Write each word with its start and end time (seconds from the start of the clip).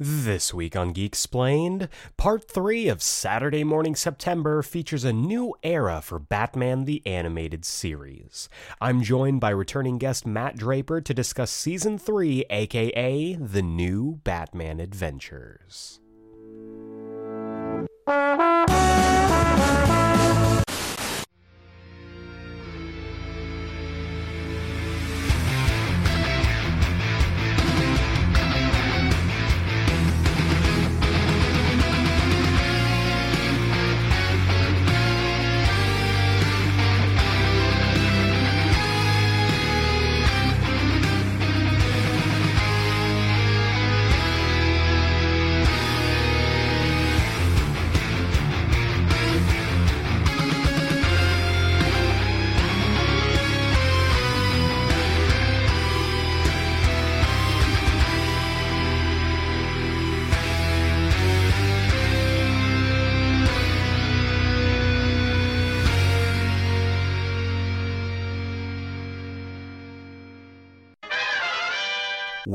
This 0.00 0.54
week 0.54 0.76
on 0.76 0.92
Geek 0.92 1.06
Explained, 1.06 1.88
part 2.16 2.48
3 2.48 2.86
of 2.86 3.02
Saturday 3.02 3.64
Morning 3.64 3.96
September 3.96 4.62
features 4.62 5.02
a 5.02 5.12
new 5.12 5.56
era 5.64 6.00
for 6.00 6.20
Batman 6.20 6.84
the 6.84 7.02
Animated 7.04 7.64
Series. 7.64 8.48
I'm 8.80 9.02
joined 9.02 9.40
by 9.40 9.50
returning 9.50 9.98
guest 9.98 10.24
Matt 10.24 10.56
Draper 10.56 11.00
to 11.00 11.12
discuss 11.12 11.50
Season 11.50 11.98
3, 11.98 12.44
aka 12.48 13.34
The 13.34 13.62
New 13.62 14.20
Batman 14.22 14.78
Adventures. 14.78 15.98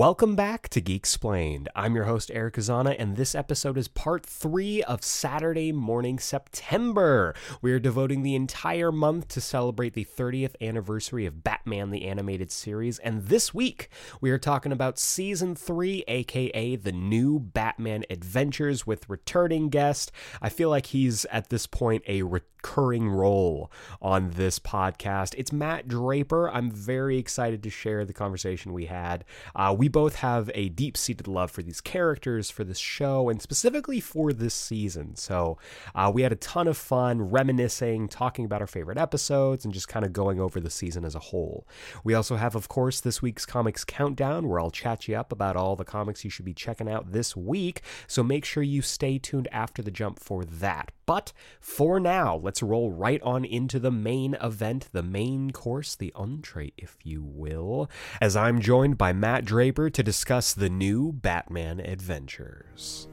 Welcome 0.04 0.36
back 0.36 0.68
to 0.68 0.82
Geek 0.82 0.98
Explained. 0.98 1.70
I'm 1.78 1.96
your 1.96 2.04
host, 2.04 2.30
Eric 2.34 2.56
Azana, 2.56 2.94
and 3.00 3.16
this 3.16 3.34
episode 3.34 3.78
is 3.78 3.88
part 3.88 4.26
three 4.26 4.84
of 4.84 5.02
Saturday 5.02 5.72
Morning 5.72 6.20
September. 6.20 7.34
We 7.62 7.72
are 7.72 7.80
devoting 7.80 8.22
the 8.22 8.36
entire 8.36 8.92
month 8.92 9.30
to 9.30 9.40
celebrate 9.40 9.94
the 9.94 10.04
30th 10.04 10.56
anniversary 10.60 11.26
of 11.26 11.42
Batman 11.42 11.90
the 11.90 12.04
Animated 12.04 12.52
Series, 12.52 13.00
and 13.00 13.28
this 13.28 13.54
week 13.54 13.88
we 14.20 14.30
are 14.30 14.38
talking 14.38 14.74
about 14.74 15.00
Season 15.00 15.56
3, 15.56 16.04
aka 16.10 16.76
The 16.76 16.92
New 16.92 17.40
Batman 17.40 18.04
Adventures, 18.10 18.86
with 18.86 19.10
returning 19.10 19.70
guest. 19.70 20.12
I 20.42 20.50
feel 20.50 20.70
like 20.70 20.88
he's 20.88 21.24
at 21.32 21.50
this 21.50 21.66
point 21.66 22.04
a 22.10 22.24
recurring 22.64 23.10
role 23.10 23.70
on 24.02 24.32
this 24.32 24.58
podcast. 24.58 25.36
It's 25.38 25.52
Matt 25.52 25.88
Draper. 25.88 26.50
I'm 26.50 26.72
very 26.72 27.18
excited 27.18 27.62
to 27.64 27.70
share 27.70 28.06
the 28.06 28.14
conversation 28.14 28.72
we 28.72 28.86
had. 28.86 29.26
Uh, 29.54 29.76
we 29.78 29.90
both 29.90 30.16
have 30.16 30.50
a 30.56 30.70
deep 30.70 30.96
seated 30.96 31.28
love 31.28 31.52
for 31.52 31.62
these 31.62 31.82
characters, 31.82 32.50
for 32.50 32.64
this 32.64 32.80
show, 32.80 33.28
and 33.28 33.42
specifically 33.42 34.00
for 34.00 34.32
this 34.32 34.54
season. 34.54 35.18
So 35.18 35.58
uh, 35.94 36.10
we 36.14 36.22
had 36.22 36.32
a 36.32 36.38
ton 36.38 36.70
of 36.70 36.78
fun 36.78 37.22
reminiscing, 37.22 38.08
talking 38.08 38.46
about 38.46 38.62
our 38.62 38.68
favorite 38.68 38.98
episodes, 38.98 39.66
and 39.66 39.74
just 39.74 39.90
kind 39.90 40.06
of 40.06 40.14
going 40.14 40.40
over 40.40 40.62
the 40.62 40.70
season 40.70 41.04
as 41.04 41.16
a 41.16 41.20
whole. 41.20 41.68
We 42.06 42.14
also 42.14 42.38
have, 42.38 42.56
of 42.56 42.70
course, 42.70 43.02
this 43.02 43.22
week's 43.22 43.46
comics 43.46 43.84
countdown, 43.84 44.48
where 44.48 44.62
I'll 44.62 44.72
chat 44.72 45.08
you 45.10 45.18
up 45.18 45.34
about 45.34 45.58
all 45.58 45.76
the 45.76 45.84
comics 45.84 46.24
you 46.24 46.30
should 46.30 46.46
be 46.46 46.54
checking 46.54 46.90
out 46.90 47.12
this 47.12 47.36
week. 47.36 47.82
So 48.08 48.24
make 48.24 48.46
sure 48.46 48.64
you 48.64 48.82
stay 48.82 49.20
tuned 49.20 49.50
after 49.52 49.82
the 49.82 49.92
jump 49.92 50.18
for 50.18 50.46
that. 50.46 50.92
But 51.06 51.34
for 51.60 52.00
now, 52.00 52.38
let's 52.38 52.64
roll 52.64 52.92
right 52.92 53.22
on 53.24 53.46
into 53.46 53.80
the 53.80 53.92
main 53.92 54.36
event, 54.42 54.90
the 54.92 55.04
main 55.04 55.52
course, 55.52 55.96
the 55.96 56.12
entree, 56.16 56.74
if 56.78 56.98
you 57.04 57.24
will, 57.24 57.90
as 58.22 58.36
I'm 58.36 58.62
joined 58.62 58.98
by 58.98 59.14
Matt 59.14 59.46
Draper 59.46 59.90
to 59.90 60.04
discuss 60.04 60.54
the 60.54 60.70
new 60.70 61.12
Batman 61.12 61.80
adventures. 61.80 63.08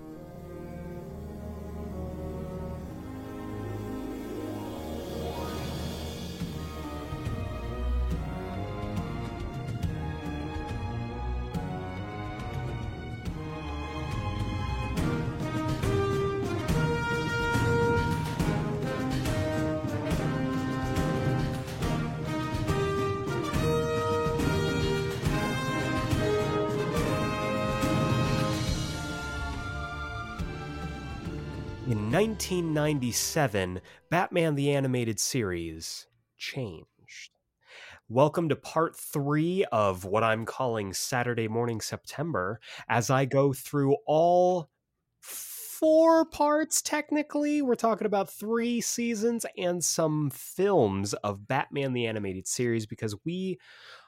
1997, 32.40 33.82
Batman 34.08 34.54
the 34.54 34.72
Animated 34.72 35.20
Series 35.20 36.06
changed. 36.38 36.86
Welcome 38.08 38.48
to 38.48 38.56
part 38.56 38.96
three 38.96 39.66
of 39.70 40.06
what 40.06 40.24
I'm 40.24 40.46
calling 40.46 40.94
Saturday 40.94 41.48
Morning 41.48 41.82
September 41.82 42.58
as 42.88 43.10
I 43.10 43.26
go 43.26 43.52
through 43.52 43.94
all 44.06 44.70
four 45.20 46.24
parts, 46.24 46.80
technically. 46.80 47.60
We're 47.60 47.74
talking 47.74 48.06
about 48.06 48.30
three 48.30 48.80
seasons 48.80 49.44
and 49.58 49.84
some 49.84 50.30
films 50.30 51.12
of 51.12 51.46
Batman 51.46 51.92
the 51.92 52.06
Animated 52.06 52.48
Series 52.48 52.86
because 52.86 53.14
we 53.22 53.58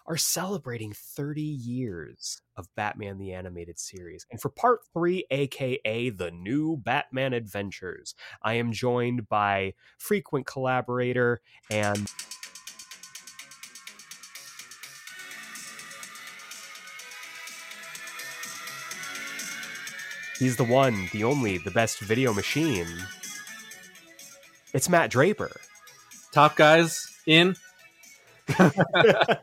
are 0.06 0.16
celebrating 0.16 0.92
30 0.92 1.42
years 1.42 2.40
of 2.56 2.68
Batman 2.74 3.18
the 3.18 3.32
Animated 3.32 3.78
Series. 3.78 4.26
And 4.30 4.40
for 4.40 4.48
part 4.48 4.80
three, 4.92 5.26
aka 5.30 6.10
The 6.10 6.30
New 6.30 6.76
Batman 6.76 7.32
Adventures, 7.32 8.14
I 8.42 8.54
am 8.54 8.72
joined 8.72 9.28
by 9.28 9.74
frequent 9.98 10.46
collaborator 10.46 11.40
and. 11.70 12.10
He's 20.38 20.56
the 20.56 20.64
one, 20.64 21.08
the 21.12 21.22
only, 21.22 21.58
the 21.58 21.70
best 21.70 22.00
video 22.00 22.34
machine. 22.34 22.88
It's 24.74 24.88
Matt 24.88 25.10
Draper. 25.10 25.52
Top 26.32 26.56
guys 26.56 27.06
in. 27.26 27.54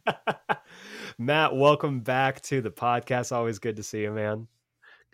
Matt, 1.18 1.56
welcome 1.56 2.00
back 2.02 2.42
to 2.44 2.62
the 2.62 2.72
podcast. 2.72 3.31
Always 3.31 3.59
good 3.59 3.75
to 3.78 3.84
see 3.84 4.02
you, 4.02 4.12
man. 4.12 4.47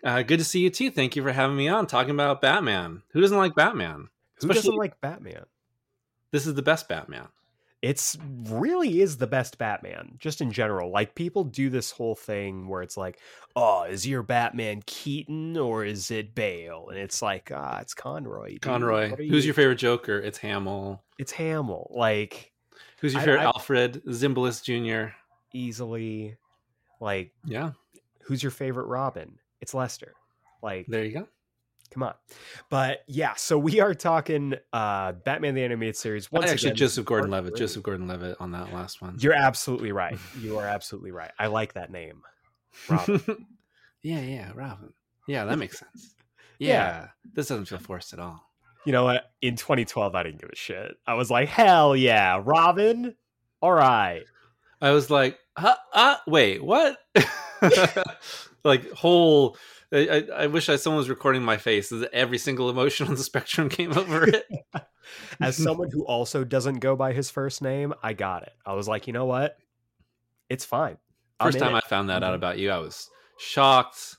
Uh, 0.04 0.22
good 0.22 0.38
to 0.38 0.44
see 0.44 0.60
you 0.60 0.70
too. 0.70 0.90
Thank 0.90 1.16
you 1.16 1.22
for 1.22 1.32
having 1.32 1.56
me 1.56 1.68
on 1.68 1.86
talking 1.86 2.12
about 2.12 2.40
Batman. 2.40 3.02
Who 3.10 3.20
doesn't 3.20 3.36
like 3.36 3.54
Batman? 3.54 4.08
Who 4.40 4.48
doesn't 4.48 4.76
like 4.76 5.00
Batman? 5.00 5.44
This 6.30 6.46
is 6.46 6.54
the 6.54 6.62
best 6.62 6.88
Batman. 6.88 7.28
It's 7.82 8.16
really 8.48 9.00
is 9.00 9.18
the 9.18 9.26
best 9.26 9.58
Batman, 9.58 10.16
just 10.18 10.40
in 10.40 10.50
general. 10.50 10.90
Like 10.90 11.14
people 11.14 11.44
do 11.44 11.70
this 11.70 11.90
whole 11.90 12.14
thing 12.14 12.68
where 12.68 12.82
it's 12.82 12.96
like, 12.96 13.18
oh, 13.54 13.84
is 13.84 14.06
your 14.06 14.22
Batman 14.22 14.82
Keaton 14.86 15.56
or 15.56 15.84
is 15.84 16.10
it 16.10 16.34
Bale? 16.34 16.88
And 16.88 16.98
it's 16.98 17.22
like, 17.22 17.50
ah, 17.54 17.78
it's 17.80 17.94
Conroy. 17.94 18.52
dude. 18.52 18.62
Conroy. 18.62 19.10
Who's 19.10 19.44
you- 19.44 19.48
your 19.48 19.54
favorite 19.54 19.76
Joker? 19.78 20.18
It's 20.18 20.38
Hamill. 20.38 21.02
It's 21.18 21.32
Hamill. 21.32 21.90
Like 21.94 22.52
Who's 23.00 23.12
your 23.12 23.22
I- 23.22 23.24
favorite 23.24 23.40
I- 23.40 23.44
Alfred? 23.44 24.02
Zimbalist 24.06 24.64
Jr. 24.64 25.12
easily, 25.52 26.36
like 27.00 27.32
Yeah, 27.44 27.72
who's 28.24 28.42
your 28.42 28.52
favorite 28.52 28.86
Robin? 28.86 29.38
It's 29.60 29.74
Lester. 29.74 30.12
Like 30.62 30.86
there 30.88 31.04
you 31.04 31.12
go. 31.12 31.28
Come 31.92 32.02
on. 32.02 32.14
But 32.68 33.04
yeah, 33.06 33.34
so 33.36 33.56
we 33.58 33.80
are 33.80 33.94
talking 33.94 34.54
uh 34.72 35.12
Batman 35.12 35.54
the 35.54 35.62
Animated 35.64 35.96
Series. 35.96 36.32
Once 36.32 36.50
Actually, 36.50 36.70
again, 36.70 36.76
Joseph 36.78 37.04
Gordon-Levitt. 37.06 37.56
Joseph 37.56 37.82
Gordon-Levitt 37.84 38.36
on 38.40 38.50
that 38.52 38.72
last 38.72 39.00
one. 39.00 39.16
You're 39.20 39.34
absolutely 39.34 39.92
right. 39.92 40.18
You 40.40 40.58
are 40.58 40.66
absolutely 40.66 41.12
right. 41.12 41.30
I 41.38 41.46
like 41.46 41.74
that 41.74 41.90
name. 41.92 42.22
Robin. 42.90 43.46
yeah, 44.02 44.20
yeah, 44.20 44.50
Robin. 44.54 44.92
Yeah, 45.28 45.44
that 45.44 45.58
makes 45.58 45.78
sense. 45.78 46.14
Yeah. 46.58 46.68
Yeah, 46.68 47.08
this 47.34 47.48
doesn't 47.48 47.66
feel 47.66 47.78
forced 47.78 48.14
at 48.14 48.18
all. 48.18 48.45
You 48.86 48.92
know 48.92 49.04
what? 49.04 49.24
In 49.42 49.56
2012, 49.56 50.14
I 50.14 50.22
didn't 50.22 50.40
give 50.40 50.50
a 50.50 50.56
shit. 50.56 50.96
I 51.06 51.14
was 51.14 51.30
like, 51.30 51.48
hell 51.48 51.94
yeah, 51.94 52.40
Robin. 52.42 53.14
All 53.60 53.72
right. 53.72 54.22
I 54.80 54.92
was 54.92 55.10
like, 55.10 55.38
huh, 55.56 55.76
uh, 55.92 56.16
wait, 56.26 56.62
what? 56.64 56.96
like 58.64 58.90
whole. 58.92 59.56
I, 59.92 60.26
I, 60.34 60.46
wish 60.48 60.68
I 60.68 60.76
someone 60.76 60.98
was 60.98 61.08
recording 61.08 61.42
my 61.42 61.56
face. 61.58 61.92
Every 62.12 62.38
single 62.38 62.68
emotion 62.70 63.06
on 63.06 63.14
the 63.14 63.22
spectrum 63.22 63.68
came 63.68 63.96
over 63.96 64.28
it. 64.28 64.44
As 65.40 65.56
someone 65.56 65.90
who 65.90 66.04
also 66.04 66.42
doesn't 66.42 66.80
go 66.80 66.96
by 66.96 67.12
his 67.12 67.30
first 67.30 67.62
name, 67.62 67.94
I 68.02 68.12
got 68.12 68.42
it. 68.42 68.52
I 68.66 68.74
was 68.74 68.88
like, 68.88 69.06
you 69.06 69.12
know 69.12 69.26
what? 69.26 69.56
It's 70.48 70.64
fine. 70.64 70.96
I'm 71.38 71.48
First 71.48 71.60
time 71.60 71.74
it. 71.74 71.84
I 71.84 71.88
found 71.88 72.10
that 72.10 72.22
out 72.24 72.32
Mhm. 72.32 72.36
about 72.36 72.58
you, 72.58 72.70
I 72.70 72.78
was 72.78 73.08
shocked, 73.38 74.16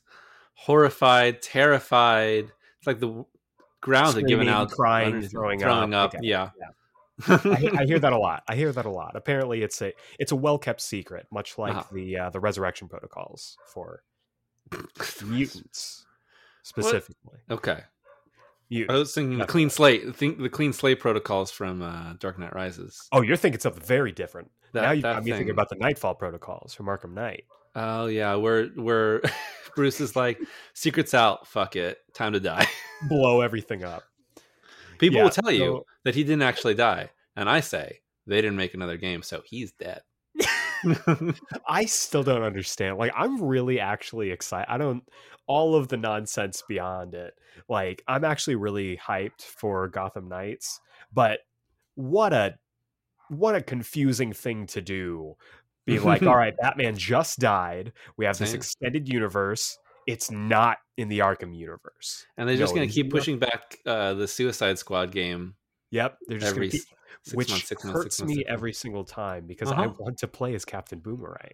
horrified, 0.54 1.42
terrified. 1.42 2.52
It's 2.78 2.88
like 2.88 3.00
the 3.00 3.26
ground 3.88 4.16
had 4.16 4.28
given 4.28 4.46
Screaming, 4.48 4.62
out, 4.62 4.72
crying, 4.72 5.22
throwing 5.28 5.60
throwing 5.60 5.94
up. 5.94 6.14
up. 6.14 6.16
Okay, 6.16 6.28
Yeah. 6.28 6.50
I, 7.28 7.72
I 7.80 7.86
hear 7.86 7.98
that 7.98 8.14
a 8.14 8.18
lot. 8.18 8.44
I 8.48 8.56
hear 8.56 8.72
that 8.72 8.86
a 8.86 8.92
lot. 8.92 9.16
Apparently, 9.16 9.64
it's 9.64 9.82
a 9.82 9.92
it's 10.20 10.32
a 10.32 10.36
well 10.36 10.60
kept 10.60 10.82
secret, 10.82 11.26
much 11.32 11.58
like 11.58 11.74
Uh-huh. 11.76 11.84
the 11.92 12.18
uh, 12.18 12.30
the 12.30 12.40
resurrection 12.40 12.88
protocols 12.88 13.58
for 13.66 14.04
mutants 15.26 16.06
specifically. 16.64 17.40
Okay. 17.50 17.80
I 18.72 18.86
Mut- 18.88 18.90
was 19.00 19.14
thinking 19.16 19.38
the 19.38 19.46
clean 19.46 19.70
slate. 19.70 20.16
Think 20.16 20.40
the 20.40 20.50
clean 20.50 20.74
slate 20.74 21.00
protocols 21.00 21.50
from 21.52 21.82
uh, 21.82 22.14
Dark 22.20 22.38
Knight 22.38 22.54
Rises. 22.54 23.08
Oh, 23.12 23.22
you're 23.22 23.38
thinking 23.38 23.62
something 23.62 23.82
very 23.84 24.12
different. 24.12 24.52
That- 24.74 24.82
now 24.84 24.92
you 24.92 25.02
got 25.02 25.24
me 25.24 25.32
thinking 25.32 25.50
about 25.52 25.70
the 25.70 25.76
Nightfall 25.78 26.16
protocols 26.16 26.74
from 26.74 26.88
Arkham 26.88 27.14
Knight. 27.14 27.46
Oh 27.76 28.08
yeah, 28.08 28.36
where 28.36 28.66
where 28.76 29.22
Bruce 29.78 30.02
is 30.02 30.16
like, 30.16 30.40
secrets 30.74 31.14
out, 31.14 31.48
fuck 31.48 31.76
it, 31.76 32.00
time 32.14 32.34
to 32.34 32.40
die. 32.40 32.68
Blow 33.08 33.42
everything 33.42 33.84
up. 33.84 34.04
People 34.98 35.18
Yeah, 35.18 35.24
will 35.26 35.30
tell 35.30 35.52
you 35.52 35.86
that 36.04 36.16
he 36.16 36.24
didn't 36.24 36.42
actually 36.42 36.74
die, 36.74 37.12
and 37.36 37.48
I 37.48 37.60
say 37.60 38.00
they 38.26 38.38
didn't 38.42 38.58
make 38.58 38.74
another 38.74 38.98
game, 38.98 39.22
so 39.22 39.44
he's 39.46 39.72
dead. 39.74 40.02
I 41.68 41.86
still 41.86 42.24
don't 42.24 42.42
understand. 42.42 42.98
Like, 42.98 43.14
I'm 43.16 43.42
really 43.42 43.80
actually 43.80 44.32
excited. 44.32 44.72
I 44.72 44.80
don't, 44.80 45.04
all 45.46 45.76
of 45.76 45.88
the 45.88 45.98
nonsense 45.98 46.64
beyond 46.68 47.14
it. 47.14 47.36
Like, 47.70 48.04
I'm 48.08 48.26
actually 48.26 48.56
really 48.56 48.98
hyped 48.98 49.42
for 49.44 49.88
Gotham 49.88 50.28
Knights, 50.28 50.82
but 51.14 51.42
what 51.94 52.34
a, 52.34 52.56
what 53.30 53.56
a 53.56 53.62
confusing 53.62 54.34
thing 54.34 54.66
to 54.68 54.82
do. 54.82 55.36
Be 55.88 55.98
like, 56.00 56.22
all 56.28 56.36
right, 56.36 56.56
Batman 56.58 56.96
just 56.98 57.40
died. 57.40 57.94
We 58.18 58.26
have 58.26 58.38
this 58.38 58.54
extended 58.54 59.08
universe. 59.12 59.80
It's 60.06 60.30
not 60.30 60.78
in 60.98 61.08
the 61.10 61.20
Arkham 61.20 61.56
universe. 61.58 62.26
and 62.38 62.48
they're 62.48 62.56
just 62.56 62.74
No, 62.76 62.82
gonna 62.82 62.92
keep 62.92 63.10
pushing 63.10 63.40
back 63.40 63.80
uh, 63.86 64.14
the 64.14 64.28
Suicide 64.28 64.78
Squad 64.78 65.12
game 65.12 65.56
Yep. 65.92 66.18
They're 66.28 66.38
just 66.38 66.52
every 66.52 66.68
going 66.68 66.72
to 66.72 66.78
six 67.24 67.36
which 67.36 67.50
months, 67.50 67.68
six 67.70 67.84
months, 67.86 67.98
hurts 68.04 68.16
six 68.18 68.28
months, 68.28 68.38
me 68.38 68.46
every 68.48 68.74
single 68.74 69.04
time 69.06 69.48
because 69.48 69.72
I 69.72 69.86
Uh-huh. 69.86 69.94
want 70.00 70.18
to 70.20 70.28
play 70.28 70.54
as 70.54 70.66
Captain 70.66 71.00
Boomerang. 71.00 71.54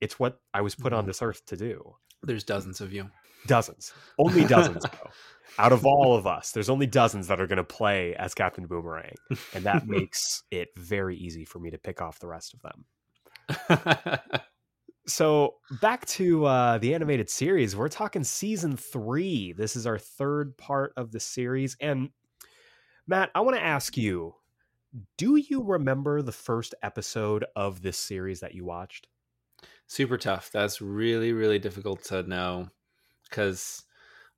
It's 0.00 0.18
what 0.18 0.40
I 0.52 0.60
was 0.60 0.74
put 0.74 0.92
on 0.92 1.04
Mhm. 1.04 1.06
this 1.08 1.22
earth 1.22 1.44
to 1.46 1.56
do. 1.56 1.96
There's 2.22 2.44
dozens 2.44 2.80
of 2.80 2.92
you. 2.92 3.08
Dozens, 3.46 3.94
only 4.18 4.44
dozens. 4.44 4.82
though. 4.92 5.10
Out 5.58 5.72
of 5.72 5.86
all 5.86 6.16
of 6.16 6.26
us, 6.26 6.50
there's 6.52 6.68
only 6.68 6.86
dozens 6.86 7.28
that 7.28 7.40
are 7.40 7.46
going 7.46 7.56
to 7.58 7.64
play 7.64 8.14
as 8.16 8.34
Captain 8.34 8.66
Boomerang, 8.66 9.14
and 9.54 9.64
that 9.64 9.86
makes 9.86 10.42
it 10.50 10.68
very 10.76 11.16
easy 11.16 11.44
for 11.44 11.58
me 11.60 11.70
to 11.70 11.78
pick 11.78 12.02
off 12.02 12.18
the 12.18 12.26
rest 12.26 12.52
of 12.52 12.60
them. 12.62 12.84
So 15.08 15.54
back 15.80 16.04
to 16.06 16.46
uh, 16.46 16.78
the 16.78 16.92
animated 16.92 17.30
series, 17.30 17.76
we're 17.76 17.88
talking 17.88 18.24
season 18.24 18.76
three. 18.76 19.52
This 19.52 19.76
is 19.76 19.86
our 19.86 19.98
third 19.98 20.56
part 20.56 20.92
of 20.96 21.12
the 21.12 21.20
series, 21.20 21.76
and 21.80 22.10
Matt, 23.06 23.30
I 23.32 23.40
want 23.42 23.56
to 23.56 23.62
ask 23.62 23.96
you: 23.96 24.34
Do 25.16 25.36
you 25.36 25.62
remember 25.62 26.22
the 26.22 26.32
first 26.32 26.74
episode 26.82 27.44
of 27.54 27.82
this 27.82 27.96
series 27.96 28.40
that 28.40 28.56
you 28.56 28.64
watched? 28.64 29.06
Super 29.86 30.18
tough. 30.18 30.50
That's 30.52 30.82
really, 30.82 31.32
really 31.32 31.60
difficult 31.60 32.02
to 32.06 32.24
know 32.24 32.68
because 33.30 33.84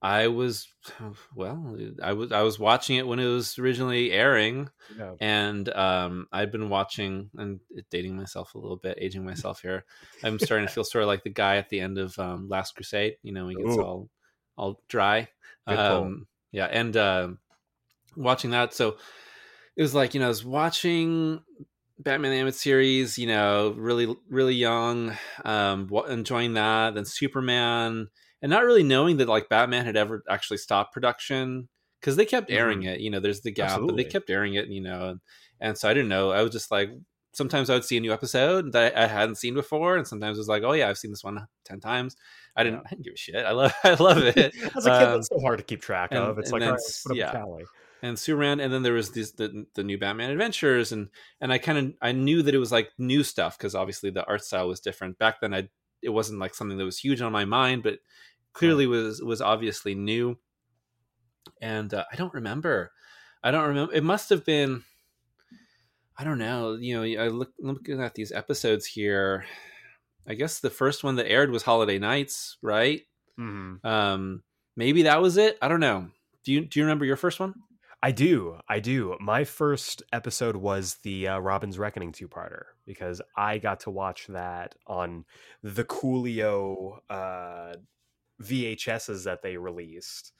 I 0.01 0.29
was, 0.29 0.69
well, 1.35 1.77
I 2.03 2.13
was, 2.13 2.33
I 2.33 2.43
was 2.43 2.59
watching 2.59 2.97
it 2.97 3.07
when 3.07 3.19
it 3.19 3.27
was 3.27 3.59
originally 3.59 4.13
airing, 4.13 4.71
No. 4.97 5.17
and 5.21 5.69
um, 5.71 6.27
I'd 6.33 6.53
been 6.53 6.69
watching 6.69 7.31
and 7.37 7.61
dating 7.91 8.17
myself 8.17 8.55
a 8.55 8.59
little 8.59 8.77
bit, 8.77 8.99
aging 9.01 9.25
myself 9.25 9.61
here. 9.63 9.85
I'm 10.23 10.39
starting 10.39 10.67
to 10.67 10.73
feel 10.73 10.85
sort 10.85 11.03
of 11.03 11.09
like 11.09 11.25
the 11.25 11.31
guy 11.31 11.57
at 11.57 11.69
the 11.69 11.81
end 11.81 11.99
of 11.99 12.19
um, 12.19 12.49
Last 12.49 12.75
Crusade. 12.77 13.17
You 13.23 13.33
know, 13.33 13.49
he 13.49 13.57
gets 13.57 13.77
Ooh. 13.77 13.83
all 13.83 14.09
all 14.57 14.83
dry. 14.89 15.29
Um, 15.67 16.27
yeah, 16.53 16.67
and 16.67 16.97
uh, 16.97 17.29
watching 18.17 18.51
that, 18.51 18.75
so 18.75 18.97
it 19.77 19.83
was 19.83 19.95
like 19.95 20.15
you 20.15 20.21
know, 20.21 20.27
I 20.27 20.31
was 20.31 20.45
watching 20.45 21.43
Batman 21.99 22.33
Animated 22.33 22.55
Series. 22.55 23.19
You 23.19 23.27
know, 23.27 23.75
really, 23.77 24.15
really 24.31 24.55
young, 24.55 25.17
um, 25.45 25.91
enjoying 26.09 26.55
that. 26.55 26.95
Then 26.95 27.05
Superman, 27.05 28.09
and 28.43 28.51
not 28.51 28.65
really 28.65 28.83
knowing 28.83 29.17
that 29.19 29.29
like 29.29 29.49
Batman 29.49 29.85
had 29.85 29.97
ever 29.97 30.23
actually 30.29 30.59
stopped 30.59 30.93
production 30.93 31.69
because 32.01 32.17
they 32.17 32.27
kept 32.27 32.51
airing 32.51 32.85
it. 32.85 33.01
You 33.01 33.11
know, 33.11 33.21
there's 33.21 33.41
the 33.41 33.51
gap, 33.51 33.81
but 33.81 33.97
they 33.97 34.05
kept 34.05 34.31
airing 34.31 34.55
it. 34.55 34.69
You 34.69 34.81
know, 34.81 35.09
and, 35.11 35.21
and 35.61 35.77
so 35.79 35.89
I 35.89 35.95
didn't 35.95 36.09
know. 36.11 36.31
I 36.31 36.43
was 36.43 36.53
just 36.53 36.71
like. 36.71 36.91
Sometimes 37.35 37.71
I 37.71 37.75
would 37.75 37.85
see 37.85 37.97
a 37.99 38.01
new 38.01 38.13
episode 38.13 38.73
that 38.73 38.97
I 38.97 39.07
hadn't 39.07 39.37
seen 39.37 39.55
before, 39.55 39.97
and 39.97 40.09
sometimes 40.09 40.39
it 40.39 40.41
was 40.41 40.49
like, 40.49 40.65
"Oh 40.65 40.73
yeah, 40.73 40.89
I've 40.89 40.99
seen 40.99 41.13
this 41.13 41.23
one 41.23 41.47
ten 41.65 41.79
times." 41.79 42.17
I 42.57 42.65
didn't, 42.65 42.81
I 42.87 42.89
didn't 42.91 43.05
give 43.05 43.13
a 43.15 43.17
shit. 43.17 43.37
I 43.47 43.53
love, 43.53 43.73
I 43.85 43.95
love 43.95 44.19
it. 44.37 44.55
As 44.77 44.87
a 44.87 44.91
kid, 44.91 45.07
Um, 45.07 45.13
that's 45.15 45.29
so 45.29 45.39
hard 45.39 45.59
to 45.59 45.65
keep 45.65 45.81
track 45.81 46.09
and- 46.11 46.21
of. 46.21 46.39
It's 46.39 46.51
like, 46.51 46.61
then 46.61 46.71
right, 46.71 46.81
put 47.05 47.13
up 47.13 47.17
yeah. 47.17 47.29
a 47.29 47.33
tally. 47.33 47.65
and 48.03 48.19
Superman, 48.19 48.59
and 48.59 48.73
then 48.73 48.83
there 48.83 48.95
was 48.95 49.13
these 49.13 49.33
the 49.33 49.67
the 49.75 49.85
new 49.85 49.99
Batman 49.99 50.31
Adventures, 50.31 50.91
and 50.91 51.11
and 51.41 51.53
I 51.53 51.59
kind 51.59 51.79
of 51.79 51.95
I 52.03 52.11
knew 52.13 52.43
that 52.43 52.55
it 52.55 52.59
was 52.59 52.73
like 52.73 52.89
new 52.99 53.23
stuff 53.23 53.57
because 53.59 53.75
obviously 53.75 54.11
the 54.11 54.25
art 54.27 54.43
style 54.43 54.67
was 54.67 54.81
different 54.81 55.19
back 55.19 55.41
then. 55.41 55.55
I 55.55 55.69
it 56.03 56.09
wasn't 56.09 56.41
like 56.41 56.55
something 56.55 56.79
that 56.79 56.85
was 56.85 56.99
huge 56.99 57.21
on 57.21 57.31
my 57.31 57.45
mind, 57.45 57.83
but 57.85 57.99
clearly 58.59 58.87
was 58.87 59.23
was 59.23 59.41
obviously 59.41 59.95
new. 59.95 60.37
And 61.61 61.93
uh, 61.95 62.05
I 62.13 62.17
don't 62.17 62.35
remember. 62.35 62.93
I 63.43 63.51
don't 63.51 63.69
remember. 63.69 63.95
It 63.95 64.05
must 64.05 64.29
have 64.31 64.45
been. 64.45 64.83
I 66.17 66.25
don't 66.25 66.39
know. 66.39 66.75
You 66.75 66.97
know, 66.97 67.23
I 67.23 67.29
look 67.29 67.53
looking 67.61 68.03
at 68.03 68.15
these 68.15 68.33
episodes 68.33 68.87
here. 68.87 69.45
I 70.27 70.35
guess 70.35 70.61
the 70.61 70.71
first 70.71 71.05
one 71.05 71.17
that 71.17 71.31
aired 71.31 71.51
was 71.51 71.63
Holiday 71.63 71.99
Knights, 71.99 72.59
right? 72.61 73.03
Mhm. 73.39 73.85
Um, 73.85 74.43
maybe 74.77 75.03
that 75.03 75.23
was 75.23 75.37
it. 75.37 75.57
I 75.63 75.69
don't 75.69 75.81
know. 75.81 76.11
Do 76.45 76.53
you 76.53 76.65
do 76.67 76.81
you 76.81 76.85
remember 76.85 77.05
your 77.05 77.17
first 77.17 77.39
one? 77.41 77.55
I 78.03 78.13
do. 78.13 78.59
I 78.69 78.79
do. 78.79 79.17
My 79.21 79.43
first 79.45 80.03
episode 80.13 80.55
was 80.57 80.99
the 81.03 81.29
uh, 81.29 81.39
Robin's 81.39 81.79
Reckoning 81.79 82.13
two 82.13 82.29
parter 82.29 82.65
because 82.87 83.21
I 83.37 83.59
got 83.59 83.81
to 83.81 83.91
watch 83.91 84.27
that 84.29 84.75
on 84.87 85.25
the 85.63 85.85
Coolio 85.85 86.99
uh, 87.11 87.75
VHSs 88.43 89.25
that 89.25 89.43
they 89.43 89.57
released. 89.57 90.33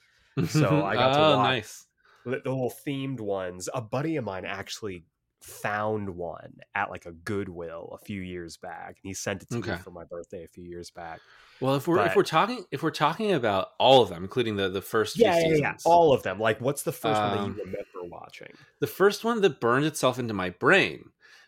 So 0.47 0.83
I 0.85 0.95
got 0.95 1.13
to 1.13 1.19
oh, 1.19 1.37
watch- 1.37 1.47
nice. 1.47 1.85
The 2.25 2.31
little 2.31 2.73
themed 2.85 3.19
ones. 3.21 3.69
A 3.73 3.81
buddy 3.81 4.17
of 4.17 4.25
mine 4.25 4.45
actually 4.45 5.05
found 5.41 6.09
one 6.09 6.53
at 6.75 6.89
like 6.89 7.05
a 7.05 7.13
Goodwill 7.13 7.97
a 7.99 8.05
few 8.05 8.21
years 8.21 8.57
back, 8.57 8.87
and 8.87 9.09
he 9.09 9.13
sent 9.13 9.41
it 9.41 9.49
to 9.49 9.57
Okay. 9.59 9.71
me 9.71 9.77
for 9.77 9.91
my 9.91 10.03
birthday 10.03 10.43
a 10.43 10.47
few 10.49 10.65
years 10.65 10.91
back. 10.91 11.21
Well, 11.61 11.75
if 11.75 11.87
we're 11.87 12.05
if 12.05 12.15
we're 12.15 12.23
talking 12.23 12.65
if 12.71 12.83
we're 12.83 12.91
talking 12.91 13.31
about 13.31 13.69
all 13.79 14.01
of 14.01 14.09
them, 14.09 14.23
including 14.23 14.57
the 14.57 14.67
the 14.69 14.81
first 14.81 15.15
few 15.15 15.25
Yeah, 15.25 15.35
yeah, 15.37 15.41
seasons, 15.43 15.59
yeah. 15.61 15.75
All 15.85 16.13
of 16.13 16.23
them. 16.23 16.39
Like, 16.41 16.59
what's 16.59 16.83
the 16.83 16.91
first 16.91 17.19
one 17.21 17.31
that 17.31 17.39
Um, 17.39 17.55
you 17.55 17.59
remember 17.63 18.09
watching? 18.11 18.51
the 18.81 18.87
first 18.87 19.23
one 19.23 19.39
that 19.41 19.61
burned 19.61 19.85
itself 19.85 20.19
into 20.19 20.33
my 20.33 20.49
brain 20.51 21.05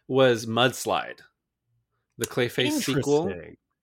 was 0.08 0.46
Mudslide, 0.46 1.20
the 2.18 2.28
Clayface 2.28 2.82
sequel. 2.84 3.30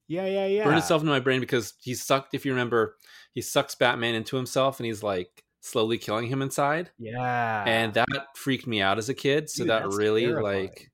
Yeah, 0.09 0.27
yeah, 0.27 0.47
yeah. 0.47 0.65
Burned 0.65 0.79
itself 0.79 1.03
into 1.03 1.12
my 1.12 1.21
brain 1.21 1.41
because 1.41 1.75
he 1.81 1.95
sucked. 1.95 2.35
If 2.35 2.45
you 2.47 2.53
remember, 2.53 2.97
he 3.35 3.43
sucks 3.43 3.75
Batman 3.75 4.15
into 4.15 4.37
himself, 4.37 4.81
and 4.81 4.87
he's 4.87 5.03
like 5.03 5.45
slowly 5.61 5.99
killing 5.99 6.29
him 6.29 6.43
inside. 6.43 6.91
Yeah. 6.99 7.65
and 7.67 7.95
that 7.95 8.09
freaked 8.35 8.67
me 8.67 8.81
out 8.81 8.99
as 8.99 9.09
a 9.09 9.15
kid 9.15 9.50
so 9.50 9.65
Dude, 9.65 9.71
that 9.71 9.88
really 9.88 10.23
terrifying. 10.23 10.67
like 10.67 10.91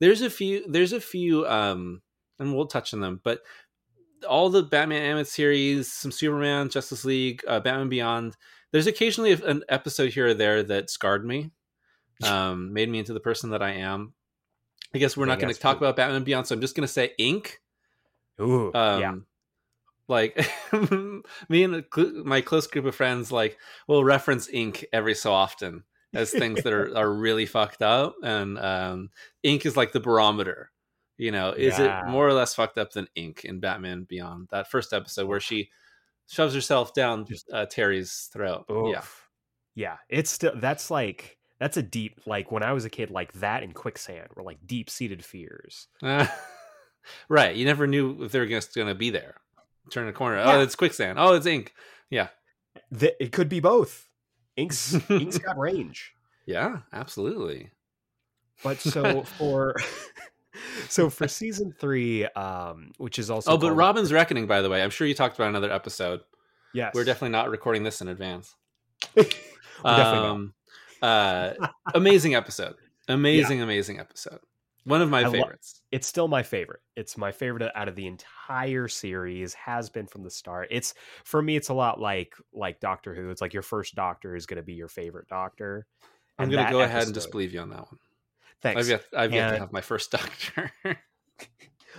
there's 0.00 0.22
a 0.22 0.30
few 0.30 0.64
there's 0.68 0.92
a 0.92 1.00
few 1.00 1.46
um 1.46 2.02
and 2.38 2.54
we'll 2.54 2.66
touch 2.66 2.92
on 2.92 3.00
them 3.00 3.20
but 3.22 3.40
all 4.28 4.50
the 4.50 4.62
batman 4.62 5.02
animated 5.02 5.28
series 5.28 5.92
some 5.92 6.10
superman 6.10 6.68
justice 6.68 7.04
league 7.04 7.42
uh, 7.46 7.60
batman 7.60 7.88
beyond 7.88 8.36
there's 8.72 8.86
occasionally 8.86 9.32
an 9.32 9.62
episode 9.68 10.12
here 10.12 10.28
or 10.28 10.34
there 10.34 10.62
that 10.62 10.90
scarred 10.90 11.24
me 11.24 11.50
um 12.24 12.72
made 12.72 12.88
me 12.88 12.98
into 12.98 13.12
the 13.14 13.20
person 13.20 13.50
that 13.50 13.62
i 13.62 13.70
am 13.70 14.12
i 14.94 14.98
guess 14.98 15.16
we're 15.16 15.24
not 15.26 15.38
going 15.38 15.52
to 15.52 15.58
talk 15.58 15.76
about 15.78 15.96
batman 15.96 16.24
beyond 16.24 16.46
so 16.46 16.54
i'm 16.54 16.60
just 16.60 16.74
going 16.74 16.86
to 16.86 16.92
say 16.92 17.12
ink 17.18 17.60
Ooh, 18.40 18.72
um 18.74 19.00
yeah. 19.00 19.14
like 20.08 20.36
me 21.48 21.64
and 21.64 21.84
my 22.24 22.40
close 22.40 22.66
group 22.66 22.84
of 22.86 22.94
friends 22.94 23.30
like 23.30 23.58
will 23.86 24.04
reference 24.04 24.48
ink 24.52 24.84
every 24.92 25.14
so 25.14 25.32
often 25.32 25.84
as 26.14 26.30
things 26.30 26.62
that 26.62 26.72
are, 26.72 26.96
are 26.96 27.12
really 27.12 27.46
fucked 27.46 27.82
up 27.82 28.16
and 28.22 28.58
um 28.58 29.10
ink 29.42 29.64
is 29.66 29.76
like 29.76 29.92
the 29.92 30.00
barometer 30.00 30.70
you 31.18 31.30
know 31.30 31.50
is 31.52 31.78
Yeah. 31.78 32.06
it 32.06 32.10
more 32.10 32.26
or 32.26 32.32
less 32.32 32.54
fucked 32.54 32.78
up 32.78 32.92
than 32.92 33.06
ink 33.14 33.44
in 33.44 33.60
batman 33.60 34.04
beyond 34.08 34.48
that 34.50 34.70
first 34.70 34.92
episode 34.92 35.26
where 35.28 35.40
she 35.40 35.70
shoves 36.28 36.54
herself 36.54 36.94
down 36.94 37.26
Just- 37.26 37.50
uh, 37.52 37.66
terry's 37.66 38.28
throat 38.32 38.64
yeah 38.68 38.98
Oof. 38.98 39.26
Yeah. 39.76 39.96
It's 40.08 40.30
still, 40.30 40.52
that's 40.56 40.90
like, 40.90 41.38
that's 41.60 41.76
a 41.76 41.82
deep, 41.82 42.20
like 42.26 42.50
when 42.50 42.64
I 42.64 42.72
was 42.72 42.84
a 42.84 42.90
kid, 42.90 43.08
like 43.10 43.32
that 43.34 43.62
and 43.62 43.72
quicksand 43.72 44.26
were 44.34 44.42
like 44.42 44.58
deep 44.66 44.90
seated 44.90 45.24
fears. 45.24 45.86
right 47.28 47.56
you 47.56 47.64
never 47.64 47.86
knew 47.86 48.22
if 48.24 48.32
they 48.32 48.38
were 48.38 48.46
just 48.46 48.74
going 48.74 48.88
to 48.88 48.94
be 48.94 49.10
there 49.10 49.34
turn 49.90 50.06
a 50.08 50.12
corner 50.12 50.36
Yeah. 50.38 50.56
oh 50.56 50.60
it's 50.60 50.76
quicksand 50.76 51.18
oh 51.18 51.34
it's 51.34 51.46
ink 51.46 51.72
Th- 52.96 53.14
it 53.20 53.30
could 53.32 53.48
be 53.48 53.60
both. 53.60 54.08
Ink's, 54.56 54.94
Ink's 55.10 55.38
got 55.38 55.56
range. 55.58 56.12
yeah 56.46 56.78
absolutely 56.92 57.70
But 58.64 58.78
so 58.80 59.22
for, 59.38 59.74
so 60.88 61.08
for 61.10 61.26
season 61.28 61.72
three, 61.78 62.26
um, 62.26 62.90
which 62.98 63.18
is 63.18 63.30
also, 63.30 63.52
Oh, 63.52 63.56
but 63.56 63.68
called- 63.68 63.78
Robin's 63.78 64.12
Reckoning, 64.12 64.46
by 64.46 64.60
the 64.62 64.68
way, 64.68 64.82
I'm 64.82 64.90
sure 64.90 65.06
you 65.06 65.14
talked 65.14 65.36
about 65.36 65.48
another 65.48 65.70
episode. 65.72 66.20
Yes. 66.74 66.92
We're 66.94 67.04
definitely 67.04 67.30
not 67.30 67.48
recording 67.50 67.82
this 67.84 68.00
in 68.00 68.08
advance. 68.08 68.54
definitely 69.14 69.32
not. 69.86 70.24
um, 70.26 70.54
uh, 71.02 71.52
amazing 71.94 72.34
episode. 72.34 72.74
Amazing, 73.08 73.62
amazing 73.62 73.98
episode. 73.98 74.40
One 74.84 75.02
of 75.02 75.10
my 75.10 75.20
I 75.20 75.24
lo- 75.24 75.32
favorites. 75.32 75.82
it's 75.92 76.06
still 76.06 76.26
my 76.28 76.42
favorite. 76.42 76.80
It's 76.96 77.16
my 77.18 77.32
favorite 77.32 77.70
out 77.74 77.88
of 77.88 77.96
the 77.96 78.06
entire 78.06 78.88
series. 78.88 79.52
Has 79.54 79.90
been 79.90 80.06
from 80.06 80.22
the 80.22 80.30
start. 80.30 80.68
It's 80.70 80.94
for 81.24 81.42
me. 81.42 81.56
It's 81.56 81.68
a 81.68 81.74
lot 81.74 82.00
like 82.00 82.34
like 82.52 82.80
Doctor 82.80 83.14
Who. 83.14 83.30
It's 83.30 83.40
like 83.42 83.52
your 83.52 83.62
first 83.62 83.94
Doctor 83.94 84.34
is 84.36 84.46
going 84.46 84.56
to 84.56 84.62
be 84.62 84.72
your 84.74 84.88
favorite 84.88 85.28
Doctor. 85.28 85.86
I'm 86.38 86.50
going 86.50 86.64
to 86.64 86.72
go 86.72 86.80
ahead 86.80 87.04
and 87.04 87.12
disbelieve 87.14 87.52
you 87.52 87.60
on 87.60 87.68
that 87.70 87.80
one. 87.80 87.98
Thanks. 88.62 88.80
I've 88.80 88.88
yet, 88.88 89.04
I've 89.16 89.32
yet 89.32 89.50
to 89.50 89.58
have 89.58 89.72
my 89.72 89.80
first 89.82 90.10
doctor. 90.12 90.72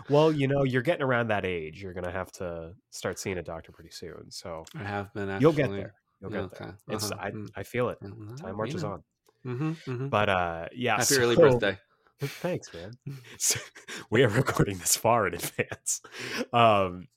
Well, 0.10 0.32
you 0.32 0.48
know, 0.48 0.64
you're 0.64 0.82
getting 0.82 1.04
around 1.04 1.28
that 1.28 1.46
age. 1.46 1.82
You're 1.84 1.94
going 1.94 2.06
to 2.06 2.12
have 2.12 2.32
to 2.34 2.74
start 2.92 3.20
seeing 3.20 3.38
a 3.38 3.44
doctor 3.44 3.72
pretty 3.72 3.90
soon. 3.92 4.32
So 4.32 4.64
I 4.76 4.84
have 4.84 5.14
been 5.14 5.30
actually. 5.30 5.42
you'll 5.42 5.54
get 5.54 5.70
there. 5.72 5.94
You'll 6.22 6.32
Yeah, 6.32 6.42
get 6.42 6.52
there. 6.58 6.68
okay. 6.70 6.78
It's 6.90 7.12
Uh-huh. 7.12 7.22
I 7.22 7.32
Mm. 7.32 7.50
I 7.56 7.64
feel 7.64 7.90
it. 7.90 8.00
Mhm. 8.02 8.38
Time 8.42 8.56
marches 8.58 8.84
on. 8.84 9.04
Mhm, 9.46 9.76
mhm. 9.86 10.10
But 10.10 10.30
uh, 10.30 10.68
yeah. 10.74 10.98
Happy 10.98 11.16
early 11.18 11.36
birthday. 11.36 11.78
Thanks, 12.22 12.74
man. 12.74 12.92
So, 13.38 13.60
we 14.10 14.24
are 14.24 14.30
recording 14.30 14.78
this 14.78 14.96
far 14.96 15.28
in 15.28 15.34
advance. 15.34 16.02
Um, 16.54 17.08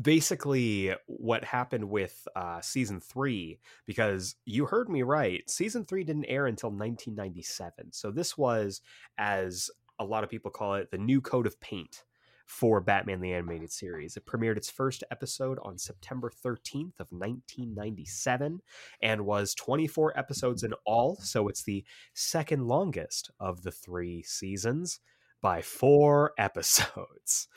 basically, 0.00 0.94
what 1.06 1.44
happened 1.44 1.88
with 1.88 2.26
uh, 2.36 2.60
season 2.60 3.00
three, 3.00 3.58
because 3.86 4.36
you 4.44 4.66
heard 4.66 4.88
me 4.88 5.02
right, 5.02 5.48
season 5.48 5.84
three 5.84 6.04
didn't 6.04 6.26
air 6.26 6.46
until 6.46 6.70
1997. 6.70 7.92
So 7.92 8.10
this 8.10 8.36
was, 8.36 8.82
as 9.16 9.70
a 9.98 10.04
lot 10.04 10.24
of 10.24 10.30
people 10.30 10.50
call 10.50 10.74
it, 10.74 10.90
the 10.90 10.98
new 10.98 11.20
coat 11.20 11.46
of 11.46 11.58
paint 11.60 12.04
for 12.46 12.80
Batman 12.80 13.20
the 13.20 13.32
Animated 13.32 13.72
Series. 13.72 14.16
It 14.16 14.26
premiered 14.26 14.56
its 14.56 14.70
first 14.70 15.02
episode 15.10 15.58
on 15.62 15.78
September 15.78 16.30
13th 16.30 17.00
of 17.00 17.08
1997 17.10 18.60
and 19.02 19.26
was 19.26 19.54
24 19.54 20.18
episodes 20.18 20.62
in 20.62 20.74
all, 20.84 21.16
so 21.16 21.48
it's 21.48 21.64
the 21.64 21.84
second 22.14 22.66
longest 22.66 23.30
of 23.40 23.62
the 23.62 23.72
three 23.72 24.22
seasons 24.22 25.00
by 25.40 25.62
four 25.62 26.32
episodes. 26.38 27.48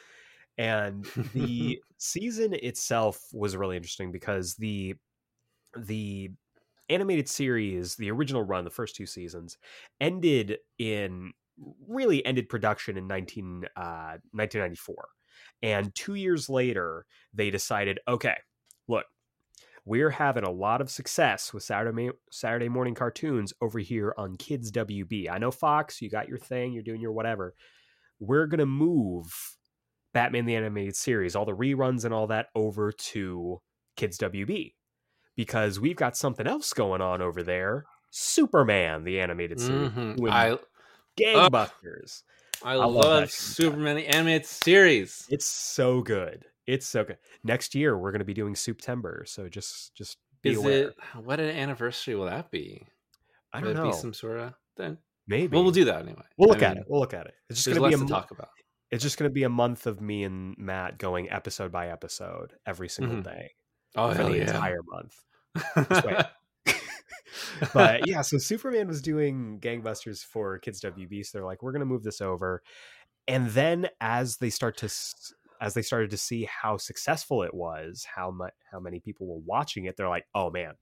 And 0.57 1.05
the 1.33 1.79
season 1.97 2.53
itself 2.53 3.21
was 3.33 3.55
really 3.55 3.75
interesting 3.75 4.11
because 4.11 4.55
the 4.55 4.95
the 5.77 6.31
animated 6.89 7.27
series, 7.27 7.95
the 7.95 8.09
original 8.09 8.43
run, 8.43 8.63
the 8.63 8.69
first 8.69 8.95
two 8.95 9.05
seasons, 9.05 9.57
ended 9.99 10.57
in 10.79 11.33
really 11.87 12.25
ended 12.25 12.49
production 12.49 12.97
in 12.97 13.07
19, 13.07 13.65
uh, 13.75 14.17
1994. 14.31 15.07
And 15.61 15.93
two 15.95 16.15
years 16.15 16.49
later, 16.49 17.05
they 17.33 17.49
decided, 17.49 17.99
okay, 18.07 18.35
look, 18.87 19.05
we're 19.85 20.09
having 20.09 20.43
a 20.43 20.51
lot 20.51 20.81
of 20.81 20.91
success 20.91 21.53
with 21.53 21.63
Saturday 21.63 22.09
Saturday 22.31 22.69
morning 22.69 22.93
cartoons 22.93 23.53
over 23.61 23.79
here 23.79 24.13
on 24.17 24.35
Kids 24.35 24.71
WB. 24.71 25.29
I 25.29 25.37
know 25.37 25.51
Fox, 25.51 26.01
you 26.01 26.09
got 26.09 26.27
your 26.27 26.37
thing, 26.37 26.73
you're 26.73 26.83
doing 26.83 27.01
your 27.01 27.13
whatever. 27.13 27.53
We're 28.19 28.47
gonna 28.47 28.65
move 28.65 29.31
Batman 30.13 30.45
the 30.45 30.55
Animated 30.55 30.95
Series, 30.95 31.35
all 31.35 31.45
the 31.45 31.53
reruns 31.53 32.03
and 32.03 32.13
all 32.13 32.27
that, 32.27 32.47
over 32.53 32.91
to 32.91 33.61
Kids 33.95 34.17
WB 34.17 34.73
because 35.35 35.79
we've 35.79 35.95
got 35.95 36.17
something 36.17 36.47
else 36.47 36.73
going 36.73 37.01
on 37.01 37.21
over 37.21 37.41
there. 37.43 37.85
Superman, 38.11 39.03
the 39.03 39.19
animated 39.19 39.59
series, 39.59 39.91
Mhm. 39.91 40.29
I 40.31 40.57
gangbusters. 41.19 42.23
I, 42.63 42.75
love 42.75 42.93
love, 42.95 43.31
Superman 43.31 43.97
the 43.97 44.07
animated 44.07 44.45
series. 44.45 45.27
It's 45.29 45.45
so 45.45 46.01
good. 46.01 46.45
It's 46.65 46.85
so 46.87 47.03
good. 47.03 47.17
Next 47.43 47.75
year 47.75 47.97
we're 47.97 48.11
going 48.11 48.19
to 48.19 48.25
be 48.25 48.33
doing 48.33 48.55
September, 48.55 49.23
so 49.27 49.47
just 49.47 49.93
just 49.95 50.17
be 50.41 50.51
Is 50.51 50.57
aware. 50.57 50.87
it 50.89 50.95
what 51.23 51.39
an 51.39 51.49
anniversary 51.49 52.15
will 52.15 52.25
that 52.25 52.51
be? 52.51 52.83
I 53.53 53.61
don't 53.61 53.71
it 53.71 53.73
know. 53.75 53.85
be 53.87 53.93
some 53.93 54.13
sort 54.13 54.39
of 54.39 54.53
then? 54.75 54.97
Maybe. 55.27 55.53
Well, 55.55 55.63
we'll 55.63 55.71
do 55.71 55.85
that 55.85 56.01
anyway. 56.01 56.23
We'll 56.37 56.49
I 56.49 56.53
look 56.53 56.61
at 56.63 56.69
mean, 56.75 56.77
it. 56.81 56.85
We'll 56.89 56.99
look 56.99 57.13
at 57.13 57.25
it. 57.27 57.33
It's 57.49 57.63
just 57.63 57.75
going 57.77 57.91
to 57.91 57.97
be 57.97 58.01
a 58.01 58.05
to 58.05 58.11
talk 58.11 58.31
about. 58.31 58.49
it's 58.91 59.03
just 59.03 59.17
going 59.17 59.29
to 59.29 59.33
be 59.33 59.43
a 59.43 59.49
month 59.49 59.85
of 59.87 60.01
me 60.01 60.23
and 60.23 60.55
Matt 60.57 60.97
going 60.97 61.29
episode 61.29 61.71
by 61.71 61.89
episode 61.89 62.53
every 62.65 62.89
single 62.89 63.17
Mhm. 63.17 63.23
day 63.23 63.51
Oh 63.95 64.13
for 64.13 64.23
the 64.23 64.37
yeah! 64.37 64.41
entire 64.41 64.79
month. 64.83 65.15
Just 65.89 66.05
wait. 66.05 66.17
but 67.73 68.01
yeah, 68.07 68.21
so 68.21 68.37
Superman 68.37 68.87
was 68.87 69.01
doing 69.01 69.59
gangbusters 69.61 70.23
for 70.23 70.57
Kids 70.59 70.81
WB, 70.81 71.25
so 71.25 71.37
they're 71.37 71.45
like, 71.45 71.63
we're 71.63 71.71
gonna 71.71 71.85
move 71.85 72.03
this 72.03 72.21
over, 72.21 72.61
and 73.27 73.49
then 73.49 73.89
as 74.01 74.37
they 74.37 74.49
start 74.49 74.77
to 74.77 74.89
as 75.59 75.73
they 75.73 75.81
started 75.81 76.11
to 76.11 76.17
see 76.17 76.45
how 76.45 76.77
successful 76.77 77.43
it 77.43 77.53
was, 77.53 78.05
how 78.15 78.31
much 78.31 78.53
how 78.71 78.79
many 78.79 78.99
people 78.99 79.27
were 79.27 79.41
watching 79.45 79.85
it, 79.85 79.97
they're 79.97 80.09
like, 80.09 80.25
oh 80.35 80.49
man, 80.49 80.73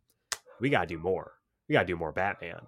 we 0.60 0.70
gotta 0.70 0.88
do 0.88 1.00
more. 1.00 1.34
We 1.68 1.74
gotta 1.74 1.88
do 1.88 1.96
more 1.96 2.12
Batman. 2.12 2.62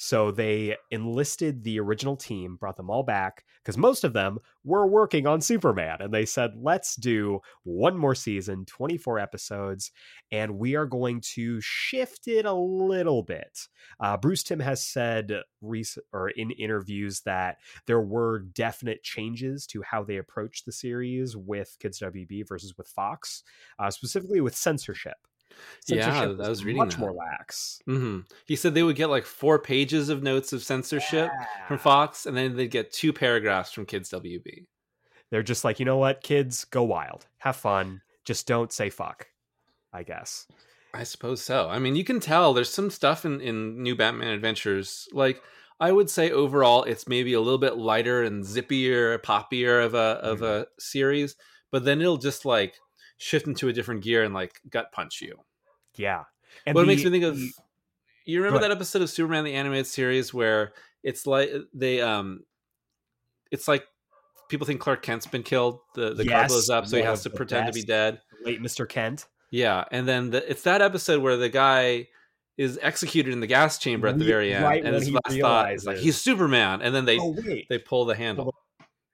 So 0.00 0.30
they 0.30 0.76
enlisted 0.92 1.64
the 1.64 1.80
original 1.80 2.16
team, 2.16 2.54
brought 2.54 2.76
them 2.76 2.88
all 2.88 3.02
back 3.02 3.44
because 3.60 3.76
most 3.76 4.04
of 4.04 4.12
them 4.12 4.38
were 4.62 4.86
working 4.86 5.26
on 5.26 5.40
Superman, 5.40 5.96
and 5.98 6.14
they 6.14 6.24
said, 6.24 6.52
let's 6.54 6.94
do 6.94 7.40
one 7.64 7.98
more 7.98 8.14
season, 8.14 8.64
24 8.64 9.18
episodes, 9.18 9.90
and 10.30 10.56
we 10.56 10.76
are 10.76 10.86
going 10.86 11.20
to 11.34 11.60
shift 11.60 12.28
it 12.28 12.46
a 12.46 12.52
little 12.52 13.24
bit. 13.24 13.58
Uh, 13.98 14.16
Bruce 14.16 14.44
Timm 14.44 14.60
has 14.60 14.86
said 14.86 15.42
or 16.12 16.28
in 16.28 16.52
interviews 16.52 17.20
that 17.22 17.56
there 17.86 18.00
were 18.00 18.38
definite 18.54 19.02
changes 19.02 19.66
to 19.66 19.82
how 19.82 20.04
they 20.04 20.18
approached 20.18 20.64
the 20.64 20.72
series 20.72 21.36
with 21.36 21.76
Kids 21.80 21.98
WB 21.98 22.46
versus 22.46 22.78
with 22.78 22.86
Fox, 22.86 23.42
uh, 23.80 23.90
specifically 23.90 24.40
with 24.40 24.54
censorship. 24.54 25.16
Yeah, 25.86 26.04
Censorship 26.10 26.40
I 26.46 26.48
was 26.48 26.64
reading 26.64 26.78
much 26.78 26.94
that. 26.94 27.00
more 27.00 27.12
lax. 27.12 27.80
hmm 27.86 28.20
He 28.46 28.56
said 28.56 28.74
they 28.74 28.82
would 28.82 28.96
get 28.96 29.10
like 29.10 29.24
four 29.24 29.58
pages 29.58 30.08
of 30.08 30.22
notes 30.22 30.52
of 30.52 30.62
censorship 30.62 31.30
from 31.66 31.78
Fox, 31.78 32.26
and 32.26 32.36
then 32.36 32.56
they'd 32.56 32.70
get 32.70 32.92
two 32.92 33.12
paragraphs 33.12 33.72
from 33.72 33.86
Kids 33.86 34.10
WB. 34.10 34.66
They're 35.30 35.42
just 35.42 35.64
like, 35.64 35.78
you 35.78 35.84
know 35.84 35.98
what, 35.98 36.22
kids, 36.22 36.64
go 36.64 36.82
wild, 36.82 37.26
have 37.38 37.56
fun, 37.56 38.00
just 38.24 38.46
don't 38.46 38.72
say 38.72 38.90
fuck. 38.90 39.26
I 39.92 40.02
guess. 40.02 40.46
I 40.94 41.02
suppose 41.04 41.42
so. 41.42 41.68
I 41.68 41.78
mean, 41.78 41.96
you 41.96 42.04
can 42.04 42.20
tell 42.20 42.54
there's 42.54 42.72
some 42.72 42.90
stuff 42.90 43.24
in 43.24 43.40
in 43.40 43.82
New 43.82 43.94
Batman 43.96 44.28
Adventures. 44.32 45.06
Like 45.12 45.42
I 45.80 45.92
would 45.92 46.10
say 46.10 46.30
overall, 46.30 46.84
it's 46.84 47.06
maybe 47.08 47.34
a 47.34 47.40
little 47.40 47.58
bit 47.58 47.76
lighter 47.76 48.22
and 48.22 48.44
zippier, 48.44 49.18
poppier 49.18 49.84
of 49.84 49.94
a 49.94 50.18
of 50.22 50.42
a 50.42 50.66
series, 50.78 51.36
but 51.70 51.84
then 51.84 52.00
it'll 52.00 52.16
just 52.16 52.44
like 52.44 52.74
shift 53.18 53.46
into 53.46 53.68
a 53.68 53.72
different 53.72 54.02
gear 54.02 54.24
and 54.24 54.34
like 54.34 54.60
gut 54.70 54.90
punch 54.92 55.20
you. 55.20 55.36
Yeah. 55.98 56.24
And 56.66 56.74
what 56.74 56.82
the- 56.82 56.86
makes 56.86 57.04
me 57.04 57.10
think 57.10 57.24
of 57.24 57.38
you 58.24 58.38
remember 58.42 58.60
that 58.60 58.70
episode 58.70 59.02
of 59.02 59.10
Superman 59.10 59.44
the 59.44 59.54
animated 59.54 59.86
series 59.86 60.32
where 60.34 60.72
it's 61.02 61.26
like 61.26 61.50
they 61.74 62.00
um 62.00 62.44
it's 63.50 63.66
like 63.68 63.84
people 64.48 64.66
think 64.66 64.80
Clark 64.80 65.02
Kent's 65.02 65.26
been 65.26 65.42
killed. 65.42 65.80
The 65.94 66.14
the 66.14 66.26
car 66.26 66.46
blows 66.46 66.68
up, 66.70 66.86
so 66.86 66.96
he 66.96 67.02
has 67.02 67.22
to 67.22 67.30
pretend 67.30 67.66
to 67.66 67.72
be 67.72 67.82
dead. 67.84 68.20
late 68.44 68.60
Mr. 68.62 68.88
Kent. 68.88 69.26
Yeah, 69.50 69.84
and 69.90 70.06
then 70.06 70.30
the, 70.30 70.50
it's 70.50 70.62
that 70.64 70.82
episode 70.82 71.22
where 71.22 71.36
the 71.38 71.48
guy 71.48 72.08
is 72.58 72.78
executed 72.82 73.32
in 73.32 73.40
the 73.40 73.46
gas 73.46 73.78
chamber 73.78 74.08
at 74.08 74.18
the 74.18 74.24
very 74.24 74.52
end, 74.52 74.64
right 74.64 74.84
and 74.84 74.94
his 74.94 75.10
last 75.10 75.38
thought 75.40 75.72
is 75.72 75.86
like 75.86 75.96
he's 75.96 76.20
Superman, 76.20 76.82
and 76.82 76.94
then 76.94 77.04
they 77.06 77.18
oh 77.18 77.34
wait. 77.46 77.66
they 77.70 77.78
pull 77.78 78.04
the 78.04 78.14
handle. 78.14 78.54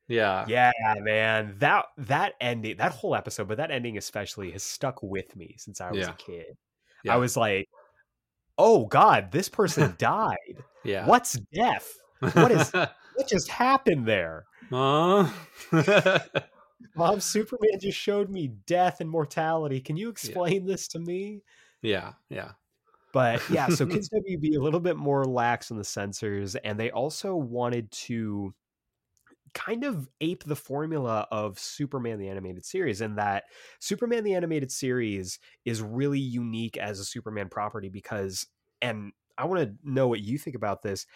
Yeah, 0.08 0.44
Yeah, 0.48 0.72
man. 0.98 1.54
That 1.60 1.86
that 1.98 2.34
ending, 2.40 2.76
that 2.78 2.92
whole 2.92 3.14
episode, 3.14 3.46
but 3.48 3.56
that 3.58 3.70
ending 3.70 3.96
especially 3.96 4.50
has 4.50 4.62
stuck 4.64 5.02
with 5.02 5.34
me 5.36 5.54
since 5.58 5.80
I 5.80 5.90
was 5.92 6.00
Yeah. 6.00 6.10
a 6.10 6.14
kid. 6.14 6.56
Yeah. 7.04 7.14
I 7.14 7.16
was 7.18 7.36
like, 7.36 7.68
"Oh 8.58 8.86
God, 8.86 9.30
this 9.30 9.48
person 9.48 9.94
died. 9.98 10.64
yeah. 10.84 11.06
What's 11.06 11.38
death? 11.54 11.92
What 12.20 12.50
is- 12.50 12.72
What 12.72 13.28
just 13.28 13.48
happened 13.48 14.06
there?" 14.06 14.44
Aw. 14.72 15.32
Mom, 16.96 17.20
Superman 17.20 17.78
just 17.80 17.98
showed 17.98 18.30
me 18.30 18.48
death 18.66 19.00
and 19.00 19.08
mortality. 19.10 19.80
Can 19.80 19.96
you 19.96 20.08
explain 20.08 20.66
this 20.66 20.88
to 20.88 20.98
me? 20.98 21.42
yeah, 21.82 22.12
yeah. 22.28 22.52
But 23.12 23.48
yeah, 23.48 23.68
so 23.68 23.86
Kids 23.86 24.10
WB 24.10 24.56
a 24.56 24.60
little 24.60 24.80
bit 24.80 24.96
more 24.96 25.24
lax 25.24 25.70
on 25.70 25.76
the 25.78 25.84
censors, 25.84 26.56
and 26.56 26.78
they 26.78 26.90
also 26.90 27.36
wanted 27.36 27.90
to 27.92 28.52
kind 29.54 29.84
of 29.84 30.08
ape 30.20 30.44
the 30.44 30.56
formula 30.56 31.26
of 31.30 31.58
Superman 31.58 32.18
the 32.18 32.28
animated 32.28 32.64
series, 32.64 33.00
in 33.00 33.16
that 33.16 33.44
Superman 33.80 34.24
the 34.24 34.34
animated 34.34 34.72
series 34.72 35.38
is 35.64 35.82
really 35.82 36.20
unique 36.20 36.76
as 36.76 36.98
a 37.00 37.04
Superman 37.04 37.48
property 37.48 37.88
because, 37.88 38.46
and 38.82 39.12
I 39.38 39.46
want 39.46 39.62
to 39.62 39.76
know 39.90 40.08
what 40.08 40.20
you 40.20 40.38
think 40.38 40.56
about 40.56 40.82
this. 40.82 41.06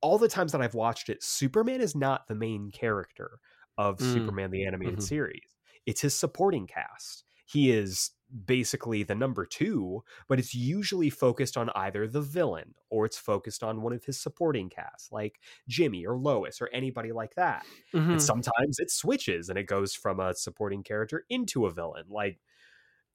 All 0.00 0.18
the 0.18 0.28
times 0.28 0.52
that 0.52 0.62
I've 0.62 0.74
watched 0.74 1.08
it, 1.10 1.22
Superman 1.22 1.80
is 1.80 1.94
not 1.96 2.26
the 2.28 2.34
main 2.34 2.70
character 2.72 3.38
of 3.78 4.00
Mm. 4.00 4.28
Superman 4.32 4.50
the 4.50 4.66
animated 4.66 5.00
Mhm. 5.00 5.02
series. 5.02 5.56
It's 5.86 6.00
his 6.02 6.14
supporting 6.14 6.66
cast. 6.66 7.24
He 7.46 7.70
is 7.70 8.10
basically 8.46 9.02
the 9.02 9.14
number 9.14 9.44
two, 9.44 10.02
but 10.28 10.38
it's 10.38 10.54
usually 10.54 11.10
focused 11.10 11.56
on 11.56 11.70
either 11.74 12.06
the 12.08 12.20
villain 12.22 12.74
or 12.90 13.04
it's 13.04 13.18
focused 13.18 13.62
on 13.62 13.82
one 13.82 13.92
of 13.92 14.04
his 14.04 14.18
supporting 14.20 14.68
cast, 14.70 15.12
like 15.12 15.40
Jimmy 15.68 16.06
or 16.06 16.16
Lois 16.16 16.60
or 16.60 16.68
anybody 16.72 17.12
like 17.12 17.34
that. 17.34 17.64
Mhm. 17.92 18.12
And 18.12 18.22
sometimes 18.22 18.78
it 18.78 18.90
switches 18.90 19.48
and 19.48 19.58
it 19.58 19.66
goes 19.66 19.94
from 19.94 20.18
a 20.20 20.34
supporting 20.34 20.82
character 20.82 21.24
into 21.28 21.66
a 21.66 21.70
villain. 21.70 22.04
Like 22.08 22.40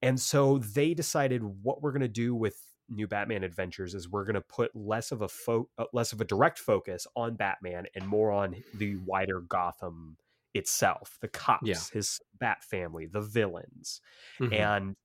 and 0.01 0.19
so 0.19 0.59
they 0.59 0.93
decided 0.93 1.41
what 1.43 1.81
we're 1.81 1.91
going 1.91 2.01
to 2.01 2.07
do 2.07 2.35
with 2.35 2.61
new 2.89 3.07
Batman 3.07 3.43
adventures 3.43 3.95
is 3.95 4.07
we're 4.07 4.23
going 4.25 4.35
to 4.35 4.41
put 4.41 4.75
less 4.75 5.11
of 5.11 5.21
a 5.23 5.27
fo- 5.27 5.69
uh, 5.77 5.85
less 5.91 6.13
of 6.13 6.21
a 6.21 6.25
direct 6.25 6.59
focus 6.59 7.07
on 7.15 7.35
Batman 7.35 7.85
and 7.95 8.07
more 8.07 8.31
on 8.31 8.55
the 8.75 8.95
wider 8.97 9.41
Gotham 9.41 10.17
itself, 10.53 11.17
the 11.21 11.27
cops, 11.27 11.67
Yeah. 11.67 11.79
his 11.91 12.21
Bat 12.39 12.63
family, 12.63 13.07
the 13.07 13.21
villains. 13.21 14.01
Mhm. 14.39 14.53
And 14.53 14.95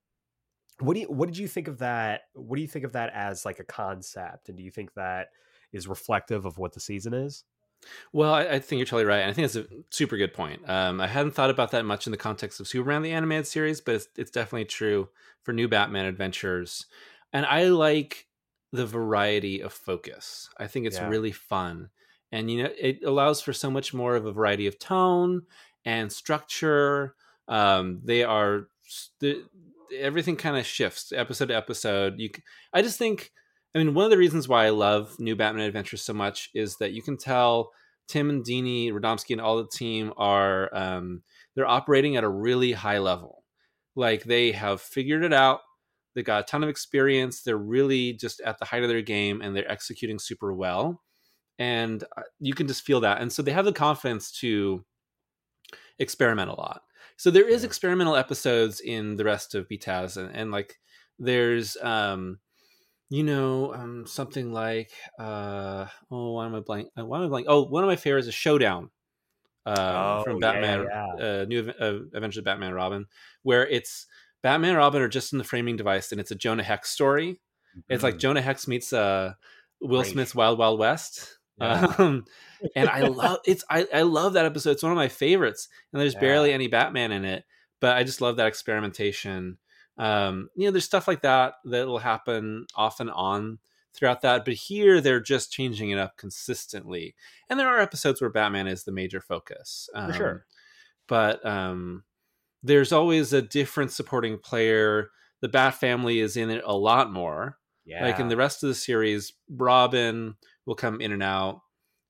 what 0.82 0.94
do 0.94 1.00
you 1.00 1.06
what 1.06 1.26
did 1.26 1.38
you 1.38 1.48
think 1.48 1.68
of 1.68 1.78
that? 1.78 2.22
What 2.34 2.56
do 2.56 2.62
you 2.62 2.68
think 2.68 2.84
of 2.84 2.92
that 2.92 3.12
as 3.14 3.44
like 3.44 3.58
a 3.60 3.64
concept? 3.64 4.48
And 4.48 4.58
do 4.58 4.64
you 4.64 4.70
think 4.70 4.94
that 4.94 5.28
is 5.72 5.88
reflective 5.88 6.44
of 6.46 6.58
what 6.58 6.72
the 6.72 6.80
season 6.80 7.14
is? 7.14 7.44
Well, 8.12 8.32
I, 8.32 8.42
I 8.44 8.58
think 8.58 8.78
you're 8.78 8.86
totally 8.86 9.04
right. 9.04 9.20
And 9.20 9.30
I 9.30 9.32
think 9.32 9.50
that's 9.50 9.68
a 9.70 9.84
super 9.90 10.16
good 10.16 10.34
point. 10.34 10.68
Um, 10.68 11.00
I 11.00 11.06
hadn't 11.06 11.32
thought 11.32 11.50
about 11.50 11.70
that 11.72 11.84
much 11.84 12.06
in 12.06 12.10
the 12.10 12.16
context 12.16 12.60
of 12.60 12.68
Superman 12.68 13.02
the 13.02 13.12
animated 13.12 13.46
series, 13.46 13.80
but 13.80 13.96
it's, 13.96 14.08
it's 14.16 14.30
definitely 14.30 14.64
true 14.66 15.08
for 15.42 15.52
new 15.52 15.68
Batman 15.68 16.06
adventures. 16.06 16.86
And 17.32 17.46
I 17.46 17.64
like 17.64 18.28
the 18.72 18.86
variety 18.86 19.60
of 19.60 19.72
focus. 19.72 20.48
I 20.58 20.66
think 20.66 20.86
it's 20.86 21.00
Yeah. 21.00 21.02
really 21.02 21.32
fun, 21.32 21.90
and 22.30 22.50
you 22.50 22.62
know, 22.62 22.70
it 22.78 23.04
allows 23.04 23.42
for 23.42 23.52
so 23.52 23.70
much 23.70 23.92
more 23.92 24.16
of 24.16 24.24
a 24.24 24.32
variety 24.32 24.66
of 24.66 24.78
tone 24.78 25.42
and 25.84 26.10
structure. 26.10 27.14
Um, 27.48 28.00
they 28.02 28.22
are 28.24 28.68
the, 29.20 29.46
everything 29.96 30.36
kind 30.36 30.56
of 30.56 30.66
shifts 30.66 31.12
episode 31.14 31.46
to 31.46 31.56
episode. 31.56 32.18
You, 32.18 32.30
I 32.72 32.82
just 32.82 32.98
think 32.98 33.32
I 33.74 33.78
mean, 33.78 33.94
one 33.94 34.04
of 34.04 34.10
the 34.10 34.18
reasons 34.18 34.48
why 34.48 34.66
I 34.66 34.70
love 34.70 35.18
New 35.18 35.34
Batman 35.34 35.66
Adventures 35.66 36.02
so 36.02 36.12
much 36.12 36.50
is 36.54 36.76
that 36.76 36.92
you 36.92 37.02
can 37.02 37.16
tell 37.16 37.72
Timm 38.06 38.28
and 38.28 38.44
Dini, 38.44 38.92
Radomski, 38.92 39.30
and 39.30 39.40
all 39.40 39.56
the 39.56 39.68
team 39.68 40.12
are 40.16 40.74
um, 40.74 41.22
they're 41.54 41.66
operating 41.68 42.16
at 42.16 42.24
a 42.24 42.28
really 42.28 42.72
high 42.72 42.98
level. 42.98 43.44
Like 43.96 44.24
they 44.24 44.52
have 44.52 44.80
figured 44.80 45.24
it 45.24 45.32
out. 45.32 45.60
They 46.14 46.22
got 46.22 46.40
a 46.40 46.44
ton 46.44 46.62
of 46.62 46.68
experience. 46.68 47.42
They're 47.42 47.56
really 47.56 48.12
just 48.12 48.42
at 48.42 48.58
the 48.58 48.66
height 48.66 48.82
of 48.82 48.90
their 48.90 49.00
game, 49.00 49.40
and 49.40 49.56
they're 49.56 49.70
executing 49.70 50.18
super 50.18 50.52
well. 50.52 51.00
And 51.58 52.04
uh, 52.16 52.22
you 52.40 52.52
can 52.52 52.68
just 52.68 52.82
feel 52.82 53.00
that. 53.00 53.22
And 53.22 53.32
so 53.32 53.40
they 53.40 53.52
have 53.52 53.64
the 53.64 53.72
confidence 53.72 54.30
to 54.40 54.84
experiment 55.98 56.50
a 56.50 56.54
lot. 56.54 56.82
So 57.16 57.30
there 57.30 57.48
is 57.48 57.62
Yeah. 57.62 57.66
experimental 57.66 58.16
episodes 58.16 58.80
in 58.80 59.16
the 59.16 59.24
rest 59.24 59.54
of 59.54 59.68
BTAS, 59.68 60.16
and, 60.16 60.34
and 60.34 60.50
like 60.50 60.78
there's 61.18 61.76
um 61.78 62.40
you 63.10 63.22
know, 63.22 63.74
um, 63.74 64.06
something 64.06 64.52
like 64.52 64.90
uh, 65.18 65.86
oh, 66.10 66.32
why 66.32 66.46
am 66.46 66.54
I 66.54 66.60
blank? 66.60 66.88
uh, 66.98 67.04
Why 67.04 67.18
am 67.18 67.24
I 67.26 67.28
blank? 67.28 67.46
Oh, 67.48 67.64
one 67.64 67.84
of 67.84 67.88
my 67.88 67.96
favorites 67.96 68.26
is 68.26 68.34
Showdown 68.34 68.90
uh, 69.66 70.18
Oh, 70.20 70.24
from 70.24 70.38
Batman, 70.40 70.86
yeah. 70.88 71.06
Uh, 71.20 71.44
New 71.46 71.70
uh, 71.70 72.00
Adventures 72.14 72.38
of 72.38 72.44
Batman 72.44 72.74
Robin, 72.74 73.06
where 73.42 73.66
it's 73.66 74.06
Batman 74.42 74.70
and 74.70 74.78
Robin 74.78 75.02
are 75.02 75.08
just 75.08 75.32
in 75.32 75.38
the 75.38 75.44
framing 75.44 75.76
device, 75.76 76.12
and 76.12 76.20
it's 76.20 76.30
a 76.30 76.34
Jonah 76.36 76.62
Hex 76.62 76.90
story. 76.90 77.40
It's 77.88 78.02
like 78.02 78.16
Mhm. 78.16 78.20
Jonah 78.20 78.42
Hex 78.42 78.66
meets 78.68 78.92
uh, 78.92 79.34
Will 79.80 80.02
Great. 80.02 80.12
Smith's 80.12 80.34
Wild 80.34 80.58
Wild 80.58 80.78
West. 80.78 81.38
Yeah. 81.62 81.94
Um, 81.98 82.24
and 82.76 82.88
I 82.88 83.00
love 83.08 83.38
it's 83.44 83.64
I, 83.70 83.86
I 83.92 84.02
love 84.02 84.34
that 84.34 84.44
episode. 84.46 84.70
It's 84.72 84.82
one 84.82 84.92
of 84.92 84.96
my 84.96 85.08
favorites. 85.08 85.68
And 85.92 86.00
there's 86.00 86.14
Yeah. 86.14 86.20
barely 86.20 86.52
any 86.52 86.68
Batman 86.68 87.10
in 87.12 87.24
it, 87.24 87.44
but 87.80 87.96
I 87.96 88.04
just 88.04 88.20
love 88.20 88.36
that 88.36 88.46
experimentation. 88.46 89.58
Um, 89.98 90.48
you 90.56 90.66
know, 90.66 90.70
there's 90.70 90.84
stuff 90.84 91.08
like 91.08 91.22
that 91.22 91.54
that 91.64 91.86
will 91.86 91.98
happen 91.98 92.66
off 92.74 93.00
and 93.00 93.10
on 93.10 93.58
throughout 93.94 94.22
that, 94.22 94.44
but 94.44 94.54
here 94.54 95.00
they're 95.00 95.20
just 95.20 95.52
changing 95.52 95.90
it 95.90 95.98
up 95.98 96.16
consistently. 96.16 97.14
And 97.50 97.58
there 97.60 97.68
are 97.68 97.78
episodes 97.80 98.20
where 98.20 98.30
Batman 98.30 98.66
is 98.66 98.84
the 98.84 98.92
major 98.92 99.20
focus. 99.20 99.88
Um, 99.94 100.12
sure. 100.12 100.46
But 101.08 101.44
um, 101.44 102.04
there's 102.62 102.92
always 102.92 103.32
a 103.32 103.42
different 103.42 103.90
supporting 103.90 104.38
player. 104.38 105.10
The 105.40 105.48
Bat 105.48 105.74
family 105.74 106.20
is 106.20 106.36
in 106.36 106.48
it 106.50 106.62
a 106.64 106.74
lot 106.76 107.12
more. 107.12 107.58
Yeah. 107.84 108.06
Like 108.06 108.20
in 108.20 108.28
the 108.28 108.36
rest 108.36 108.62
of 108.62 108.68
the 108.68 108.74
series, 108.76 109.32
Robin 109.50 110.36
will 110.66 110.74
come 110.74 111.00
in 111.00 111.12
and 111.12 111.22
out, 111.22 111.60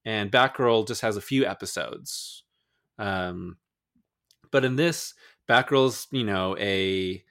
and 0.05 0.31
Batgirl 0.31 0.87
just 0.87 1.01
has 1.03 1.17
a 1.17 1.21
few 1.23 1.45
episodes. 1.47 2.45
Um, 2.99 3.57
but 4.51 4.65
in 4.65 4.77
this, 4.77 5.15
Batgirl's 5.49 6.07
you 6.11 6.25
know 6.25 6.57
a 6.59 7.23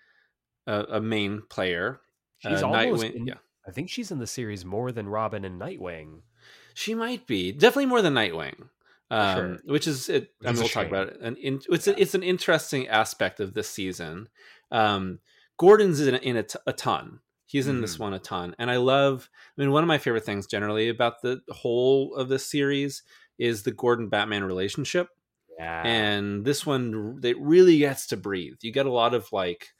a, 0.68 0.84
a 0.94 1.02
main 1.02 1.42
player. 1.50 2.02
she's 2.40 2.62
uh, 2.64 2.68
almost 2.68 3.04
Nightwing- 3.04 3.16
in- 3.16 3.28
yeah. 3.28 3.36
I 3.68 3.72
think 3.72 3.90
she's 3.90 4.10
in 4.12 4.18
the 4.18 4.26
series 4.28 4.66
more 4.66 4.92
than 4.92 5.08
Robin 5.08 5.46
and 5.46 5.62
Nightwing. 5.62 6.22
She 6.74 6.96
might 6.96 7.28
be 7.28 7.52
definitely 7.52 7.86
more 7.86 8.02
than 8.02 8.16
Nightwing, 8.16 8.70
um, 9.12 9.36
Sure. 9.36 9.58
which 9.66 9.86
is 9.88 10.10
it. 10.10 10.32
Which 10.40 10.48
I 10.50 10.52
mean, 10.54 10.60
we'll 10.62 10.70
talk 10.70 10.88
about 10.88 11.10
it. 11.10 11.20
And 11.22 11.38
in, 11.38 11.62
it's 11.70 11.88
a, 11.88 12.02
it's 12.02 12.16
an 12.16 12.24
interesting 12.24 12.88
aspect 12.88 13.40
of 13.40 13.54
this 13.54 13.70
season. 13.70 14.30
Um, 14.72 15.20
Gordon's 15.58 16.00
in, 16.02 16.16
in 16.16 16.38
a, 16.38 16.44
t- 16.44 16.58
a 16.66 16.74
ton. 16.74 17.20
He's 17.52 17.68
in 17.68 17.82
this 17.82 17.98
Mhm. 17.98 18.00
one 18.00 18.14
a 18.14 18.20
ton, 18.20 18.56
and 18.58 18.72
I 18.72 18.78
love. 18.78 19.30
I 19.58 19.62
mean, 19.62 19.72
one 19.72 19.84
of 19.84 19.88
my 19.88 19.98
favorite 19.98 20.24
things 20.24 20.48
generally 20.48 20.88
about 20.88 21.22
the 21.22 21.42
whole 21.50 22.16
of 22.16 22.30
this 22.30 22.50
series 22.50 23.04
is 23.38 23.64
the 23.64 23.72
Gordon 23.72 24.08
Batman 24.08 24.44
relationship, 24.46 25.10
Yeah. 25.60 25.82
and 25.86 26.46
this 26.46 26.66
one 26.66 27.20
it 27.24 27.38
really 27.40 27.80
gets 27.80 28.08
to 28.08 28.18
breathe. 28.18 28.56
You 28.62 28.72
get 28.72 28.86
a 28.86 28.92
lot 28.92 29.14
of 29.14 29.32
like 29.34 29.74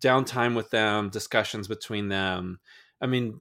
downtime 0.00 0.54
with 0.54 0.70
them, 0.70 1.10
discussions 1.10 1.68
between 1.68 2.08
them. 2.08 2.60
I 3.00 3.06
mean, 3.06 3.40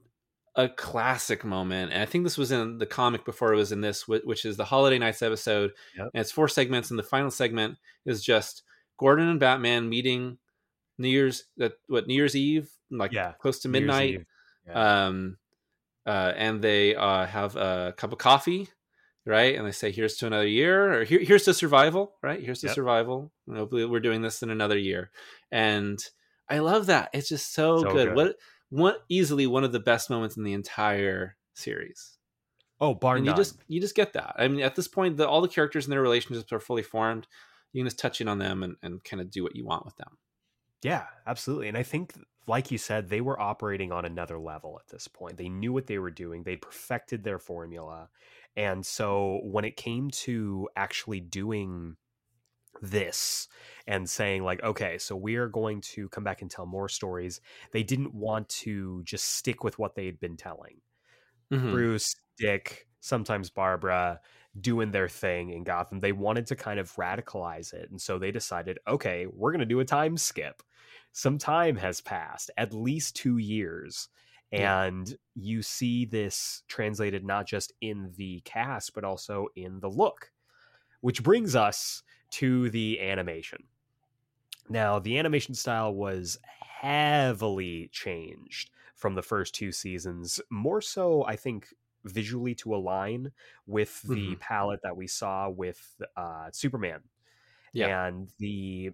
a 0.55 0.67
classic 0.67 1.45
moment, 1.45 1.93
and 1.93 2.01
I 2.01 2.05
think 2.05 2.23
this 2.23 2.37
was 2.37 2.51
in 2.51 2.79
the 2.79 2.85
comic 2.87 3.23
before 3.25 3.53
it 3.53 3.57
was 3.57 3.71
in 3.71 3.81
this, 3.81 4.07
which 4.07 4.43
is 4.43 4.57
the 4.57 4.65
Holiday 4.65 4.97
Knights 4.97 5.21
episode. 5.21 5.71
Yep. 5.95 6.09
And 6.13 6.21
it's 6.21 6.31
four 6.31 6.47
segments, 6.47 6.89
and 6.89 6.97
the 6.97 7.03
final 7.03 7.29
segment 7.29 7.77
is 8.05 8.23
just 8.23 8.63
Gordon 8.97 9.27
and 9.27 9.39
Batman 9.39 9.87
meeting 9.87 10.39
New 10.97 11.09
Year's 11.09 11.43
that 11.57 11.73
what 11.87 12.07
New 12.07 12.15
Year's 12.15 12.35
Eve, 12.35 12.71
like 12.91 13.11
Yeah, 13.13 13.33
close 13.39 13.59
to 13.59 13.69
midnight. 13.69 14.25
Yeah. 14.65 15.05
Um, 15.07 15.37
uh, 16.05 16.33
and 16.35 16.61
they 16.61 16.95
uh, 16.95 17.25
have 17.25 17.55
a 17.55 17.93
cup 17.97 18.13
of 18.13 18.17
coffee, 18.17 18.69
right? 19.25 19.55
And 19.55 19.65
they 19.67 19.71
say, 19.71 19.91
"Here's 19.91 20.15
to 20.17 20.27
another 20.27 20.47
year," 20.47 21.01
or 21.01 21.03
Here, 21.03 21.19
"Here's 21.19 21.43
to 21.45 21.53
survival," 21.53 22.15
right? 22.23 22.41
Here's 22.41 22.61
to 22.61 22.67
Yep. 22.67 22.75
survival. 22.75 23.31
And 23.47 23.57
hopefully, 23.57 23.85
we're 23.85 23.99
doing 23.99 24.21
this 24.21 24.41
in 24.43 24.49
another 24.49 24.77
year. 24.77 25.11
And 25.51 25.99
I 26.49 26.59
love 26.59 26.85
that. 26.87 27.09
It's 27.13 27.29
just 27.29 27.53
so, 27.53 27.81
So 27.81 27.91
good. 27.91 28.07
good. 28.07 28.15
What 28.15 28.35
one 28.69 28.95
easily 29.09 29.47
one 29.47 29.63
of 29.63 29.71
the 29.71 29.79
best 29.79 30.09
moments 30.09 30.37
in 30.37 30.43
the 30.43 30.53
entire 30.53 31.37
series. 31.55 32.17
oh, 32.79 32.93
bar 32.93 33.17
and 33.17 33.25
none. 33.25 33.33
you 33.33 33.37
just 33.43 33.57
you 33.67 33.81
just 33.81 33.95
get 33.95 34.13
that. 34.13 34.35
I 34.37 34.47
mean, 34.47 34.61
at 34.61 34.75
this 34.75 34.87
point, 34.87 35.17
the, 35.17 35.27
all 35.27 35.41
the 35.41 35.47
characters 35.47 35.85
and 35.85 35.91
their 35.93 36.01
relationships 36.01 36.51
are 36.51 36.59
fully 36.59 36.83
formed. 36.83 37.27
You 37.73 37.81
can 37.81 37.87
just 37.87 37.99
touch 37.99 38.21
in 38.21 38.27
on 38.27 38.39
them 38.39 38.63
and, 38.63 38.75
and 38.81 39.03
kind 39.03 39.21
of 39.21 39.29
do 39.31 39.43
what 39.43 39.55
you 39.55 39.65
want 39.65 39.85
with 39.85 39.95
them. 39.97 40.17
Yeah, 40.83 41.05
absolutely. 41.25 41.67
And 41.67 41.77
I 41.77 41.83
think, 41.83 42.13
like 42.47 42.71
you 42.71 42.77
said, 42.77 43.09
they 43.09 43.21
were 43.21 43.39
operating 43.39 43.91
on 43.91 44.05
another 44.05 44.39
level 44.39 44.79
at 44.79 44.87
this 44.89 45.07
point. 45.07 45.37
They 45.37 45.49
knew 45.49 45.73
what 45.73 45.87
they 45.87 45.99
were 45.99 46.11
doing, 46.11 46.43
they 46.43 46.57
perfected 46.57 47.23
their 47.23 47.39
formula. 47.39 48.09
And 48.55 48.85
so 48.85 49.41
when 49.43 49.65
it 49.65 49.77
came 49.77 50.09
to 50.11 50.69
actually 50.75 51.19
doing 51.19 51.97
this 52.81 53.47
and 53.87 54.09
saying, 54.09 54.43
like, 54.43 54.61
okay, 54.63 54.97
so 54.97 55.15
we 55.15 55.35
are 55.35 55.49
going 55.49 55.81
to 55.81 56.09
come 56.09 56.23
back 56.23 56.41
and 56.41 56.51
tell 56.51 56.65
more 56.65 56.89
stories, 56.89 57.41
they 57.71 57.83
didn't 57.83 58.13
want 58.13 58.49
to 58.49 59.03
just 59.03 59.25
stick 59.25 59.63
with 59.63 59.79
what 59.79 59.95
they 59.95 60.05
had 60.05 60.19
been 60.19 60.37
telling. 60.37 60.81
Mhm. 61.51 61.87
Bruce, 61.89 62.15
Dick, 62.37 62.87
sometimes 63.01 63.49
Barbara 63.49 64.21
doing 64.59 64.91
their 64.91 65.09
thing 65.09 65.49
in 65.51 65.63
Gotham. 65.63 65.99
They 65.99 66.11
wanted 66.11 66.47
to 66.47 66.55
kind 66.55 66.79
of 66.79 66.93
radicalize 66.95 67.73
it. 67.73 67.89
And 67.91 68.01
so 68.01 68.17
they 68.19 68.31
decided, 68.31 68.79
okay, 68.87 69.27
we're 69.27 69.51
going 69.51 69.59
to 69.59 69.65
do 69.65 69.79
a 69.79 69.85
time 69.85 70.17
skip. 70.17 70.63
Some 71.11 71.37
time 71.37 71.77
has 71.77 72.01
passed, 72.01 72.51
at 72.57 72.73
least 72.73 73.15
two 73.15 73.37
years. 73.37 74.09
Yeah. 74.51 74.73
And 74.81 75.17
you 75.35 75.61
see 75.61 76.05
this 76.05 76.63
translated 76.67 77.25
not 77.25 77.47
just 77.47 77.73
in 77.81 78.13
the 78.15 78.41
cast, 78.41 78.93
but 78.93 79.03
also 79.03 79.47
in 79.55 79.79
the 79.81 79.89
look, 79.89 80.31
which 81.01 81.23
brings 81.23 81.55
us 81.55 82.03
to 82.31 82.69
the 82.71 83.01
animation. 83.01 83.67
Now, 84.69 84.99
the 84.99 85.17
animation 85.17 85.53
style 85.55 85.93
was 85.93 86.37
heavily 86.43 87.89
changed 87.89 88.71
from 88.95 89.15
the 89.15 89.21
first 89.21 89.55
two 89.55 89.71
seasons, 89.71 90.41
more 90.49 90.81
so, 90.81 91.23
I 91.25 91.35
think, 91.35 91.69
visually 92.03 92.55
to 92.55 92.75
align 92.75 93.31
with 93.65 94.01
the 94.03 94.35
Mhm. 94.35 94.39
palette 94.39 94.81
that 94.83 94.97
we 94.97 95.07
saw 95.07 95.49
with 95.49 96.01
uh, 96.15 96.51
Superman. 96.51 97.03
Yeah. 97.73 97.93
And 98.07 98.29
the 98.39 98.91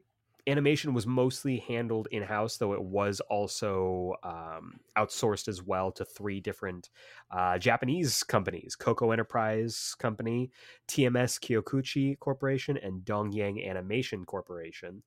animation 0.47 0.93
was 0.93 1.07
mostly 1.07 1.59
handled 1.59 2.07
in 2.11 2.23
house, 2.23 2.57
though 2.57 2.73
it 2.73 2.81
was 2.81 3.19
also 3.21 4.15
um, 4.23 4.79
outsourced 4.97 5.47
as 5.47 5.61
well 5.61 5.91
to 5.91 6.05
three 6.05 6.39
different 6.39 6.89
uh, 7.31 7.57
Japanese 7.57 8.23
companies 8.23 8.75
Koko 8.75 9.11
Enterprise 9.11 9.95
Company, 9.99 10.51
TMS 10.87 11.39
Kyokuichi 11.39 12.19
Corporation, 12.19 12.77
and 12.77 13.01
Dongyang 13.01 13.67
Animation 13.67 14.25
Corporation. 14.25 15.03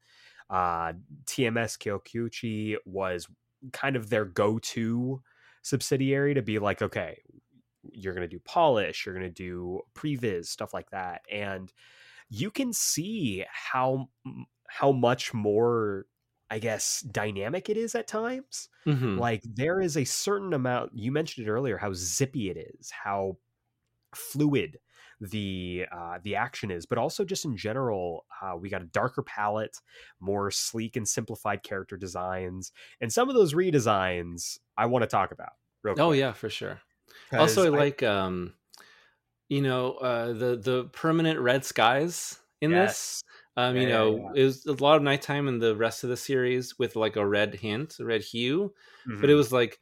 Uh, 0.49 0.92
TMS 1.25 1.77
Kyokuichi 1.77 2.77
was 2.85 3.29
kind 3.72 3.96
of 3.96 4.09
their 4.09 4.25
go 4.25 4.59
to 4.59 5.20
subsidiary 5.62 6.35
to 6.35 6.42
be 6.42 6.59
like, 6.59 6.81
okay, 6.81 7.20
you're 7.92 8.14
going 8.14 8.29
to 8.29 8.35
do 8.35 8.40
polish, 8.44 9.05
you're 9.05 9.14
going 9.14 9.27
to 9.27 9.31
do 9.31 9.81
previs, 9.94 10.46
stuff 10.46 10.72
like 10.72 10.90
that. 10.90 11.22
And 11.31 11.72
you 12.29 12.51
can 12.51 12.72
see 12.72 13.44
how 13.51 14.09
how 14.69 14.93
much 14.93 15.35
more 15.35 16.07
I 16.51 16.59
guess 16.61 17.01
dynamic 17.03 17.69
it 17.69 17.77
is 17.77 17.95
at 17.95 18.07
times. 18.09 18.69
Mhm. 18.87 19.17
Like 19.17 19.43
there 19.45 19.81
is 19.81 19.97
a 19.97 20.05
certain 20.05 20.53
amount 20.53 20.93
you 20.97 21.11
mentioned 21.13 21.47
it 21.47 21.51
earlier 21.51 21.79
how 21.79 21.93
zippy 21.95 22.51
it 22.51 22.57
is, 22.57 22.91
how 22.91 23.39
fluid 24.15 24.79
the 25.21 25.87
uh, 25.93 26.19
the 26.23 26.37
action 26.37 26.71
is, 26.71 26.87
but 26.87 26.99
also 26.99 27.25
just 27.25 27.45
in 27.45 27.57
general, 27.57 28.27
uh, 28.43 28.57
we 28.59 28.69
got 28.69 28.83
a 28.83 28.87
darker 28.87 29.23
palette, 29.23 29.79
more 30.21 30.51
sleek 30.51 30.97
and 30.97 31.09
simplified 31.09 31.63
character 31.63 31.97
designs, 31.97 32.73
and 33.01 33.13
some 33.13 33.29
of 33.29 33.35
those 33.35 33.55
redesigns 33.55 34.59
I 34.77 34.87
want 34.87 35.03
to 35.03 35.07
talk 35.09 35.33
about. 35.33 35.55
Real 35.83 35.97
Oh 35.99 36.13
yeah, 36.13 36.33
for 36.33 36.51
sure. 36.51 36.81
Also, 37.37 37.65
I 37.65 37.69
like 37.71 38.03
um, 38.03 38.55
you 39.49 39.63
know, 39.63 39.95
uh, 39.95 40.29
the 40.33 40.57
the 40.57 40.87
permanent 40.93 41.41
red 41.41 41.65
skies 41.65 42.41
in 42.61 42.75
this. 42.75 43.23
Um, 43.57 43.79
you 43.79 43.87
Yeah, 43.87 43.90
yeah, 43.90 43.97
know, 43.97 44.33
it 44.35 44.45
was 44.45 44.66
a 44.66 44.73
lot 44.75 44.97
of 44.97 45.03
nighttime 45.03 45.49
in 45.49 45.59
the 45.59 45.77
rest 45.77 46.05
of 46.05 46.11
the 46.11 46.16
series 46.16 46.79
with 46.79 46.97
like 46.97 47.16
a 47.16 47.27
red 47.27 47.55
hint, 47.55 47.99
a 48.01 48.05
red 48.05 48.23
hue, 48.23 48.75
but 49.21 49.31
it 49.31 49.35
Mhm. 49.35 49.37
was 49.37 49.53
like 49.53 49.79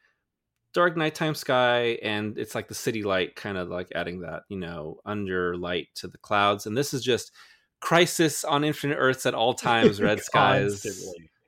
dark 0.74 0.96
nighttime 0.96 1.34
sky, 1.34 1.98
and 2.02 2.38
it's 2.38 2.54
like 2.54 2.68
the 2.68 2.74
city 2.74 3.02
light, 3.04 3.36
kind 3.36 3.58
of 3.58 3.68
like 3.68 3.88
adding 3.94 4.20
that 4.20 4.44
you 4.48 4.58
know 4.58 5.00
under 5.04 5.56
light 5.56 5.88
to 5.96 6.08
the 6.08 6.18
clouds. 6.18 6.66
And 6.66 6.76
this 6.76 6.94
is 6.94 7.02
just 7.04 7.32
crisis 7.80 8.44
on 8.44 8.64
infinite 8.64 8.96
Earths 8.96 9.26
at 9.26 9.34
all 9.34 9.54
times, 9.54 10.00
red 10.02 10.20
skies. 10.24 10.84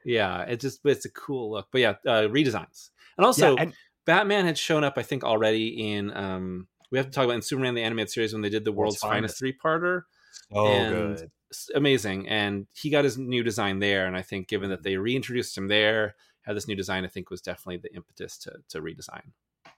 Yeah, 0.05 0.43
it 0.43 0.61
just 0.61 0.81
it's 0.85 1.05
a 1.05 1.11
cool 1.11 1.51
look. 1.53 1.69
But 1.73 1.81
yeah, 1.81 1.91
uh, 2.07 2.29
redesigns, 2.29 2.91
and 3.19 3.27
also 3.27 3.57
yeah, 3.57 3.63
and 3.63 3.75
Batman 4.05 4.45
had 4.47 4.59
shown 4.59 4.85
up, 4.85 4.95
I 4.97 5.03
think, 5.03 5.25
already 5.25 5.93
in. 5.95 6.17
Um, 6.17 6.69
we 6.91 6.99
have 6.99 7.07
to 7.07 7.13
talk 7.13 7.25
about 7.25 7.35
in 7.35 7.43
Superman 7.43 7.75
the 7.75 7.83
animated 7.83 8.11
series 8.11 8.33
when 8.33 8.43
they 8.43 8.49
did 8.51 8.65
the 8.65 8.73
World's 8.73 8.99
World's, 9.03 9.03
Finest 9.03 9.39
three 9.39 9.53
parter. 9.57 10.03
Oh, 10.51 10.85
and- 10.85 11.19
good. 11.19 11.31
Amazing, 11.75 12.29
and 12.29 12.67
he 12.75 12.91
got 12.91 13.05
his 13.05 13.17
new 13.19 13.43
design 13.43 13.79
there. 13.79 14.07
And 14.07 14.17
I 14.17 14.23
think, 14.23 14.49
given 14.49 14.69
Mm-hmm. 14.69 14.71
that 14.71 14.83
they 14.83 14.97
reintroduced 14.97 15.57
him 15.57 15.69
there, 15.69 16.17
had 16.43 16.57
this 16.57 16.69
new 16.69 16.77
design, 16.77 17.05
I 17.05 17.09
think 17.09 17.31
was 17.31 17.41
definitely 17.41 17.79
the 17.79 17.95
impetus 17.95 18.39
to 18.39 18.59
to 18.69 18.81
redesign. 18.81 19.33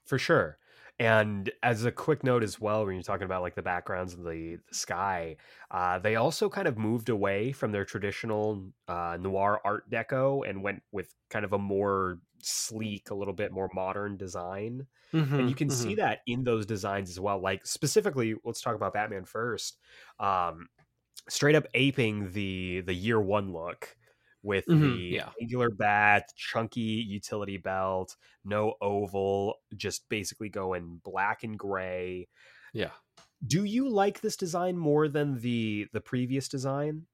for 0.05 0.17
sure. 0.17 0.57
And 1.01 1.49
as 1.63 1.85
a 1.85 1.91
quick 1.93 2.23
note 2.25 2.43
as 2.43 2.59
well, 2.59 2.85
when 2.85 2.95
you're 2.95 3.03
talking 3.03 3.23
about 3.23 3.41
like 3.41 3.55
the 3.55 3.61
backgrounds 3.61 4.13
of 4.13 4.23
the, 4.23 4.57
the 4.67 4.75
sky, 4.75 5.37
uh, 5.71 5.97
they 5.99 6.17
also 6.17 6.49
kind 6.49 6.67
of 6.67 6.77
moved 6.77 7.07
away 7.07 7.53
from 7.53 7.71
their 7.71 7.85
traditional 7.85 8.73
uh, 8.89 9.17
noir 9.19 9.61
art 9.63 9.89
deco 9.89 10.47
and 10.47 10.61
went 10.61 10.83
with 10.91 11.13
kind 11.29 11.45
of 11.45 11.53
a 11.53 11.57
more 11.57 12.19
sleek, 12.41 13.11
a 13.11 13.15
little 13.15 13.33
bit 13.33 13.53
more 13.53 13.69
modern 13.73 14.17
design. 14.17 14.87
Mm-hmm, 15.13 15.39
and 15.39 15.49
you 15.49 15.55
can 15.55 15.69
see 15.69 15.95
that 15.95 16.19
in 16.27 16.43
those 16.43 16.65
designs 16.65 17.09
as 17.09 17.19
well. 17.19 17.39
Like 17.39 17.65
specifically, 17.65 18.35
let's 18.43 18.61
talk 18.61 18.75
about 18.75 18.93
Batman 18.93 19.23
first. 19.23 19.77
Um, 20.19 20.67
straight 21.29 21.55
up 21.55 21.65
aping 21.73 22.31
the 22.33 22.81
the 22.81 22.93
year 22.93 23.19
one 23.21 23.51
look 23.53 23.95
with 24.41 24.65
Mhm, 24.67 25.03
the 25.09 25.09
yeah. 25.09 25.33
angular 25.41 25.69
bat, 25.69 26.25
chunky 26.35 26.81
utility 26.81 27.57
belt, 27.57 28.15
no 28.45 28.75
oval, 28.81 29.55
just 29.75 30.07
basically 30.09 30.49
going 30.49 31.01
black 31.03 31.43
and 31.43 31.59
gray. 31.59 32.27
yeah. 32.73 32.91
Do 33.45 33.63
you 33.65 33.89
like 33.89 34.21
this 34.21 34.37
design 34.37 34.77
more 34.77 35.07
than 35.09 35.39
the 35.39 35.87
the 35.93 36.01
previous 36.01 36.47
design? 36.47 37.07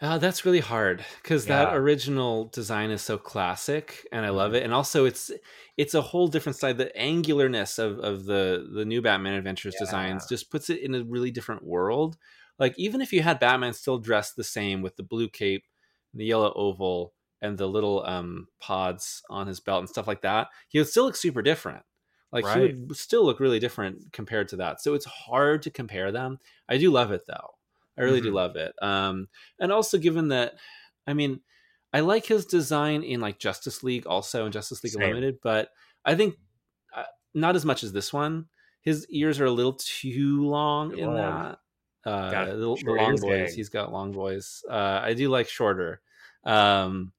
Uh, 0.00 0.16
that's 0.16 0.44
really 0.44 0.60
hard 0.60 1.04
because 1.20 1.48
that 1.48 1.72
original 1.72 2.44
design 2.50 2.90
is 2.90 3.02
so 3.02 3.18
classic, 3.18 4.06
and 4.12 4.24
I 4.24 4.28
love 4.28 4.54
it. 4.54 4.62
And 4.62 4.72
also, 4.72 5.04
it's 5.06 5.32
it's 5.76 5.92
a 5.94 6.00
whole 6.02 6.28
different 6.28 6.56
side. 6.56 6.78
The 6.78 6.92
angularness 6.96 7.80
of 7.80 7.98
of 7.98 8.24
the 8.24 8.68
the 8.72 8.84
new 8.84 9.02
Batman 9.02 9.34
Adventures 9.34 9.74
designs 9.74 10.24
just 10.24 10.52
puts 10.52 10.70
it 10.70 10.80
in 10.82 10.94
a 10.94 11.02
really 11.04 11.32
different 11.32 11.64
world. 11.64 12.16
Like 12.58 12.74
even 12.78 13.00
if 13.00 13.12
you 13.12 13.22
had 13.22 13.38
Batman 13.40 13.72
still 13.74 13.98
dressed 13.98 14.36
the 14.36 14.44
same 14.44 14.82
with 14.82 14.96
the 14.96 15.02
blue 15.02 15.28
cape, 15.28 15.64
the 16.14 16.24
yellow 16.24 16.52
oval, 16.54 17.14
and 17.40 17.56
the 17.56 17.68
little 17.68 18.04
um 18.06 18.48
pods 18.58 19.22
on 19.30 19.46
his 19.46 19.60
belt 19.60 19.80
and 19.80 19.88
stuff 19.88 20.06
like 20.08 20.22
that, 20.22 20.48
he 20.68 20.78
would 20.78 20.88
still 20.88 21.04
look 21.04 21.16
super 21.16 21.42
different. 21.42 21.84
Like 22.32 22.46
he 22.46 22.60
would 22.60 22.76
still 22.94 23.24
look 23.24 23.40
really 23.40 23.58
different 23.58 24.12
compared 24.12 24.48
to 24.48 24.56
that. 24.56 24.80
So 24.80 24.94
it's 24.94 25.06
hard 25.06 25.62
to 25.62 25.70
compare 25.70 26.12
them. 26.12 26.38
I 26.68 26.76
do 26.78 26.90
love 26.90 27.12
it 27.12 27.22
though. 27.26 27.54
I 27.96 28.02
really 28.02 28.20
do 28.20 28.30
Mhm. 28.30 28.32
love 28.32 28.56
it. 28.56 28.74
Um, 28.82 29.28
and 29.58 29.72
also 29.72 29.98
given 29.98 30.28
that, 30.28 30.54
I 31.06 31.14
mean, 31.14 31.40
I 31.92 32.00
like 32.00 32.26
his 32.26 32.44
design 32.44 33.02
in 33.02 33.20
like 33.20 33.38
Justice 33.38 33.82
League 33.82 34.06
also 34.06 34.44
and 34.44 34.52
Justice 34.52 34.84
League 34.84 34.94
Same. 34.94 34.94
Unlimited, 34.94 35.38
but 35.42 35.70
I 36.04 36.14
think 36.14 36.36
uh, 36.94 37.04
not 37.34 37.56
as 37.56 37.64
much 37.64 37.82
as 37.82 37.92
this 37.92 38.12
one. 38.12 38.48
His 38.82 39.06
ears 39.10 39.40
are 39.40 39.46
a 39.46 39.50
little 39.50 39.74
too 39.74 40.44
long 40.46 40.92
in 40.94 41.14
long. 41.14 41.14
that. 41.14 41.58
Uh, 42.08 42.56
the, 42.56 42.78
the 42.84 42.92
long 42.92 43.20
boys. 43.20 43.52
gang. 43.52 43.54
He's 43.54 43.68
got 43.68 43.92
long 43.92 44.12
boys. 44.12 44.64
Uh, 44.68 45.00
I 45.02 45.14
do 45.14 45.28
like 45.28 45.48
shorter. 45.48 46.00
Um, 46.44 47.12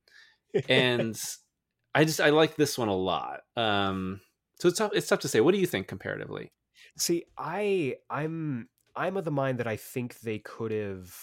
and 0.67 1.19
I 1.95 2.05
just 2.05 2.21
I 2.21 2.29
like 2.31 2.55
this 2.55 2.77
one 2.77 2.89
a 2.89 2.95
lot. 2.95 3.41
Um, 3.55 4.21
so 4.59 4.67
it's 4.69 4.77
tough. 4.77 4.91
It's 4.93 5.07
tough 5.07 5.19
to 5.21 5.27
say. 5.27 5.41
What 5.41 5.53
do 5.53 5.59
you 5.59 5.67
think 5.67 5.87
comparatively? 5.87 6.53
See, 6.97 7.25
I 7.37 7.97
I'm 8.09 8.69
I'm 8.95 9.17
of 9.17 9.25
the 9.25 9.31
mind 9.31 9.59
that 9.59 9.67
I 9.67 9.75
think 9.77 10.19
they 10.19 10.39
could 10.39 10.71
have 10.71 11.15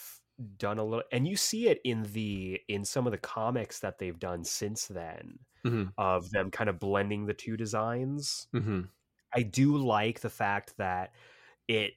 done 0.58 0.78
a 0.78 0.84
little 0.84 1.04
and 1.12 1.26
you 1.26 1.34
see 1.36 1.66
it 1.68 1.80
in 1.84 2.02
the 2.12 2.60
in 2.68 2.84
some 2.84 3.06
of 3.06 3.10
the 3.10 3.18
comics 3.18 3.80
that 3.80 3.98
they've 3.98 4.18
done 4.18 4.44
since 4.44 4.86
then 4.86 5.38
Mhm. 5.64 5.94
of 5.98 6.30
them 6.30 6.50
kind 6.50 6.70
of 6.70 6.78
blending 6.80 7.26
the 7.26 7.34
two 7.34 7.56
designs. 7.56 8.48
hmm 8.52 8.88
I 9.34 9.42
do 9.42 9.76
like 9.78 10.20
the 10.20 10.30
fact 10.30 10.76
that 10.78 11.14
it 11.68 11.94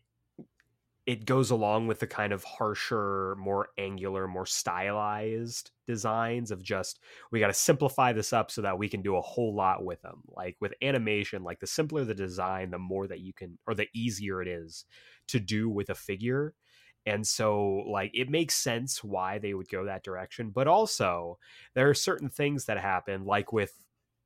it 1.09 1.25
goes 1.25 1.49
along 1.49 1.87
with 1.87 1.99
the 1.99 2.05
kind 2.05 2.31
of 2.31 2.43
harsher, 2.43 3.35
more 3.39 3.69
angular, 3.79 4.27
more 4.27 4.45
stylized 4.45 5.71
designs 5.87 6.51
of 6.51 6.61
just 6.61 6.99
we 7.31 7.39
got 7.39 7.47
to 7.47 7.53
simplify 7.53 8.13
this 8.13 8.31
up 8.31 8.51
so 8.51 8.61
that 8.61 8.77
we 8.77 8.87
can 8.87 9.01
do 9.01 9.15
a 9.15 9.21
whole 9.21 9.55
lot 9.55 9.83
with 9.83 9.99
them. 10.03 10.21
Like 10.27 10.55
with 10.61 10.71
animation, 10.83 11.43
like 11.43 11.61
the 11.61 11.65
simpler 11.65 12.05
the 12.05 12.13
design, 12.13 12.69
the 12.69 12.77
more 12.77 13.07
that 13.07 13.21
you 13.21 13.33
can 13.33 13.57
or 13.65 13.73
the 13.73 13.87
easier 13.91 14.39
it 14.39 14.47
is 14.47 14.85
to 15.29 15.39
do 15.39 15.67
with 15.67 15.89
a 15.89 15.95
figure. 15.95 16.53
And 17.07 17.25
so 17.25 17.59
like 17.89 18.11
it 18.13 18.29
makes 18.29 18.53
sense 18.53 19.03
why 19.03 19.39
they 19.39 19.55
would 19.55 19.67
go 19.67 19.85
that 19.85 20.03
direction, 20.03 20.51
but 20.51 20.67
also 20.67 21.39
there 21.73 21.89
are 21.89 21.95
certain 21.95 22.29
things 22.29 22.65
that 22.65 22.77
happen 22.79 23.25
like 23.25 23.51
with 23.51 23.73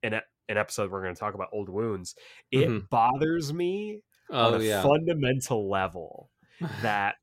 an 0.03 0.15
an 0.49 0.57
episode 0.57 0.91
we're 0.91 1.01
going 1.03 1.15
to 1.15 1.19
talk 1.19 1.33
about 1.33 1.47
old 1.53 1.69
wounds. 1.69 2.13
It 2.51 2.73
Mhm. 2.73 2.89
bothers 2.89 3.53
me 3.53 4.01
Oh 4.29 4.35
on 4.41 4.53
a 4.55 4.59
yeah. 4.59 4.83
fundamental 4.83 5.69
level 5.69 6.29
that 6.81 7.15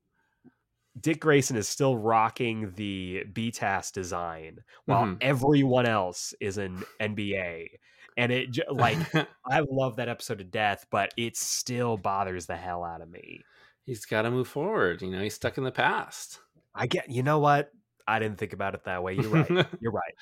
Dick 0.99 1.21
Grayson 1.21 1.55
is 1.55 1.67
still 1.69 1.97
rocking 1.97 2.71
the 2.75 3.23
BTAS 3.31 3.91
design 3.93 4.59
while 4.85 5.05
Mhm. 5.05 5.17
everyone 5.21 5.85
else 5.85 6.33
is 6.41 6.57
in 6.57 6.83
NBA. 6.99 7.69
And 8.17 8.31
it 8.31 8.57
like 8.71 8.97
I 9.45 9.61
love 9.69 9.95
that 9.95 10.09
episode 10.09 10.39
to 10.39 10.43
death, 10.43 10.85
but 10.91 11.13
it 11.15 11.37
still 11.37 11.95
bothers 11.97 12.45
the 12.45 12.57
hell 12.57 12.83
out 12.83 13.01
of 13.01 13.09
me. 13.09 13.41
he's 13.85 14.05
got 14.05 14.21
to 14.23 14.31
move 14.31 14.47
forward. 14.47 15.01
You 15.01 15.09
know, 15.09 15.21
he's 15.21 15.33
stuck 15.33 15.57
in 15.57 15.63
the 15.63 15.71
past. 15.71 16.39
I 16.75 16.87
get 16.87 17.09
you 17.09 17.23
know 17.23 17.39
what? 17.39 17.71
I 18.07 18.19
didn't 18.19 18.37
think 18.37 18.51
about 18.53 18.73
it 18.75 18.83
that 18.83 19.01
way. 19.01 19.13
You're 19.15 19.29
right. 19.29 19.47
You're 19.79 19.91
right. 19.93 20.13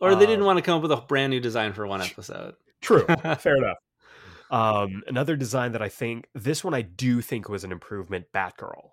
or 0.00 0.14
they 0.16 0.26
didn't 0.26 0.40
Um, 0.40 0.46
want 0.46 0.58
to 0.58 0.62
come 0.62 0.76
up 0.76 0.82
with 0.82 0.92
a 0.92 0.96
brand 0.96 1.30
new 1.30 1.40
design 1.40 1.72
for 1.72 1.86
one 1.86 2.02
episode. 2.02 2.54
True. 2.80 3.06
Fair 3.38 3.56
enough. 3.56 3.76
Um, 4.50 5.02
another 5.06 5.36
design 5.36 5.72
that 5.72 5.82
I 5.82 5.88
think 5.88 6.28
this 6.34 6.64
one 6.64 6.74
I 6.74 6.82
do 6.82 7.20
think 7.20 7.48
was 7.48 7.64
an 7.64 7.72
improvement, 7.72 8.26
Batgirl. 8.32 8.90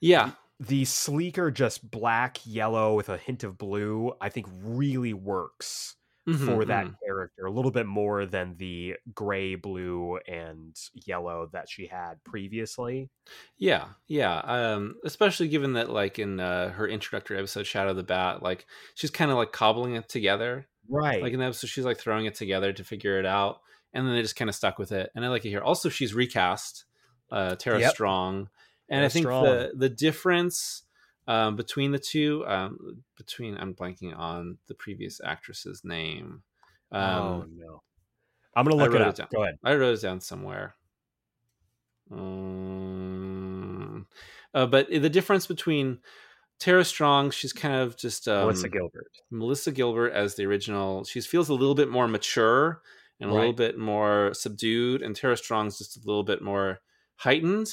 Yeah. 0.00 0.32
the 0.58 0.84
sleeker 0.84 1.50
just 1.50 1.90
black 1.90 2.38
yellow 2.44 2.94
with 2.94 3.08
a 3.08 3.16
hint 3.16 3.44
of 3.44 3.56
blue 3.56 4.12
i 4.20 4.28
think 4.28 4.46
really 4.62 5.14
works 5.14 5.96
Mhm, 6.28 6.44
for 6.44 6.64
that 6.66 6.86
mhm. 6.86 6.94
character 7.02 7.46
a 7.46 7.50
little 7.50 7.70
bit 7.70 7.86
more 7.86 8.26
than 8.26 8.56
the 8.58 8.96
gray 9.14 9.54
blue 9.54 10.18
and 10.28 10.76
yellow 10.92 11.48
that 11.52 11.68
she 11.70 11.86
had 11.86 12.22
previously 12.24 13.10
Yeah, 13.58 13.88
yeah. 14.06 14.38
Um, 14.40 14.96
especially 15.04 15.48
given 15.48 15.74
that, 15.74 15.90
like 15.90 16.18
in 16.18 16.40
uh, 16.40 16.70
her 16.70 16.88
introductory 16.88 17.38
episode, 17.38 17.66
Shadow 17.66 17.92
the 17.94 18.02
Bat, 18.02 18.42
like 18.42 18.66
she's 18.94 19.10
kind 19.10 19.30
of 19.30 19.36
like 19.36 19.52
cobbling 19.52 19.94
it 19.96 20.08
together. 20.08 20.68
right 20.88 21.22
Like 21.22 21.32
in 21.32 21.38
the 21.40 21.46
episode, 21.46 21.68
she's 21.68 21.84
like 21.84 21.98
throwing 21.98 22.26
it 22.26 22.34
together 22.34 22.72
to 22.72 22.84
figure 22.84 23.18
it 23.18 23.26
out, 23.26 23.60
and 23.92 24.06
then 24.06 24.14
they 24.14 24.22
just 24.22 24.36
kind 24.36 24.48
of 24.48 24.54
stuck 24.54 24.78
with 24.78 24.92
it. 24.92 25.10
And 25.14 25.24
I 25.24 25.28
like 25.28 25.44
it 25.44 25.50
here. 25.50 25.60
Also, 25.60 25.88
she's 25.88 26.14
recast 26.14 26.84
uh, 27.30 27.56
Tara 27.56 27.80
Yep. 27.80 27.90
Strong, 27.90 28.48
and 28.88 28.98
Tara 28.98 29.04
I 29.04 29.08
think 29.08 29.24
Strong. 29.24 29.44
the 29.44 29.72
the 29.76 29.88
difference 29.88 30.82
um, 31.26 31.56
between 31.56 31.92
the 31.92 31.98
two, 31.98 32.44
um, 32.46 33.02
between 33.16 33.56
I'm 33.56 33.74
blanking 33.74 34.16
on 34.18 34.58
the 34.66 34.74
previous 34.74 35.20
actress's 35.24 35.84
name. 35.84 36.42
Um, 36.92 37.02
oh 37.02 37.44
no 37.54 37.82
i'm 38.56 38.64
gonna 38.64 38.74
look 38.76 38.92
it 38.92 39.00
up 39.00 39.10
it 39.10 39.16
down. 39.16 39.28
go 39.32 39.44
ahead 39.44 39.56
I 39.62 39.74
wrote 39.76 39.96
it 39.96 40.02
down 40.02 40.20
somewhere. 40.20 40.74
Um, 42.10 44.06
uh, 44.52 44.66
but 44.66 44.90
the 44.90 45.08
difference 45.08 45.46
between 45.46 46.00
Tara 46.58 46.84
Strong, 46.84 47.30
she's 47.30 47.52
kind 47.52 47.76
of 47.76 47.96
just 47.96 48.26
um, 48.26 48.40
melissa 48.40 48.68
gilbert 48.68 49.12
Melissa 49.30 49.70
Gilbert 49.70 50.10
as 50.10 50.34
the 50.34 50.46
original. 50.46 51.04
She 51.04 51.20
feels 51.20 51.48
a 51.48 51.54
little 51.54 51.76
bit 51.76 51.88
more 51.88 52.08
mature 52.08 52.82
and 53.20 53.30
a 53.30 53.34
little 53.34 53.52
bit 53.52 53.78
more 53.78 54.32
subdued, 54.34 55.02
and 55.02 55.14
Tara 55.16 55.36
Strong's 55.36 55.78
just 55.78 55.96
a 55.96 56.00
little 56.06 56.24
bit 56.24 56.42
more 56.42 56.80
heightened. 57.16 57.68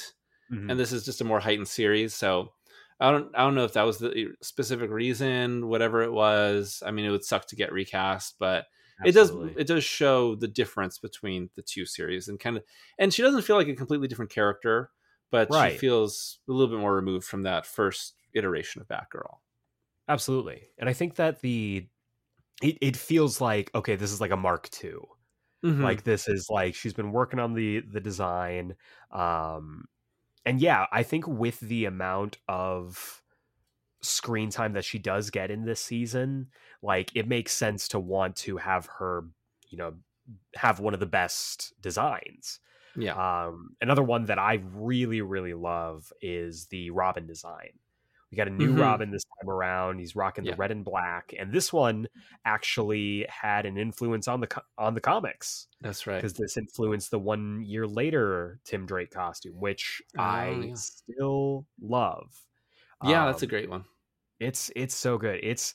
Mhm. 0.50 0.70
And 0.70 0.80
this 0.80 0.92
is 0.92 1.06
just 1.06 1.22
a 1.22 1.26
more 1.26 1.40
heightened 1.40 1.68
series, 1.68 2.14
so 2.14 2.54
I 3.00 3.12
don't 3.12 3.34
I 3.36 3.40
don't 3.40 3.56
know 3.56 3.64
if 3.66 3.74
that 3.74 3.84
was 3.84 4.00
the 4.00 4.36
specific 4.42 4.90
reason, 4.92 5.68
whatever 5.68 6.02
it 6.04 6.12
was. 6.12 6.84
I 6.86 6.92
mean, 6.92 7.06
it 7.06 7.12
would 7.12 7.24
suck 7.26 7.48
to 7.48 7.56
get 7.56 7.72
recast, 7.72 8.36
but 8.40 8.66
Absolutely. 9.00 9.08
it 9.10 9.14
does 9.14 9.32
it 9.56 9.68
does 9.68 9.84
show 9.84 10.36
the 10.36 10.48
difference 10.48 10.98
between 11.00 11.50
the 11.56 11.62
two 11.62 11.86
series 11.86 12.28
and 12.28 12.40
kind 12.40 12.58
of 12.58 12.64
and 13.00 13.14
she 13.14 13.22
doesn't 13.22 13.44
feel 13.44 13.56
like 13.56 13.68
a 13.70 13.76
completely 13.76 14.08
different 14.08 14.32
character, 14.32 14.92
but 15.32 15.50
Right. 15.50 15.54
she 15.54 15.70
feels 15.70 16.40
a 16.50 16.52
little 16.52 16.76
bit 16.76 16.82
more 16.82 16.96
removed 16.96 17.26
from 17.28 17.44
that 17.44 17.66
first 17.66 18.16
iteration 18.34 18.82
of 18.82 18.88
Batgirl. 18.88 19.38
Absolutely. 20.08 20.70
And 20.78 20.90
I 20.90 20.94
think 20.94 21.16
that 21.16 21.42
the 21.42 21.88
it, 22.64 22.78
it 22.82 22.98
feels 22.98 23.42
like 23.42 23.74
okay, 23.76 23.96
this 23.98 24.12
is 24.12 24.22
like 24.22 24.32
a 24.32 24.38
Mark 24.38 24.70
II. 24.70 25.17
Mhm. 25.64 25.90
Like 25.90 26.04
this 26.04 26.28
is 26.28 26.48
like 26.50 26.76
she's 26.76 26.94
been 26.94 27.12
working 27.12 27.40
on 27.40 27.54
the 27.54 27.82
the 27.82 28.02
design. 28.02 28.76
Um 29.12 29.86
and 30.46 30.62
yeah, 30.62 30.88
I 30.92 31.04
think 31.04 31.28
with 31.28 31.60
the 31.62 31.86
amount 31.86 32.40
of 32.48 33.24
screen 34.02 34.50
time 34.50 34.74
that 34.74 34.86
she 34.86 35.00
does 35.00 35.30
get 35.30 35.52
in 35.52 35.66
this 35.66 35.82
season, 35.82 36.50
like 36.82 37.16
it 37.16 37.28
makes 37.28 37.54
sense 37.54 37.88
to 37.90 38.00
want 38.00 38.36
to 38.38 38.58
have 38.58 38.86
her, 38.88 39.26
you 39.70 39.78
know, 39.78 39.96
have 40.56 40.80
one 40.80 40.94
of 40.94 41.00
the 41.00 41.06
best 41.06 41.74
designs. 41.82 42.60
yeah. 42.96 43.18
Um, 43.18 43.76
another 43.82 44.04
one 44.04 44.26
that 44.26 44.40
I 44.40 44.56
really, 44.66 45.22
really 45.22 45.54
love 45.56 46.14
is 46.22 46.68
the 46.68 46.92
Robin 46.92 47.28
design. 47.28 47.80
Got 48.38 48.48
a 48.48 48.52
new 48.52 48.74
Mhm. 48.74 48.76
Robin 48.76 49.12
this 49.12 49.24
time 49.42 49.50
around. 49.50 50.00
He's 50.00 50.16
rocking 50.16 50.46
the 50.46 50.54
red 50.54 50.72
and 50.72 50.86
black, 50.86 51.34
and 51.38 51.52
this 51.54 51.74
one 51.74 52.08
actually 52.46 53.26
had 53.30 53.66
an 53.66 53.78
influence 53.78 54.28
on 54.28 54.42
the 54.42 54.48
co- 54.48 54.62
on 54.78 54.94
the 54.96 55.02
comics 55.02 55.68
That's 55.82 56.06
right. 56.08 56.26
because 56.26 56.34
this 56.36 56.58
influenced 56.58 57.12
the 57.12 57.20
one 57.20 57.62
year 57.64 57.88
later 57.88 58.60
Tim 58.66 58.86
Drake 58.86 59.12
costume, 59.12 59.60
which 59.60 60.02
I 60.18 60.50
Oh, 60.50 60.62
yeah. 60.62 60.78
still 60.78 61.68
love. 61.82 62.48
Yeah, 63.02 63.26
that's 63.26 63.42
a 63.42 63.48
Um, 63.48 63.48
great 63.48 63.70
one. 63.70 63.86
it's 64.40 64.72
it's 64.76 64.96
so 64.96 65.18
good. 65.18 65.40
It's 65.44 65.74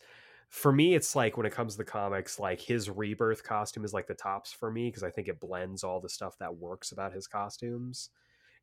for 0.48 0.72
me, 0.72 0.94
it's 0.94 1.16
like 1.16 1.36
when 1.36 1.46
it 1.46 1.52
comes 1.52 1.74
to 1.74 1.78
the 1.78 1.84
comics, 1.84 2.38
like 2.38 2.60
his 2.60 2.90
rebirth 2.90 3.42
costume 3.44 3.84
is 3.84 3.94
like 3.94 4.06
the 4.06 4.14
tops 4.14 4.52
for 4.52 4.70
me 4.70 4.88
because 4.88 5.02
I 5.02 5.10
think 5.10 5.28
it 5.28 5.40
blends 5.40 5.82
all 5.84 6.00
the 6.00 6.08
stuff 6.10 6.36
that 6.38 6.56
works 6.56 6.92
about 6.92 7.12
his 7.14 7.26
costumes, 7.26 8.10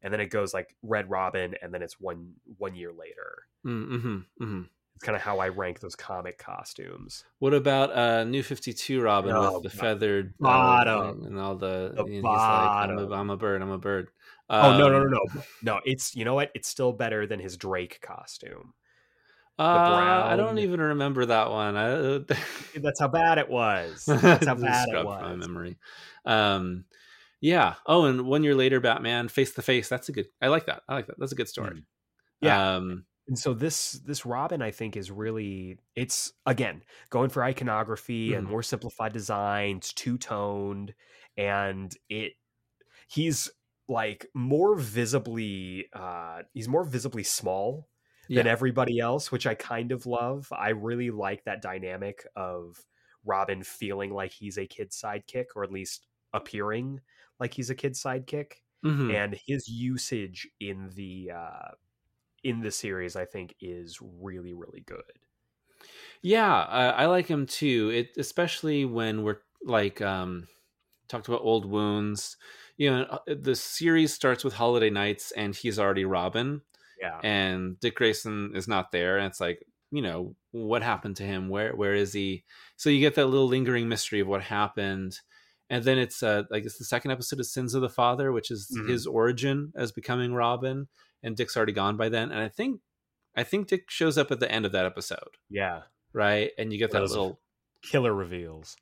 and 0.01 0.13
then 0.13 0.19
it 0.19 0.27
goes 0.27 0.53
like 0.53 0.75
Red 0.83 1.09
Robin, 1.09 1.55
and 1.61 1.73
then 1.73 1.81
it's 1.81 1.99
one 1.99 2.33
one 2.57 2.75
year 2.75 2.91
later. 2.91 3.43
Mm-hmm, 3.65 4.17
hmm 4.37 4.61
It's 4.95 5.03
kind 5.03 5.15
of 5.15 5.21
how 5.21 5.39
I 5.39 5.49
rank 5.49 5.79
those 5.79 5.95
comic 5.95 6.37
costumes. 6.37 7.23
What 7.39 7.53
about 7.53 7.91
uh, 7.95 8.23
New 8.23 8.43
Fifty 8.43 8.73
Two 8.73 9.01
Robin 9.01 9.35
Oh, 9.35 9.59
with 9.59 9.63
the 9.63 9.77
feathered 9.77 10.33
uh, 10.41 10.45
bottom. 10.45 11.23
and 11.25 11.39
all 11.39 11.55
the, 11.55 11.91
The 11.95 12.03
and 12.03 12.13
he's 12.13 12.23
like, 12.23 12.31
I'm 12.33 12.97
a, 12.97 13.11
I'm 13.11 13.29
a 13.29 13.37
bird, 13.37 13.61
I'm 13.61 13.71
a 13.71 13.77
bird. 13.77 14.09
oh 14.49 14.77
no 14.77 14.89
no 14.89 14.99
no 14.99 15.05
Um, 15.05 15.11
no 15.35 15.41
no! 15.61 15.79
It's 15.85 16.15
you 16.15 16.25
know 16.25 16.33
what? 16.35 16.51
It's 16.55 16.67
still 16.67 16.91
better 16.93 17.27
than 17.27 17.39
his 17.39 17.57
Drake 17.57 17.99
costume. 18.01 18.73
Uh, 19.59 20.23
I 20.31 20.37
don't 20.37 20.57
even 20.59 20.79
remember 20.79 21.25
that 21.25 21.51
one. 21.51 21.75
I, 21.75 22.19
That's 22.79 22.99
how 23.01 23.09
bad 23.09 23.37
it 23.39 23.49
was. 23.49 24.05
That's 24.07 24.47
how 24.47 24.55
bad 24.55 24.87
it 24.87 24.93
from 24.93 25.05
my 25.05 25.35
memory. 25.35 25.77
Um, 26.25 26.85
yeah. 27.41 27.75
Oh, 27.85 28.05
and 28.05 28.25
one 28.25 28.43
year 28.43 28.55
later, 28.55 28.79
Batman 28.79 29.27
face 29.29 29.53
to 29.53 29.61
face. 29.61 29.89
That's 29.89 30.09
a 30.09 30.11
good. 30.11 30.27
I 30.41 30.47
like 30.47 30.65
that. 30.65 30.83
I 30.87 30.95
like 30.95 31.07
that. 31.07 31.17
That's 31.19 31.31
a 31.31 31.35
good 31.35 31.47
story. 31.49 31.73
Mm. 31.73 31.85
Yeah. 32.41 32.63
Um, 32.77 33.07
And 33.27 33.37
so 33.39 33.53
this 33.53 33.93
this 33.93 34.25
Robin, 34.25 34.61
I 34.61 34.71
think, 34.71 34.97
is 34.97 35.11
really 35.11 35.79
it's 35.95 36.33
again 36.45 36.83
going 37.11 37.29
for 37.29 37.43
iconography 37.43 38.33
and 38.33 38.47
Mhm. 38.47 38.49
more 38.49 38.63
simplified 38.63 39.13
designs, 39.13 39.93
two 39.93 40.17
toned, 40.17 40.95
and 41.37 41.95
it 42.09 42.33
he's 43.09 43.51
like 43.89 44.27
more 44.35 44.75
visibly 44.75 45.87
uh 45.93 46.43
he's 46.53 46.67
more 46.69 46.83
visibly 46.85 47.23
small 47.23 47.89
than 48.33 48.47
everybody 48.47 48.99
else, 48.99 49.31
which 49.31 49.47
I 49.47 49.55
kind 49.55 49.91
of 49.91 50.05
love. 50.05 50.47
I 50.51 50.69
really 50.69 51.11
like 51.11 51.45
that 51.45 51.61
dynamic 51.61 52.25
of 52.35 52.85
Robin 53.25 53.63
feeling 53.63 54.11
like 54.13 54.31
he's 54.33 54.57
a 54.57 54.67
kid 54.67 54.91
sidekick, 54.91 55.47
or 55.55 55.63
at 55.63 55.71
least 55.71 56.07
appearing 56.33 57.01
like 57.39 57.53
he's 57.53 57.69
a 57.69 57.75
kid 57.75 57.93
sidekick 57.93 58.53
Mhm. 58.83 59.13
and 59.13 59.39
his 59.47 59.67
usage 59.67 60.47
in 60.59 60.89
the 60.91 61.31
uh 61.31 61.71
in 62.43 62.61
the 62.61 62.71
series 62.71 63.15
i 63.15 63.25
think 63.25 63.55
is 63.61 63.99
really 64.01 64.53
really 64.53 64.81
good 64.81 65.03
Yeah, 66.21 66.63
I, 66.63 66.89
I 66.89 67.05
like 67.07 67.27
him 67.27 67.45
too. 67.45 67.89
It 67.93 68.17
especially 68.17 68.85
when 68.85 69.23
we're 69.23 69.41
like 69.63 70.01
um 70.01 70.47
talked 71.07 71.27
about 71.27 71.41
old 71.41 71.65
wounds. 71.65 72.37
You 72.77 72.91
know, 72.91 73.03
uh, 73.05 73.19
the 73.27 73.55
series 73.55 74.13
starts 74.13 74.43
with 74.43 74.53
Holiday 74.55 74.89
Knights, 74.89 75.31
and 75.33 75.55
he's 75.55 75.79
already 75.79 76.05
Robin, 76.05 76.61
yeah 76.97 77.23
and 77.23 77.79
Dick 77.81 77.95
Grayson 77.97 78.53
is 78.55 78.67
not 78.69 78.91
there, 78.91 79.17
and 79.19 79.27
it's 79.27 79.41
like 79.41 79.65
you 79.91 80.01
know 80.03 80.35
what 80.51 80.83
happened 80.83 81.17
to 81.17 81.23
him? 81.25 81.49
Where 81.49 81.75
where 81.75 81.95
is 81.95 82.13
he? 82.13 82.45
So 82.77 82.89
you 82.91 82.99
get 83.01 83.15
that 83.15 83.27
little 83.27 83.47
lingering 83.47 83.89
mystery 83.89 84.21
of 84.21 84.27
what 84.27 84.43
happened, 84.43 85.19
and 85.69 85.83
then 85.83 85.97
it's 85.97 86.21
uh 86.23 86.43
like 86.49 86.65
it's 86.65 86.77
the 86.77 86.85
second 86.85 87.11
episode 87.11 87.39
of 87.39 87.45
Sins 87.45 87.73
of 87.73 87.81
the 87.81 87.89
Father, 87.89 88.31
which 88.31 88.51
is 88.51 88.69
Mhm. 88.77 88.89
his 88.89 89.05
origin 89.07 89.71
as 89.75 89.91
becoming 89.91 90.33
Robin, 90.33 90.87
and 91.23 91.35
Dick's 91.37 91.55
already 91.57 91.73
gone 91.73 91.97
by 91.97 92.09
then, 92.09 92.31
and 92.31 92.39
I 92.41 92.49
think 92.49 92.81
I 93.35 93.43
think 93.43 93.67
Dick 93.67 93.89
shows 93.91 94.17
up 94.17 94.31
at 94.31 94.39
the 94.39 94.51
end 94.51 94.65
of 94.65 94.71
that 94.73 94.85
episode 94.85 95.37
yeah 95.49 95.83
right? 96.13 96.51
And 96.57 96.73
you 96.73 96.79
get 96.79 96.91
that 96.91 96.99
Those- 96.99 97.11
little 97.11 97.39
killer 97.83 98.13
reveals 98.13 98.75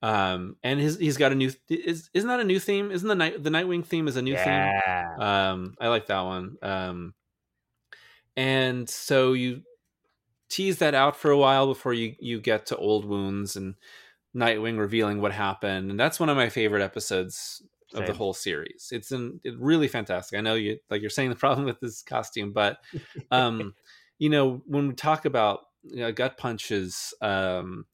um 0.00 0.56
and 0.64 0.80
his 0.80 0.98
he's 0.98 1.16
got 1.16 1.30
a 1.30 1.34
new 1.36 1.52
is 1.68 2.10
isn't 2.12 2.28
that 2.28 2.40
a 2.40 2.44
new 2.44 2.58
theme? 2.58 2.90
Isn't 2.90 3.06
the 3.06 3.14
night 3.14 3.42
the 3.42 3.50
Nightwing 3.50 3.84
theme 3.86 4.08
is 4.08 4.16
a 4.16 4.22
new 4.22 4.32
yeah 4.32 5.12
theme? 5.14 5.20
Um 5.22 5.74
I 5.80 5.88
like 5.88 6.06
that 6.06 6.22
one. 6.22 6.56
Um 6.62 7.14
and 8.36 8.88
so 8.88 9.32
you 9.34 9.62
tease 10.48 10.78
that 10.78 10.94
out 10.94 11.16
for 11.16 11.30
a 11.30 11.38
while 11.38 11.66
before 11.66 11.92
you 11.94 12.14
you 12.18 12.40
get 12.40 12.66
to 12.66 12.76
old 12.76 13.04
wounds 13.04 13.54
and 13.56 13.74
Nightwing 14.34 14.78
revealing 14.78 15.20
what 15.20 15.32
happened. 15.32 15.90
And 15.90 16.00
that's 16.00 16.18
one 16.18 16.28
of 16.28 16.36
my 16.36 16.48
favorite 16.48 16.82
episodes 16.82 17.62
of 17.94 18.06
the 18.06 18.14
whole 18.14 18.32
series. 18.32 18.88
It's 18.90 19.12
in 19.12 19.40
it 19.44 19.58
really 19.58 19.88
fantastic. 19.88 20.38
I 20.38 20.42
know 20.42 20.54
you 20.54 20.78
like 20.88 21.02
you're 21.02 21.10
saying 21.10 21.30
the 21.30 21.36
problem 21.44 21.66
with 21.66 21.80
this 21.80 22.02
costume, 22.02 22.52
but 22.52 22.78
um 23.30 23.74
you 24.18 24.30
know 24.30 24.62
when 24.66 24.88
we 24.88 24.94
talk 24.94 25.24
about 25.24 25.60
you 25.82 25.96
know, 25.96 26.12
gut 26.12 26.38
punches 26.38 27.12
um 27.20 27.86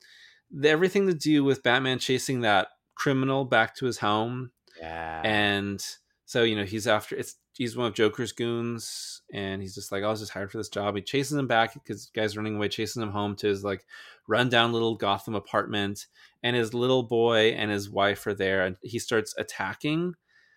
the, 0.51 0.69
everything 0.69 1.07
to 1.07 1.15
do 1.15 1.43
with 1.43 1.63
batman 1.63 1.99
chasing 1.99 2.43
that 2.43 2.69
criminal 2.95 3.45
back 3.47 3.75
to 3.75 3.87
his 3.87 3.99
home 3.99 4.51
yeah 4.79 5.23
and 5.25 5.85
so 6.27 6.43
you 6.43 6.55
know 6.55 6.65
he's 6.65 6.87
after 6.87 7.17
it's 7.17 7.37
he's 7.55 7.77
one 7.77 7.87
of 7.87 7.95
joker's 7.95 8.33
goons 8.33 9.23
and 9.33 9.63
he's 9.63 9.75
just 9.75 9.91
like 9.91 10.05
i 10.05 10.09
was 10.09 10.21
just 10.21 10.33
hired 10.33 10.51
for 10.51 10.59
this 10.59 10.69
job 10.69 10.95
he 10.95 11.03
chases 11.03 11.37
him 11.37 11.47
back 11.47 11.73
because 11.73 12.07
the 12.07 12.21
guy's 12.21 12.37
running 12.37 12.57
away 12.57 12.69
chasing 12.69 13.03
him 13.03 13.11
home 13.11 13.35
to 13.35 13.47
his 13.47 13.65
like 13.65 13.87
rundown 14.27 14.73
little 14.73 14.97
gotham 14.97 15.35
apartment 15.35 16.07
and 16.43 16.55
his 16.55 16.75
little 16.75 17.03
boy 17.03 17.51
and 17.51 17.71
his 17.71 17.91
wife 17.91 18.27
are 18.27 18.35
there 18.35 18.65
and 18.65 18.77
he 18.83 18.99
starts 18.99 19.35
attacking 19.39 20.15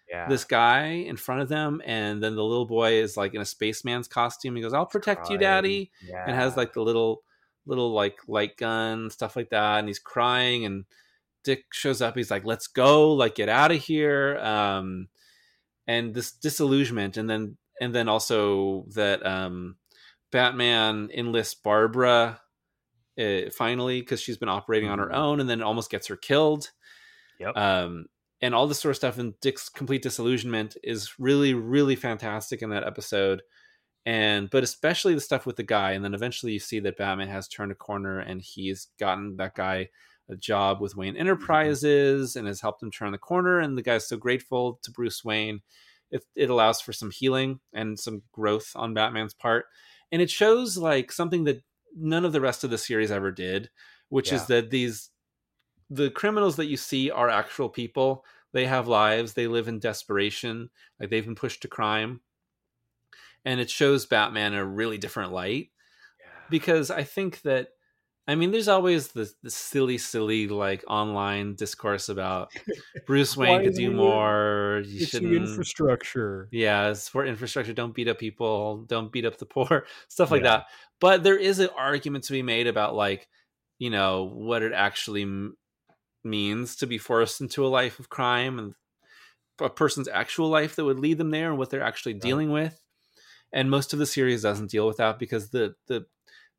yeah. 0.10 0.28
this 0.28 0.44
guy 0.44 0.86
in 0.86 1.17
front 1.17 1.41
of 1.41 1.50
them 1.50 1.82
and 1.86 2.22
then 2.22 2.36
the 2.36 2.44
little 2.44 2.65
boy 2.65 2.94
is 2.94 3.17
like 3.17 3.34
in 3.34 3.41
a 3.41 3.46
spaceman's 3.46 4.08
costume. 4.08 4.56
He 4.56 4.62
goes 4.62 4.74
i'll 4.74 4.86
protect 4.86 5.30
you 5.30 5.38
daddy 5.38 5.91
yeah. 6.06 6.24
and 6.26 6.36
has 6.36 6.58
like 6.58 6.74
the 6.74 6.82
little 6.82 7.24
little 7.65 7.94
like 7.94 8.17
light 8.28 8.58
gun 8.58 9.10
stuff 9.10 9.36
like 9.36 9.50
that 9.50 9.80
and 9.80 9.88
he's 9.88 10.00
crying 10.00 10.65
and 10.65 10.86
dick 11.44 11.65
shows 11.72 12.02
up. 12.02 12.15
He's 12.15 12.32
like 12.32 12.46
let's 12.46 12.67
go 12.67 13.13
like 13.13 13.36
get 13.36 13.50
out 13.50 13.72
of 13.72 13.82
here 13.82 14.38
um 14.39 15.08
and 15.88 16.13
this 16.13 16.32
disillusionment 16.32 17.17
and 17.17 17.30
then 17.30 17.58
and 17.80 17.96
then 17.96 18.08
also 18.08 18.86
that 18.94 19.26
um 19.26 19.76
batman 20.32 21.10
enlists 21.13 21.56
barbara 21.56 22.39
uh, 23.19 23.50
finally 23.52 24.02
because 24.02 24.21
she's 24.21 24.38
been 24.38 24.50
operating 24.50 24.89
on 24.89 25.00
her 25.00 25.08
Mhm. 25.10 25.15
own 25.15 25.39
and 25.39 25.50
then 25.50 25.62
almost 25.62 25.89
gets 25.91 26.08
her 26.08 26.15
killed. 26.17 26.71
Yep. 27.39 27.58
um 27.58 28.06
and 28.43 28.54
all 28.56 28.67
this 28.67 28.80
sort 28.80 28.91
of 28.91 28.95
stuff 28.97 29.17
and 29.19 29.39
dick's 29.39 29.67
complete 29.69 30.02
disillusionment 30.04 30.78
is 30.84 31.17
really 31.19 31.54
really 31.54 31.95
fantastic 31.95 32.62
in 32.62 32.69
that 32.71 32.84
episode. 32.86 33.41
And 34.06 34.50
but 34.50 34.63
especially 34.63 35.13
the 35.15 35.21
stuff 35.21 35.45
with 35.45 35.56
the 35.58 35.63
guy 35.63 35.91
and 35.91 36.04
then 36.04 36.13
eventually 36.13 36.54
you 36.54 36.60
see 36.60 36.80
that 36.80 36.97
batman 36.97 37.28
has 37.30 37.47
turned 37.47 37.71
a 37.71 37.76
corner 37.76 38.19
and 38.19 38.41
he's 38.41 38.88
gotten 39.00 39.38
that 39.38 39.56
guy 39.56 39.89
a 40.30 40.36
job 40.36 40.80
with 40.82 40.95
wayne 40.95 41.17
enterprises 41.17 42.36
and 42.36 42.47
has 42.47 42.62
helped 42.62 42.82
him 42.82 42.89
turn 42.91 43.12
the 43.12 43.17
corner 43.17 43.60
and 43.60 43.78
the 43.78 43.82
guy's 43.82 44.08
so 44.08 44.17
grateful 44.17 44.80
to 44.84 44.91
bruce 44.91 45.24
wayne. 45.24 45.62
It, 46.10 46.26
it 46.36 46.50
allows 46.50 46.82
for 46.82 46.93
some 46.93 47.10
healing 47.12 47.60
and 47.74 47.97
some 48.00 48.21
growth 48.34 48.71
on 48.76 48.93
batman's 48.93 49.34
part. 49.34 49.65
And 50.12 50.21
it 50.21 50.30
shows 50.30 50.78
like 50.78 51.12
something 51.12 51.45
that 51.45 51.63
none 51.95 52.25
of 52.25 52.32
the 52.34 52.41
rest 52.41 52.63
of 52.63 52.69
the 52.69 52.77
series 52.77 53.12
ever 53.12 53.32
did 53.32 53.69
which 54.10 54.32
is 54.34 54.45
that 54.47 54.69
these 54.71 55.10
the 55.89 56.10
criminals 56.12 56.56
that 56.58 56.67
you 56.67 56.77
see 56.77 57.12
are 57.12 57.30
actual 57.30 57.69
people. 57.69 58.25
They 58.54 58.65
have 58.65 58.88
lives. 58.88 59.34
They 59.34 59.47
live 59.47 59.67
in 59.67 59.80
desperation. 59.80 60.69
Like 60.99 61.10
they've 61.10 61.25
been 61.25 61.36
pushed 61.36 61.62
to 61.63 61.67
crime. 61.67 62.21
And 63.45 63.60
it 63.60 63.69
shows 63.69 64.06
batman 64.06 64.54
in 64.54 64.60
a 64.60 64.65
really 64.65 64.97
different 64.97 65.32
light 65.32 65.71
Yeah. 66.19 66.25
because 66.49 66.91
i 66.91 67.04
think 67.04 67.41
that 67.41 67.69
I 68.32 68.36
mean, 68.36 68.52
there's 68.52 68.70
always 68.70 69.10
the, 69.10 69.30
the 69.44 69.50
silly, 69.50 69.98
silly 69.98 70.48
like 70.48 70.86
online 70.88 71.56
discourse 71.56 72.08
about 72.08 72.54
Bruce 73.06 73.36
Wayne 73.36 73.63
could 73.63 73.74
do 73.74 73.91
more. 73.91 74.84
You 74.86 75.06
shouldn't 75.06 75.34
infrastructure. 75.34 76.48
Yeah, 76.50 76.91
it's 76.91 77.10
for 77.10 77.26
infrastructure. 77.26 77.74
Don't 77.74 77.94
beat 77.94 78.08
up 78.08 78.20
people. 78.20 78.86
Don't 78.88 79.12
beat 79.12 79.26
up 79.26 79.38
the 79.38 79.46
poor. 79.46 79.86
Stuff 80.08 80.32
like 80.32 80.44
Yeah. 80.44 80.50
that. 80.50 80.65
But 81.02 81.24
there 81.24 81.38
is 81.38 81.60
an 81.60 81.72
argument 81.78 82.24
to 82.26 82.32
be 82.32 82.41
made 82.41 82.67
about 82.67 82.96
like, 82.96 83.28
you 83.80 83.89
know, 83.89 84.24
what 84.24 84.63
it 84.63 84.72
actually 84.72 85.24
m- 85.24 85.58
means 86.24 86.78
to 86.78 86.88
be 86.88 86.98
forced 86.98 87.41
into 87.41 87.65
a 87.65 87.67
life 87.67 88.00
of 88.00 88.08
crime 88.08 88.60
and 88.60 88.74
a 89.60 89.70
person's 89.70 90.08
actual 90.08 90.48
life 90.48 90.78
that 90.78 90.86
would 90.86 91.00
lead 91.00 91.17
them 91.17 91.32
there 91.32 91.50
and 91.50 91.58
what 91.58 91.70
they're 91.70 91.84
actually 91.84 92.13
dealing 92.13 92.50
with. 92.50 92.80
And 93.52 93.70
most 93.70 93.91
of 93.91 94.00
the 94.00 94.06
series 94.06 94.44
doesn't 94.44 94.72
deal 94.72 94.88
with 94.88 94.98
that 94.98 95.20
because 95.20 95.50
the 95.50 95.76
the 95.88 96.06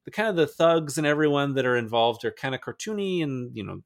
the 0.04 0.10
kind 0.10 0.28
of 0.28 0.36
the 0.36 0.46
thugs 0.46 0.98
and 0.98 1.06
everyone 1.06 1.54
that 1.54 1.66
are 1.66 1.76
involved 1.76 2.24
are 2.24 2.32
kind 2.32 2.54
of 2.54 2.60
cartoony 2.60 3.22
and 3.22 3.56
you 3.56 3.64
know 3.64 3.80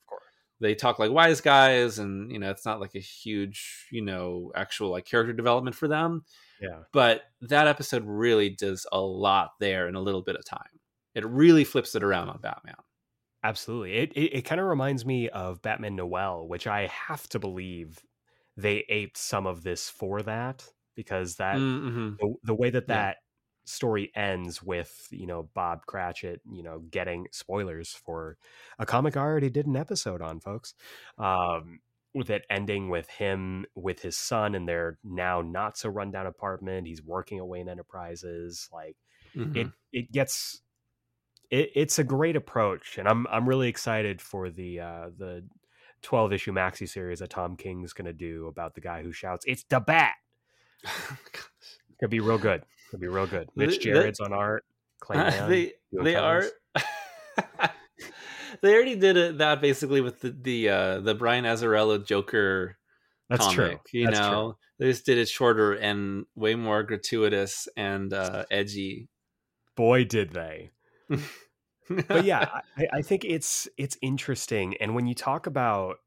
they 0.60 0.74
talk 0.74 0.98
like 0.98 1.10
wise 1.10 1.40
guys 1.40 1.98
and 1.98 2.32
you 2.32 2.38
know 2.38 2.50
it's 2.50 2.64
not 2.64 2.80
like 2.80 2.94
a 2.94 3.00
huge 3.00 3.86
you 3.90 4.02
know 4.02 4.50
actual 4.54 4.90
like 4.90 5.04
character 5.04 5.32
development 5.32 5.76
for 5.76 5.88
them 5.88 6.24
Yeah. 6.60 6.80
but 6.92 7.22
that 7.42 7.68
episode 7.68 8.04
really 8.06 8.50
does 8.50 8.86
a 8.90 9.00
lot 9.00 9.50
there 9.60 9.88
in 9.88 9.94
a 9.94 10.00
little 10.00 10.22
bit 10.22 10.36
of 10.36 10.44
time 10.44 10.80
it 11.14 11.24
really 11.26 11.64
flips 11.64 11.94
it 11.94 12.02
around 12.02 12.28
on 12.28 12.40
batman 12.40 12.76
Absolutely. 13.46 13.94
It 13.94 14.12
it, 14.14 14.38
it 14.38 14.42
kind 14.42 14.60
of 14.60 14.66
reminds 14.66 15.06
me 15.06 15.28
of 15.28 15.62
Batman 15.62 15.94
Noel, 15.94 16.48
which 16.48 16.66
I 16.66 16.88
have 16.88 17.28
to 17.28 17.38
believe 17.38 18.00
they 18.56 18.84
aped 18.88 19.16
some 19.16 19.46
of 19.46 19.62
this 19.62 19.88
for 19.88 20.20
that 20.22 20.66
because 20.96 21.36
that 21.36 21.56
mm-hmm. 21.56 22.14
the, 22.18 22.34
the 22.42 22.54
way 22.54 22.70
that 22.70 22.88
that 22.88 23.18
story 23.66 24.10
ends 24.14 24.62
with 24.62 25.08
you 25.10 25.26
know 25.26 25.48
Bob 25.54 25.86
Cratchit, 25.86 26.40
you 26.50 26.62
know, 26.62 26.80
getting 26.90 27.26
spoilers 27.32 27.92
for 27.92 28.38
a 28.78 28.86
comic 28.86 29.16
I 29.16 29.20
already 29.20 29.50
did 29.50 29.66
an 29.66 29.76
episode 29.76 30.22
on, 30.22 30.40
folks. 30.40 30.74
Um, 31.18 31.80
with 32.14 32.30
it 32.30 32.44
ending 32.48 32.88
with 32.88 33.10
him 33.10 33.66
with 33.74 34.00
his 34.00 34.16
son 34.16 34.54
in 34.54 34.64
their 34.64 34.98
now 35.04 35.42
not 35.42 35.76
so 35.76 35.90
rundown 35.90 36.26
apartment. 36.26 36.86
He's 36.86 37.02
working 37.02 37.40
away 37.40 37.60
in 37.60 37.68
enterprises. 37.68 38.70
Like 38.72 38.96
Mm-hmm. 39.36 39.58
it, 39.58 39.66
it 39.92 40.12
gets. 40.12 40.62
It, 41.50 41.70
it's 41.74 41.98
a 41.98 42.04
great 42.04 42.36
approach, 42.36 42.98
and 42.98 43.06
I'm 43.06 43.26
I'm 43.28 43.48
really 43.48 43.68
excited 43.68 44.20
for 44.20 44.50
the 44.50 44.80
uh, 44.80 45.10
the 45.16 45.44
12 46.02 46.32
issue 46.32 46.52
maxi 46.52 46.88
series 46.88 47.20
that 47.20 47.30
Tom 47.30 47.56
King's 47.56 47.92
going 47.92 48.06
to 48.06 48.12
do 48.12 48.46
about 48.46 48.74
the 48.74 48.80
guy 48.80 49.02
who 49.02 49.12
shouts, 49.12 49.44
"It's 49.46 49.64
the 49.64 49.80
bat." 49.80 50.14
Could 52.00 52.10
be 52.10 52.20
real 52.20 52.38
good. 52.38 52.64
Could 52.90 53.00
be 53.00 53.08
real 53.08 53.26
good. 53.26 53.48
Mitch 53.56 53.80
Gerads 53.80 54.20
on 54.20 54.32
art. 54.32 54.64
Clay 55.00 55.16
Mann, 55.16 55.50
they 55.50 55.72
they 55.92 56.16
are 56.16 56.44
they 58.62 58.74
already 58.74 58.96
did 58.96 59.16
it, 59.16 59.38
that 59.38 59.60
basically 59.60 60.00
with 60.00 60.20
the 60.20 60.30
the 60.30 60.68
uh 60.68 61.00
the 61.00 61.14
Brian 61.14 61.44
Azzarello 61.44 62.04
Joker 62.04 62.78
That's 63.28 63.44
comic. 63.44 63.54
true. 63.54 64.00
You 64.00 64.06
That's 64.06 64.18
know, 64.18 64.56
they 64.78 64.86
just 64.86 65.04
did 65.04 65.18
it 65.18 65.28
shorter 65.28 65.74
and 65.74 66.24
way 66.34 66.54
more 66.54 66.82
gratuitous 66.82 67.68
and 67.76 68.12
uh 68.12 68.44
edgy. 68.50 69.08
Boy, 69.76 70.04
did 70.04 70.32
they. 70.32 70.70
But 72.08 72.24
yeah, 72.24 72.62
I, 72.76 72.88
I 72.94 73.02
think 73.02 73.24
it's 73.24 73.68
it's 73.76 73.96
interesting. 74.02 74.74
And 74.80 74.96
when 74.96 75.06
you 75.06 75.14
talk 75.14 75.46
about 75.46 75.98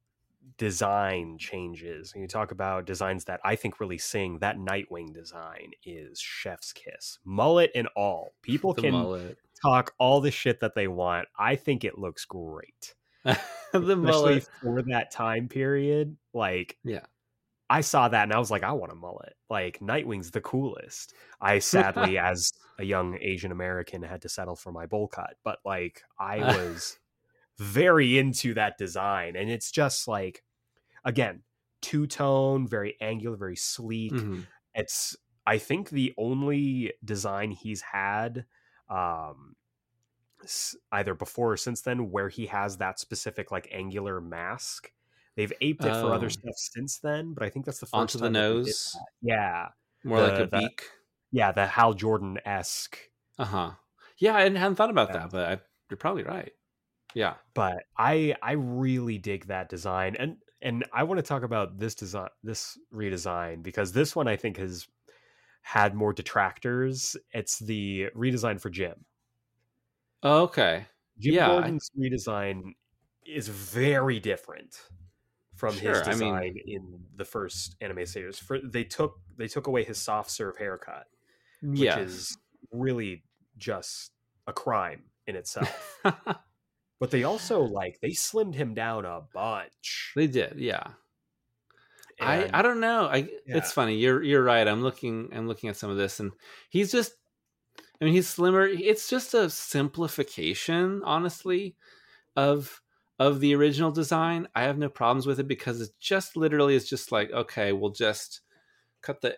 design 0.57 1.37
changes, 1.37 2.11
and 2.13 2.21
you 2.21 2.27
talk 2.27 2.51
about 2.51 2.85
designs 2.85 3.25
that 3.25 3.39
I 3.43 3.55
think 3.55 3.79
really 3.79 3.97
sing, 3.97 4.39
that 4.39 4.57
Nightwing 4.57 5.13
design 5.13 5.71
is 5.83 6.19
chef's 6.19 6.73
kiss, 6.73 7.19
mullet 7.25 7.71
and 7.75 7.87
all. 7.95 8.33
People 8.41 8.73
the 8.75 8.81
can 8.81 8.91
mullet, 8.91 9.37
talk 9.61 9.93
all 9.97 10.21
the 10.21 10.31
shit 10.31 10.59
that 10.61 10.75
they 10.75 10.87
want. 10.87 11.27
I 11.37 11.55
think 11.55 11.83
it 11.83 11.97
looks 11.97 12.25
great. 12.25 12.95
the 13.23 13.37
especially 13.73 14.01
mullet. 14.01 14.49
for 14.61 14.81
that 14.83 15.11
time 15.11 15.47
period. 15.47 16.15
Like, 16.33 16.77
Yeah. 16.83 17.01
I 17.71 17.81
saw 17.81 18.07
that 18.07 18.23
and 18.23 18.33
I 18.33 18.39
was 18.39 18.49
like, 18.49 18.63
I 18.63 18.71
want 18.71 18.91
a 18.91 18.95
mullet. 18.95 19.35
Like, 19.47 19.79
Nightwing's 19.79 20.31
the 20.31 20.41
coolest. 20.41 21.13
I 21.39 21.59
sadly, 21.59 22.17
as 22.17 22.51
a 22.79 22.83
young 22.83 23.17
Asian 23.21 23.51
American, 23.51 24.01
had 24.01 24.23
to 24.23 24.29
settle 24.29 24.55
for 24.55 24.71
my 24.71 24.85
bowl 24.87 25.07
cut, 25.07 25.35
but 25.43 25.59
like, 25.65 26.01
I 26.19 26.39
was 26.39 26.97
very 27.59 28.17
into 28.17 28.53
that 28.55 28.77
design, 28.79 29.35
and 29.35 29.49
it's 29.51 29.69
just 29.71 30.07
like, 30.07 30.43
again, 31.05 31.43
two 31.81 32.07
tone, 32.07 32.67
very 32.67 32.95
angular, 33.01 33.35
very 33.37 33.55
sleek. 33.55 34.11
Mhm. 34.13 34.47
It's, 34.73 35.15
I 35.45 35.57
think, 35.59 35.89
the 35.89 36.13
only 36.17 36.93
design 37.05 37.51
he's 37.51 37.81
had. 37.81 38.45
Um, 38.89 39.55
either 40.93 41.13
before 41.13 41.51
or 41.51 41.57
since 41.57 41.81
then 41.81 42.11
where 42.11 42.29
he 42.29 42.45
has 42.45 42.77
that 42.77 42.97
specific 42.97 43.51
like 43.51 43.67
angular 43.73 44.21
mask 44.21 44.89
they've 45.35 45.51
aped 45.59 45.83
it 45.83 45.89
for 45.89 46.13
other 46.13 46.27
Oh. 46.27 46.29
stuff 46.29 46.55
since 46.55 46.97
then 46.99 47.33
but 47.33 47.43
i 47.43 47.49
think 47.49 47.65
that's 47.65 47.79
the 47.81 47.85
first 47.87 47.93
Onto 47.93 48.17
the 48.19 48.25
time 48.27 48.33
that 48.33 48.39
they 48.39 48.47
nose, 48.55 48.97
yeah 49.21 49.67
more 50.05 50.21
like 50.21 50.39
a 50.39 50.45
the- 50.45 50.59
beak. 50.59 50.89
yeah 51.31 51.51
the 51.51 51.67
hal 51.67 51.93
jordan-esque 51.93 52.97
Uh 53.37 53.45
huh. 53.45 53.71
Yeah, 54.17 54.33
I 54.35 54.43
hadn't 54.43 54.75
thought 54.75 54.89
about 54.89 55.09
Yeah. 55.09 55.19
that, 55.19 55.29
but 55.31 55.45
I, 55.51 55.61
you're 55.89 55.97
probably 55.97 56.23
right. 56.23 56.53
Yeah. 57.15 57.35
but 57.53 57.83
i 57.97 58.35
i 58.41 58.51
really 58.53 59.17
dig 59.17 59.47
that 59.47 59.69
design 59.69 60.15
and 60.19 60.37
and 60.61 60.85
i 60.93 61.03
want 61.03 61.17
to 61.17 61.23
talk 61.23 61.43
about 61.43 61.79
this 61.79 61.95
design 61.95 62.29
this 62.43 62.77
redesign 62.93 63.63
because 63.63 63.91
this 63.91 64.15
one 64.15 64.27
i 64.27 64.35
think 64.35 64.57
has 64.57 64.87
had 65.61 65.93
more 65.95 66.13
detractors 66.13 67.15
it's 67.33 67.59
the 67.59 68.07
redesign 68.15 68.59
for 68.61 68.69
jim 68.69 69.05
oh, 70.23 70.43
Okay. 70.43 70.85
Jim 71.19 71.33
Yeah, 71.33 71.47
I- 71.49 71.53
Gordon's 71.53 71.91
redesign 71.99 72.73
is 73.25 73.47
very 73.49 74.19
different 74.19 74.75
from 75.55 75.73
his 75.73 75.81
Sure, 75.81 76.03
I 76.05 76.15
mean- 76.15 76.33
design 76.33 76.55
in 76.65 76.99
the 77.15 77.25
first 77.25 77.75
anime 77.81 78.05
series. 78.05 78.39
For 78.39 78.59
they 78.63 78.83
took 78.85 79.19
they 79.37 79.47
took 79.47 79.67
away 79.67 79.83
his 79.83 79.97
soft 79.97 80.31
serve 80.31 80.57
haircut, 80.57 81.07
which 81.61 81.79
Yes. 81.81 81.97
is 81.99 82.37
really 82.71 83.23
just 83.57 84.11
a 84.47 84.53
crime 84.53 85.03
in 85.27 85.35
itself. 85.35 85.99
but 86.99 87.11
they 87.11 87.23
also 87.23 87.61
like 87.79 87.99
they 88.01 88.11
slimmed 88.11 88.55
him 88.55 88.73
down 88.73 89.05
a 89.05 89.21
bunch. 89.33 90.13
they 90.15 90.27
did. 90.27 90.55
Yeah. 90.57 90.83
I, 92.21 92.49
I 92.53 92.61
don't 92.61 92.81
know. 92.81 93.05
I 93.05 93.29
Yeah. 93.45 93.57
it's 93.57 93.71
funny. 93.71 93.95
You're 93.95 94.21
you're 94.21 94.43
right. 94.43 94.67
I'm 94.67 94.81
looking 94.81 95.29
I'm 95.33 95.47
looking 95.47 95.69
at 95.69 95.77
some 95.77 95.89
of 95.89 95.97
this 95.97 96.19
and 96.19 96.31
he's 96.69 96.91
just 96.91 97.13
I 98.01 98.05
mean 98.05 98.13
he's 98.13 98.27
slimmer. 98.27 98.65
It's 98.67 99.09
just 99.09 99.33
a 99.33 99.49
simplification, 99.49 101.01
honestly, 101.05 101.75
of 102.35 102.81
of 103.19 103.39
the 103.39 103.55
original 103.55 103.91
design. 103.91 104.47
I 104.55 104.63
have 104.63 104.77
no 104.77 104.89
problems 104.89 105.27
with 105.27 105.39
it 105.39 105.47
because 105.47 105.81
it 105.81 105.91
just 105.99 106.35
literally 106.35 106.75
is 106.75 106.89
just 106.89 107.11
like, 107.11 107.31
okay, 107.31 107.71
we'll 107.73 107.91
just 107.91 108.41
cut 109.01 109.21
the 109.21 109.37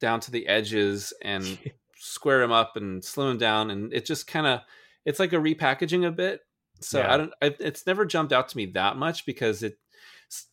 down 0.00 0.20
to 0.20 0.30
the 0.30 0.46
edges 0.48 1.12
and 1.22 1.58
square 1.96 2.42
him 2.42 2.52
up 2.52 2.76
and 2.76 3.04
slim 3.04 3.32
him 3.32 3.38
down 3.38 3.70
and 3.70 3.92
it 3.92 4.04
just 4.04 4.26
kind 4.26 4.46
of 4.46 4.60
it's 5.04 5.18
like 5.18 5.32
a 5.32 5.36
repackaging 5.36 6.06
a 6.06 6.10
bit. 6.10 6.40
So 6.84 7.04
Yeah. 7.04 7.08
I 7.08 7.16
don't 7.16 7.32
I, 7.42 7.54
it's 7.60 7.86
never 7.86 8.04
jumped 8.04 8.32
out 8.32 8.48
to 8.50 8.56
me 8.56 8.66
that 8.66 8.96
much 8.96 9.26
because 9.26 9.62
it 9.62 9.78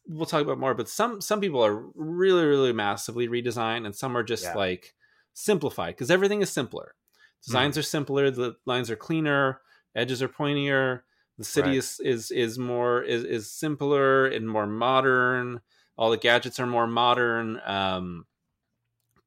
we'll 0.07 0.25
talk 0.25 0.41
about 0.41 0.59
more 0.59 0.73
but 0.73 0.89
some 0.89 1.21
some 1.21 1.39
people 1.39 1.63
are 1.65 1.87
really 1.95 2.45
really 2.45 2.73
massively 2.73 3.27
redesigned 3.27 3.85
and 3.85 3.95
some 3.95 4.15
are 4.17 4.23
just 4.23 4.53
Yeah. 4.53 4.55
like 4.55 4.93
simplified 5.33 5.95
because 5.95 6.11
everything 6.11 6.41
is 6.41 6.49
simpler 6.51 6.95
designs 7.43 7.77
Mm-hmm. 7.77 7.79
are 7.79 7.83
simpler 7.83 8.29
the 8.31 8.55
lines 8.65 8.91
are 8.91 8.95
cleaner 8.97 9.61
edges 9.95 10.21
are 10.21 10.27
pointier 10.29 11.01
the 11.37 11.43
city 11.45 11.75
Right. 11.75 11.77
is 11.77 11.99
is 12.03 12.31
is 12.31 12.59
more 12.59 13.01
is, 13.03 13.23
is 13.23 13.51
simpler 13.51 14.25
and 14.27 14.49
more 14.49 14.67
modern 14.67 15.61
all 15.97 16.09
the 16.11 16.17
gadgets 16.17 16.59
are 16.59 16.67
more 16.67 16.87
modern 16.87 17.61
um 17.63 18.25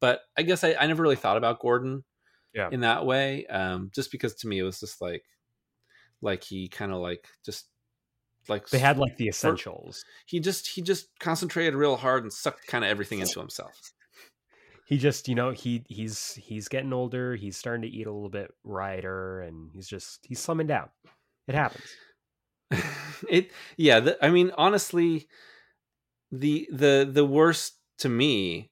but 0.01 0.23
i 0.37 0.43
guess 0.43 0.65
i, 0.65 0.75
I 0.75 0.87
never 0.87 1.03
really 1.03 1.17
thought 1.17 1.37
about 1.37 1.61
gordon 1.61 2.05
Yeah. 2.55 2.73
in 2.73 2.81
that 2.81 3.07
way 3.07 3.47
um 3.49 3.91
just 3.95 4.13
because 4.13 4.35
to 4.37 4.49
me 4.49 4.61
it 4.61 4.65
was 4.65 4.81
just 4.81 5.01
like 5.01 5.25
like 6.23 6.45
he 6.45 6.69
kind 6.69 6.93
of 6.93 6.99
like 6.99 7.29
just 7.45 7.67
like 8.49 8.69
They 8.69 8.79
had 8.79 8.99
like 8.99 9.17
the 9.17 9.29
essentials. 9.29 10.05
he 10.27 10.41
just 10.41 10.69
he 10.69 10.83
just 10.83 11.09
concentrated 11.21 11.75
real 11.75 11.97
hard 11.97 12.23
and 12.23 12.33
sucked 12.33 12.67
kind 12.67 12.85
of 12.85 12.91
everything 12.91 13.19
into 13.19 13.41
himself. 13.41 13.93
He 14.87 14.99
just, 14.99 15.29
you 15.29 15.35
know, 15.35 15.51
he 15.51 15.85
he's 15.89 16.35
he's 16.35 16.69
getting 16.69 16.93
older. 16.93 17.35
He's 17.35 17.57
starting 17.57 17.83
to 17.83 17.89
eat 17.89 18.07
a 18.07 18.13
little 18.13 18.29
bit 18.29 18.53
righter, 18.65 19.41
and 19.41 19.71
he's 19.73 19.89
just 19.89 20.21
he's 20.23 20.45
slimming 20.45 20.69
down. 20.69 20.89
It 21.49 21.55
happens. 21.55 21.85
it 23.29 23.51
yeah, 23.77 24.01
the, 24.01 24.25
I 24.25 24.31
mean 24.31 24.53
honestly 24.57 25.29
the 26.31 26.69
the 26.73 27.09
the 27.11 27.25
worst 27.25 27.77
to 27.99 28.09
me 28.09 28.71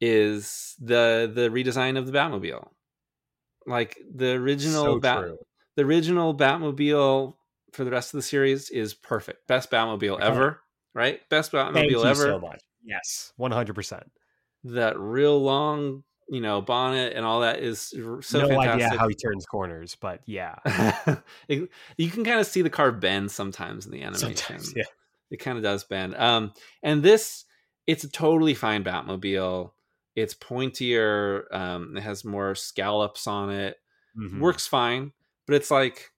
is 0.00 0.76
the 0.80 1.30
the 1.32 1.48
redesign 1.48 1.98
of 1.98 2.06
the 2.06 2.12
Batmobile. 2.12 2.68
Like 3.66 3.98
the 4.14 4.32
original 4.32 4.84
so 4.84 5.00
Bat 5.00 5.18
true. 5.18 5.38
The 5.80 5.86
original 5.86 6.34
Batmobile 6.36 7.34
for 7.72 7.84
the 7.84 7.90
rest 7.90 8.12
of 8.12 8.18
the 8.18 8.22
series 8.22 8.68
is 8.70 8.94
perfect. 8.94 9.46
Best 9.46 9.70
Batmobile 9.70 10.14
Okay. 10.16 10.24
ever, 10.24 10.60
right? 10.94 11.26
Best 11.30 11.52
Batmobile 11.52 11.74
Thank 11.74 11.90
you 11.90 12.04
ever. 12.04 12.14
so 12.14 12.38
much. 12.38 12.60
Yes, 12.84 13.32
one 13.36 13.50
hundred 13.52 13.74
percent. 13.74 14.10
that 14.64 14.98
real 14.98 15.40
long 15.42 16.02
you 16.28 16.40
know 16.40 16.60
bonnet 16.60 17.14
and 17.14 17.24
all 17.26 17.40
that 17.40 17.58
is 17.60 17.80
so 17.80 17.98
no 17.98 18.20
fantastic. 18.48 18.58
idea 18.84 18.98
how 18.98 19.08
he 19.08 19.14
turns 19.14 19.46
corners, 19.46 19.96
but 20.00 20.20
yeah, 20.26 20.56
It- 21.48 21.68
you 21.96 22.10
can 22.10 22.24
kind 22.24 22.40
of 22.40 22.46
see 22.46 22.62
the 22.62 22.70
car 22.70 22.92
bend 22.92 23.30
sometimes 23.30 23.86
in 23.86 23.92
the 23.92 24.02
animation. 24.02 24.36
sometimes 24.36 24.72
yeah. 24.76 24.84
It 25.30 25.38
kind 25.38 25.56
of 25.56 25.62
does 25.64 25.84
bend. 25.84 26.14
Um, 26.16 26.52
and 26.82 27.02
this, 27.02 27.44
it's 27.86 28.02
a 28.04 28.10
totally 28.10 28.54
fine 28.54 28.82
Batmobile. 28.84 29.70
It's 30.16 30.34
pointier. 30.34 31.44
Um, 31.54 31.96
it 31.96 32.00
has 32.02 32.24
more 32.24 32.54
scallops 32.54 33.26
on 33.26 33.50
it. 33.50 33.76
Mhm. 34.20 34.40
Works 34.40 34.66
fine, 34.66 35.12
but 35.50 35.56
it's 35.56 35.70
like 35.70 36.12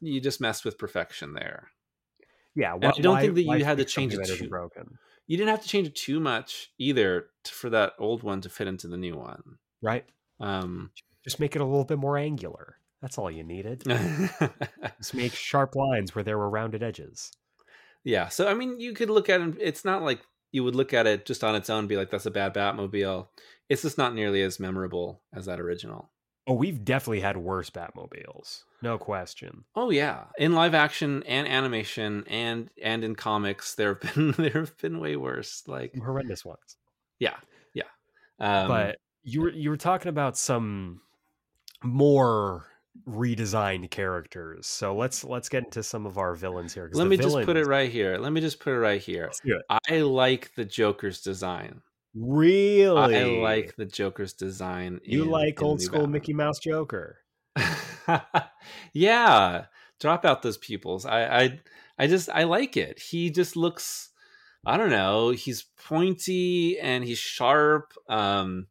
you 0.00 0.18
just 0.22 0.40
messed 0.40 0.64
with 0.64 0.78
perfection 0.78 1.34
there. 1.34 1.68
Yeah, 2.54 2.74
I 2.74 2.78
don't 3.00 3.20
think 3.20 3.34
that 3.34 3.42
you 3.42 3.64
had 3.64 3.76
to 3.76 3.84
change 3.84 4.14
it 4.14 4.24
too- 4.26 4.48
broken, 4.48 4.98
You 5.26 5.36
didn't 5.36 5.50
have 5.50 5.62
to 5.62 5.68
change 5.68 5.88
it 5.88 5.94
too 5.94 6.18
much 6.18 6.72
either 6.78 7.26
t- 7.44 7.50
for 7.52 7.68
that 7.70 7.92
old 7.98 8.22
one 8.22 8.40
to 8.40 8.48
fit 8.48 8.66
into 8.68 8.88
the 8.88 8.96
new 8.96 9.16
one. 9.16 9.58
right? 9.82 10.04
Um, 10.40 10.90
Just 11.24 11.40
make 11.40 11.54
it 11.56 11.60
a 11.62 11.64
little 11.64 11.84
bit 11.84 11.98
more 11.98 12.16
angular. 12.16 12.76
That's 13.02 13.18
all 13.18 13.30
you 13.30 13.42
needed. 13.44 13.82
Just 14.98 15.14
make 15.14 15.34
sharp 15.34 15.74
lines 15.76 16.14
where 16.14 16.24
there 16.24 16.38
were 16.38 16.48
rounded 16.50 16.82
edges. 16.82 17.32
yeah. 18.04 18.28
So 18.28 18.48
I 18.48 18.54
mean, 18.54 18.80
you 18.80 18.92
could 18.94 19.10
look 19.10 19.28
at 19.28 19.40
it. 19.40 19.56
It's 19.60 19.84
not 19.84 20.02
like 20.02 20.20
you 20.52 20.62
would 20.64 20.74
look 20.76 20.92
at 20.94 21.06
it 21.06 21.26
just 21.26 21.42
on 21.44 21.54
its 21.56 21.68
own, 21.70 21.80
and 21.80 21.88
be 21.88 21.96
like, 21.96 22.10
"That's 22.10 22.26
a 22.26 22.30
bad 22.30 22.54
Batmobile." 22.54 23.26
It's 23.68 23.82
just 23.82 23.98
not 23.98 24.14
nearly 24.14 24.42
as 24.42 24.60
memorable 24.60 25.20
as 25.32 25.46
that 25.46 25.58
original. 25.60 26.10
Oh, 26.46 26.54
we've 26.54 26.84
definitely 26.84 27.20
had 27.20 27.36
worse 27.36 27.70
Batmobiles, 27.70 28.64
no 28.82 28.98
question. 28.98 29.64
Oh 29.76 29.90
yeah, 29.90 30.24
in 30.38 30.54
live 30.54 30.74
action 30.74 31.22
and 31.24 31.46
animation 31.46 32.24
and 32.26 32.68
and 32.82 33.04
in 33.04 33.14
comics, 33.14 33.74
there 33.74 33.94
have 33.94 34.00
been 34.14 34.32
there 34.32 34.50
have 34.50 34.76
been 34.78 34.98
way 34.98 35.16
worse. 35.16 35.62
Like 35.66 35.94
horrendous 35.96 36.44
ones. 36.44 36.76
yeah, 37.18 37.36
yeah. 37.74 37.84
Um, 38.40 38.68
but 38.68 38.96
you 39.22 39.42
were 39.42 39.50
you 39.50 39.70
were 39.70 39.76
talking 39.76 40.08
about 40.08 40.36
some 40.36 41.00
more 41.84 42.66
redesigned 43.06 43.90
characters. 43.90 44.66
So 44.66 44.94
let's 44.94 45.24
let's 45.24 45.48
get 45.48 45.64
into 45.64 45.82
some 45.82 46.06
of 46.06 46.18
our 46.18 46.34
villains 46.34 46.74
here. 46.74 46.90
let 46.92 47.06
me 47.06 47.16
just 47.16 47.34
put 47.44 47.56
it 47.56 47.66
right 47.66 47.90
here. 47.90 48.18
Let 48.18 48.32
me 48.32 48.40
just 48.40 48.60
put 48.60 48.72
it 48.72 48.78
right 48.78 49.00
here. 49.00 49.24
Let's 49.24 49.40
do 49.40 49.56
it. 49.56 49.80
I 49.90 49.98
like 50.00 50.54
the 50.54 50.64
Joker's 50.64 51.20
design. 51.20 51.82
Really, 52.14 53.16
I 53.16 53.24
like 53.40 53.76
the 53.76 53.86
Joker's 53.86 54.32
design. 54.34 55.00
you 55.04 55.24
in- 55.24 55.30
like 55.30 55.62
old 55.62 55.80
school 55.80 56.00
Batman. 56.00 56.12
Mickey 56.12 56.32
Mouse 56.34 56.58
Joker. 56.58 57.18
yeah, 58.92 59.66
drop 60.00 60.24
out 60.24 60.42
those 60.42 60.58
pupils. 60.58 61.06
I, 61.06 61.24
I, 61.24 61.60
I 61.98 62.06
just 62.06 62.28
I 62.28 62.44
like 62.44 62.76
it. 62.76 62.98
He 62.98 63.30
just 63.30 63.56
looks. 63.56 64.10
I 64.64 64.76
don't 64.76 64.90
know. 64.90 65.30
He's 65.30 65.64
pointy 65.88 66.78
and 66.78 67.02
he's 67.02 67.18
sharp. 67.18 67.94
Um, 68.08 68.66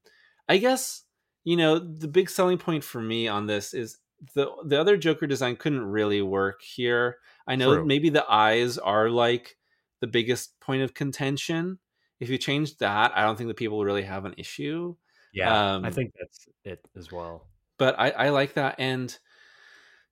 I 0.47 0.57
guess 0.57 1.03
you 1.43 1.57
know 1.57 1.79
the 1.79 2.07
big 2.07 2.29
selling 2.29 2.57
point 2.57 2.83
for 2.83 3.01
me 3.01 3.27
on 3.27 3.47
this 3.47 3.73
is 3.73 3.97
the 4.35 4.51
the 4.65 4.79
other 4.79 4.97
Joker 4.97 5.27
design 5.27 5.55
couldn't 5.55 5.83
really 5.83 6.21
work 6.21 6.61
here. 6.61 7.17
I 7.47 7.55
know 7.55 7.75
True. 7.75 7.85
maybe 7.85 8.09
the 8.09 8.29
eyes 8.29 8.77
are 8.77 9.09
like 9.09 9.57
the 9.99 10.07
biggest 10.07 10.59
point 10.59 10.83
of 10.83 10.93
contention. 10.93 11.79
If 12.21 12.29
you 12.29 12.37
change 12.37 12.77
that, 12.77 13.11
I 13.13 13.23
don't 13.23 13.35
think 13.35 13.49
the 13.49 13.53
people 13.53 13.77
would 13.79 13.87
really 13.87 14.03
have 14.03 14.23
an 14.25 14.35
issue 14.37 14.95
Yeah, 15.33 15.73
Um, 15.75 15.83
I 15.83 15.89
think 15.91 16.13
that's 16.17 16.47
it 16.63 16.79
as 16.95 17.11
well. 17.11 17.47
but 17.77 17.99
I, 17.99 18.11
I 18.11 18.29
like 18.29 18.53
that. 18.53 18.75
And 18.79 19.17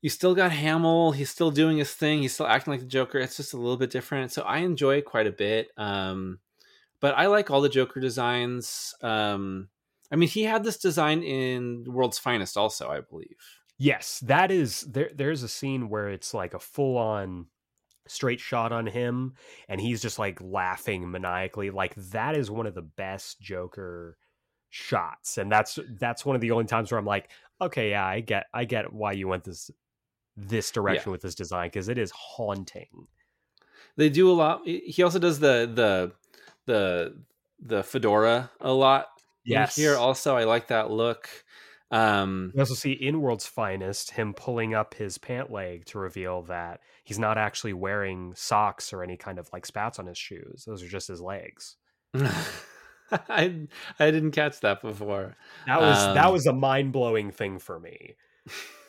you 0.02 0.10
still 0.10 0.34
got 0.34 0.52
Hamill. 0.52 1.12
He's 1.12 1.30
still 1.30 1.52
doing 1.52 1.78
his 1.78 1.94
thing. 1.94 2.22
He's 2.22 2.34
still 2.34 2.48
acting 2.48 2.72
like 2.72 2.80
the 2.82 2.88
Joker. 2.88 3.20
It's 3.20 3.38
just 3.38 3.54
a 3.54 3.58
little 3.58 3.78
bit 3.78 3.92
different. 3.92 4.32
So 4.32 4.42
I 4.42 4.60
enjoy 4.60 4.98
it 4.98 5.06
quite 5.06 5.28
a 5.28 5.32
bit. 5.32 5.70
Um, 5.78 6.40
but 7.00 7.16
I 7.18 7.28
like 7.28 7.52
all 7.52 7.62
the 7.62 7.70
Joker 7.70 8.00
designs. 8.00 8.94
Um, 9.02 9.70
I 10.12 10.16
mean, 10.16 10.30
he 10.30 10.44
had 10.44 10.64
this 10.64 10.78
design 10.78 11.22
in 11.22 11.86
World's 11.88 12.18
Finest, 12.18 12.58
also, 12.58 12.90
I 12.90 13.02
believe. 13.02 13.38
Yes, 13.78 14.20
that 14.26 14.52
is 14.52 14.82
there. 14.82 15.12
There's 15.16 15.44
a 15.44 15.48
scene 15.48 15.88
where 15.90 16.10
it's 16.10 16.34
like 16.34 16.54
a 16.54 16.60
full 16.60 16.98
on 16.98 17.46
straight 18.10 18.40
shot 18.40 18.72
on 18.72 18.88
him, 18.88 19.34
and 19.68 19.80
he's 19.80 20.02
just 20.02 20.20
like 20.20 20.40
laughing 20.42 21.10
maniacally. 21.10 21.70
Like 21.70 21.96
that 21.96 22.36
is 22.36 22.52
one 22.52 22.68
of 22.68 22.76
the 22.76 22.82
best 22.82 23.40
Joker 23.40 24.18
shots, 24.70 25.38
and 25.38 25.52
that's 25.52 25.80
that's 26.00 26.26
one 26.26 26.36
of 26.36 26.42
the 26.42 26.52
only 26.52 26.66
times 26.66 26.92
where 26.92 27.00
I'm 27.00 27.06
like, 27.06 27.30
okay, 27.62 27.92
yeah, 27.92 28.06
I 28.06 28.20
get 28.22 28.48
I 28.54 28.66
get 28.66 28.92
why 28.92 29.14
you 29.14 29.28
went 29.28 29.44
this 29.44 29.72
this 30.36 30.72
direction 30.72 31.12
with 31.12 31.22
this 31.22 31.36
design 31.36 31.68
because 31.68 31.90
it 31.90 31.98
is 31.98 32.12
haunting. 32.12 33.08
They 33.96 34.10
do 34.10 34.32
a 34.32 34.34
lot. 34.34 34.62
He 34.66 35.04
also 35.04 35.20
does 35.20 35.40
the 35.40 35.70
the 35.74 36.12
the 36.66 37.16
the 37.62 37.84
fedora 37.84 38.52
a 38.62 38.72
lot. 38.72 39.08
Yes. 39.44 39.76
Here 39.76 39.96
also, 39.96 40.36
I 40.36 40.44
like 40.44 40.68
that 40.68 40.92
look. 40.92 41.30
Um, 41.92 42.52
We 42.54 42.60
also 42.60 42.76
see 42.76 42.92
in 42.92 43.20
World's 43.22 43.48
Finest 43.48 44.12
him 44.12 44.34
pulling 44.34 44.74
up 44.76 44.94
his 44.94 45.18
pant 45.18 45.52
leg 45.52 45.86
to 45.86 46.00
reveal 46.00 46.44
that 46.44 46.82
he's 47.04 47.18
not 47.20 47.38
actually 47.38 47.74
wearing 47.74 48.34
socks 48.36 48.94
or 48.94 49.02
any 49.04 49.18
kind 49.18 49.40
of 49.40 49.50
like 49.52 49.66
spats 49.66 49.98
on 50.00 50.06
his 50.06 50.18
shoes. 50.18 50.64
Those 50.68 50.84
are 50.84 50.88
just 50.88 51.08
his 51.08 51.20
legs. 51.22 51.78
I 53.12 53.68
I 54.00 54.12
didn't 54.12 54.32
catch 54.32 54.60
that 54.60 54.82
before. 54.82 55.36
That 55.66 55.82
was 55.82 55.98
that 56.14 56.26
Um, 56.26 56.34
was 56.34 56.46
a 56.46 56.54
mind 56.54 56.92
blowing 56.94 57.32
thing 57.32 57.58
for 57.58 57.80
me. 57.80 58.16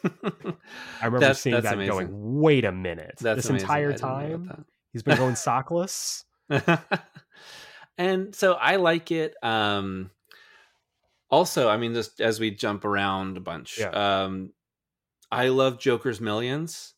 I 0.04 0.08
remember 1.06 1.20
That's- 1.20 1.40
seeing 1.40 1.54
that's 1.54 1.64
that 1.64 1.74
amazing. 1.74 1.90
going, 1.92 2.08
wait 2.40 2.64
a 2.64 2.72
minute. 2.72 3.14
That's 3.20 3.36
this 3.42 3.50
amazing. 3.50 3.64
Entire 3.66 3.92
didn't 3.92 4.02
know 4.02 4.08
about 4.08 4.46
time 4.56 4.64
he's 4.92 5.02
been 5.02 5.16
going 5.16 5.34
sockless. 5.36 6.24
and 7.98 8.34
so 8.34 8.54
I 8.54 8.76
like 8.76 9.10
it. 9.10 9.34
Um, 9.42 10.10
also, 11.30 11.68
I 11.68 11.76
mean, 11.76 11.94
just 11.94 12.20
as 12.20 12.40
we 12.40 12.50
jump 12.50 12.84
around 12.84 13.36
a 13.36 13.40
bunch, 13.40 13.78
Yeah. 13.78 13.90
um, 14.24 14.52
I 15.30 15.48
love 15.48 15.78
Joker's 15.78 16.20
Millions. 16.20 16.94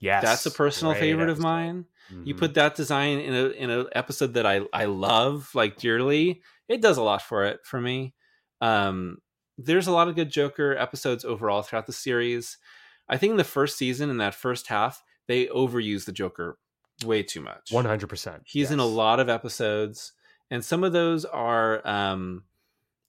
Yes. 0.00 0.22
That's 0.22 0.46
a 0.46 0.50
personal 0.50 0.94
favorite 0.94 1.30
of 1.30 1.38
mine. 1.38 1.86
You 2.24 2.34
Mhm. 2.34 2.38
put 2.38 2.54
that 2.54 2.74
design 2.74 3.18
in 3.18 3.34
a 3.34 3.46
in 3.48 3.70
an 3.70 3.86
episode 3.92 4.34
that 4.34 4.46
I 4.46 4.60
I 4.72 4.84
love 4.84 5.50
like 5.54 5.76
dearly. 5.78 6.42
It 6.68 6.80
does 6.80 6.98
a 6.98 7.02
lot 7.02 7.22
for 7.22 7.44
it 7.44 7.60
for 7.64 7.80
me. 7.80 8.14
Um, 8.60 9.18
there's 9.58 9.86
a 9.86 9.92
lot 9.92 10.06
of 10.08 10.14
good 10.14 10.30
Joker 10.30 10.76
episodes 10.76 11.24
overall 11.24 11.62
throughout 11.62 11.86
the 11.86 11.92
series. 11.92 12.58
I 13.08 13.16
think 13.16 13.32
in 13.32 13.36
the 13.36 13.44
first 13.44 13.78
season, 13.78 14.10
in 14.10 14.18
that 14.18 14.34
first 14.34 14.66
half, 14.68 15.02
they 15.28 15.46
overuse 15.46 16.04
the 16.04 16.12
Joker 16.12 16.58
way 17.04 17.22
too 17.22 17.40
much. 17.40 17.70
100%. 17.72 18.42
He's 18.46 18.70
in 18.70 18.78
a 18.78 18.86
lot 18.86 19.18
of 19.20 19.28
episodes, 19.28 20.12
and 20.50 20.64
some 20.64 20.84
of 20.84 20.92
those 20.92 21.24
are 21.24 21.86
um, 21.86 22.44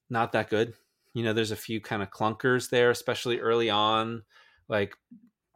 not 0.10 0.32
that 0.34 0.50
good. 0.50 0.74
You 1.14 1.24
know, 1.24 1.34
there's 1.34 1.52
a 1.52 1.56
few 1.56 1.82
kind 1.82 2.02
of 2.04 2.10
clunkers 2.12 2.70
there, 2.70 2.92
especially 2.92 3.40
early 3.40 3.70
on. 3.70 4.24
Like, 4.68 4.96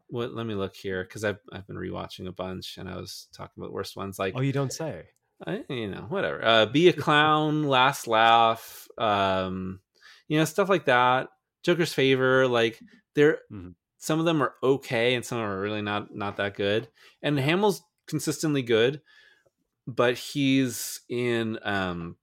what? 0.08 0.34
Let 0.34 0.45
me 0.45 0.56
look 0.56 0.76
here 0.76 1.04
because 1.04 1.24
I've 1.24 1.39
I've 1.52 1.68
been 1.68 1.76
rewatching 1.76 2.28
a 2.28 2.32
bunch, 2.32 2.78
and 2.78 2.89
I 2.89 2.97
was 2.97 3.28
talking 3.34 3.62
about 3.62 3.74
worst 3.74 3.95
ones. 3.95 4.18
Like, 4.20 4.34
Oh, 4.36 4.41
you 4.41 4.52
don't 4.54 4.74
say. 4.74 5.06
I, 5.45 5.64
you 5.70 5.88
know, 5.89 6.06
whatever. 6.10 6.43
Uh, 6.45 6.66
Be 6.68 6.88
a 6.89 6.93
clown, 6.93 7.64
last 7.64 8.06
laugh. 8.08 8.88
Um, 8.97 9.80
you 10.28 10.38
know, 10.38 10.45
stuff 10.45 10.70
like 10.70 10.86
that. 10.86 11.30
Joker's 11.64 11.93
favor, 11.93 12.47
like 12.47 12.80
they're 13.16 13.39
Mhm. 13.52 13.76
some 13.97 14.20
of 14.20 14.26
them 14.26 14.41
are 14.41 14.56
okay, 14.64 15.14
and 15.16 15.26
some 15.26 15.39
are 15.39 15.60
really 15.62 15.82
not 15.82 16.14
not 16.16 16.38
that 16.38 16.56
good. 16.56 16.88
And 17.22 17.39
Hamill's 17.39 17.82
consistently 18.08 18.62
good, 18.64 19.02
but 19.88 20.18
he's 20.18 21.02
in 21.10 21.60
um 21.64 22.18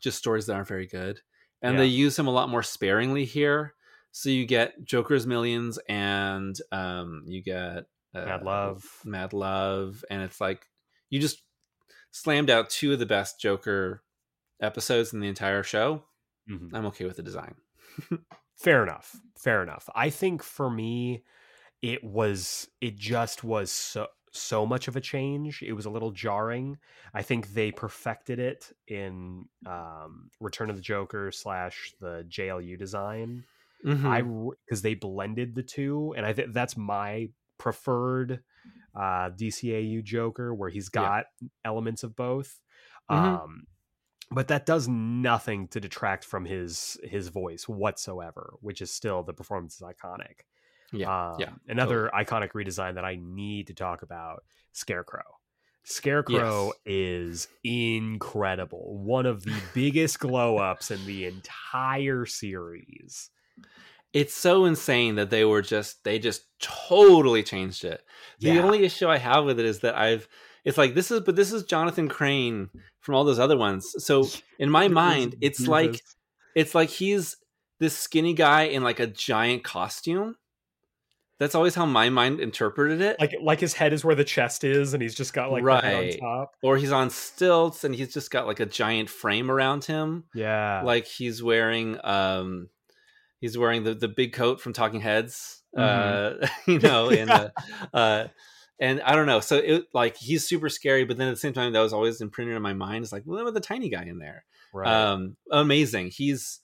just 0.00 0.18
stories 0.18 0.46
that 0.46 0.54
aren't 0.54 0.68
very 0.68 0.86
good, 0.86 1.20
and 1.62 1.74
Yeah. 1.74 1.80
they 1.80 1.86
use 1.86 2.18
him 2.18 2.26
a 2.26 2.32
lot 2.32 2.48
more 2.48 2.62
sparingly 2.62 3.24
here. 3.24 3.74
So 4.12 4.30
you 4.30 4.46
get 4.46 4.82
Joker's 4.84 5.26
Millions, 5.26 5.78
and 5.88 6.56
um, 6.72 7.22
you 7.26 7.42
get 7.42 7.84
uh, 8.14 8.24
Mad 8.24 8.42
Love. 8.42 8.84
Mad 9.04 9.32
Love, 9.32 10.04
and 10.10 10.22
it's 10.22 10.40
like 10.40 10.66
you 11.10 11.20
just 11.20 11.42
slammed 12.12 12.48
out 12.50 12.70
two 12.70 12.92
of 12.94 12.98
the 12.98 13.04
best 13.06 13.38
Joker 13.40 14.02
episodes 14.60 15.12
in 15.12 15.20
the 15.20 15.28
entire 15.28 15.62
show. 15.62 16.04
Mhm. 16.50 16.70
I'm 16.72 16.86
okay 16.86 17.04
with 17.04 17.16
the 17.16 17.22
design. 17.22 17.56
Fair 18.56 18.82
enough. 18.82 19.14
Fair 19.38 19.62
enough. 19.62 19.88
I 19.94 20.08
think 20.08 20.42
for 20.42 20.70
me, 20.70 21.24
it 21.82 22.02
was 22.02 22.68
it 22.80 22.96
just 22.96 23.44
was 23.44 23.70
so 23.70 24.06
so 24.36 24.66
much 24.66 24.88
of 24.88 24.96
a 24.96 25.00
change. 25.00 25.62
It 25.62 25.72
was 25.72 25.86
a 25.86 25.90
little 25.90 26.10
jarring. 26.10 26.78
I 27.14 27.22
think 27.22 27.54
they 27.54 27.72
perfected 27.72 28.38
it 28.38 28.72
in 28.88 29.46
um, 29.66 30.30
Return 30.40 30.70
of 30.70 30.76
the 30.76 30.82
Joker 30.82 31.30
slash 31.32 31.92
the 32.00 32.24
JLU 32.28 32.78
design. 32.78 33.44
Mhm. 33.84 34.04
I 34.06 34.22
because 34.66 34.82
they 34.82 34.94
blended 34.94 35.54
the 35.54 35.62
two, 35.62 36.14
and 36.16 36.24
I 36.26 36.32
think 36.32 36.52
that's 36.52 36.76
my 36.76 37.28
preferred 37.58 38.42
uh, 38.94 39.30
DCAU 39.30 40.02
Joker, 40.02 40.54
where 40.54 40.70
he's 40.70 40.88
got 40.88 41.26
elements 41.64 42.02
of 42.02 42.16
both. 42.16 42.60
Mhm. 43.10 43.16
Um, 43.16 43.66
but 44.30 44.48
that 44.48 44.66
does 44.66 44.88
nothing 44.88 45.68
to 45.68 45.80
detract 45.80 46.24
from 46.24 46.44
his 46.46 46.98
his 47.04 47.28
voice 47.28 47.68
whatsoever, 47.68 48.54
which 48.60 48.80
is 48.80 48.90
still 48.92 49.22
the 49.22 49.34
performance 49.34 49.76
is 49.76 49.82
iconic. 49.82 50.40
Yeah, 50.92 51.32
Um, 51.34 51.40
yeah, 51.40 51.50
Another 51.68 52.10
iconic 52.14 52.52
redesign 52.52 52.94
that 52.94 53.04
I 53.04 53.16
need 53.20 53.68
to 53.68 53.74
talk 53.74 54.02
about: 54.02 54.42
Scarecrow. 54.72 55.22
Scarecrow 55.84 56.72
Yes. 56.72 56.74
is 56.84 57.48
incredible. 57.62 58.98
One 58.98 59.26
of 59.26 59.44
the 59.44 59.52
biggest 59.74 60.18
glow 60.18 60.56
ups 60.58 60.90
in 60.90 61.06
the 61.06 61.26
entire 61.26 62.26
series. 62.26 63.30
It's 64.12 64.34
so 64.34 64.64
insane 64.64 65.16
that 65.16 65.30
they 65.30 65.44
were 65.44 65.62
just 65.62 66.02
they 66.04 66.18
just 66.18 66.42
totally 66.58 67.42
changed 67.42 67.84
it. 67.84 68.02
The 68.40 68.48
Yeah. 68.48 68.62
only 68.62 68.82
issue 68.84 69.08
I 69.08 69.18
have 69.18 69.44
with 69.44 69.60
it 69.60 69.66
is 69.66 69.80
that 69.80 69.96
I've 69.96 70.26
it's 70.64 70.78
like 70.78 70.94
this 70.94 71.10
is 71.10 71.20
but 71.20 71.36
this 71.36 71.52
is 71.52 71.64
Jonathan 71.64 72.08
Crane 72.08 72.70
from 73.00 73.14
all 73.14 73.24
those 73.24 73.38
other 73.38 73.56
ones. 73.58 73.94
So 74.04 74.28
in 74.58 74.70
my 74.70 74.88
mind, 74.88 75.36
it's 75.40 75.68
like 75.68 76.02
it's 76.54 76.74
like 76.74 76.88
he's 76.88 77.36
this 77.78 77.96
skinny 77.96 78.32
guy 78.32 78.62
in 78.62 78.82
like 78.82 79.00
a 79.00 79.06
giant 79.06 79.64
costume. 79.64 80.36
That's 81.38 81.54
always 81.54 81.74
how 81.74 81.84
my 81.86 82.08
mind 82.08 82.40
interpreted 82.40 83.00
it. 83.02 83.16
like 83.20 83.34
like 83.42 83.60
his 83.60 83.74
head 83.74 83.92
is 83.92 84.04
where 84.04 84.14
the 84.14 84.24
chest 84.24 84.64
is, 84.64 84.94
and 84.94 85.02
he's 85.02 85.14
just 85.14 85.32
got 85.34 85.52
like 85.52 85.62
Right. 85.64 86.14
on 86.14 86.18
top. 86.20 86.54
or 86.62 86.76
he's 86.78 86.92
on 86.92 87.10
stilts 87.10 87.84
and 87.84 87.94
he's 87.94 88.12
just 88.12 88.30
got 88.30 88.46
like 88.46 88.60
a 88.60 88.66
giant 88.66 89.10
frame 89.10 89.50
around 89.50 89.84
him. 89.84 90.24
Yeah, 90.34 90.82
like 90.82 91.06
he's 91.06 91.42
wearing 91.42 91.98
um 92.04 92.68
he's 93.40 93.58
wearing 93.58 93.84
the 93.84 93.94
the 93.94 94.08
big 94.08 94.32
coat 94.32 94.60
from 94.60 94.72
talking 94.72 95.00
heads 95.00 95.62
Mm-hmm. 95.76 96.44
uh 96.44 96.48
you 96.72 96.78
know 96.78 97.10
and 97.10 97.28
uh, 97.30 97.50
uh 97.92 98.28
and 98.80 99.02
i 99.02 99.14
don't 99.14 99.26
know 99.26 99.40
so 99.40 99.56
it 99.56 99.84
like 99.92 100.16
he's 100.16 100.42
super 100.48 100.70
scary 100.70 101.04
but 101.04 101.18
then 101.18 101.28
at 101.28 101.32
the 101.32 101.36
same 101.36 101.52
time 101.52 101.74
that 101.74 101.80
was 101.80 101.92
always 101.92 102.22
imprinted 102.22 102.56
in 102.56 102.62
my 102.62 102.72
mind 102.72 103.02
it's 103.04 103.12
like 103.12 103.24
well 103.26 103.34
what 103.36 103.42
about 103.42 103.52
the 103.52 103.60
tiny 103.60 103.90
guy 103.90 104.04
in 104.04 104.18
there 104.18 104.46
right. 104.72 104.88
um 104.88 105.36
amazing 105.52 106.10
he's 106.10 106.60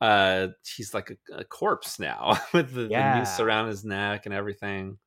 uh 0.00 0.48
he's 0.76 0.94
like 0.94 1.10
a, 1.10 1.16
a 1.38 1.44
corpse 1.44 1.98
now 1.98 2.36
with 2.54 2.72
the, 2.72 2.88
the 2.88 3.04
noose 3.04 3.38
around 3.40 3.68
his 3.68 3.84
neck 3.84 4.26
and 4.26 4.34
everything 4.34 4.98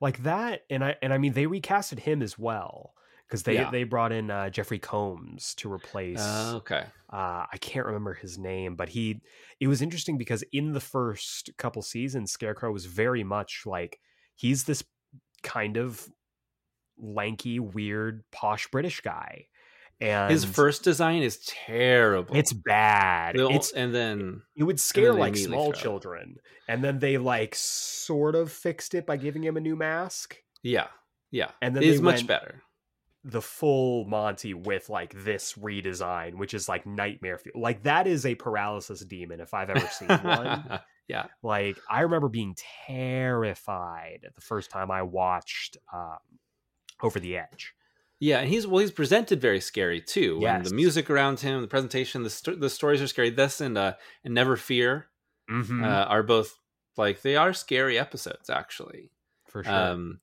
like 0.00 0.18
that, 0.18 0.62
and 0.70 0.84
I 0.84 0.96
and 1.02 1.12
I 1.12 1.18
mean 1.18 1.32
they 1.32 1.46
recasted 1.46 2.00
him 2.00 2.22
as 2.22 2.38
well 2.38 2.94
because 3.26 3.44
they 3.44 3.64
Yeah. 3.64 3.64
they 3.64 3.84
brought 3.84 4.12
in 4.12 4.30
uh, 4.30 4.50
Jeffrey 4.50 4.78
Combs 4.78 5.54
to 5.56 5.72
replace. 5.72 6.54
uh, 6.54 6.54
okay 6.56 6.92
uh, 7.12 7.46
I 7.52 7.58
can't 7.60 7.86
remember 7.86 8.14
his 8.14 8.38
name, 8.38 8.76
but 8.76 8.90
he. 8.90 9.22
It 9.60 9.68
was 9.68 9.82
interesting 9.82 10.18
because 10.18 10.42
in 10.52 10.72
the 10.72 10.80
first 10.80 11.50
couple 11.58 11.82
seasons, 11.82 12.32
Scarecrow 12.32 12.72
was 12.72 12.86
very 12.86 13.24
much 13.24 13.64
like 13.66 14.00
he's 14.36 14.64
this 14.64 14.84
kind 15.42 15.76
of 15.76 16.08
lanky, 16.98 17.58
weird, 17.60 18.24
posh 18.32 18.68
British 18.70 19.00
guy, 19.00 19.46
and 20.02 20.30
his 20.30 20.44
first 20.44 20.82
design 20.82 21.22
is 21.22 21.38
terrible 21.46 22.36
It's 22.36 22.52
bad. 22.52 23.36
The 23.36 23.44
ol- 23.44 23.54
It's 23.56 23.72
and 23.72 23.94
then 23.94 24.42
it 24.56 24.64
would 24.64 24.80
scare 24.80 25.12
like 25.14 25.36
small 25.36 25.72
children, 25.72 26.36
and 26.68 26.82
then 26.82 26.98
they 26.98 27.18
like 27.18 27.54
sort 27.54 28.34
of 28.34 28.50
fixed 28.50 28.94
it 28.94 29.06
by 29.06 29.16
giving 29.16 29.42
him 29.44 29.56
a 29.56 29.60
new 29.60 29.76
mask. 29.76 30.36
yeah 30.62 30.88
yeah 31.30 31.50
And 31.62 31.74
then 31.74 31.82
it's 31.82 32.00
much 32.00 32.26
better 32.26 32.62
the 33.24 33.40
full 33.40 34.04
Monty 34.06 34.52
with 34.52 34.88
like 34.88 35.14
this 35.24 35.52
redesign, 35.52 36.34
which 36.34 36.54
is 36.54 36.68
like 36.68 36.84
nightmare. 36.86 37.38
Fuel. 37.38 37.60
Like 37.60 37.84
that 37.84 38.06
is 38.08 38.26
a 38.26 38.34
paralysis 38.34 39.04
demon 39.04 39.40
if 39.40 39.54
I've 39.54 39.70
ever 39.70 39.86
seen 39.86 40.08
one. 40.08 40.80
yeah 41.08 41.26
like 41.42 41.78
I 41.90 42.00
remember 42.02 42.28
being 42.28 42.54
terrified 42.86 44.20
the 44.34 44.40
first 44.40 44.70
time 44.70 44.90
I 44.90 45.02
watched 45.02 45.76
um, 45.92 46.18
Over 47.02 47.20
the 47.20 47.36
Edge. 47.36 47.74
Yeah, 48.22 48.38
and 48.38 48.48
he's 48.48 48.68
well. 48.68 48.78
He's 48.78 48.92
presented 48.92 49.40
very 49.40 49.58
scary 49.60 50.00
too. 50.00 50.38
And 50.58 50.64
the 50.64 50.74
music 50.74 51.10
around 51.10 51.40
him, 51.40 51.60
the 51.60 51.66
presentation, 51.66 52.22
the 52.22 52.30
sto- 52.30 52.54
the 52.54 52.70
stories 52.70 53.02
are 53.02 53.08
scary. 53.08 53.30
This 53.30 53.60
and 53.60 53.76
uh, 53.76 53.94
and 54.24 54.32
Never 54.32 54.56
Fear 54.56 55.08
Mm-hmm. 55.50 55.82
uh, 55.82 56.04
are 56.04 56.22
both 56.22 56.56
like 56.96 57.20
they 57.22 57.34
are 57.34 57.52
scary 57.52 57.98
episodes 57.98 58.48
actually. 58.48 59.10
For 59.48 59.64
sure. 59.64 59.74
Um, 59.74 60.20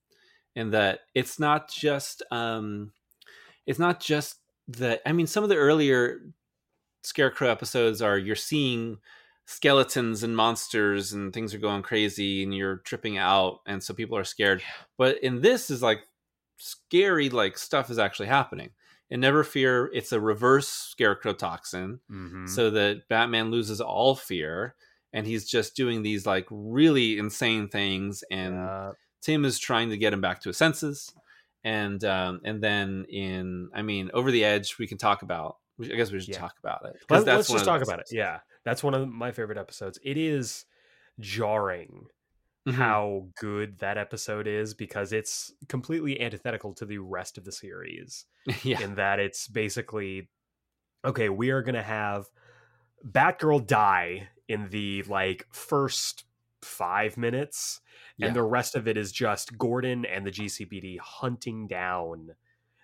and 0.55 0.71
that 0.73 1.01
it's 1.13 1.39
not 1.41 1.69
just 1.69 2.23
um, 2.31 2.93
it's 3.67 3.79
not 3.79 3.99
just 3.99 4.37
that. 4.69 5.01
I 5.05 5.11
mean, 5.11 5.27
some 5.27 5.43
of 5.43 5.49
the 5.49 5.57
earlier 5.57 6.21
Scarecrow 7.03 7.49
episodes 7.49 8.01
are 8.01 8.17
you're 8.17 8.37
seeing 8.37 8.99
skeletons 9.45 10.23
and 10.23 10.37
monsters 10.37 11.11
and 11.11 11.33
things 11.33 11.53
are 11.53 11.59
going 11.59 11.81
crazy 11.81 12.43
and 12.43 12.55
you're 12.55 12.77
tripping 12.77 13.17
out 13.17 13.59
and 13.65 13.81
so 13.83 13.95
people 13.95 14.15
are 14.15 14.23
scared 14.23 14.61
but 14.95 15.17
in 15.23 15.41
this 15.41 15.71
is 15.71 15.81
like 15.81 16.01
scary 16.59 17.29
like 17.29 17.57
stuff 17.57 17.89
is 17.89 17.97
actually 17.97 18.27
happening 18.27 18.69
in 19.09 19.19
never 19.19 19.43
fear 19.43 19.89
it's 19.93 20.11
a 20.11 20.19
reverse 20.19 20.67
scarecrow 20.67 21.33
toxin 21.33 21.99
Mhm. 22.11 22.47
so 22.47 22.69
that 22.69 23.07
batman 23.09 23.49
loses 23.49 23.81
all 23.81 24.15
fear 24.15 24.75
and 25.13 25.25
he's 25.25 25.49
just 25.49 25.75
doing 25.75 26.03
these 26.03 26.25
like 26.27 26.45
really 26.51 27.17
insane 27.17 27.67
things 27.69 28.23
and 28.29 28.53
Yeah. 28.55 28.91
tim 29.21 29.45
is 29.45 29.57
trying 29.57 29.89
to 29.89 29.97
get 29.97 30.13
him 30.13 30.21
back 30.21 30.41
to 30.41 30.49
his 30.49 30.57
senses 30.57 31.11
and 31.63 32.03
um 32.03 32.41
and 32.43 32.61
then 32.61 33.05
in 33.09 33.69
i 33.73 33.81
mean 33.81 34.11
over 34.13 34.29
the 34.29 34.43
edge 34.45 34.77
we 34.77 34.85
can 34.87 34.97
talk 34.97 35.21
about 35.23 35.57
i 35.81 35.85
guess 35.87 36.11
we 36.11 36.19
should 36.19 36.29
Yeah. 36.29 36.39
talk 36.39 36.55
about 36.61 36.85
it. 36.85 36.97
Let, 37.09 37.25
us 37.29 37.47
just 37.49 37.63
talk 37.65 37.81
about 37.81 37.99
it. 38.01 38.07
Yeah, 38.11 38.39
that's 38.65 38.83
one 38.83 38.93
of 38.93 39.07
my 39.07 39.31
favorite 39.31 39.57
episodes. 39.57 39.97
It 40.03 40.17
is 40.17 40.65
jarring 41.19 42.07
Mhm. 42.69 42.73
how 42.75 43.27
good 43.39 43.79
that 43.79 43.97
episode 43.97 44.47
is 44.47 44.73
because 44.73 45.11
it's 45.13 45.53
completely 45.67 46.19
antithetical 46.21 46.73
to 46.75 46.85
the 46.85 46.97
rest 46.99 47.37
of 47.37 47.45
the 47.45 47.51
series. 47.51 48.25
yeah 48.63 48.81
in 48.81 48.95
that 48.95 49.19
it's 49.19 49.47
basically 49.47 50.29
okay, 51.05 51.29
we 51.29 51.49
are 51.51 51.61
gonna 51.61 51.83
have 51.83 52.25
Batgirl 53.05 53.65
die 53.67 54.29
in 54.47 54.69
the 54.69 55.03
like 55.03 55.47
first 55.51 56.25
five 56.61 57.15
minutes, 57.17 57.79
Yeah. 58.17 58.27
and 58.27 58.35
the 58.35 58.43
rest 58.43 58.75
of 58.75 58.87
it 58.87 58.97
is 58.97 59.11
just 59.13 59.57
Gordon 59.57 60.05
and 60.05 60.25
the 60.25 60.31
GCPD 60.31 60.97
hunting 60.97 61.67
down 61.67 62.35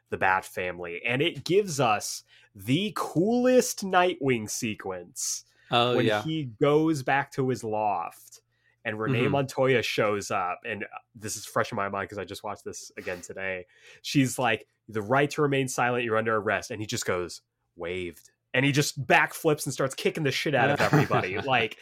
the 0.09 0.17
Bat 0.17 0.45
family, 0.45 1.01
and 1.05 1.21
it 1.21 1.43
gives 1.43 1.79
us 1.81 2.23
the 2.55 2.93
coolest 2.95 3.83
Nightwing 3.83 4.49
sequence 4.49 5.43
oh 5.71 5.95
when 5.97 6.05
yeah 6.05 6.21
he 6.23 6.45
goes 6.61 7.03
back 7.03 7.31
to 7.31 7.49
his 7.49 7.63
loft 7.63 8.41
and 8.85 8.97
Renee 8.99 9.23
Mhm. 9.23 9.31
Montoya 9.31 9.81
shows 9.81 10.31
up 10.31 10.59
and 10.63 10.83
uh, 10.83 10.87
this 11.15 11.35
is 11.35 11.45
fresh 11.45 11.71
in 11.71 11.75
my 11.75 11.89
mind 11.89 12.05
because 12.07 12.17
I 12.17 12.23
just 12.23 12.43
watched 12.43 12.63
this 12.63 12.91
again 12.97 13.19
today. 13.21 13.65
She's 14.03 14.39
like, 14.39 14.65
"The 14.87 15.01
right 15.01 15.29
to 15.31 15.41
remain 15.41 15.67
silent, 15.67 16.03
you're 16.05 16.17
under 16.17 16.37
arrest." 16.37 16.71
And 16.71 16.79
he 16.79 16.85
just 16.87 17.05
goes, 17.05 17.41
"Waived." 17.75 18.29
And 18.53 18.63
he 18.65 18.71
just 18.71 19.05
backflips 19.05 19.65
and 19.65 19.73
starts 19.73 19.93
kicking 19.95 20.23
the 20.23 20.31
shit 20.31 20.55
out 20.55 20.69
of 20.69 20.79
everybody. 20.79 21.37
like 21.41 21.77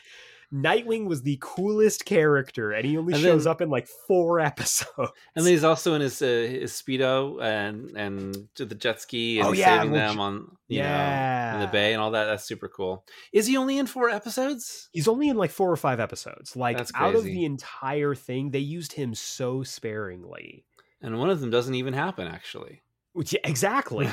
Nightwing 0.54 1.08
was 1.08 1.24
the 1.24 1.39
coolest 1.41 2.06
character 2.06 2.72
and 2.72 2.86
he 2.86 2.95
only 2.97 3.14
And 3.14 3.22
shows 3.24 3.45
then- 3.45 3.51
up 3.51 3.62
in 3.62 3.70
like 3.70 3.88
4 3.88 4.39
episodes. 4.51 5.12
And 5.36 5.43
then 5.45 5.51
he's 5.51 5.64
also 5.64 5.95
in 5.95 6.01
his 6.01 6.22
uh, 6.22 6.26
his 6.26 6.72
speedo 6.74 7.41
and 7.41 7.89
and 7.97 8.47
to 8.56 8.66
the 8.66 8.76
jet 8.76 9.01
ski 9.01 9.39
and 9.39 9.47
Oh, 9.47 9.51
yeah, 9.54 9.80
saving 9.80 9.93
them 9.93 10.20
on 10.20 10.34
you 10.68 10.80
know 10.80 10.86
yeah. 10.86 11.56
in 11.56 11.60
the 11.62 11.68
bay 11.68 11.93
and 11.93 12.01
all 12.01 12.12
that. 12.12 12.26
That's 12.26 12.43
super 12.45 12.68
cool. 12.68 13.04
Is 13.32 13.47
he 13.47 13.58
only 13.58 13.78
in 13.80 13.88
four 13.88 14.10
episodes? 14.10 14.89
He's 14.91 15.08
only 15.08 15.28
in 15.30 15.38
like 15.38 15.49
4 15.51 15.72
or 15.72 15.76
5 15.76 15.99
episodes. 15.99 16.56
Like 16.56 16.80
out 16.93 17.16
of 17.16 17.24
the 17.24 17.45
entire 17.45 18.14
thing, 18.14 18.51
they 18.51 18.60
used 18.60 18.93
him 18.93 19.16
so 19.16 19.64
sparingly. 19.64 20.66
And 21.01 21.18
one 21.18 21.30
of 21.32 21.39
them 21.41 21.49
doesn't 21.49 21.76
even 21.76 21.93
happen 21.93 22.28
actually. 22.28 22.82
Yeah, 23.16 23.39
exactly. 23.43 24.08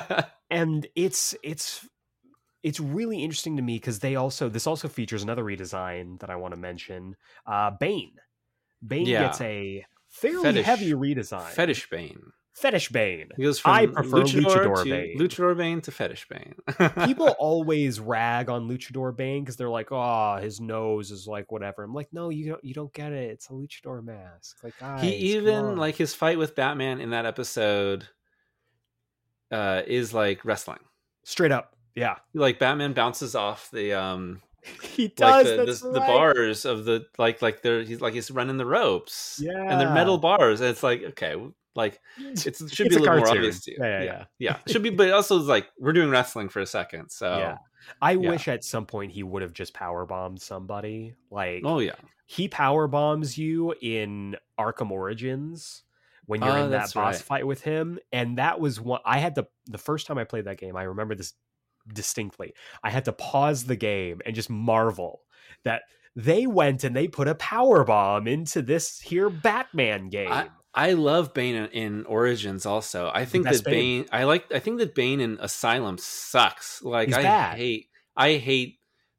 and 0.50 0.86
it's 0.94 1.34
it's 1.42 1.86
it's 2.62 2.80
really 2.80 3.22
interesting 3.22 3.56
to 3.56 3.62
me 3.62 3.76
because 3.76 3.98
they 3.98 4.16
also 4.16 4.48
this 4.48 4.66
also 4.66 4.88
features 4.88 5.22
another 5.22 5.44
redesign 5.44 6.18
that 6.20 6.30
I 6.30 6.36
want 6.36 6.54
to 6.54 6.60
mention. 6.60 7.16
Uh 7.46 7.70
Bane. 7.70 8.14
Bane 8.86 9.06
Yeah. 9.06 9.24
gets 9.24 9.40
a 9.40 9.84
fairly 10.08 10.42
Fetish- 10.42 10.66
heavy 10.66 10.92
redesign. 10.92 11.48
Fetish 11.50 11.88
Bane. 11.90 12.20
Fetish 12.54 12.90
Bane. 12.90 13.28
He 13.36 13.44
goes 13.44 13.58
from 13.58 13.72
I 13.72 13.86
prefer 13.86 14.18
Luchador 14.24 14.84
to 14.84 14.90
Bane. 14.90 15.18
Luchador 15.18 15.56
Bane 15.56 15.80
to 15.80 15.90
Fetish 15.90 16.28
Bane. 16.28 16.54
People 17.06 17.28
always 17.38 17.98
rag 17.98 18.50
on 18.50 18.68
Luchador 18.68 19.16
Bane 19.16 19.42
because 19.42 19.56
they're 19.56 19.70
like, 19.70 19.88
"Oh, 19.90 20.36
his 20.36 20.60
nose 20.60 21.10
is 21.10 21.26
like 21.26 21.50
whatever." 21.50 21.82
I'm 21.82 21.94
like, 21.94 22.12
"No, 22.12 22.28
you 22.28 22.50
don't. 22.50 22.62
You 22.62 22.74
don't 22.74 22.92
get 22.92 23.10
it. 23.12 23.30
It's 23.30 23.48
a 23.48 23.52
Luchador 23.54 24.04
mask." 24.04 24.62
Like, 24.62 24.78
guys, 24.78 25.00
he 25.02 25.14
even 25.34 25.76
like 25.76 25.96
his 25.96 26.14
fight 26.14 26.36
with 26.36 26.54
Batman 26.54 27.00
in 27.00 27.08
that 27.10 27.24
episode 27.24 28.06
uh 29.50 29.82
is 29.86 30.12
like 30.12 30.44
wrestling. 30.44 30.80
straight 31.24 31.52
up, 31.52 31.74
yeah, 31.94 32.16
Like 32.34 32.58
Batman 32.58 32.92
bounces 32.92 33.34
off 33.34 33.70
the 33.70 33.92
um 33.94 34.40
he 34.82 35.04
like 35.04 35.16
does. 35.16 35.44
the, 35.56 35.64
that's 35.64 35.80
the, 35.80 35.92
the 35.92 36.00
right. 36.00 36.06
bars 36.06 36.64
of 36.64 36.84
the 36.84 37.06
like 37.18 37.42
like 37.42 37.62
they're 37.62 37.82
he's 37.82 38.00
like 38.00 38.14
he's 38.14 38.30
running 38.30 38.56
the 38.56 38.66
ropes 38.66 39.40
Yeah, 39.42 39.52
and 39.58 39.80
they're 39.80 39.92
metal 39.92 40.18
bars 40.18 40.60
and 40.60 40.70
it's 40.70 40.82
like 40.82 41.02
okay 41.02 41.34
like 41.74 42.00
it's, 42.18 42.46
it 42.46 42.56
should 42.72 42.86
It's 42.86 42.96
be 42.96 42.96
a 42.96 42.98
little 43.00 43.16
more 43.18 43.28
obvious 43.28 43.60
to 43.64 43.72
you 43.72 43.78
Yeah, 43.80 43.98
yeah, 43.98 44.04
yeah, 44.04 44.24
yeah. 44.38 44.56
Should 44.68 44.82
be 44.82 44.90
but 44.90 45.10
also 45.10 45.36
like 45.36 45.66
we're 45.80 45.92
doing 45.92 46.10
wrestling 46.10 46.48
for 46.48 46.60
a 46.60 46.66
second 46.66 47.10
so 47.10 47.38
Yeah. 47.38 47.56
I 48.00 48.12
yeah. 48.12 48.30
wish 48.30 48.46
at 48.46 48.62
some 48.62 48.86
point 48.86 49.10
he 49.10 49.22
would 49.24 49.42
have 49.42 49.52
just 49.52 49.74
power 49.74 50.06
bombed 50.06 50.40
somebody. 50.40 51.14
Like 51.30 51.62
oh 51.64 51.80
yeah 51.80 51.96
he 52.26 52.46
power 52.48 52.86
bombs 52.86 53.36
you 53.36 53.74
in 53.82 54.36
Arkham 54.58 54.90
Origins 54.90 55.82
when 56.26 56.40
you're 56.40 56.56
Oh, 56.56 56.64
in 56.66 56.70
that 56.70 56.94
boss 56.94 57.16
right. 57.16 57.16
fight 57.16 57.46
with 57.46 57.62
him, 57.62 57.98
and 58.12 58.38
that 58.38 58.60
was 58.60 58.80
one 58.80 59.00
I 59.04 59.18
had 59.18 59.34
the 59.34 59.44
the 59.66 59.76
first 59.78 60.06
time 60.06 60.18
I 60.18 60.24
played 60.24 60.44
that 60.44 60.56
game. 60.58 60.76
I 60.76 60.84
remember 60.84 61.14
this 61.14 61.34
distinctly. 61.92 62.54
I 62.82 62.90
had 62.90 63.04
to 63.06 63.12
pause 63.12 63.64
the 63.64 63.76
game 63.76 64.20
and 64.26 64.34
just 64.34 64.50
marvel 64.50 65.22
that 65.64 65.82
they 66.14 66.46
went 66.46 66.84
and 66.84 66.94
they 66.94 67.08
put 67.08 67.28
a 67.28 67.34
power 67.34 67.84
bomb 67.84 68.26
into 68.28 68.60
this 68.62 69.00
here 69.00 69.30
Batman 69.30 70.08
game. 70.08 70.30
I, 70.30 70.48
I 70.74 70.92
love 70.92 71.32
Bane 71.34 71.54
in, 71.54 71.66
in 71.68 72.06
Origins. 72.06 72.66
Also, 72.66 73.10
I 73.14 73.24
think 73.24 73.44
that 73.44 73.64
Bane. 73.64 74.06
I 74.12 74.24
like. 74.24 74.50
I 74.52 74.58
think 74.58 74.78
that 74.78 74.94
Bane 74.94 75.20
in 75.20 75.38
Asylum 75.40 75.98
sucks. 75.98 76.82
Like 76.82 77.08
He's 77.08 77.16
I 77.16 77.22
bad. 77.22 77.56
hate. 77.56 77.86
I 78.16 78.34
hate 78.34 78.78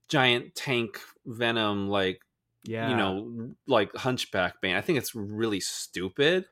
giant 0.10 0.56
tank 0.56 1.00
Venom. 1.26 1.90
Like 1.90 2.20
Yeah. 2.64 2.90
you 2.90 2.96
know, 2.98 3.54
like 3.68 3.96
Hunchback 3.96 4.62
Bane. 4.62 4.76
I 4.76 4.82
think 4.82 4.98
it's 4.98 5.14
really 5.16 5.60
stupid. 5.60 6.46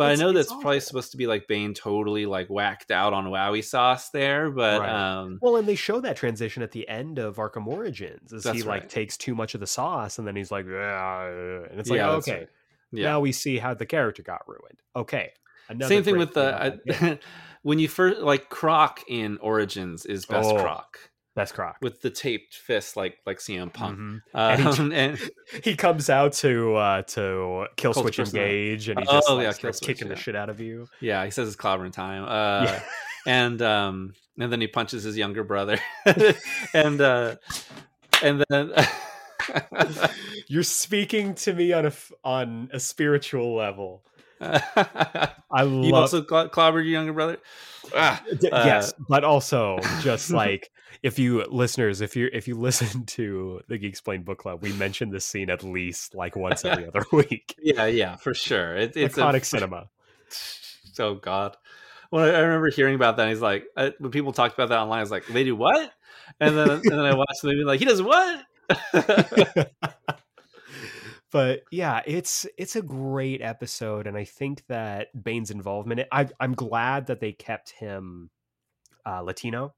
But 0.00 0.12
It's- 0.12 0.20
I 0.20 0.24
know 0.24 0.32
that's 0.32 0.50
probably 0.50 0.80
supposed 0.80 1.10
to 1.10 1.18
be 1.18 1.26
like 1.26 1.46
Bane 1.46 1.74
totally 1.74 2.24
like 2.24 2.48
whacked 2.48 2.90
out 2.90 3.12
on 3.12 3.26
Wowie 3.26 3.62
sauce 3.62 4.08
there. 4.10 4.50
But 4.50 4.80
Right. 4.80 4.88
um, 4.88 5.38
Well, 5.42 5.56
and 5.56 5.68
they 5.68 5.74
show 5.74 6.00
that 6.00 6.16
transition 6.16 6.62
at 6.62 6.70
the 6.70 6.88
end 6.88 7.18
of 7.18 7.36
Arkham 7.36 7.66
Origins 7.66 8.32
as 8.32 8.44
he 8.44 8.50
That's 8.50 8.64
like 8.64 8.88
takes 8.88 9.18
too 9.18 9.34
much 9.34 9.52
of 9.54 9.60
the 9.60 9.66
sauce 9.66 10.18
and 10.18 10.26
then 10.26 10.36
he's 10.36 10.50
like, 10.50 10.64
and 10.64 11.78
it's 11.78 11.90
like, 11.90 11.98
Yeah, 11.98 12.10
okay, 12.12 12.32
right. 12.38 12.48
yeah. 12.92 13.04
now 13.10 13.20
we 13.20 13.32
see 13.32 13.58
how 13.58 13.74
the 13.74 13.84
character 13.84 14.22
got 14.22 14.48
ruined. 14.48 14.80
Okay. 14.96 15.32
Another 15.68 15.88
Same 15.94 16.02
thing 16.02 16.16
with 16.16 16.32
the 16.32 16.80
uh, 16.90 17.16
when 17.62 17.78
you 17.78 17.86
first 17.88 18.20
like 18.20 18.48
Croc 18.48 19.00
in 19.06 19.36
Origins 19.38 20.06
is 20.06 20.24
best 20.24 20.48
Oh, 20.50 20.56
Croc 20.62 20.98
That's 21.36 21.52
Croc. 21.52 21.76
with 21.80 22.00
the 22.02 22.10
taped 22.10 22.54
fist 22.54 22.96
like 22.96 23.18
like 23.24 23.38
CM 23.38 23.72
Punk. 23.72 23.98
Mhm. 23.98 24.20
And 24.34 24.60
he 24.60 24.66
Um, 24.66 24.92
and 25.02 25.30
He 25.64 25.76
comes 25.76 26.10
out 26.10 26.32
to 26.34 26.74
uh 26.74 27.02
to 27.02 27.66
Killswitch 27.76 28.18
Engage 28.18 28.88
and 28.88 28.98
he 29.00 29.06
Oh, 29.08 29.12
just 29.12 29.28
like, 29.30 29.42
yeah, 29.44 29.50
starts 29.52 29.78
switch, 29.78 29.86
kicking 29.98 30.08
the 30.08 30.16
shit 30.16 30.34
out 30.36 30.50
of 30.50 30.60
you. 30.60 30.88
yeah, 31.00 31.24
he 31.24 31.30
says 31.30 31.46
it's 31.48 31.56
clobbering 31.56 31.92
time. 31.92 32.24
Uh, 32.24 32.64
Yeah. 32.64 32.82
and 33.26 33.62
um 33.62 34.12
and 34.38 34.50
then 34.52 34.60
he 34.60 34.66
punches 34.66 35.02
his 35.04 35.16
younger 35.16 35.44
brother 35.44 35.78
and 36.74 37.00
uh 37.00 37.36
and 38.22 38.44
then 38.50 38.72
You're 40.48 40.62
speaking 40.62 41.34
to 41.36 41.52
me 41.52 41.72
on 41.72 41.86
a 41.86 41.92
on 42.24 42.70
a 42.72 42.80
spiritual 42.80 43.54
level. 43.54 44.02
I 44.40 45.62
love 45.62 45.84
you 45.84 45.94
also 45.94 46.24
cl- 46.26 46.48
clobbered 46.48 46.84
your 46.84 46.84
younger 46.84 47.12
brother 47.12 47.38
ah, 47.94 48.22
uh, 48.30 48.36
yes, 48.64 48.94
but 49.08 49.22
also 49.22 49.78
just 50.00 50.30
like 50.30 50.70
if 51.02 51.18
you 51.18 51.44
listeners, 51.48 52.00
if 52.00 52.16
you 52.16 52.28
if 52.32 52.48
you 52.48 52.54
listen 52.58 53.04
to 53.06 53.60
the 53.68 53.78
Geek 53.78 53.90
Explain 53.90 54.22
book 54.22 54.38
club, 54.38 54.62
we 54.62 54.72
mention 54.72 55.10
this 55.10 55.24
scene 55.24 55.50
at 55.50 55.62
least 55.62 56.14
like 56.14 56.36
once 56.36 56.64
every 56.64 56.86
other 56.86 57.04
week. 57.12 57.54
yeah 57.62 57.86
yeah 57.86 58.16
for 58.16 58.34
sure 58.34 58.76
it, 58.76 58.96
it's 58.96 59.16
a- 59.16 59.20
Iconic 59.20 59.44
cinema. 59.44 59.88
oh 60.98 61.14
god 61.14 61.56
when 62.10 62.24
I, 62.24 62.28
I 62.32 62.38
remember 62.40 62.70
hearing 62.70 62.94
about 62.94 63.16
that 63.16 63.28
he's 63.28 63.40
like 63.40 63.64
uh, 63.76 63.90
when 63.98 64.10
people 64.10 64.32
talked 64.32 64.54
about 64.54 64.68
that 64.68 64.78
online 64.78 64.98
i 64.98 65.02
was 65.02 65.10
like 65.10 65.26
they 65.26 65.44
do 65.44 65.56
what 65.56 65.92
and 66.40 66.56
then 66.56 66.68
and 66.70 66.82
then 66.84 67.00
i 67.00 67.14
watched 67.14 67.40
the 67.42 67.48
movie 67.48 67.64
like 67.64 67.78
he 67.80 67.86
does 67.86 68.02
what 68.02 68.44
but 71.32 71.62
yeah, 71.70 72.02
it's 72.06 72.46
it's 72.58 72.76
a 72.76 72.82
great 72.82 73.40
episode, 73.40 74.06
and 74.06 74.16
I 74.16 74.24
think 74.24 74.64
that 74.68 75.08
Bane's 75.20 75.50
involvement. 75.50 76.02
I, 76.10 76.28
I'm 76.40 76.54
glad 76.54 77.06
that 77.06 77.20
they 77.20 77.32
kept 77.32 77.70
him 77.70 78.30
uh, 79.06 79.20
Latino, 79.22 79.74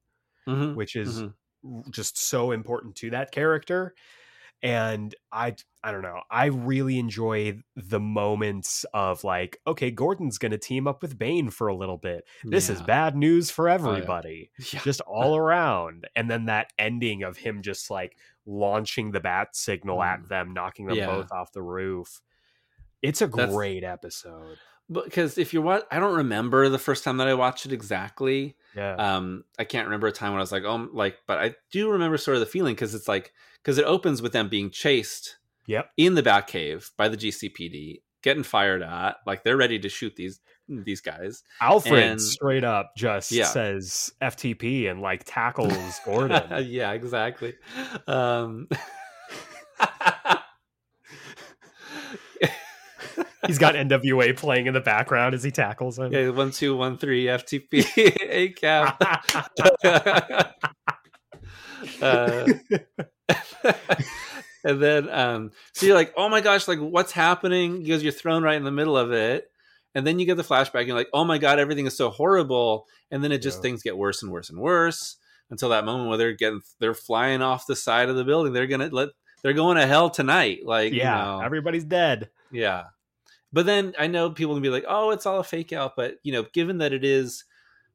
Mhm, 0.49 0.74
which 0.74 0.97
is 0.97 1.22
mhm. 1.64 1.90
just 1.90 2.18
so 2.18 2.51
important 2.51 2.97
to 2.97 3.11
that 3.11 3.30
character 3.32 3.95
and 4.64 5.14
i 5.32 5.55
i 5.82 5.90
don't 5.90 6.03
know 6.03 6.20
i 6.30 6.47
really 6.47 6.97
enjoy 6.99 7.59
the 7.74 7.99
moments 7.99 8.84
of 8.95 9.24
like 9.24 9.59
okay 9.66 9.90
gordon's 9.90 10.38
gonna 10.38 10.57
team 10.59 10.86
up 10.86 11.03
with 11.03 11.18
bane 11.18 11.51
for 11.51 11.66
a 11.66 11.74
little 11.74 11.97
bit 11.99 12.24
this 12.45 12.70
is 12.70 12.80
bad 12.82 13.16
news 13.16 13.51
for 13.51 13.66
yeah. 13.68 13.74
everybody 13.74 14.51
Yeah. 14.72 14.80
just 14.84 15.01
all 15.01 15.36
around 15.36 16.07
and 16.14 16.30
then 16.30 16.45
that 16.47 16.72
ending 16.78 17.24
of 17.24 17.36
him 17.36 17.61
just 17.62 17.90
like 17.90 18.16
launching 18.47 19.11
the 19.11 19.20
bat 19.20 19.57
signal 19.57 20.01
at 20.03 20.20
Mm. 20.20 20.28
them 20.28 20.53
knocking 20.55 20.86
them 20.86 20.97
Yeah. 20.97 21.07
both 21.07 21.32
off 21.32 21.51
the 21.53 21.62
roof 21.62 22.20
it's 23.03 23.20
a 23.20 23.26
That's- 23.26 23.53
great 23.53 23.82
episode 23.82 24.59
because 24.93 25.38
if 25.38 25.53
you're 25.53 25.62
what 25.62 25.86
i 25.90 25.99
don't 25.99 26.16
remember 26.16 26.68
the 26.68 26.78
first 26.78 27.05
time 27.05 27.16
that 27.18 27.28
i 27.28 27.34
watched 27.34 27.66
it 27.66 27.72
exactly. 27.72 28.57
Yeah. 28.76 28.95
Um 28.95 29.45
i 29.59 29.64
can't 29.64 29.86
remember 29.86 30.07
a 30.07 30.12
time 30.12 30.32
when 30.32 30.38
i 30.38 30.43
was 30.43 30.53
like 30.53 30.64
oh 30.64 30.88
like 30.93 31.18
but 31.26 31.38
i 31.38 31.55
do 31.70 31.90
remember 31.90 32.16
sort 32.16 32.36
of 32.36 32.40
the 32.40 32.47
feeling 32.47 32.74
because 32.74 32.95
it's 32.95 33.09
like 33.09 33.32
because 33.62 33.78
it 33.78 33.84
opens 33.84 34.22
with 34.22 34.32
them 34.32 34.49
being 34.49 34.70
chased 34.70 35.36
yep. 35.66 35.90
in 35.97 36.14
the 36.14 36.22
Batcave 36.22 36.90
by 36.97 37.09
the 37.09 37.16
gcpd 37.16 38.01
getting 38.22 38.43
fired 38.45 38.82
at 38.82 39.16
like 39.26 39.43
they're 39.43 39.57
ready 39.57 39.78
to 39.80 39.88
shoot 39.88 40.14
these 40.16 40.40
these 40.68 41.01
guys. 41.01 41.43
Alfred 41.61 42.03
And- 42.03 42.20
straight 42.20 42.64
up 42.64 42.93
just 42.97 43.32
Yeah. 43.32 43.47
says 43.47 44.12
ftp 44.22 44.90
and 44.90 45.01
like 45.03 45.24
tackles 45.26 46.01
gordon. 46.05 46.66
Yeah 46.68 46.93
exactly. 46.93 47.55
Um 48.07 48.68
He's 53.47 53.59
got 53.59 53.74
NWA 53.74 54.36
playing 54.36 54.66
in 54.66 54.74
the 54.74 54.80
background 54.80 55.34
as 55.34 55.43
he 55.43 55.51
tackles 55.51 55.99
him. 55.99 56.12
yeah 56.12 56.28
one 56.30 56.51
two 56.53 56.76
one 56.76 56.97
three 56.99 57.24
ftp 57.26 57.84
a 58.28 58.49
cap 58.51 59.03
uh, 62.03 62.47
and 64.64 64.80
then 64.82 65.09
um 65.11 65.51
so 65.72 65.86
you're 65.86 65.95
like 65.97 66.12
oh 66.16 66.28
my 66.28 66.40
gosh 66.40 66.68
like 66.68 66.78
what's 66.78 67.12
happening 67.12 67.82
because 67.82 68.03
you're 68.03 68.12
thrown 68.12 68.43
right 68.43 68.57
in 68.57 68.64
the 68.64 68.70
middle 68.70 68.97
of 68.97 69.12
it 69.12 69.51
and 69.95 70.07
then 70.07 70.18
you 70.18 70.26
get 70.26 70.36
the 70.36 70.43
flashback 70.45 70.80
and 70.80 70.88
you're 70.88 70.97
like 70.97 71.09
oh 71.12 71.24
my 71.24 71.38
god 71.38 71.59
everything 71.59 71.86
is 71.86 71.97
so 71.97 72.11
horrible 72.11 72.86
and 73.11 73.22
then 73.24 73.32
it 73.32 73.38
just 73.43 73.59
Yeah. 73.59 73.62
things 73.62 73.82
get 73.82 73.97
worse 73.99 74.22
and 74.22 74.30
worse 74.30 74.51
and 74.51 74.59
worse 74.59 75.16
until 75.51 75.70
that 75.70 75.84
moment 75.84 76.09
where 76.09 76.18
they're 76.18 76.32
getting 76.32 76.61
they're 76.78 76.95
flying 76.95 77.43
off 77.43 77.66
the 77.66 77.76
side 77.76 78.09
of 78.09 78.16
the 78.16 78.24
building 78.24 78.53
they're 78.53 78.66
gonna 78.68 78.88
let 78.93 79.09
they're 79.43 79.53
going 79.53 79.76
to 79.76 79.86
hell 79.86 80.09
tonight 80.09 80.61
like 80.64 80.93
yeah, 80.93 81.18
you 81.18 81.38
know, 81.40 81.45
everybody's 81.45 81.84
dead. 81.84 82.30
yeah. 82.53 82.84
But 83.53 83.66
then 83.66 83.94
I 83.98 84.07
know 84.07 84.30
people 84.30 84.55
can 84.55 84.62
be 84.62 84.70
like, 84.70 84.84
oh, 84.88 85.11
it's 85.11 85.26
all 85.26 85.40
a 85.40 85.44
fake 85.44 85.72
out. 85.72 85.94
But, 85.96 86.16
you 86.22 86.32
know, 86.32 86.44
given 86.53 86.78
that 86.78 86.92
it 86.92 87.05
is 87.05 87.44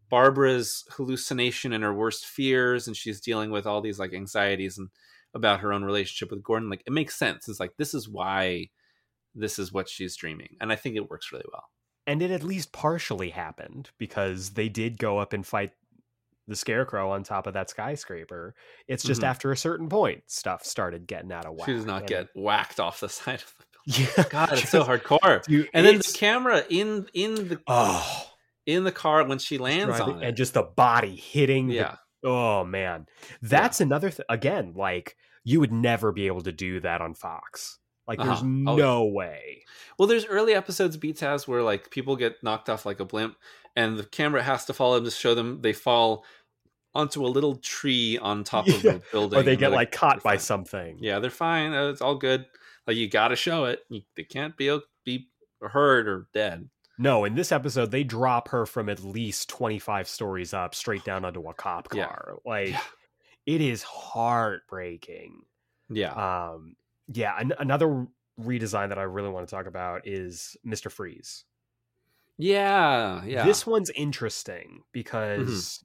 Barbara's 0.09 0.85
hallucination 0.91 1.73
and 1.73 1.83
her 1.83 1.93
worst 1.93 2.25
fears, 2.25 2.87
and 2.87 2.95
she's 2.95 3.21
dealing 3.21 3.51
with 3.51 3.65
all 3.65 3.81
these 3.81 3.99
like 3.99 4.13
anxieties 4.13 4.77
and 4.77 4.89
about 5.33 5.59
her 5.59 5.73
own 5.73 5.83
relationship 5.83 6.31
with 6.31 6.43
Gordon, 6.43 6.69
like 6.69 6.83
it 6.85 6.93
makes 6.93 7.15
sense. 7.15 7.47
It's 7.49 7.59
like, 7.59 7.75
this 7.77 7.93
is 7.93 8.07
why 8.09 8.69
this 9.35 9.59
is 9.59 9.71
what 9.73 9.89
she's 9.89 10.15
dreaming. 10.15 10.57
And 10.61 10.71
I 10.71 10.75
think 10.75 10.95
it 10.95 11.09
works 11.09 11.31
really 11.31 11.45
well. 11.51 11.65
And 12.07 12.21
it 12.21 12.31
at 12.31 12.43
least 12.43 12.71
partially 12.71 13.31
happened 13.31 13.89
because 13.97 14.51
they 14.51 14.69
did 14.69 14.97
go 14.97 15.17
up 15.19 15.33
and 15.33 15.45
fight 15.45 15.73
the 16.47 16.55
scarecrow 16.55 17.11
on 17.11 17.23
top 17.23 17.45
of 17.45 17.53
that 17.53 17.69
skyscraper. 17.69 18.55
It's 18.87 19.03
just 19.03 19.21
Mhm. 19.21 19.25
after 19.25 19.51
a 19.51 19.57
certain 19.57 19.89
point, 19.89 20.23
stuff 20.31 20.63
started 20.63 21.05
getting 21.05 21.31
out 21.31 21.45
of 21.45 21.55
whack. 21.55 21.65
She 21.67 21.73
does 21.73 21.85
not 21.85 22.07
get 22.07 22.29
whacked 22.35 22.79
off 22.79 23.01
the 23.01 23.09
side 23.09 23.41
of 23.41 23.53
the. 23.59 23.65
Yeah, 23.88 24.23
God, 24.29 24.53
it's 24.53 24.69
so 24.69 24.83
hardcore. 24.83 25.41
Dude, 25.43 25.69
And 25.73 25.85
then 25.85 25.97
the 25.97 26.13
camera 26.13 26.63
in 26.69 27.07
in 27.13 27.35
the 27.35 27.59
oh, 27.67 28.27
in 28.65 28.83
the 28.83 28.91
car 28.91 29.23
when 29.25 29.39
she 29.39 29.57
lands 29.57 29.95
driving- 29.97 30.15
on 30.15 30.23
it. 30.23 30.27
and 30.27 30.38
just 30.38 30.53
the 30.53 30.63
body 30.63 31.15
hitting. 31.15 31.67
the- 31.67 31.75
yeah. 31.75 31.95
oh 32.23 32.63
man, 32.65 33.05
that's 33.41 33.79
another 33.81 34.09
thing. 34.09 34.25
Again, 34.29 34.73
like 34.75 35.15
you 35.45 35.59
would 35.61 35.71
never 35.71 36.11
be 36.11 36.27
able 36.27 36.41
to 36.41 36.51
do 36.51 36.81
that 36.81 36.99
on 37.01 37.13
Fox. 37.13 37.79
Like, 38.07 38.19
there's 38.19 38.29
Uh-huh. 38.41 38.45
Oh, 38.67 38.75
no 38.75 39.05
way. 39.05 39.63
Well, 39.97 40.07
there's 40.07 40.25
early 40.25 40.53
episodes 40.53 40.95
of 40.95 41.01
BTAS 41.01 41.47
where 41.47 41.61
like 41.63 41.89
people 41.89 42.15
get 42.17 42.41
knocked 42.43 42.69
off 42.69 42.85
like 42.85 42.99
a 42.99 43.05
blimp, 43.05 43.35
and 43.75 43.97
the 43.97 44.03
camera 44.05 44.43
has 44.43 44.65
to 44.65 44.73
follow 44.73 44.95
them 44.95 45.05
to 45.05 45.11
show 45.11 45.33
them 45.35 45.61
they 45.61 45.71
fall 45.73 46.25
onto 46.95 47.25
a 47.25 47.27
little 47.27 47.55
tree 47.57 48.17
on 48.17 48.43
top 48.43 48.67
of 48.67 48.83
Yeah. 48.83 48.93
the 48.93 49.01
building, 49.11 49.39
Or 49.39 49.43
they 49.43 49.55
get 49.55 49.69
they're 49.69 49.75
like 49.77 49.91
caught 49.91 50.23
by 50.23 50.31
fine. 50.31 50.39
something. 50.39 50.97
Yeah, 50.99 51.19
they're 51.19 51.29
fine. 51.29 51.73
uh, 51.73 51.89
It's 51.89 52.01
all 52.01 52.15
good. 52.15 52.45
Like 52.88 52.95
you 52.97 53.09
got 53.09 53.27
to 53.29 53.35
show 53.35 53.65
it. 53.65 53.81
You, 53.89 54.01
they 54.15 54.23
can't 54.23 54.55
be 54.57 54.79
be 55.03 55.27
hurt 55.61 56.07
or 56.07 56.27
dead. 56.33 56.69
No, 56.97 57.25
in 57.25 57.35
this 57.35 57.51
episode, 57.51 57.91
they 57.91 58.03
drop 58.03 58.47
her 58.49 58.65
from 58.65 58.89
at 58.89 59.03
least 59.03 59.49
25 59.49 60.07
stories 60.07 60.53
up 60.53 60.73
straight 60.73 61.03
down 61.03 61.25
onto 61.25 61.47
a 61.47 61.53
cop 61.53 61.89
Yeah. 61.93 62.07
car. 62.07 62.38
Like, 62.43 62.69
Yeah. 62.69 62.81
it 63.45 63.61
is 63.61 63.83
heartbreaking. 63.83 65.43
Yeah. 65.89 66.13
Um, 66.13 66.75
yeah, 67.13 67.35
an- 67.39 67.53
another 67.59 68.07
redesign 68.39 68.89
that 68.89 68.97
I 68.97 69.03
really 69.03 69.29
want 69.29 69.47
to 69.47 69.55
talk 69.55 69.67
about 69.67 70.07
is 70.07 70.57
Mr. 70.65 70.91
Freeze. 70.91 71.43
yeah. 72.38 73.23
Yeah. 73.25 73.45
This 73.45 73.65
one's 73.65 73.89
interesting 73.91 74.83
because 74.91 75.83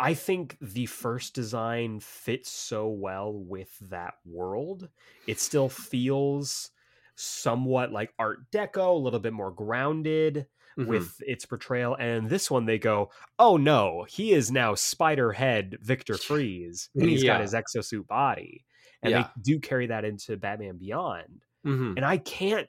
I 0.00 0.14
think 0.14 0.56
the 0.60 0.86
first 0.86 1.34
design 1.34 2.00
fits 2.00 2.50
so 2.50 2.88
well 2.88 3.32
with 3.32 3.76
that 3.90 4.14
world. 4.24 4.88
It 5.26 5.40
still 5.40 5.68
feels 5.68 6.70
somewhat 7.16 7.90
like 7.92 8.14
Art 8.18 8.48
Deco, 8.52 8.94
a 8.94 8.98
little 8.98 9.18
bit 9.18 9.32
more 9.32 9.50
grounded 9.50 10.46
Mhm. 10.78 10.86
with 10.86 11.20
its 11.26 11.44
portrayal. 11.44 11.96
And 11.96 12.28
this 12.30 12.48
one, 12.48 12.64
they 12.64 12.78
go, 12.78 13.10
oh 13.40 13.56
no, 13.56 14.04
he 14.08 14.32
is 14.32 14.52
now 14.52 14.74
Spiderhead 14.74 15.80
Victor 15.80 16.16
Freeze, 16.18 16.90
and 16.94 17.08
he's 17.08 17.24
got 17.24 17.40
his 17.40 17.52
exosuit 17.54 18.06
body. 18.06 18.64
And 19.02 19.10
Yeah. 19.10 19.22
they 19.34 19.42
do 19.42 19.58
carry 19.58 19.86
that 19.88 20.04
into 20.04 20.36
Batman 20.36 20.76
Beyond. 20.76 21.44
Mhm. 21.66 21.96
And 21.96 22.04
I 22.04 22.18
can't, 22.18 22.68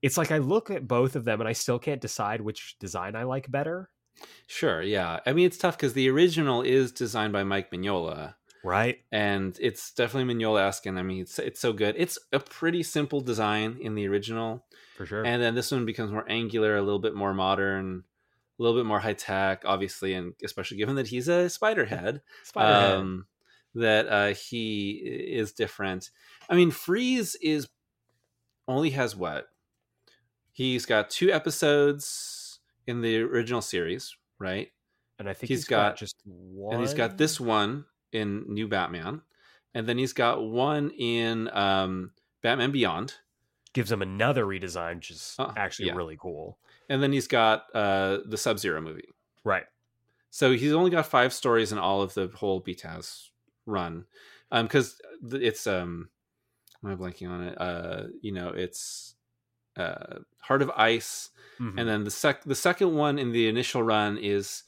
it's 0.00 0.16
like 0.16 0.30
I 0.30 0.38
look 0.38 0.70
at 0.70 0.88
both 0.88 1.14
of 1.16 1.24
them 1.26 1.40
and 1.42 1.48
I 1.48 1.52
still 1.52 1.78
can't 1.78 2.00
decide 2.00 2.40
which 2.40 2.78
design 2.78 3.14
I 3.14 3.24
like 3.24 3.50
better. 3.50 3.90
Sure. 4.46 4.82
Yeah. 4.82 5.20
I 5.26 5.32
mean, 5.32 5.46
it's 5.46 5.58
tough 5.58 5.76
because 5.76 5.92
the 5.92 6.08
original 6.10 6.62
is 6.62 6.90
designed 6.92 7.32
by 7.32 7.44
Mike 7.44 7.70
Mignola, 7.70 8.34
Right. 8.64 8.98
and 9.12 9.56
it's 9.60 9.92
definitely 9.92 10.34
Mignola-esque, 10.34 10.86
and 10.86 10.98
I 10.98 11.02
mean, 11.02 11.20
it's 11.20 11.38
it's 11.38 11.60
so 11.60 11.72
good. 11.72 11.94
It's 11.98 12.18
a 12.32 12.40
pretty 12.40 12.82
simple 12.82 13.20
design 13.20 13.76
in 13.80 13.94
the 13.94 14.08
original, 14.08 14.64
For 14.96 15.04
sure. 15.06 15.24
and 15.24 15.42
then 15.42 15.54
this 15.54 15.70
one 15.70 15.84
becomes 15.84 16.10
more 16.12 16.24
angular, 16.30 16.76
a 16.76 16.82
little 16.82 16.98
bit 16.98 17.14
more 17.14 17.34
modern, 17.34 18.04
a 18.58 18.62
little 18.62 18.78
bit 18.78 18.86
more 18.86 19.00
high 19.00 19.12
tech, 19.12 19.62
obviously, 19.66 20.14
and 20.14 20.32
especially 20.44 20.78
given 20.78 20.96
that 20.96 21.08
he's 21.08 21.28
a 21.28 21.48
spider 21.50 21.84
head, 21.84 22.22
Spider-Man. 22.44 22.96
um, 23.00 23.26
that 23.74 24.08
uh, 24.08 24.34
he 24.34 24.92
is 24.92 25.52
different. 25.52 26.10
I 26.48 26.54
mean, 26.56 26.70
Freeze 26.70 27.36
is 27.42 27.68
only 28.66 28.90
has 28.90 29.14
what? 29.14 29.48
He's 30.52 30.86
got 30.86 31.10
two 31.10 31.30
episodes 31.30 32.06
in 32.88 33.00
the 33.02 33.18
original 33.18 33.60
series, 33.62 34.16
right? 34.38 34.70
and 35.20 35.28
I 35.28 35.32
think 35.34 35.48
he's 35.48 35.58
he's 35.60 35.64
got, 35.64 35.90
got- 35.90 35.96
just 35.98 36.16
one. 36.24 36.74
And 36.74 36.82
he's 36.82 36.94
got 36.94 37.18
this 37.18 37.40
one 37.40 37.84
in 38.12 38.44
New 38.48 38.68
Batman, 38.68 39.20
and 39.74 39.86
then 39.88 39.98
he's 39.98 40.12
got 40.12 40.42
one 40.42 40.90
in 40.92 41.48
um, 41.52 42.12
Batman 42.42 42.70
Beyond, 42.72 43.14
gives 43.72 43.90
him 43.92 44.00
another 44.02 44.44
redesign, 44.44 44.96
which 44.96 45.10
is 45.10 45.34
Uh, 45.38 45.52
actually 45.56 45.86
yeah. 45.88 45.94
really 45.94 46.16
cool. 46.18 46.58
and 46.88 47.02
then 47.02 47.12
he's 47.12 47.26
got 47.28 47.66
uh, 47.74 48.18
the 48.26 48.36
Sub 48.36 48.58
Zero 48.58 48.80
movie. 48.80 49.08
Right. 49.44 49.66
So 50.30 50.52
he's 50.52 50.72
only 50.72 50.90
got 50.90 51.06
five 51.06 51.32
stories 51.32 51.72
in 51.72 51.78
all 51.78 52.00
of 52.02 52.14
the 52.14 52.28
whole 52.34 52.60
BTAS 52.62 53.28
run, 53.66 54.04
because 54.50 55.00
it's 55.32 55.66
um, 55.66 56.10
am 56.84 56.90
I 56.92 56.94
blanking 56.94 57.28
on 57.28 57.42
it? 57.42 57.60
Uh, 57.60 58.04
you 58.22 58.30
know, 58.32 58.48
it's 58.50 59.14
uh, 59.78 60.18
Heart 60.40 60.62
of 60.62 60.70
Ice, 60.76 61.30
Mhm. 61.60 61.78
and 61.78 61.88
then 61.88 62.04
the 62.04 62.10
sec 62.10 62.42
the 62.44 62.54
second 62.54 62.94
one 62.94 63.18
in 63.18 63.32
the 63.32 63.48
initial 63.48 63.82
run 63.82 64.18
is 64.18 64.64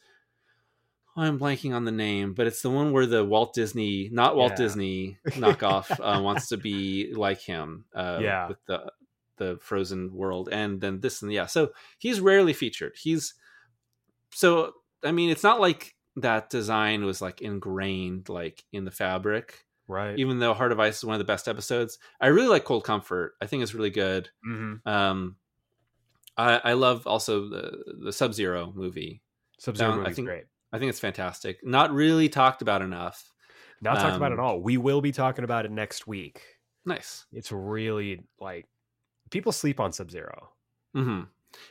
oh, 1.17 1.23
I'm 1.23 1.39
blanking 1.41 1.75
on 1.75 1.85
the 1.85 1.93
name, 1.93 2.35
but 2.35 2.47
it's 2.47 2.63
the 2.63 2.71
one 2.71 2.93
where 2.93 3.05
the 3.07 3.25
Walt 3.25 3.53
Disney, 3.53 4.09
not 4.13 4.37
Walt 4.37 4.53
Yeah. 4.53 4.57
Disney 4.57 5.19
knockoff, 5.31 5.91
uh, 5.99 6.23
wants 6.23 6.49
to 6.49 6.57
be 6.57 7.13
like 7.15 7.41
him. 7.41 7.85
Uh, 7.95 8.19
Yeah. 8.23 8.49
with 8.49 8.65
the 8.67 8.93
the 9.37 9.59
Frozen 9.61 10.13
world, 10.13 10.49
and 10.53 10.81
then 10.83 11.01
this 11.01 11.23
and 11.23 11.33
yeah. 11.33 11.47
So 11.47 11.73
he's 11.99 12.21
rarely 12.21 12.53
featured. 12.53 12.97
He's 12.97 13.35
so 14.33 14.75
I 15.03 15.13
mean, 15.13 15.31
it's 15.31 15.43
not 15.43 15.61
like 15.61 15.95
that 16.17 16.51
design 16.51 17.05
was 17.05 17.23
like 17.23 17.41
ingrained 17.41 18.29
like 18.29 18.65
in 18.73 18.85
the 18.85 18.91
fabric. 18.91 19.65
Right. 19.91 20.19
Even 20.19 20.39
though 20.39 20.55
Heart 20.55 20.73
of 20.73 20.81
Ice 20.81 20.99
is 20.99 21.05
one 21.05 21.15
of 21.15 21.19
the 21.19 21.25
best 21.25 21.49
episodes, 21.49 21.99
I 22.21 22.29
really 22.29 22.49
like 22.49 22.65
Cold 22.65 22.85
Comfort. 22.85 23.35
I 23.41 23.47
think 23.47 23.63
it's 23.63 23.75
really 23.75 23.91
good. 23.91 24.29
mm-hmm. 24.47 24.89
Um, 24.89 25.37
I, 26.37 26.61
I 26.65 26.73
love 26.73 27.07
also 27.07 27.49
the 27.49 27.97
the 28.05 28.13
Sub 28.13 28.33
Zero 28.33 28.73
movie. 28.75 29.23
Sub 29.59 29.77
Zero 29.77 30.03
think- 30.13 30.27
great. 30.27 30.45
I 30.73 30.79
think 30.79 30.89
it's 30.91 31.01
fantastic. 31.01 31.59
Not 31.65 31.93
really 31.93 32.29
talked 32.29 32.63
about 32.63 32.81
enough. 32.81 33.33
Not 33.83 33.99
talked 33.99 34.17
about 34.17 34.33
at 34.33 34.39
um, 34.39 34.45
all. 34.45 34.61
We 34.61 34.77
will 34.77 35.01
be 35.01 35.11
talking 35.11 35.43
about 35.43 35.65
it 35.65 35.73
next 35.73 36.07
week. 36.07 36.43
Nice. 36.85 37.27
It's 37.33 37.51
really 37.51 38.23
like 38.39 38.67
people 39.31 39.53
sleep 39.53 39.81
on 39.81 39.93
Sub 39.93 40.11
Zero. 40.11 40.51
hmm 40.95 41.23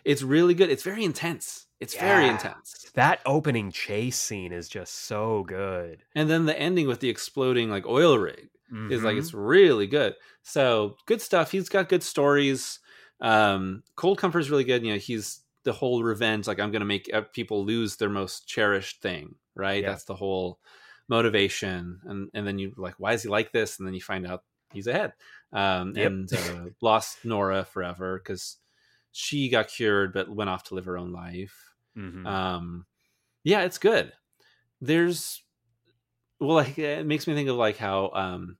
It's 0.06 0.22
really 0.22 0.54
good. 0.54 0.70
It's 0.70 0.84
very 0.84 1.04
intense. 1.04 1.68
It's 1.80 1.96
very 1.96 2.28
intense. 2.28 2.92
That 2.96 3.22
opening 3.26 3.72
chase 3.72 4.18
scene 4.18 4.52
is 4.52 4.68
just 4.68 4.94
so 5.06 5.44
good. 5.48 6.04
And 6.14 6.30
then 6.30 6.46
the 6.46 6.60
ending 6.60 6.88
with 6.88 7.00
the 7.00 7.10
exploding 7.10 7.70
like 7.70 7.86
oil 7.86 8.18
rig 8.18 8.50
is 8.92 9.02
like 9.04 9.16
it's 9.18 9.34
really 9.34 9.88
good. 9.88 10.14
So 10.44 10.96
good 11.06 11.22
stuff. 11.22 11.52
He's 11.52 11.70
got 11.70 11.88
good 11.90 12.04
stories. 12.04 12.80
Um, 13.22 13.84
Cold 13.96 14.18
Comfort 14.18 14.40
is 14.40 14.52
really 14.52 14.64
good. 14.66 14.84
You 14.84 14.94
know, 14.94 15.00
he's 15.00 15.40
the 15.64 15.74
whole 15.74 16.04
revenge. 16.04 16.48
Like 16.48 16.60
I'm 16.60 16.72
going 16.72 16.82
to 16.82 16.86
make 16.86 17.10
uh, 17.14 17.22
people 17.34 17.66
lose 17.66 17.96
their 17.96 18.10
most 18.10 18.48
cherished 18.48 19.02
thing. 19.02 19.36
Right. 19.56 19.82
Yeah. 19.82 19.90
That's 19.90 20.04
the 20.04 20.16
whole 20.16 20.60
motivation. 21.08 22.00
And 22.06 22.30
and 22.34 22.46
then 22.46 22.60
you 22.60 22.74
like, 22.78 22.96
why 22.98 23.14
is 23.14 23.24
he 23.24 23.30
like 23.30 23.52
this? 23.52 23.78
And 23.80 23.88
then 23.88 23.94
you 23.94 24.02
find 24.02 24.26
out 24.28 24.44
he's 24.72 24.88
ahead. 24.88 25.14
Um, 25.52 25.94
Yep. 25.96 26.08
and 26.08 26.34
uh, 26.34 26.66
lost 26.82 27.26
Nora 27.26 27.66
forever 27.66 28.20
because 28.20 28.58
she 29.12 29.50
got 29.50 29.68
cured 29.68 30.14
but 30.14 30.30
went 30.30 30.50
off 30.50 30.64
to 30.66 30.76
live 30.76 30.86
her 30.86 30.98
own 30.98 31.12
life. 31.12 31.56
Mhm. 31.98 32.26
Um, 32.26 32.86
yeah, 33.44 33.62
it's 33.62 33.78
good. 33.78 34.14
There's 34.82 35.44
well, 36.40 36.56
like 36.56 36.78
it 36.80 37.06
makes 37.06 37.28
me 37.28 37.34
think 37.34 37.50
of 37.50 37.56
like 37.58 37.78
how 37.78 38.12
um, 38.14 38.58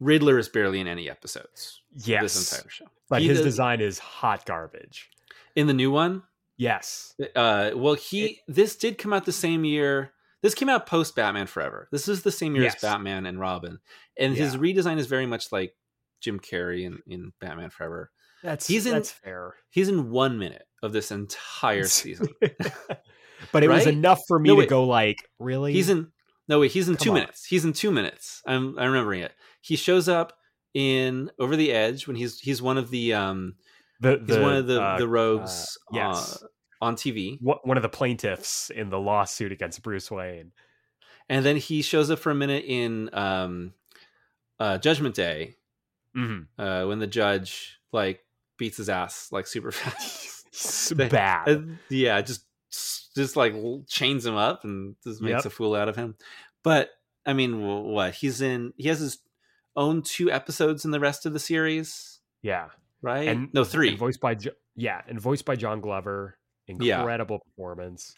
Riddler 0.00 0.38
is 0.38 0.48
barely 0.48 0.80
in 0.80 0.88
any 0.88 1.08
episodes. 1.08 1.80
yes, 1.92 2.22
This 2.22 2.52
entire 2.52 2.70
show. 2.70 2.86
but 3.08 3.22
He 3.22 3.28
his 3.28 3.38
does- 3.38 3.44
design 3.46 3.80
is 3.80 3.98
hot 3.98 4.44
garbage. 4.46 5.10
in 5.54 5.66
the 5.68 5.74
new 5.74 5.90
one. 5.92 6.22
Yes, 6.56 7.14
Uh, 7.36 7.70
well, 7.74 7.94
he 7.94 8.40
this 8.48 8.76
did 8.76 8.98
come 8.98 9.12
out 9.12 9.24
the 9.24 9.32
same 9.32 9.64
year. 9.64 10.12
This 10.42 10.54
came 10.54 10.68
out 10.68 10.86
post 10.86 11.14
Batman 11.16 11.46
Forever. 11.46 11.88
This 11.90 12.06
is 12.08 12.22
the 12.22 12.30
same 12.32 12.54
year 12.54 12.64
Yes. 12.64 12.76
as 12.76 12.80
Batman 12.82 13.26
and 13.26 13.38
Robin, 13.40 13.78
and 14.18 14.36
his 14.36 14.56
redesign 14.56 14.98
is 14.98 15.06
very 15.06 15.26
much 15.26 15.50
like 15.52 15.76
Jim 16.20 16.38
Carrey 16.40 16.84
in, 16.84 17.00
in 17.06 17.32
Batman 17.40 17.70
Forever. 17.70 18.10
That's 18.44 18.66
He's 18.68 18.86
in- 18.86 18.92
that's 18.92 19.10
fair. 19.10 19.54
He's 19.70 19.88
in 19.88 20.10
one 20.10 20.38
minute 20.38 20.62
of 20.82 20.92
this 20.92 21.10
entire 21.10 21.84
season. 21.86 22.28
but 23.52 23.64
it 23.64 23.68
was 23.68 23.86
enough 23.86 24.20
for 24.28 24.38
me 24.38 24.50
No, 24.50 24.60
to 24.60 24.66
go 24.66 24.84
like, 24.84 25.16
really? 25.40 25.72
He's 25.72 25.88
in 25.88 26.12
no 26.46 26.60
wait, 26.60 26.70
he's 26.70 26.88
in 26.88 26.96
Come 26.96 27.04
two 27.04 27.10
on. 27.10 27.14
minutes. 27.14 27.44
He's 27.46 27.64
in 27.64 27.72
two 27.72 27.90
minutes. 27.90 28.42
I'm 28.46 28.78
I'm 28.78 28.88
remembering 28.92 29.22
it. 29.22 29.32
He 29.62 29.76
shows 29.76 30.08
up 30.08 30.34
in 30.74 31.30
Over 31.38 31.56
the 31.56 31.72
Edge 31.72 32.06
when 32.06 32.16
he's 32.16 32.38
he's 32.38 32.60
one 32.62 32.78
of 32.78 32.90
the 32.90 33.14
um 33.14 33.54
the, 34.00 34.22
he's 34.26 34.36
one 34.38 34.54
of 34.56 34.66
the 34.66 34.82
uh, 34.82 34.98
the 34.98 35.08
rogues 35.08 35.78
uh, 35.92 35.96
yes. 35.96 36.42
uh, 36.42 36.46
on 36.84 36.96
TV. 36.96 37.38
one 37.40 37.58
one 37.64 37.76
of 37.78 37.82
the 37.82 37.88
plaintiffs 37.88 38.70
in 38.70 38.90
the 38.90 38.98
lawsuit 39.00 39.52
against 39.52 39.82
Bruce 39.82 40.10
Wayne. 40.10 40.52
And 41.30 41.42
then 41.46 41.56
he 41.56 41.80
shows 41.80 42.10
up 42.10 42.18
for 42.18 42.30
a 42.30 42.34
minute 42.34 42.64
in 42.66 43.08
um 43.14 43.72
uh 44.60 44.78
Judgment 44.78 45.14
Day 45.14 45.54
Mm-hmm. 46.16 46.60
uh 46.62 46.86
when 46.86 47.00
the 47.00 47.08
judge 47.08 47.80
like 47.92 48.20
beats 48.58 48.76
his 48.78 48.88
ass 48.88 49.28
like 49.32 49.46
super 49.46 49.72
fast. 49.72 50.96
Bad. 50.96 51.48
Uh, 51.48 51.60
yeah, 51.88 52.20
just 52.20 52.44
just 53.14 53.36
like 53.36 53.54
chains 53.88 54.24
him 54.26 54.36
up 54.36 54.64
and 54.64 54.96
just 55.04 55.20
makes 55.20 55.44
Yep. 55.44 55.46
a 55.46 55.50
fool 55.50 55.74
out 55.74 55.88
of 55.88 55.96
him. 55.96 56.16
But 56.62 56.90
I 57.26 57.32
mean, 57.32 57.60
what 57.62 58.14
he's 58.14 58.40
in? 58.40 58.72
He 58.76 58.88
has 58.88 59.00
his 59.00 59.18
own 59.76 60.02
two 60.02 60.30
episodes 60.30 60.84
in 60.84 60.90
the 60.90 61.00
rest 61.00 61.26
of 61.26 61.32
the 61.32 61.38
series, 61.38 62.20
yeah, 62.42 62.68
right? 63.02 63.28
and 63.28 63.52
no, 63.54 63.64
three. 63.64 63.88
And 63.90 63.98
voiced 63.98 64.20
by 64.20 64.34
Jo- 64.36 64.50
yeah, 64.76 65.00
and 65.08 65.20
voiced 65.20 65.44
by 65.44 65.56
John 65.56 65.80
Glover. 65.80 66.36
Yeah. 66.66 66.98
Incredible 67.00 67.40
performance. 67.40 68.14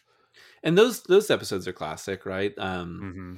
and 0.63 0.77
those 0.79 1.03
those 1.05 1.31
episodes 1.31 1.67
are 1.67 1.73
classic, 1.73 2.25
right? 2.27 2.53
Um, 2.59 3.01
Mm-hmm. 3.03 3.35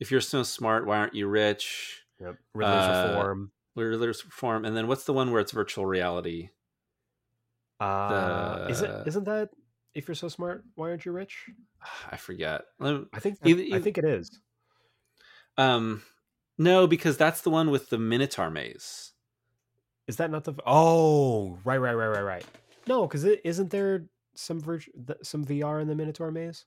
If 0.00 0.10
you're 0.12 0.20
so 0.20 0.42
smart, 0.44 0.86
why 0.86 0.96
aren't 0.98 1.14
you 1.14 1.26
rich? 1.26 2.02
Yep. 2.20 2.36
Riddler's 2.54 2.76
Uh, 2.84 3.06
reform. 3.16 3.50
Riddler's 3.86 4.20
form, 4.20 4.64
and 4.64 4.76
then 4.76 4.86
what's 4.88 5.04
the 5.04 5.12
one 5.12 5.30
where 5.30 5.40
it's 5.40 5.52
virtual 5.52 5.86
reality? 5.86 6.50
Uh, 7.80 8.66
is 8.68 8.82
it? 8.82 8.88
the- 8.90 9.04
Isn't 9.06 9.24
that? 9.24 9.50
If 9.94 10.06
you're 10.08 10.14
so 10.14 10.28
smart, 10.28 10.64
why 10.74 10.90
aren't 10.90 11.04
you 11.04 11.12
rich? 11.12 11.46
I 12.10 12.16
forget. 12.16 12.62
Um, 12.80 13.08
I 13.12 13.20
think. 13.20 13.38
Either- 13.44 13.76
I 13.76 13.80
think 13.80 13.98
it 13.98 14.04
is. 14.04 14.30
Um, 15.56 16.02
no, 16.56 16.86
because 16.86 17.16
that's 17.16 17.40
the 17.42 17.50
one 17.50 17.70
with 17.70 17.88
the 17.90 17.98
Minotaur 17.98 18.50
maze. 18.50 19.12
Is 20.06 20.16
that 20.16 20.30
not 20.30 20.44
the? 20.44 20.54
Oh, 20.66 21.58
right, 21.64 21.78
right, 21.78 21.94
right, 21.94 22.08
right, 22.08 22.22
right. 22.22 22.44
No, 22.86 23.06
because 23.06 23.24
it 23.24 23.40
isn't 23.44 23.70
there 23.70 24.06
some 24.34 24.60
th- 24.62 25.18
some 25.22 25.44
VR 25.44 25.82
in 25.82 25.88
the 25.88 25.94
Minotaur 25.94 26.30
maze. 26.30 26.64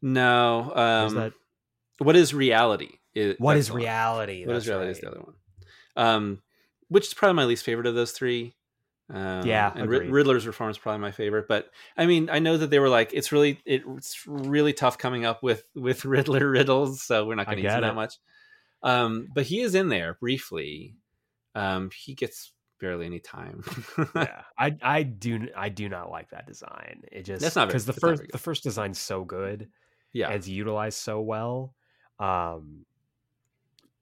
No, 0.00 0.72
Or 0.74 1.06
is 1.06 1.12
um, 1.12 1.18
that 1.18 1.32
what 1.98 2.16
is 2.16 2.32
reality? 2.32 2.98
I- 3.16 3.34
what 3.38 3.56
is 3.56 3.68
the 3.68 3.74
reality? 3.74 4.46
What 4.46 4.56
is 4.56 4.66
reality 4.66 4.90
is 4.92 5.00
the 5.00 5.10
other 5.10 5.20
one. 5.20 5.34
Um, 5.96 6.42
which 6.88 7.06
is 7.06 7.14
probably 7.14 7.34
my 7.34 7.44
least 7.44 7.64
favorite 7.64 7.86
of 7.86 7.94
those 7.94 8.12
three. 8.12 8.54
Um, 9.10 9.46
Yeah, 9.46 9.72
and 9.74 9.84
agreed. 9.84 10.10
Riddler's 10.10 10.46
Reform 10.46 10.70
is 10.70 10.78
probably 10.78 11.00
my 11.00 11.12
favorite. 11.12 11.46
But 11.48 11.70
I 11.96 12.06
mean, 12.06 12.28
I 12.30 12.38
know 12.38 12.56
that 12.56 12.70
they 12.70 12.78
were 12.78 12.88
like, 12.88 13.12
it's 13.14 13.32
really, 13.32 13.60
it's 13.64 14.26
really 14.26 14.72
tough 14.72 14.98
coming 14.98 15.24
up 15.24 15.42
with 15.42 15.64
with 15.74 16.04
Riddler 16.04 16.48
riddles, 16.48 17.02
so 17.02 17.24
we're 17.24 17.34
not 17.34 17.46
going 17.46 17.58
to 17.58 17.62
use 17.64 17.72
get 17.72 17.80
that 17.80 17.94
much. 17.94 18.14
Um, 18.82 19.28
but 19.34 19.44
he 19.44 19.60
is 19.60 19.74
in 19.74 19.88
there 19.88 20.14
briefly. 20.20 20.96
Um, 21.54 21.90
he 21.96 22.14
gets 22.14 22.52
barely 22.80 23.06
any 23.06 23.18
time. 23.18 23.64
yeah, 24.14 24.42
I 24.58 24.76
I 24.82 25.02
do 25.02 25.48
I 25.56 25.68
do 25.68 25.88
not 25.88 26.10
like 26.10 26.30
that 26.30 26.46
design. 26.46 27.02
It 27.10 27.24
just 27.24 27.42
That's 27.42 27.56
not 27.56 27.68
because 27.68 27.86
the 27.86 27.92
first 27.92 28.22
the 28.30 28.38
first 28.38 28.62
design's 28.62 29.00
so 29.00 29.24
good 29.24 29.68
yeah, 30.12 30.30
it's 30.30 30.48
utilized 30.48 30.98
so 30.98 31.20
well. 31.20 31.74
Um, 32.18 32.84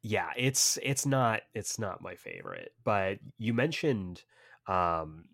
yeah, 0.06 0.30
it's 0.36 0.78
it's 0.84 1.04
not 1.04 1.40
it's 1.52 1.80
not 1.80 2.00
my 2.00 2.14
favorite. 2.14 2.72
But 2.84 3.18
you 3.38 3.52
mentioned 3.52 4.22
um, 4.68 5.24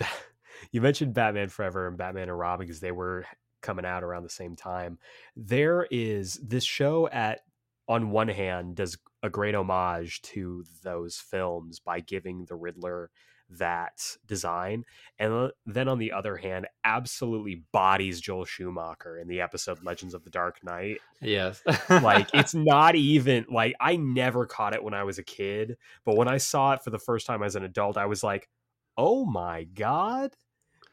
you 0.70 0.80
mentioned 0.80 1.12
Batman 1.12 1.48
Forever 1.48 1.88
and 1.88 1.98
Batman 1.98 2.28
and 2.28 2.38
Robin 2.38 2.64
because 2.64 2.78
they 2.78 2.92
were 2.92 3.24
coming 3.62 3.84
out 3.84 4.04
around 4.04 4.22
the 4.22 4.30
same 4.30 4.54
time. 4.54 4.98
There 5.34 5.88
is 5.90 6.34
this 6.34 6.62
show 6.62 7.08
at 7.08 7.40
on 7.88 8.10
one 8.10 8.28
hand 8.28 8.76
does 8.76 8.96
a 9.24 9.28
great 9.28 9.56
homage 9.56 10.22
to 10.22 10.64
those 10.84 11.16
films 11.16 11.80
by 11.80 11.98
giving 11.98 12.44
the 12.44 12.54
Riddler 12.54 13.10
that 13.58 14.16
design. 14.26 14.84
And 15.18 15.50
then 15.66 15.88
on 15.88 15.98
the 15.98 16.12
other 16.12 16.36
hand, 16.36 16.66
absolutely 16.84 17.62
bodies 17.72 18.20
Joel 18.20 18.44
Schumacher 18.44 19.18
in 19.18 19.28
the 19.28 19.40
episode 19.40 19.82
Legends 19.84 20.14
of 20.14 20.24
the 20.24 20.30
Dark 20.30 20.58
Knight. 20.62 20.98
Yes. 21.20 21.62
like 21.88 22.28
it's 22.34 22.54
not 22.54 22.94
even 22.94 23.46
like 23.50 23.74
I 23.80 23.96
never 23.96 24.46
caught 24.46 24.74
it 24.74 24.82
when 24.82 24.94
I 24.94 25.04
was 25.04 25.18
a 25.18 25.24
kid, 25.24 25.76
but 26.04 26.16
when 26.16 26.28
I 26.28 26.38
saw 26.38 26.72
it 26.72 26.82
for 26.82 26.90
the 26.90 26.98
first 26.98 27.26
time 27.26 27.42
as 27.42 27.56
an 27.56 27.64
adult, 27.64 27.96
I 27.96 28.06
was 28.06 28.22
like, 28.22 28.48
"Oh 28.96 29.24
my 29.24 29.64
god. 29.64 30.32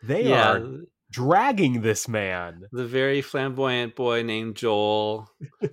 They 0.01 0.30
yeah, 0.30 0.53
are 0.53 0.80
dragging 1.12 1.82
this 1.82 2.07
man. 2.07 2.64
the 2.72 2.86
very 2.86 3.22
flamboyant 3.22 3.95
boy 3.95 4.24
named 4.24 4.55
Joel 4.55 5.30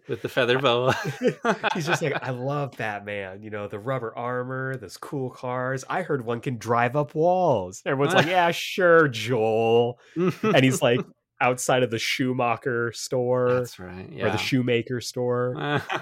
with 0.09 0.23
the 0.23 0.29
feather 0.29 0.59
boa. 0.59 0.97
He's 1.75 1.87
just 1.87 2.03
like, 2.03 2.23
I 2.23 2.31
love 2.31 2.77
Batman. 2.77 3.43
You 3.43 3.51
know, 3.51 3.69
the 3.69 3.79
rubber 3.79 4.17
armor, 4.17 4.77
those 4.77 4.97
cool 4.97 5.31
cars. 5.31 5.85
I 5.89 6.03
heard 6.03 6.25
one 6.25 6.41
can 6.41 6.59
drive 6.59 6.97
up 6.97 7.15
walls. 7.15 7.83
Everyone's 7.85 8.15
like, 8.15 8.27
yeah, 8.37 8.51
sure, 8.51 9.09
Joel. 9.09 9.99
And 10.17 10.65
he's 10.65 10.83
like 10.83 11.01
outside 11.41 11.83
of 11.83 11.91
the 11.91 11.99
Schumacher 11.99 12.93
store 12.93 13.53
That's 13.61 13.79
right. 13.79 14.09
or 14.11 14.15
Yeah. 14.15 14.31
the 14.31 14.39
shoemaker 14.39 15.01
store. 15.01 15.83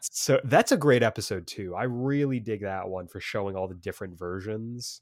So 0.00 0.40
that's 0.44 0.72
a 0.72 0.76
great 0.76 1.02
episode 1.04 1.46
too. 1.46 1.74
I 1.76 1.84
really 1.84 2.40
dig 2.40 2.62
that 2.62 2.88
one 2.88 3.06
for 3.06 3.20
showing 3.20 3.54
all 3.56 3.68
the 3.68 3.74
different 3.74 4.18
versions. 4.18 5.00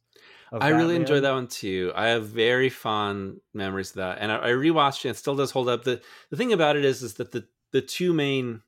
Of 0.53 0.63
I 0.63 0.69
really 0.69 0.95
enjoy 0.97 1.21
that 1.21 1.33
one 1.33 1.47
too. 1.49 1.91
I 1.95 2.09
have 2.09 2.27
very 2.29 2.69
fond 2.69 3.41
memories 3.55 3.91
of 3.91 3.97
that, 3.97 4.19
and 4.21 4.31
I, 4.31 4.37
I 4.37 4.51
rewatched 4.51 5.05
it. 5.05 5.09
and 5.09 5.15
It 5.17 5.19
still 5.19 5.35
does 5.37 5.51
hold 5.51 5.69
up. 5.71 5.85
the 5.85 6.03
The 6.31 6.37
thing 6.37 6.53
about 6.53 6.77
it 6.77 6.85
is, 6.85 7.03
is 7.03 7.15
that 7.15 7.33
the 7.33 7.47
the 7.73 7.81
two 7.81 8.13
main, 8.13 8.61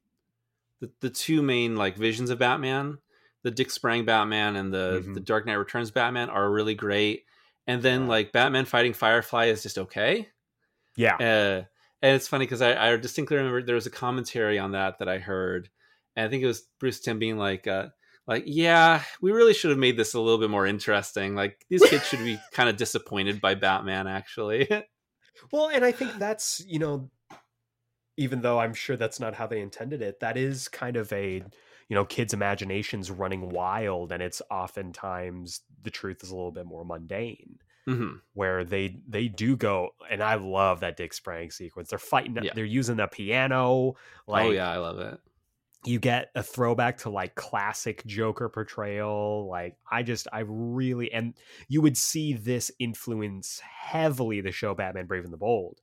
the, 0.81 0.91
the 1.01 1.11
two 1.11 1.43
main 1.43 1.77
like 1.77 1.97
visions 1.97 2.31
of 2.31 2.39
Batman, 2.39 2.99
the 3.43 3.51
Dick 3.51 3.71
Sprang 3.71 4.05
Batman 4.07 4.57
and 4.57 4.73
the 4.73 5.03
Mhm. 5.05 5.15
the 5.15 5.21
Dark 5.21 5.45
Knight 5.45 5.55
Returns 5.55 5.91
Batman 5.91 6.31
are 6.31 6.51
really 6.51 6.75
great. 6.75 7.25
And 7.67 7.83
then 7.83 8.03
Yeah. 8.03 8.09
like 8.09 8.33
Batman 8.33 8.65
fighting 8.65 8.95
Firefly 8.95 9.47
is 9.47 9.63
just 9.63 9.77
okay. 9.79 10.29
Yeah. 10.97 11.17
Uh, 11.17 11.65
and 12.03 12.17
it's 12.17 12.29
funny 12.29 12.45
because 12.45 12.63
I, 12.63 12.93
I 12.93 12.97
distinctly 12.97 13.37
remember 13.37 13.63
there 13.63 13.75
was 13.77 13.87
a 13.87 13.91
commentary 13.91 14.59
on 14.59 14.73
that 14.73 14.99
that 14.99 15.09
I 15.09 15.19
heard, 15.19 15.69
and 16.17 16.27
I 16.27 16.29
think 16.29 16.43
it 16.43 16.49
was 16.49 16.67
Bruce 16.81 17.01
Timm 17.01 17.19
being 17.19 17.39
like, 17.39 17.67
uh, 17.67 17.89
like, 18.27 18.45
yeah, 18.47 19.03
we 19.21 19.33
really 19.33 19.55
should 19.55 19.71
have 19.71 19.79
made 19.79 19.97
this 19.97 20.15
a 20.15 20.21
little 20.21 20.39
bit 20.39 20.51
more 20.51 20.67
interesting. 20.67 21.35
Like 21.35 21.65
these 21.69 21.85
kids 21.85 22.07
should 22.07 22.21
be 22.21 22.39
kind 22.53 22.69
of 22.69 22.77
disappointed 22.77 23.41
by 23.41 23.55
Batman, 23.55 24.07
actually. 24.07 24.69
Well, 25.51 25.71
and 25.71 25.85
I 25.85 25.93
think 25.93 26.19
that's, 26.19 26.63
you 26.69 26.79
know, 26.79 27.11
even 28.17 28.43
though 28.43 28.61
I'm 28.61 28.75
sure 28.75 28.97
that's 28.97 29.19
not 29.19 29.35
how 29.35 29.47
they 29.47 29.61
intended 29.61 30.03
it, 30.03 30.21
that 30.21 30.37
is 30.37 30.69
kind 30.69 30.97
of 30.97 31.13
a, 31.13 31.43
you 31.89 31.95
know, 31.97 32.05
kids' 32.05 32.35
imaginations 32.35 33.11
running 33.11 33.49
wild. 33.49 34.13
And 34.13 34.23
it's 34.23 34.43
oftentimes 34.51 35.63
the 35.83 35.91
truth 35.91 36.23
is 36.23 36.31
a 36.31 36.37
little 36.37 36.53
bit 36.53 36.67
more 36.67 36.85
mundane 36.85 37.59
hmm 37.87 38.15
where 38.35 38.63
they 38.65 38.97
they 39.09 39.27
do 39.29 39.57
go 39.57 39.91
and 40.11 40.23
I 40.23 40.37
love 40.37 40.81
that 40.81 40.97
Dick 40.97 41.13
Sprang 41.13 41.51
sequence. 41.51 41.91
They're 41.91 41.99
fighting 41.99 42.37
Yeah. 42.43 42.53
they're 42.55 42.65
using 42.65 42.97
the 42.97 43.07
piano. 43.09 43.95
Like 44.27 44.47
oh 44.47 44.51
yeah, 44.51 44.71
I 44.71 44.77
love 44.79 44.99
it. 45.01 45.19
you 45.85 45.99
get 45.99 46.31
a 46.37 46.43
throwback 46.45 46.99
to 46.99 47.11
like 47.11 47.35
classic 47.35 48.07
Joker 48.07 48.49
portrayal. 48.49 49.49
Like 49.51 49.77
I 49.91 50.05
just 50.05 50.29
I 50.33 50.41
really 50.47 51.13
and 51.13 51.35
you 51.69 51.81
would 51.83 51.97
see 51.97 52.35
this 52.35 52.71
influence 52.79 53.61
heavily 53.61 54.41
the 54.41 54.53
show 54.53 54.75
Batman 54.75 55.07
Brave 55.07 55.25
and 55.25 55.33
the 55.33 55.37
Bold. 55.39 55.81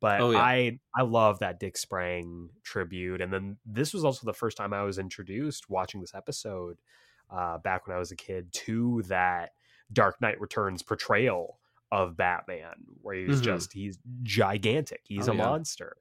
But 0.00 0.20
Oh, 0.22 0.30
yeah. 0.30 0.38
I 0.40 0.80
I 0.96 1.02
love 1.02 1.40
that 1.40 1.60
Dick 1.60 1.76
Sprang 1.76 2.48
tribute. 2.64 3.20
And 3.20 3.30
then 3.32 3.58
this 3.66 3.92
was 3.92 4.04
also 4.04 4.24
the 4.24 4.32
first 4.32 4.56
time 4.56 4.72
I 4.72 4.82
was 4.84 4.98
introduced 4.98 5.68
watching 5.68 6.00
this 6.00 6.14
episode 6.14 6.78
uh 7.30 7.58
back 7.58 7.86
when 7.86 7.94
I 7.94 7.98
was 7.98 8.10
a 8.10 8.16
kid 8.16 8.52
to 8.52 9.02
that 9.08 9.50
Dark 9.92 10.20
Knight 10.20 10.40
Returns 10.40 10.82
portrayal 10.82 11.58
of 11.90 12.16
Batman, 12.16 12.74
where 13.02 13.14
he's 13.14 13.40
Mhm. 13.40 13.44
just 13.44 13.72
he's 13.72 13.98
gigantic. 14.22 15.02
He's 15.04 15.28
Oh, 15.28 15.32
a 15.32 15.36
yeah. 15.36 15.42
monster. 15.44 15.96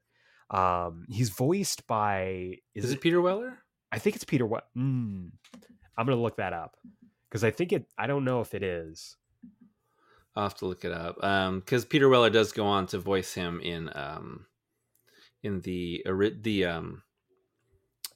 Um, 0.50 1.06
he's 1.10 1.30
voiced 1.30 1.88
by 1.88 2.58
Is, 2.74 2.92
it 2.92 3.02
Peter 3.02 3.22
Weller? 3.22 3.60
I 3.92 4.00
think 4.00 4.16
it's 4.16 4.26
Peter. 4.26 4.46
What? 4.46 4.68
Mm, 4.76 5.32
I'm 5.98 6.06
gonna 6.06 6.16
look 6.22 6.38
that 6.38 6.54
up 6.54 6.78
because 7.30 7.44
I 7.44 7.52
think 7.52 7.74
it. 7.74 7.88
I 7.98 8.08
don't 8.08 8.24
know 8.26 8.42
if 8.42 8.54
it 8.54 8.64
is. 8.64 9.18
I'll 10.36 10.44
have 10.44 10.56
to 10.60 10.66
look 10.66 10.86
it 10.86 10.94
up. 10.94 11.22
Um, 11.24 11.60
because 11.60 11.84
Peter 11.84 12.08
Weller 12.08 12.30
does 12.30 12.54
go 12.54 12.66
on 12.66 12.88
to 12.88 13.00
voice 13.00 13.34
him 13.34 13.60
in 13.60 13.90
um, 13.96 14.46
in 15.44 15.60
the 15.62 16.04
the 16.42 16.66
um, 16.66 17.04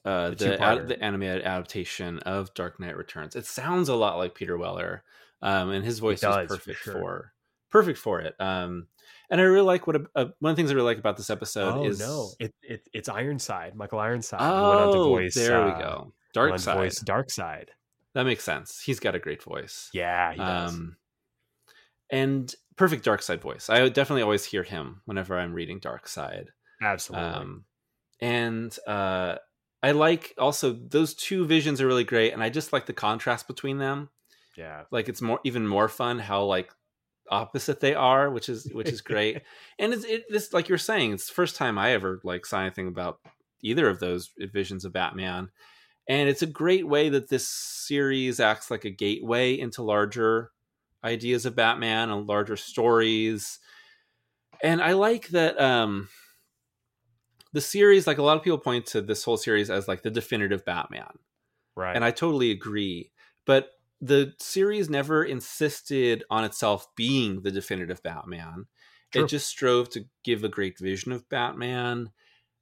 uh, 0.04 0.30
The 0.30 0.34
the 0.36 0.62
ad- 0.62 0.88
the 0.88 1.02
animated 1.02 1.42
adaptation 1.42 2.18
of 2.20 2.54
Dark 2.54 2.80
Knight 2.80 2.96
Returns. 2.96 3.36
It 3.36 3.44
sounds 3.44 3.88
a 3.88 3.94
lot 3.96 4.16
like 4.16 4.34
Peter 4.34 4.56
Weller, 4.56 5.04
um, 5.42 5.70
and 5.70 5.84
his 5.84 5.98
voice 5.98 6.20
does, 6.20 6.36
is 6.36 6.42
for 6.42 6.56
perfect 6.56 6.78
sure. 6.80 6.92
for 6.92 7.32
perfect 7.70 7.98
for 7.98 8.20
it. 8.20 8.34
Um, 8.40 8.86
and 9.30 9.40
I 9.40 9.44
really 9.44 9.64
like 9.64 9.86
what 9.86 9.96
uh, 9.96 10.26
one 10.38 10.50
of 10.50 10.56
the 10.56 10.60
things 10.60 10.70
I 10.70 10.74
really 10.74 10.86
like 10.86 10.98
about 10.98 11.16
this 11.16 11.30
episode 11.30 11.74
oh 11.78 11.84
is 11.84 12.00
no, 12.00 12.30
it, 12.38 12.54
it 12.62 12.88
it's 12.92 13.08
Ironside, 13.08 13.74
Michael 13.74 13.98
Ironside. 13.98 14.40
who 14.40 14.46
went 14.46 14.80
on 14.80 14.92
to 14.92 14.98
oh, 14.98 15.08
voice, 15.08 15.34
there 15.34 15.64
we 15.64 15.72
uh, 15.72 15.78
go, 15.78 16.12
Darkseid. 16.34 16.74
Voice 16.74 17.02
Darkseid. 17.02 17.68
That 18.14 18.24
makes 18.24 18.44
sense. 18.44 18.80
He's 18.80 18.98
got 18.98 19.14
a 19.14 19.18
great 19.18 19.42
voice. 19.42 19.90
Yeah, 19.92 20.32
he 20.32 20.38
does. 20.38 20.72
um, 20.72 20.96
and 22.10 22.54
perfect 22.76 23.04
Darkseid 23.04 23.40
voice 23.40 23.70
i 23.70 23.88
definitely 23.88 24.22
always 24.22 24.44
hear 24.44 24.62
him 24.62 25.00
whenever 25.04 25.38
i'm 25.38 25.52
reading 25.52 25.80
Darkseid 25.80 26.46
Absolutely. 26.80 27.28
um, 27.28 27.64
and 28.20 28.76
uh, 28.86 29.36
i 29.82 29.92
like 29.92 30.34
also 30.38 30.72
those 30.72 31.14
two 31.14 31.46
visions 31.46 31.80
are 31.80 31.86
really 31.86 32.04
great 32.04 32.32
and 32.32 32.42
i 32.42 32.48
just 32.48 32.72
like 32.72 32.86
the 32.86 32.92
contrast 32.92 33.46
between 33.46 33.78
them 33.78 34.10
yeah. 34.56 34.82
like 34.90 35.08
it's 35.08 35.22
more 35.22 35.40
even 35.44 35.66
more 35.66 35.88
fun 35.88 36.18
how 36.18 36.44
like 36.44 36.72
opposite 37.30 37.80
they 37.80 37.94
are 37.94 38.30
which 38.30 38.48
is 38.48 38.70
which 38.72 38.88
is 38.88 39.00
great 39.02 39.42
and 39.78 39.92
it's 39.92 40.04
it 40.04 40.24
this 40.28 40.52
like 40.52 40.68
you're 40.68 40.78
saying 40.78 41.12
it's 41.12 41.26
the 41.26 41.34
first 41.34 41.56
time 41.56 41.78
i 41.78 41.92
ever 41.92 42.20
like 42.24 42.46
saw 42.46 42.60
anything 42.60 42.86
about 42.86 43.18
either 43.62 43.88
of 43.88 43.98
those 44.00 44.30
visions 44.52 44.84
of 44.84 44.92
batman 44.92 45.50
and 46.08 46.28
it's 46.28 46.42
a 46.42 46.46
great 46.46 46.86
way 46.86 47.08
that 47.08 47.28
this 47.28 47.48
series 47.48 48.38
acts 48.38 48.70
like 48.70 48.84
a 48.84 48.90
gateway 48.90 49.58
into 49.58 49.82
larger 49.82 50.50
ideas 51.02 51.46
of 51.46 51.56
batman 51.56 52.10
and 52.10 52.26
larger 52.28 52.56
stories 52.56 53.58
and 54.62 54.80
i 54.80 54.92
like 54.92 55.28
that 55.28 55.60
um 55.60 56.08
the 57.52 57.60
series 57.60 58.06
like 58.06 58.18
a 58.18 58.22
lot 58.22 58.36
of 58.36 58.44
people 58.44 58.58
point 58.58 58.86
to 58.86 59.00
this 59.00 59.24
whole 59.24 59.36
series 59.36 59.68
as 59.70 59.88
like 59.88 60.02
the 60.02 60.10
definitive 60.10 60.64
batman 60.64 61.18
Right. 61.76 61.94
and 61.94 62.04
I 62.04 62.10
totally 62.10 62.50
agree. 62.50 63.12
But 63.44 63.68
the 64.00 64.34
series 64.38 64.90
never 64.90 65.24
insisted 65.24 66.22
on 66.30 66.44
itself 66.44 66.86
being 66.96 67.42
the 67.42 67.50
definitive 67.50 68.02
Batman. 68.02 68.66
True. 69.12 69.24
It 69.24 69.28
just 69.28 69.48
strove 69.48 69.88
to 69.90 70.04
give 70.24 70.44
a 70.44 70.48
great 70.48 70.78
vision 70.78 71.12
of 71.12 71.28
Batman 71.28 72.10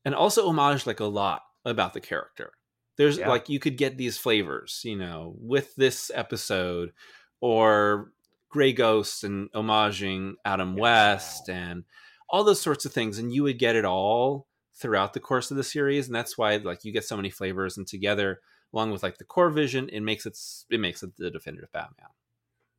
and 0.04 0.14
also 0.14 0.46
homage 0.48 0.86
like 0.86 1.00
a 1.00 1.04
lot 1.06 1.42
about 1.64 1.92
the 1.94 2.00
character. 2.00 2.52
There's 2.96 3.18
Yeah. 3.18 3.28
like 3.28 3.48
you 3.48 3.58
could 3.58 3.76
get 3.76 3.96
these 3.96 4.18
flavors, 4.18 4.82
you 4.84 4.96
know, 4.96 5.34
with 5.38 5.74
this 5.74 6.10
episode 6.14 6.92
or 7.40 8.12
Grey 8.50 8.72
Ghost 8.72 9.24
and 9.24 9.50
homaging 9.52 10.34
Adam 10.44 10.76
Yeah. 10.76 10.82
West 10.82 11.48
and 11.48 11.84
all 12.28 12.44
those 12.44 12.60
sorts 12.60 12.84
of 12.84 12.92
things 12.92 13.18
and 13.18 13.32
you 13.34 13.42
would 13.42 13.58
get 13.58 13.74
it 13.76 13.84
all 13.84 14.46
throughout 14.76 15.12
the 15.12 15.20
course 15.20 15.50
of 15.50 15.56
the 15.56 15.64
series 15.64 16.06
and 16.06 16.14
that's 16.14 16.36
why 16.38 16.56
like 16.56 16.84
you 16.84 16.92
get 16.92 17.04
so 17.04 17.16
many 17.16 17.30
flavors 17.30 17.76
and 17.76 17.86
together 17.86 18.40
along 18.74 18.90
with 18.92 19.02
like 19.04 19.18
the 19.18 19.24
core 19.24 19.50
vision 19.50 19.88
it 19.90 20.00
makes 20.00 20.26
it 20.26 20.38
it 20.70 20.80
makes 20.80 21.02
it 21.02 21.16
the 21.16 21.30
definitive 21.30 21.72
batman 21.72 22.08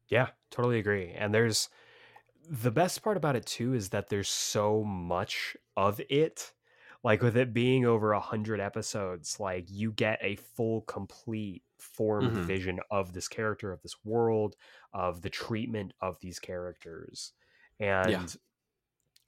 Yeah, 0.08 0.32
totally 0.52 0.80
agree. 0.80 1.12
And 1.12 1.34
there's 1.34 1.70
the 2.50 2.72
best 2.72 3.04
part 3.04 3.18
about 3.18 3.36
it 3.36 3.46
too 3.46 3.74
is 3.74 3.90
that 3.90 4.10
there's 4.10 4.30
so 4.30 4.84
much 4.84 5.58
of 5.78 6.02
it. 6.10 6.54
Like 7.04 7.22
with 7.22 7.38
it 7.38 7.54
being 7.54 7.86
over 7.86 8.14
a 8.14 8.20
hundred 8.20 8.60
episodes, 8.60 9.40
like 9.40 9.66
you 9.70 9.92
get 9.94 10.20
a 10.22 10.38
full, 10.38 10.82
complete 10.84 11.64
formed 11.80 12.36
Mhm. 12.36 12.48
vision 12.48 12.80
of 12.92 13.14
this 13.14 13.28
character, 13.28 13.72
of 13.72 13.82
this 13.84 14.04
world, 14.06 14.56
of 14.94 15.22
the 15.22 15.30
treatment 15.30 15.94
of 16.02 16.20
these 16.22 16.40
characters. 16.40 17.34
And 17.80 18.36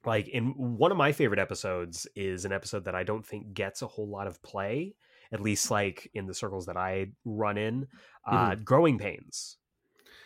like 0.04 0.28
in 0.28 0.76
one 0.78 0.92
of 0.92 0.96
my 0.98 1.12
favorite 1.12 1.40
episodes 1.40 2.06
is 2.14 2.44
an 2.44 2.52
episode 2.52 2.84
that 2.84 2.94
I 2.94 3.02
don't 3.02 3.26
think 3.26 3.52
gets 3.52 3.82
a 3.82 3.86
whole 3.86 4.08
lot 4.08 4.26
of 4.26 4.42
play, 4.42 4.96
at 5.32 5.40
least 5.40 5.70
like 5.70 6.10
in 6.14 6.26
the 6.26 6.34
circles 6.34 6.66
that 6.66 6.76
I 6.76 7.08
run 7.24 7.58
in. 7.58 7.86
Uh, 8.26 8.54
Growing 8.56 8.98
Pains 8.98 9.56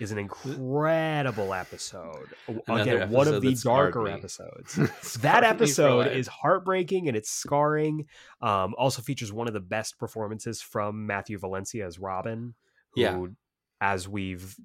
is 0.01 0.11
an 0.11 0.19
incredible 0.19 1.55
episode. 1.55 2.29
Another 2.67 2.97
Again, 2.97 3.11
one 3.11 3.29
of 3.29 3.41
the 3.43 3.55
darker 3.55 4.09
episodes. 4.09 4.77
That 5.21 5.45
episode 5.45 6.09
is 6.09 6.27
heartbreaking 6.27 7.09
and 7.09 7.17
it's 7.17 7.31
scarring. 7.31 8.07
Um, 8.41 8.75
also 8.77 9.03
features 9.03 9.33
one 9.33 9.47
of 9.49 9.55
the 9.55 9.61
best 9.61 9.99
performances 9.99 10.61
from 10.61 11.07
Mathew 11.07 11.39
Valencia 11.39 11.87
as 11.87 11.99
Robin, 11.99 12.55
who, 12.95 13.01
Yeah. 13.01 13.27
as 13.81 14.09
we've 14.09 14.57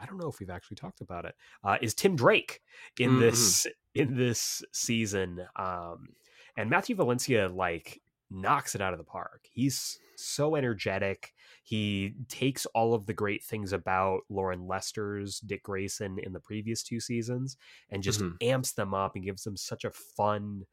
I 0.00 0.06
don't 0.06 0.18
know 0.18 0.28
if 0.28 0.38
we've 0.38 0.50
actually 0.50 0.76
talked 0.76 1.00
about 1.00 1.24
it. 1.24 1.34
Uh, 1.64 1.76
is 1.82 1.92
Tim 1.92 2.14
Drake 2.14 2.60
in 3.00 3.12
Mhm. 3.12 3.20
this 3.20 3.66
in 3.94 4.16
this 4.16 4.62
season? 4.72 5.44
Um, 5.56 6.10
and 6.56 6.70
Mathew 6.70 6.94
Valencia 6.94 7.48
like 7.48 8.00
knocks 8.30 8.74
it 8.74 8.80
out 8.80 8.92
of 8.92 8.98
the 8.98 9.04
park. 9.04 9.46
He's 9.50 9.98
so 10.16 10.56
energetic. 10.56 11.32
he 11.62 12.14
takes 12.28 12.64
all 12.66 12.94
of 12.94 13.04
the 13.04 13.12
great 13.12 13.44
things 13.44 13.74
about 13.74 14.20
Loren 14.30 14.66
Lester's 14.66 15.38
Dick 15.40 15.62
Grayson 15.64 16.18
in 16.18 16.32
the 16.32 16.40
previous 16.40 16.82
two 16.82 16.98
seasons 16.98 17.58
and 17.90 18.02
just 18.02 18.20
Mhm. 18.20 18.36
amps 18.42 18.72
them 18.72 18.94
up 18.94 19.14
and 19.16 19.24
gives 19.24 19.44
them 19.44 19.54
such 19.56 19.84
a 19.84 19.90
fun, 19.90 20.64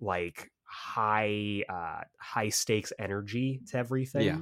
like 0.00 0.50
high, 0.64 1.64
uh, 1.68 2.02
high 2.18 2.48
stakes 2.48 2.92
energy 2.98 3.60
to 3.68 3.78
everything. 3.78 4.22
Yeah. 4.26 4.38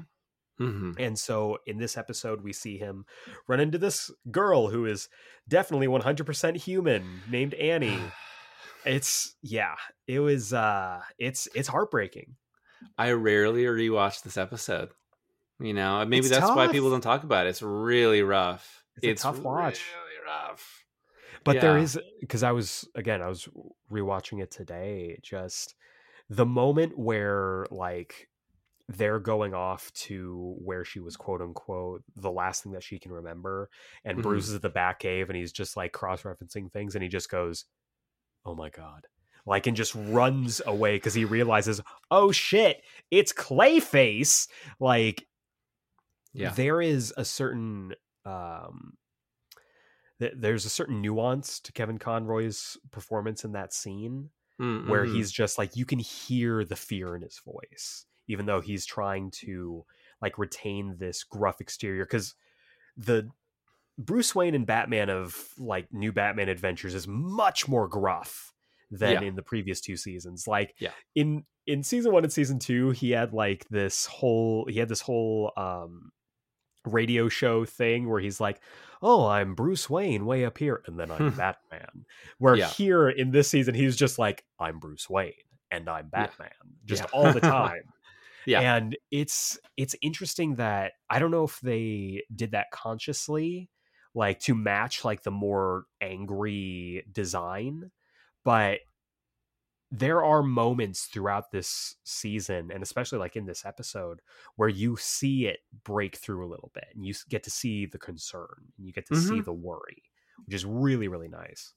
Mm-hmm. 0.60 0.92
And 0.98 1.18
so 1.18 1.58
in 1.66 1.76
this 1.76 1.96
episode, 1.98 2.42
we 2.42 2.54
see 2.54 2.78
him 2.78 3.04
run 3.46 3.60
into 3.60 3.76
this 3.76 4.10
girl 4.30 4.68
who 4.68 4.86
is 4.86 5.08
definitely 5.46 5.88
100% 5.88 6.56
human 6.56 7.20
named 7.28 7.52
Annie. 7.54 8.00
It's 8.86 9.34
yeah, 9.42 9.74
it 10.06 10.20
was 10.20 10.52
uh 10.52 11.02
it's 11.18 11.48
it's 11.54 11.68
heartbreaking. 11.68 12.36
I 12.96 13.12
rarely 13.12 13.64
rewatch 13.64 14.22
this 14.22 14.36
episode. 14.36 14.90
You 15.60 15.74
know, 15.74 16.04
maybe 16.04 16.26
It's 16.26 16.30
that's 16.30 16.50
why 16.50 16.68
people 16.68 16.90
don't 16.90 17.00
talk 17.00 17.24
about 17.24 17.46
it. 17.46 17.50
It's 17.50 17.62
really 17.62 18.22
rough. 18.22 18.84
It's 19.02 19.20
a 19.22 19.24
tough 19.24 19.40
watch. 19.40 19.84
Really 19.94 20.24
rough. 20.26 20.84
But 21.44 21.60
there 21.60 21.76
Yeah. 21.76 21.82
is 21.84 21.98
because 22.20 22.42
I 22.42 22.52
was 22.52 22.88
again, 22.94 23.22
I 23.22 23.28
was 23.28 23.48
rewatching 23.90 24.42
it 24.42 24.50
today, 24.50 25.18
just 25.22 25.74
the 26.28 26.46
moment 26.46 26.98
where 26.98 27.66
like 27.70 28.28
they're 28.88 29.18
going 29.20 29.52
off 29.54 29.92
to 29.92 30.54
where 30.58 30.84
she 30.84 30.98
was 31.00 31.16
quote 31.16 31.42
unquote 31.42 32.02
the 32.16 32.30
last 32.30 32.62
thing 32.62 32.72
that 32.72 32.82
she 32.82 32.98
can 32.98 33.12
remember 33.12 33.68
and 34.04 34.18
Mhm. 34.18 34.22
Bruce 34.22 34.48
is 34.48 34.54
at 34.54 34.62
the 34.62 34.70
Batcave 34.70 35.28
and 35.28 35.36
he's 35.36 35.52
just 35.52 35.76
like 35.76 35.92
cross-referencing 35.92 36.72
things 36.72 36.94
and 36.94 37.02
he 37.02 37.08
just 37.08 37.28
goes, 37.30 37.66
Oh 38.46 38.54
my 38.54 38.70
god. 38.70 39.06
Like 39.48 39.66
and 39.66 39.76
just 39.76 39.94
runs 39.94 40.60
away 40.66 40.96
because 40.96 41.14
he 41.14 41.24
realizes, 41.24 41.80
oh 42.10 42.30
shit, 42.32 42.82
it's 43.10 43.32
Clayface. 43.32 44.46
Like 44.78 45.26
Yeah. 46.34 46.50
there 46.50 46.82
is 46.82 47.12
a 47.16 47.24
certain 47.24 47.94
um 48.24 48.98
th- 50.20 50.34
there's 50.36 50.64
a 50.64 50.70
certain 50.70 51.00
nuance 51.00 51.60
to 51.60 51.72
Kevin 51.72 51.98
Conroy's 51.98 52.76
performance 52.90 53.44
in 53.44 53.52
that 53.52 53.72
scene 53.72 54.30
Mm, 54.60 54.88
where 54.88 55.04
he's 55.04 55.30
just 55.30 55.56
like 55.56 55.76
you 55.76 55.84
can 55.86 56.00
hear 56.00 56.64
the 56.64 56.74
fear 56.74 57.14
in 57.14 57.22
his 57.22 57.38
voice 57.44 58.06
even 58.26 58.44
though 58.44 58.60
he's 58.60 58.84
trying 58.84 59.30
to 59.30 59.84
like 60.20 60.36
retain 60.36 60.96
this 60.98 61.22
gruff 61.22 61.60
exterior 61.60 62.04
cuz 62.04 62.34
the 62.96 63.30
Bruce 63.96 64.34
Wayne 64.34 64.56
and 64.56 64.66
Batman 64.66 65.10
of 65.10 65.50
like 65.58 65.92
new 65.92 66.10
Batman 66.12 66.48
adventures 66.48 66.92
is 66.92 67.06
much 67.06 67.68
more 67.68 67.86
gruff 67.86 68.52
than 68.90 69.12
Yeah. 69.22 69.28
in 69.28 69.34
the 69.36 69.42
previous 69.42 69.80
two 69.80 69.96
seasons 69.96 70.46
like 70.46 70.74
Yeah. 70.78 70.92
in 71.14 71.44
in 71.66 71.82
season 71.82 72.12
1 72.12 72.24
and 72.24 72.32
season 72.32 72.58
2 72.58 72.90
he 72.90 73.10
had 73.10 73.32
like 73.34 73.66
this 73.68 74.06
whole 74.06 74.66
he 74.68 74.78
had 74.78 74.88
this 74.88 75.02
whole 75.02 75.52
um 75.56 76.10
radio 76.86 77.28
show 77.28 77.64
thing 77.66 78.08
where 78.08 78.20
he's 78.20 78.40
like, 78.40 78.62
"Oh, 79.02 79.26
I'm 79.26 79.54
Bruce 79.54 79.90
Wayne 79.90 80.24
way 80.24 80.44
up 80.46 80.56
here 80.56 80.82
and 80.86 80.98
then 80.98 81.10
I'm 81.10 81.30
Batman." 81.36 82.06
Where 82.38 82.54
Yeah. 82.56 82.68
here 82.70 83.10
in 83.10 83.30
this 83.30 83.48
season 83.50 83.74
he's 83.74 83.96
just 83.96 84.18
like, 84.18 84.44
"I'm 84.58 84.78
Bruce 84.78 85.10
Wayne 85.10 85.32
and 85.70 85.88
I'm 85.88 86.08
Yeah. 86.12 86.26
Batman." 86.26 86.50
Just 86.86 87.02
Yeah. 87.02 87.08
all 87.12 87.32
the 87.32 87.40
time. 87.40 87.82
Yeah. 88.46 88.76
And 88.76 88.96
it's 89.10 89.58
it's 89.76 89.94
interesting 90.00 90.54
that 90.54 90.92
I 91.10 91.18
don't 91.18 91.30
know 91.32 91.44
if 91.44 91.60
they 91.60 92.22
did 92.34 92.52
that 92.52 92.70
consciously 92.72 93.68
like 94.14 94.38
to 94.40 94.54
match 94.54 95.04
like 95.04 95.22
the 95.24 95.30
more 95.30 95.84
angry 96.00 97.04
design, 97.12 97.90
but 98.48 98.80
there 99.90 100.22
are 100.22 100.42
moments 100.42 101.04
throughout 101.06 101.50
this 101.50 101.96
season 102.04 102.70
and 102.70 102.82
especially 102.82 103.18
like 103.18 103.36
in 103.36 103.46
this 103.46 103.64
episode 103.64 104.20
where 104.56 104.68
you 104.68 104.96
see 104.96 105.46
it 105.46 105.60
break 105.84 106.16
through 106.16 106.44
a 106.44 106.48
little 106.50 106.70
bit 106.74 106.88
and 106.94 107.06
you 107.06 107.14
get 107.30 107.42
to 107.42 107.50
see 107.50 107.86
the 107.86 107.98
concern 107.98 108.70
and 108.76 108.86
you 108.86 108.92
get 108.92 109.06
to 109.06 109.14
see 109.14 109.40
Mhm. 109.40 109.44
the 109.44 109.52
worry 109.52 110.02
which 110.44 110.54
is 110.54 110.64
really 110.66 111.08
really 111.08 111.28
nice 111.28 111.74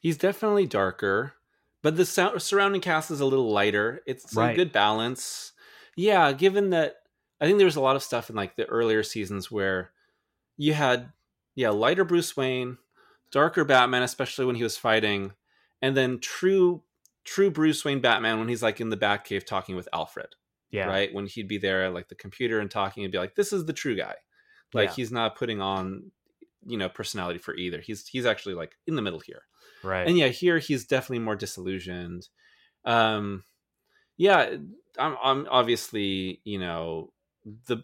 He's 0.00 0.18
definitely 0.18 0.66
darker, 0.66 1.34
but 1.82 1.96
the 1.96 2.04
surrounding 2.04 2.80
cast 2.80 3.10
is 3.10 3.20
a 3.20 3.24
little 3.24 3.50
lighter. 3.50 4.02
It's 4.06 4.36
Right. 4.36 4.52
a 4.52 4.54
good 4.54 4.72
balance. 4.72 5.52
Yeah, 5.96 6.32
given 6.32 6.70
that 6.70 6.96
I 7.40 7.46
think 7.46 7.58
there 7.58 7.64
was 7.66 7.76
a 7.76 7.80
lot 7.80 7.96
of 7.96 8.02
stuff 8.02 8.30
in 8.30 8.36
like 8.36 8.56
the 8.56 8.66
earlier 8.66 9.02
seasons 9.02 9.50
where 9.50 9.92
you 10.56 10.74
had 10.74 11.12
yeah, 11.54 11.70
lighter 11.70 12.04
Bruce 12.04 12.36
Wayne, 12.36 12.78
darker 13.30 13.64
Batman 13.64 14.02
especially 14.02 14.46
when 14.46 14.56
he 14.56 14.62
was 14.62 14.76
fighting, 14.78 15.34
and 15.82 15.96
then 15.96 16.18
true 16.20 16.82
true 17.24 17.50
Bruce 17.50 17.84
Wayne 17.84 18.00
Batman 18.00 18.38
when 18.38 18.48
he's 18.48 18.62
like 18.62 18.80
in 18.80 18.88
the 18.88 18.96
Batcave 18.96 19.44
talking 19.44 19.76
with 19.76 19.88
Alfred, 19.92 20.34
yeah 20.70 20.86
right? 20.86 21.12
When 21.12 21.26
he'd 21.26 21.48
be 21.48 21.58
there 21.58 21.84
at 21.84 21.94
like 21.94 22.08
the 22.08 22.14
computer 22.14 22.60
and 22.60 22.70
talking 22.70 23.04
and 23.04 23.12
be 23.12 23.18
like 23.18 23.34
this 23.34 23.52
is 23.52 23.66
the 23.66 23.72
true 23.74 23.96
guy. 23.96 24.14
Like 24.72 24.90
Yeah. 24.90 24.94
he's 24.94 25.12
not 25.12 25.36
putting 25.36 25.60
on 25.60 26.10
you 26.64 26.78
know 26.78 26.88
personality 26.88 27.38
for 27.38 27.54
either. 27.54 27.80
He's 27.80 28.06
he's 28.08 28.24
actually 28.24 28.54
like 28.54 28.76
in 28.86 28.96
the 28.96 29.02
middle 29.02 29.20
here 29.20 29.42
right 29.84 30.06
and 30.06 30.16
yeah 30.16 30.28
here 30.28 30.58
he's 30.58 30.84
definitely 30.86 31.18
more 31.18 31.34
disillusioned 31.34 32.28
um 32.84 33.42
yeah 34.16 34.54
i'm, 34.98 35.16
I'm 35.22 35.46
obviously 35.50 36.40
you 36.44 36.58
know 36.60 37.12
the 37.66 37.82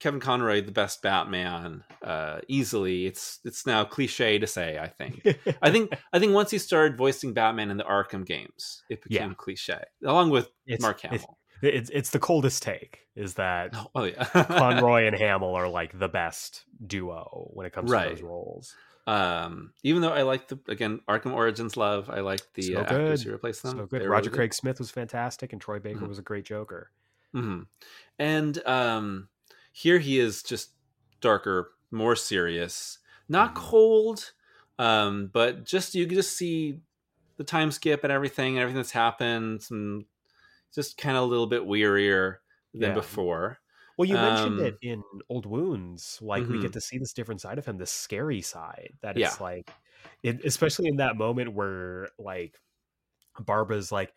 kevin 0.00 0.18
conroy 0.20 0.60
the 0.64 0.72
best 0.72 1.02
batman 1.02 1.84
uh 2.02 2.40
easily. 2.48 3.06
It's 3.06 3.38
it's 3.44 3.66
now 3.66 3.84
cliche 3.84 4.38
to 4.38 4.46
say 4.46 4.78
i 4.78 4.88
think. 4.88 5.24
I 5.62 5.70
think 5.70 5.92
i 6.12 6.18
think 6.18 6.32
once 6.34 6.50
he 6.50 6.58
started 6.58 6.96
voicing 6.98 7.32
batman 7.34 7.70
in 7.70 7.76
the 7.76 7.84
arkham 7.84 8.24
games 8.26 8.82
it 8.90 9.02
became 9.02 9.30
Yeah. 9.30 9.34
cliche 9.36 9.82
along 10.04 10.30
with 10.30 10.46
It's- 10.66 10.80
mark 10.80 11.00
hamill. 11.00 11.38
it's 11.62 11.90
it's 11.90 12.10
the 12.10 12.18
coldest 12.18 12.62
take 12.62 13.00
is 13.14 13.34
that 13.34 13.70
oh, 13.74 13.86
oh, 13.94 14.04
yeah. 14.04 14.24
Conroy 14.48 15.06
and 15.06 15.14
Hamill 15.14 15.54
are 15.54 15.68
like 15.68 15.98
the 15.98 16.08
best 16.08 16.64
duo 16.86 17.50
when 17.52 17.66
it 17.66 17.72
comes 17.74 17.90
to 17.90 17.96
those 17.98 18.22
roles. 18.22 18.74
Um 19.06 19.72
even 19.82 20.00
though 20.00 20.12
i 20.12 20.22
like 20.22 20.48
the 20.48 20.58
again 20.68 21.00
arkham 21.08 21.34
origins 21.34 21.76
love 21.76 22.08
i 22.08 22.20
like 22.20 22.40
the 22.54 22.62
So 22.62 22.78
uh, 22.78 22.82
actors 22.82 23.22
who 23.24 23.32
replaced 23.32 23.62
them. 23.62 23.72
so 23.76 23.86
good. 23.86 24.00
They 24.00 24.06
were 24.06 24.12
Roger 24.12 24.30
really 24.30 24.36
Craig 24.38 24.54
Smith 24.54 24.78
was 24.78 24.90
fantastic 24.90 25.52
and 25.52 25.60
Troy 25.60 25.78
Baker 25.80 26.00
Mhm. 26.00 26.08
was 26.08 26.18
a 26.18 26.22
great 26.22 26.44
Joker. 26.46 26.90
Hmm 27.34 27.62
And 28.18 28.64
um, 28.66 29.28
here 29.72 29.98
he 29.98 30.18
is 30.18 30.42
just 30.42 30.72
darker, 31.20 31.72
more 31.90 32.16
serious, 32.16 32.98
not 33.28 33.54
Mhm. 33.54 33.54
cold, 33.54 34.32
um, 34.78 35.28
but 35.28 35.64
just 35.64 35.94
you 35.94 36.06
can 36.06 36.14
just 36.16 36.36
see 36.36 36.80
the 37.38 37.44
time 37.44 37.70
skip 37.72 38.04
and 38.04 38.12
everything, 38.12 38.58
everything 38.58 38.78
that's 38.78 38.92
happened, 38.92 39.66
and 39.70 40.06
just 40.74 40.98
kind 40.98 41.16
of 41.16 41.24
a 41.24 41.26
little 41.26 41.46
bit 41.48 41.64
wearier 41.66 42.38
than 42.78 42.92
Yeah. 42.92 42.94
before. 42.94 43.60
Well, 43.98 44.08
you 44.08 44.18
mentioned 44.18 44.58
Um, 44.58 44.60
it 44.60 44.78
in 44.82 45.02
Old 45.28 45.46
Wounds. 45.46 46.20
Like 46.22 46.48
we 46.48 46.58
Mhm. 46.58 46.58
get 46.58 46.72
to 46.74 46.80
see 46.80 46.98
this 46.98 47.12
different 47.12 47.40
side 47.40 47.58
of 47.58 47.66
him, 47.66 47.78
this 47.78 47.92
scary 47.92 48.40
side. 48.42 48.94
That 49.02 49.16
Yeah. 49.16 49.18
it's 49.18 49.40
like, 49.40 49.70
it, 50.22 50.44
especially 50.44 50.88
in 50.88 50.96
that 50.96 51.16
moment 51.16 51.52
where 51.54 52.08
like 52.18 52.58
Barbara's 53.40 53.92
like, 53.92 54.14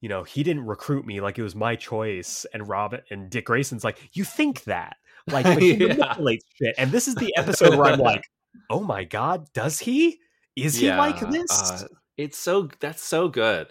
you 0.00 0.08
know, 0.08 0.22
he 0.24 0.42
didn't 0.42 0.66
recruit 0.66 1.06
me, 1.06 1.20
like 1.20 1.38
it 1.38 1.42
was 1.42 1.54
my 1.54 1.76
choice, 1.76 2.46
and 2.52 2.68
Robin 2.68 3.00
and 3.10 3.30
Dick 3.30 3.46
Grayson's 3.46 3.84
like, 3.84 3.98
you 4.12 4.24
think 4.24 4.64
that, 4.64 4.96
like, 5.26 5.44
but 5.44 5.60
he 5.62 5.76
Yeah. 5.78 5.88
manipulates 5.94 6.44
shit. 6.54 6.74
And 6.78 6.90
this 6.92 7.08
is 7.08 7.14
the 7.16 7.34
episode 7.36 7.76
where 7.76 7.86
I'm 7.92 7.98
like, 8.00 8.22
oh 8.70 8.80
my 8.80 9.04
god, 9.04 9.52
does 9.52 9.80
he? 9.80 10.18
Is 10.56 10.76
he 10.76 10.90
like 10.90 11.20
this? 11.20 11.50
uh, 11.50 11.86
it's 12.16 12.38
so 12.38 12.68
that's 12.80 13.02
so 13.02 13.28
good. 13.28 13.68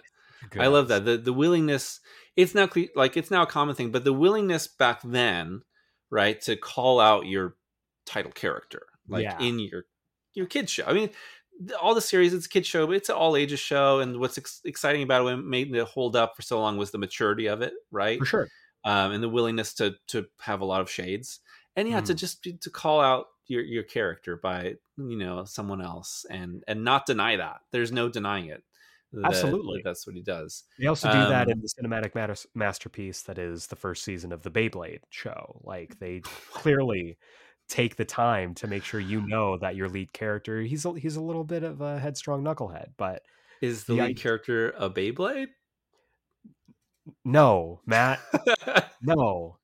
Good. 0.50 0.62
I 0.62 0.68
love 0.68 0.88
that 0.88 1.04
the 1.04 1.16
the 1.18 1.32
willingness. 1.32 2.00
It's 2.36 2.54
now 2.54 2.68
like 2.94 3.16
it's 3.16 3.30
now 3.30 3.42
a 3.42 3.46
common 3.46 3.74
thing, 3.74 3.90
but 3.90 4.04
the 4.04 4.12
willingness 4.12 4.66
back 4.68 5.00
then, 5.04 5.62
right, 6.10 6.40
to 6.42 6.56
call 6.56 7.00
out 7.00 7.26
your 7.26 7.56
title 8.06 8.32
character, 8.32 8.86
like 9.08 9.24
Yeah. 9.24 9.38
in 9.40 9.58
your 9.58 9.84
your 10.34 10.46
kids 10.46 10.70
show. 10.70 10.84
I 10.86 10.92
mean, 10.92 11.10
all 11.80 11.94
the 11.94 12.00
series 12.00 12.32
it's 12.34 12.46
a 12.46 12.48
kid 12.48 12.64
show, 12.66 12.86
but 12.86 12.96
it's 12.96 13.08
an 13.08 13.16
all 13.16 13.36
ages 13.36 13.60
show. 13.60 14.00
And 14.00 14.18
what's 14.18 14.38
ex- 14.38 14.60
exciting 14.64 15.02
about 15.02 15.22
it, 15.22 15.24
what 15.24 15.44
made 15.44 15.74
it 15.74 15.84
hold 15.86 16.14
up 16.16 16.36
for 16.36 16.42
so 16.42 16.60
long, 16.60 16.76
was 16.76 16.90
the 16.90 16.98
maturity 16.98 17.46
of 17.48 17.62
it, 17.62 17.72
right? 17.90 18.18
for 18.18 18.26
sure. 18.26 18.48
Um, 18.84 19.12
and 19.12 19.22
the 19.22 19.28
willingness 19.28 19.74
to 19.74 19.96
to 20.08 20.26
have 20.40 20.60
a 20.60 20.64
lot 20.64 20.80
of 20.80 20.90
shades, 20.90 21.40
and 21.76 21.88
yeah, 21.88 22.00
to 22.00 22.14
Mhm. 22.14 22.18
just 22.18 22.42
be, 22.42 22.52
to 22.54 22.70
call 22.70 23.00
out 23.00 23.26
your 23.46 23.62
your 23.62 23.82
character 23.82 24.36
by 24.36 24.76
you 24.96 25.16
know 25.18 25.44
someone 25.44 25.82
else, 25.82 26.24
and 26.30 26.62
and 26.68 26.84
not 26.84 27.04
deny 27.06 27.36
that. 27.36 27.60
There's 27.72 27.90
no 27.92 28.08
denying 28.08 28.46
it. 28.46 28.62
that- 29.12 29.24
Absolutely. 29.24 29.80
that's 29.82 30.06
what 30.06 30.14
he 30.14 30.20
does. 30.22 30.64
They 30.78 30.86
also 30.86 31.08
do 31.10 31.16
that 31.16 31.46
Um, 31.46 31.52
in 31.52 31.60
the 31.62 31.68
cinematic 31.68 32.14
matter- 32.14 32.36
masterpiece 32.54 33.22
that 33.22 33.38
is 33.38 33.66
the 33.68 33.74
first 33.76 34.04
season 34.04 34.32
of 34.32 34.42
the 34.42 34.50
Beyblade 34.50 35.00
show. 35.08 35.62
Like 35.64 35.98
they 35.98 36.20
clearly 36.52 37.16
take 37.68 37.96
the 37.96 38.04
time 38.04 38.54
to 38.54 38.66
make 38.66 38.84
sure 38.84 39.00
you 39.00 39.20
know 39.26 39.58
that 39.58 39.76
your 39.76 39.88
lead 39.88 40.12
character 40.12 40.62
he's 40.62 40.84
a, 40.86 40.98
he's 40.98 41.16
a 41.16 41.20
little 41.20 41.44
bit 41.44 41.62
of 41.62 41.80
a 41.80 41.98
headstrong 41.98 42.42
knucklehead, 42.42 42.88
but 42.96 43.22
Is 43.60 43.84
the 43.84 43.94
The 43.94 43.98
lead 44.00 44.04
idea- 44.10 44.22
character 44.22 44.70
a 44.78 44.88
Beyblade? 44.90 45.48
no, 47.24 47.80
Matt, 47.86 48.20
no. 49.02 49.56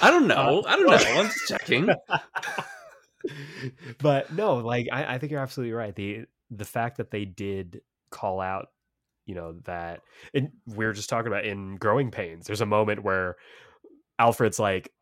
I 0.00 0.10
don't 0.10 0.28
know. 0.28 0.60
Uh, 0.60 0.68
I 0.68 0.76
don't 0.76 0.86
know. 0.86 1.20
I'm 1.20 1.26
just 1.26 1.48
checking. 1.48 1.88
but 3.98 4.32
no, 4.32 4.56
like 4.56 4.88
I, 4.92 5.14
I 5.14 5.18
think 5.18 5.32
you're 5.32 5.40
absolutely 5.40 5.72
right. 5.72 5.94
The 5.94 6.26
the 6.50 6.64
fact 6.64 6.98
that 6.98 7.10
they 7.10 7.24
did 7.24 7.80
call 8.10 8.40
out, 8.40 8.68
you 9.26 9.34
know, 9.34 9.56
that 9.64 10.00
and 10.34 10.50
we 10.66 10.84
are 10.84 10.92
just 10.92 11.10
talking 11.10 11.26
about 11.26 11.44
in 11.44 11.76
Growing 11.76 12.10
Pains, 12.10 12.46
there's 12.46 12.60
a 12.60 12.66
moment 12.66 13.02
where 13.02 13.36
Alfred's 14.18 14.58
like, 14.58 14.92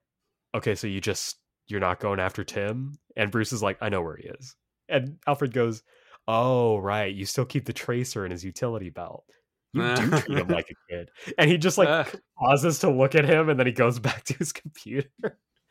okay, 0.55 0.75
so 0.75 0.87
you 0.87 1.01
just 1.01 1.37
you're 1.67 1.81
not 1.81 2.01
going 2.01 2.21
after 2.21 2.45
Tim? 2.45 2.99
And 3.17 3.31
Bruce 3.31 3.53
is 3.53 3.63
like, 3.63 3.79
I 3.81 3.89
know 3.89 4.03
where 4.03 4.17
he 4.17 4.29
is. 4.29 4.57
And 4.89 5.19
Alfred 5.27 5.53
goes, 5.53 5.83
Oh, 6.27 6.79
right. 6.79 7.15
You 7.15 7.27
still 7.27 7.45
keep 7.45 7.67
the 7.67 7.73
tracer 7.73 8.25
in 8.25 8.31
his 8.31 8.45
utility 8.45 8.91
belt. 8.91 9.25
You 9.73 9.95
do 9.95 10.11
treat 10.21 10.39
him 10.39 10.49
like 10.49 10.71
a 10.71 10.93
kid. 10.95 11.09
And 11.37 11.51
he 11.51 11.59
just 11.59 11.77
like 11.79 11.89
Uh. 11.89 12.05
pauses 12.39 12.79
to 12.81 12.91
look 12.91 13.15
at 13.15 13.25
him 13.25 13.49
and 13.49 13.59
then 13.59 13.67
he 13.67 13.73
goes 13.73 13.99
back 14.01 14.25
to 14.25 14.35
his 14.35 14.53
computer. 14.53 15.11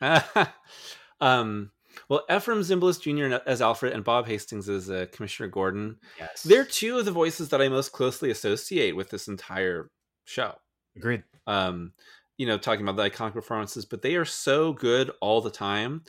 um, 1.20 1.70
well, 2.08 2.24
Efrem 2.28 2.60
Zimbalist 2.60 3.02
Jr. 3.02 3.36
as 3.46 3.62
Alfred 3.62 3.92
and 3.92 4.04
Bob 4.04 4.26
Hastings 4.26 4.68
as 4.68 4.90
uh, 4.90 5.06
Commissioner 5.12 5.48
Gordon. 5.48 5.96
Yes. 6.18 6.42
They're 6.42 6.64
two 6.64 6.98
of 6.98 7.04
the 7.04 7.12
voices 7.12 7.48
that 7.50 7.62
I 7.62 7.68
most 7.68 7.92
closely 7.92 8.30
associate 8.30 8.96
with 8.96 9.10
this 9.10 9.28
entire 9.28 9.90
show. 10.24 10.54
agreed. 10.96 11.22
Um, 11.46 11.92
you 12.36 12.46
know, 12.46 12.58
talking 12.58 12.86
about 12.86 12.96
the 12.96 13.08
iconic 13.10 13.32
performances, 13.34 13.84
but 13.84 14.02
they 14.02 14.16
are 14.16 14.24
so 14.24 14.72
good 14.72 15.10
all 15.20 15.40
the 15.40 15.50
time. 15.50 16.04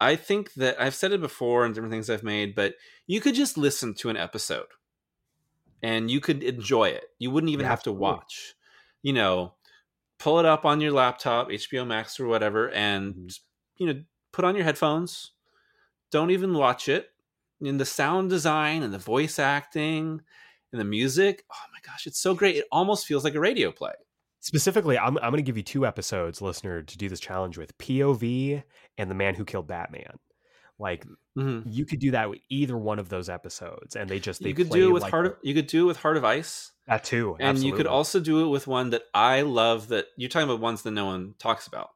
I 0.00 0.16
think 0.16 0.54
that 0.54 0.80
I've 0.80 0.94
said 0.94 1.12
it 1.12 1.20
before 1.20 1.66
in 1.66 1.72
different 1.72 1.92
things 1.92 2.10
I've 2.10 2.24
made, 2.24 2.54
but 2.54 2.76
you 3.06 3.20
could 3.20 3.34
just 3.34 3.58
listen 3.58 3.94
to 3.96 4.10
an 4.10 4.16
episode 4.18 4.68
and 5.82 6.10
you 6.10 6.20
could 6.20 6.42
enjoy 6.42 6.88
it. 6.88 7.04
You 7.18 7.30
wouldn't 7.30 7.52
even 7.52 7.66
Yeah, 7.66 7.66
have 7.66 7.82
to 7.84 7.92
watch. 7.92 8.54
You 9.02 9.12
know, 9.12 9.54
pull 10.18 10.38
it 10.38 10.46
up 10.46 10.66
on 10.66 10.80
your 10.80 10.92
laptop, 10.92 11.50
HBO 11.50 11.84
Max 11.86 12.20
or 12.20 12.28
whatever, 12.28 12.70
and 12.70 13.16
Mhm. 13.16 13.28
you 13.78 13.86
know, 13.86 14.04
put 14.32 14.44
on 14.46 14.56
your 14.56 14.64
headphones. 14.64 15.32
Don't 16.10 16.30
even 16.32 16.54
watch 16.54 16.88
it. 16.88 17.12
And 17.60 17.80
the 17.80 17.86
sound 17.86 18.30
design 18.30 18.82
and 18.82 18.94
the 18.94 18.98
voice 18.98 19.38
acting 19.38 20.22
and 20.72 20.80
the 20.80 20.84
music, 20.84 21.44
oh 21.52 21.64
my 21.72 21.80
gosh, 21.82 22.06
it's 22.06 22.20
so 22.20 22.34
great. 22.34 22.56
It 22.56 22.66
almost 22.72 23.06
feels 23.06 23.24
like 23.24 23.34
a 23.34 23.40
radio 23.40 23.72
play. 23.72 23.94
Specifically, 24.48 24.96
I'm, 24.98 25.18
I'm 25.18 25.30
going 25.30 25.36
to 25.36 25.42
give 25.42 25.58
you 25.58 25.62
two 25.62 25.84
episodes, 25.86 26.40
listener, 26.40 26.82
to 26.82 26.96
do 26.96 27.06
this 27.10 27.20
challenge 27.20 27.58
with 27.58 27.76
POV 27.76 28.62
and 28.96 29.10
The 29.10 29.14
Man 29.14 29.34
Who 29.34 29.44
Killed 29.44 29.66
Batman. 29.66 30.18
Like, 30.78 31.04
Mhm. 31.36 31.64
you 31.66 31.84
could 31.84 31.98
do 31.98 32.12
that 32.12 32.30
with 32.30 32.38
either 32.48 32.74
one 32.78 32.98
of 32.98 33.10
those 33.10 33.28
episodes, 33.28 33.94
and 33.94 34.08
they 34.08 34.18
just 34.18 34.42
they 34.42 34.48
you 34.48 34.54
could 34.54 34.70
do 34.70 34.88
it 34.88 34.92
with 34.92 35.02
like 35.02 35.10
heart 35.10 35.26
of, 35.26 35.36
you 35.42 35.52
could 35.52 35.66
do 35.66 35.82
it 35.84 35.86
with 35.88 35.98
heart 35.98 36.16
of 36.16 36.24
ice 36.24 36.72
that 36.86 37.04
too, 37.04 37.36
and 37.38 37.62
you 37.62 37.74
could 37.74 37.86
also 37.86 38.20
do 38.20 38.42
it 38.46 38.48
with 38.48 38.66
one 38.66 38.88
that 38.90 39.02
i 39.12 39.42
love 39.42 39.88
that 39.88 40.06
you're 40.16 40.30
talking 40.30 40.48
about 40.48 40.60
ones 40.60 40.82
that 40.82 40.92
no 40.92 41.04
one 41.04 41.34
talks 41.38 41.66
about 41.66 41.90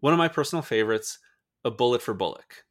one 0.00 0.12
of 0.12 0.18
my 0.18 0.28
personal 0.28 0.62
favorites 0.62 1.18
a 1.64 1.70
bullet 1.70 2.00
for 2.00 2.14
bullock 2.14 2.64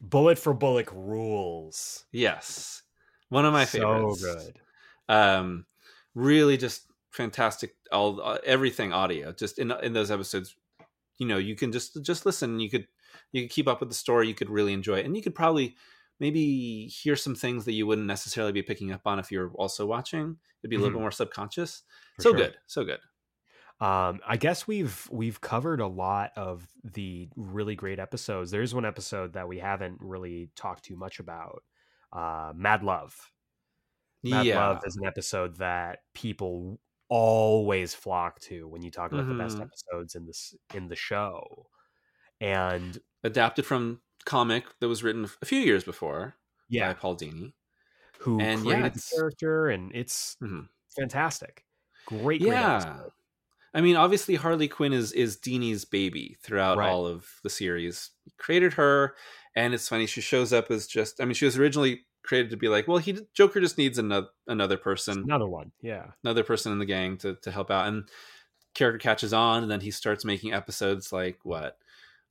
bullet 0.00 0.38
for 0.38 0.54
Bullock 0.54 0.90
rules. 0.92 2.04
yes 2.12 2.82
one 3.28 3.44
of 3.44 3.52
my 3.52 3.64
so 3.66 3.78
favorites 3.78 4.20
So 4.20 4.34
good. 4.34 4.60
um 5.08 5.66
really 6.14 6.56
just 6.56 6.86
fantastic 7.14 7.76
all 7.92 8.20
uh, 8.20 8.38
everything 8.44 8.92
audio 8.92 9.32
just 9.32 9.58
in 9.58 9.70
in 9.82 9.92
those 9.92 10.10
episodes 10.10 10.56
you 11.18 11.26
know 11.26 11.38
you 11.38 11.54
can 11.56 11.70
just 11.72 12.02
just 12.02 12.26
listen 12.26 12.58
you 12.60 12.68
could 12.68 12.86
you 13.32 13.42
could 13.42 13.50
keep 13.50 13.68
up 13.68 13.80
with 13.80 13.88
the 13.88 13.94
story 13.94 14.26
you 14.28 14.34
could 14.34 14.50
really 14.50 14.72
enjoy 14.72 14.98
it 14.98 15.06
and 15.06 15.16
you 15.16 15.22
could 15.22 15.34
probably 15.34 15.76
maybe 16.20 16.86
hear 16.88 17.16
some 17.16 17.34
things 17.36 17.64
that 17.64 17.72
you 17.72 17.86
wouldn't 17.86 18.06
necessarily 18.08 18.52
be 18.52 18.62
picking 18.62 18.92
up 18.92 19.02
on 19.06 19.18
if 19.20 19.30
you're 19.30 19.52
also 19.54 19.86
watching 19.86 20.36
it'd 20.62 20.70
be 20.70 20.76
a 20.76 20.78
little 20.80 20.90
Mhm. 20.90 20.94
bit 20.94 21.00
more 21.02 21.10
subconscious 21.12 21.84
For 22.16 22.22
so 22.22 22.30
sure. 22.30 22.36
good 22.36 22.56
so 22.66 22.84
good 22.84 23.00
Um, 23.80 24.20
I 24.26 24.36
guess 24.36 24.66
we've 24.68 25.08
we've 25.10 25.40
covered 25.40 25.80
a 25.80 25.86
lot 25.86 26.30
of 26.36 26.66
the 26.84 27.28
really 27.36 27.74
great 27.74 27.98
episodes. 27.98 28.50
There's 28.52 28.72
one 28.74 28.84
episode 28.84 29.32
that 29.34 29.48
we 29.48 29.58
haven't 29.58 29.98
really 30.00 30.50
talked 30.54 30.84
too 30.84 30.96
much 30.96 31.18
about. 31.18 31.64
Uh, 32.12 32.52
Mad 32.54 32.84
Love. 32.84 33.32
Mad 34.22 34.46
yeah 34.46 34.68
Love 34.68 34.82
is 34.86 34.96
an 34.96 35.04
episode 35.06 35.56
that 35.58 36.00
people 36.14 36.80
always 37.08 37.94
flock 37.94 38.40
to 38.40 38.66
when 38.68 38.82
you 38.82 38.90
talk 38.90 39.12
about 39.12 39.28
the 39.28 39.34
best 39.34 39.58
Mhm. 39.58 39.62
episodes 39.62 40.14
in 40.14 40.26
this 40.26 40.54
in 40.74 40.88
the 40.88 40.96
show. 40.96 41.68
And 42.40 42.98
adapted 43.22 43.66
from 43.66 44.02
comic 44.24 44.64
that 44.80 44.88
was 44.88 45.02
written 45.02 45.28
a 45.42 45.46
few 45.46 45.60
years 45.60 45.84
before 45.84 46.36
yeah, 46.68 46.92
by 46.92 46.98
Paul 46.98 47.16
Dini. 47.16 47.52
who 48.20 48.40
and 48.40 48.60
yeah, 48.64 48.72
created 48.72 48.86
it's- 48.86 49.10
the 49.10 49.16
character, 49.16 49.68
and 49.68 49.94
it's 49.94 50.36
Mhm. 50.42 50.68
fantastic. 50.96 51.64
Great, 52.06 52.40
great 52.40 52.42
Yeah. 52.42 52.76
episode. 52.76 53.12
I 53.74 53.80
mean, 53.80 53.96
obviously 53.96 54.36
Harley 54.36 54.68
Quinn 54.68 54.92
is 54.92 55.12
is 55.12 55.36
Dini's 55.36 55.84
baby 55.84 56.36
throughout 56.42 56.78
Right. 56.78 56.88
all 56.90 57.06
of 57.06 57.40
the 57.42 57.50
series. 57.50 58.10
He 58.24 58.32
created 58.38 58.74
her, 58.74 59.16
and 59.56 59.74
it's 59.74 59.88
funny 59.88 60.06
she 60.06 60.20
shows 60.20 60.52
up 60.52 60.70
as 60.70 60.86
just. 60.86 61.20
I 61.20 61.24
mean, 61.24 61.34
she 61.34 61.44
was 61.44 61.58
originally 61.58 62.06
created 62.24 62.50
to 62.50 62.56
be 62.56 62.68
like, 62.68 62.88
well, 62.88 62.98
he 62.98 63.18
Joker 63.34 63.60
just 63.60 63.78
needs 63.78 63.98
another 63.98 64.28
another 64.48 64.76
person, 64.76 65.18
Another 65.24 65.46
one, 65.46 65.70
yeah. 65.82 66.06
another 66.24 66.42
person 66.42 66.72
in 66.72 66.78
the 66.80 66.86
gang 66.86 67.16
to 67.18 67.36
to 67.42 67.50
help 67.52 67.70
out, 67.70 67.86
and 67.86 68.08
character 68.74 68.98
catches 68.98 69.32
on, 69.32 69.62
and 69.62 69.70
then 69.70 69.80
he 69.80 69.92
starts 69.92 70.24
making 70.24 70.52
episodes 70.52 71.12
like 71.12 71.38
what 71.44 71.78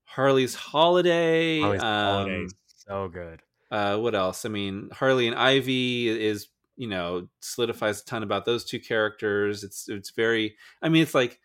Harley's 0.03 0.55
Holiday. 0.55 1.61
Always 1.61 1.81
um, 1.81 1.87
holidays, 1.87 2.53
so 2.67 3.07
good. 3.07 3.41
uh 3.71 3.97
what 3.97 4.13
else 4.13 4.43
i 4.45 4.49
mean 4.49 4.89
harley 4.91 5.25
and 5.25 5.35
ivy 5.37 6.09
is 6.09 6.47
you 6.75 6.87
know 6.87 7.29
solidifies 7.39 8.01
a 8.01 8.05
ton 8.05 8.21
about 8.23 8.43
those 8.45 8.65
two 8.65 8.79
characters 8.79 9.63
it's 9.63 9.87
it's 9.87 10.09
very 10.09 10.55
i 10.81 10.89
mean 10.89 11.01
it's 11.01 11.15
like 11.15 11.39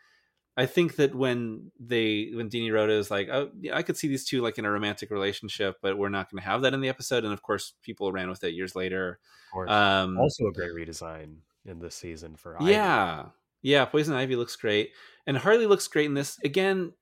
i 0.59 0.67
think 0.67 0.97
that 0.97 1.15
when 1.15 1.71
they 1.81 2.31
when 2.35 2.51
Dini 2.51 2.71
wrote 2.73 2.91
it, 2.91 2.97
was 2.97 3.11
like 3.11 3.29
oh 3.31 3.51
yeah, 3.61 3.77
i 3.77 3.83
could 3.83 3.97
see 3.97 4.09
these 4.09 4.25
two 4.27 4.43
like 4.43 4.59
in 4.59 4.65
a 4.67 4.71
romantic 4.71 5.11
relationship 5.11 5.77
but 5.81 5.97
we're 5.97 6.09
not 6.11 6.31
going 6.31 6.43
to 6.43 6.49
have 6.51 6.61
that 6.63 6.75
in 6.75 6.81
the 6.83 6.89
episode 6.91 7.25
and 7.25 7.33
of 7.33 7.41
course 7.43 7.73
people 7.83 8.13
ran 8.13 8.29
with 8.29 8.43
it 8.45 8.53
years 8.55 8.75
later. 8.75 9.19
Um 9.69 10.19
also 10.19 10.47
a 10.49 10.53
great 10.53 10.73
redesign 10.73 11.37
in 11.65 11.79
this 11.79 11.95
season 11.95 12.37
for 12.37 12.61
Ivy. 12.61 12.73
yeah. 12.73 13.27
Yeah 13.63 13.85
poison 13.87 14.15
ivy 14.15 14.37
looks 14.37 14.57
great 14.57 14.91
and 15.27 15.37
harley 15.39 15.67
looks 15.67 15.89
great 15.89 16.07
in 16.07 16.15
this. 16.15 16.39
Again 16.45 16.93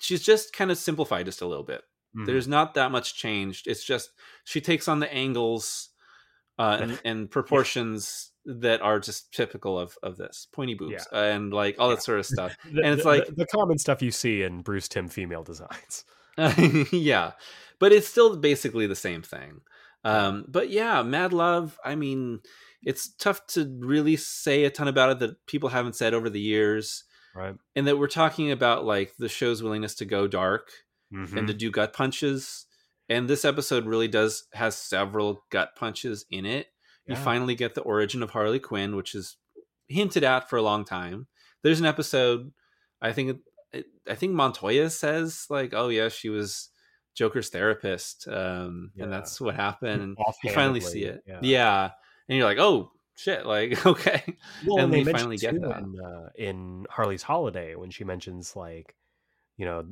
she's 0.00 0.22
just 0.22 0.52
kind 0.52 0.70
of 0.70 0.76
simplified 0.78 1.26
just 1.26 1.40
a 1.42 1.46
little 1.46 1.64
bit. 1.64 1.82
Mhm. 2.16 2.26
there's 2.26 2.46
not 2.48 2.74
that 2.74 2.90
much 2.92 3.14
changed. 3.14 3.66
It's 3.66 3.84
just 3.84 4.10
she 4.44 4.60
takes 4.60 4.86
on 4.88 5.00
the 5.00 5.12
angles 5.12 5.90
uh, 6.58 6.78
and, 6.80 7.00
and 7.04 7.30
proportions 7.30 8.30
that 8.46 8.82
are 8.82 9.00
just 9.00 9.32
typical 9.32 9.78
of 9.78 9.96
of 10.02 10.16
this 10.16 10.46
pointy 10.52 10.74
boobs 10.74 11.06
and 11.12 11.52
like 11.52 11.76
all 11.78 11.88
Yeah. 11.88 11.94
that 11.96 12.02
sort 12.02 12.18
of 12.18 12.26
stuff 12.26 12.54
The- 12.72 12.82
and 12.82 12.94
it's 12.94 13.02
the- 13.02 13.08
like- 13.08 13.26
the, 13.34 13.46
common 13.46 13.78
stuff 13.78 14.02
you 14.02 14.10
see 14.10 14.42
in 14.42 14.60
Bruce 14.62 14.88
Timm 14.88 15.08
female 15.08 15.42
designs. 15.42 16.04
yeah 16.92 17.32
but 17.78 17.92
it's 17.92 18.08
still 18.08 18.36
basically 18.36 18.86
the 18.88 18.96
same 18.96 19.22
thing 19.22 19.60
um 20.04 20.44
but 20.48 20.68
yeah 20.68 21.00
mad 21.02 21.32
love 21.32 21.78
i 21.84 21.94
mean 21.94 22.40
it's 22.82 23.08
tough 23.14 23.46
to 23.46 23.72
really 23.78 24.16
say 24.16 24.64
a 24.64 24.70
ton 24.70 24.88
about 24.88 25.10
it 25.10 25.18
that 25.20 25.46
people 25.46 25.68
haven't 25.68 25.94
said 25.94 26.12
over 26.12 26.28
the 26.28 26.40
years 26.40 27.04
Right. 27.36 27.54
and 27.76 27.86
that 27.86 27.98
we're 27.98 28.08
talking 28.08 28.50
about 28.50 28.84
like 28.84 29.14
the 29.16 29.28
show's 29.28 29.62
willingness 29.62 29.94
to 29.96 30.04
go 30.04 30.26
dark 30.26 30.70
Mhm. 31.12 31.36
and 31.36 31.46
to 31.48 31.54
do 31.54 31.70
gut 31.70 31.92
punches. 31.92 32.66
And 33.08 33.28
this 33.28 33.44
episode 33.44 33.86
really 33.86 34.08
does 34.08 34.46
has 34.54 34.76
several 34.76 35.44
gut 35.50 35.76
punches 35.76 36.24
in 36.30 36.46
it. 36.46 36.68
You 37.06 37.16
finally 37.16 37.54
get 37.54 37.74
the 37.74 37.82
origin 37.82 38.22
of 38.22 38.30
Harley 38.30 38.58
Quinn, 38.58 38.96
which 38.96 39.14
is 39.14 39.36
hinted 39.88 40.24
at 40.24 40.48
for 40.48 40.56
a 40.56 40.62
long 40.62 40.86
time. 40.86 41.26
There's 41.62 41.78
an 41.80 41.84
episode, 41.84 42.50
I 43.02 43.12
think, 43.12 43.40
I 44.08 44.14
think 44.14 44.32
Montoya 44.32 44.88
says 44.88 45.46
like, 45.50 45.74
"Oh 45.74 45.88
yeah, 45.90 46.08
she 46.08 46.30
was 46.30 46.70
Joker's 47.14 47.50
therapist," 47.50 48.26
um, 48.26 48.90
Yeah. 48.94 49.04
and 49.04 49.12
that's 49.12 49.38
what 49.38 49.54
happened. 49.54 50.02
And 50.02 50.16
you 50.42 50.52
finally 50.52 50.80
see 50.80 51.04
it, 51.04 51.22
Yeah. 51.26 51.40
yeah. 51.42 51.90
And 52.28 52.38
you're 52.38 52.46
like, 52.46 52.58
"Oh 52.58 52.90
shit!" 53.16 53.44
Like, 53.44 53.72
okay, 53.86 54.22
Well, 54.66 54.78
And 54.82 54.94
and, 54.94 55.06
they 55.06 55.12
finally 55.12 55.36
get 55.36 55.60
that. 55.60 55.78
in, 55.82 56.00
uh, 56.00 56.28
in 56.36 56.86
Harley's 56.88 57.22
Holiday 57.22 57.74
when 57.74 57.90
she 57.90 58.04
mentions 58.04 58.56
like, 58.56 58.94
you 59.58 59.66
know, 59.66 59.84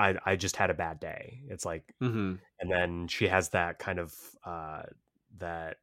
I 0.00 0.18
I 0.26 0.36
just 0.36 0.56
had 0.56 0.70
a 0.70 0.74
bad 0.74 1.00
day. 1.00 1.44
It's 1.48 1.66
like, 1.66 1.94
hmm 2.00 2.42
and 2.60 2.70
then 2.72 3.08
she 3.08 3.28
has 3.28 3.50
that 3.50 3.78
kind 3.80 3.98
of 4.00 4.14
uh 4.44 4.84
that 5.38 5.78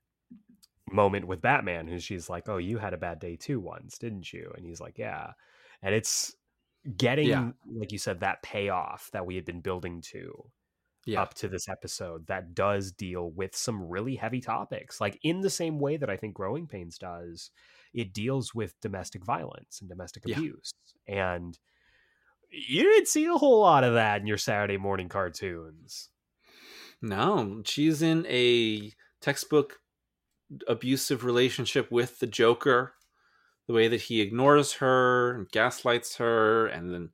moment 0.92 1.28
with 1.28 1.42
Batman, 1.42 1.88
who 1.88 2.00
she's 2.00 2.30
like, 2.30 2.50
"Oh, 2.50 2.58
you 2.58 2.78
had 2.80 2.94
a 2.94 2.98
bad 2.98 3.20
day 3.20 3.36
too 3.38 3.60
once, 3.60 3.98
didn't 4.00 4.32
you?" 4.34 4.52
And 4.56 4.66
he's 4.66 4.82
like, 4.82 4.98
"Yeah," 4.98 5.34
and 5.82 5.96
it's 5.96 6.36
getting 6.98 7.54
Yeah. 7.54 7.54
like 7.80 7.92
you 7.94 7.98
said 8.00 8.22
that 8.22 8.44
payoff 8.44 9.12
that 9.14 9.26
we 9.28 9.36
had 9.36 9.46
been 9.46 9.62
building 9.62 10.02
to 10.02 10.52
yeah, 11.06 11.26
up 11.26 11.34
to 11.34 11.48
this 11.48 11.68
episode 11.70 12.28
that 12.28 12.54
does 12.54 12.92
deal 12.92 13.32
with 13.32 13.56
some 13.56 13.82
really 13.84 14.16
heavy 14.16 14.40
topics. 14.42 15.02
Like 15.02 15.20
in 15.24 15.42
the 15.42 15.50
same 15.50 15.80
way 15.80 15.98
that 15.98 16.10
I 16.10 16.18
think 16.18 16.36
Growing 16.36 16.68
Pains 16.68 16.98
does, 16.98 17.50
it 17.94 18.14
deals 18.14 18.54
with 18.54 18.80
domestic 18.82 19.26
violence 19.26 19.80
and 19.82 19.90
domestic 19.90 20.26
Yeah. 20.26 20.42
abuse. 20.42 20.72
And 21.08 21.58
you 22.50 22.84
didn't 22.84 23.08
see 23.08 23.26
a 23.26 23.34
whole 23.34 23.62
lot 23.62 23.84
of 23.84 23.94
that 23.94 24.22
in 24.22 24.28
your 24.28 24.38
Saturday 24.38 24.78
morning 24.78 25.10
cartoons. 25.10 26.10
No, 27.02 27.62
she's 27.66 28.02
in 28.02 28.26
a 28.28 28.92
textbook 29.22 29.80
abusive 30.68 31.24
relationship 31.24 31.92
with 31.92 32.20
the 32.20 32.28
Joker. 32.28 32.94
The 33.68 33.74
way 33.74 33.88
that 33.90 34.04
he 34.04 34.22
ignores 34.22 34.74
her 34.76 35.36
and 35.36 35.50
gaslights 35.52 36.18
her 36.18 36.68
and 36.68 36.94
then 36.94 37.12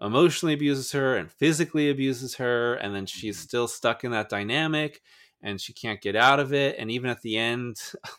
emotionally 0.00 0.54
abuses 0.54 0.92
her 0.92 1.16
and 1.16 1.32
physically 1.32 1.90
abuses 1.90 2.36
her 2.36 2.74
and 2.76 2.94
then 2.94 3.06
she's 3.06 3.38
Mhm. 3.38 3.42
still 3.42 3.68
stuck 3.68 4.04
in 4.04 4.12
that 4.12 4.28
dynamic 4.30 5.02
and 5.42 5.60
she 5.60 5.72
can't 5.74 6.00
get 6.02 6.16
out 6.16 6.40
of 6.40 6.52
it 6.54 6.76
and 6.78 6.90
even 6.90 7.10
at 7.10 7.22
the 7.22 7.38
end 7.38 7.92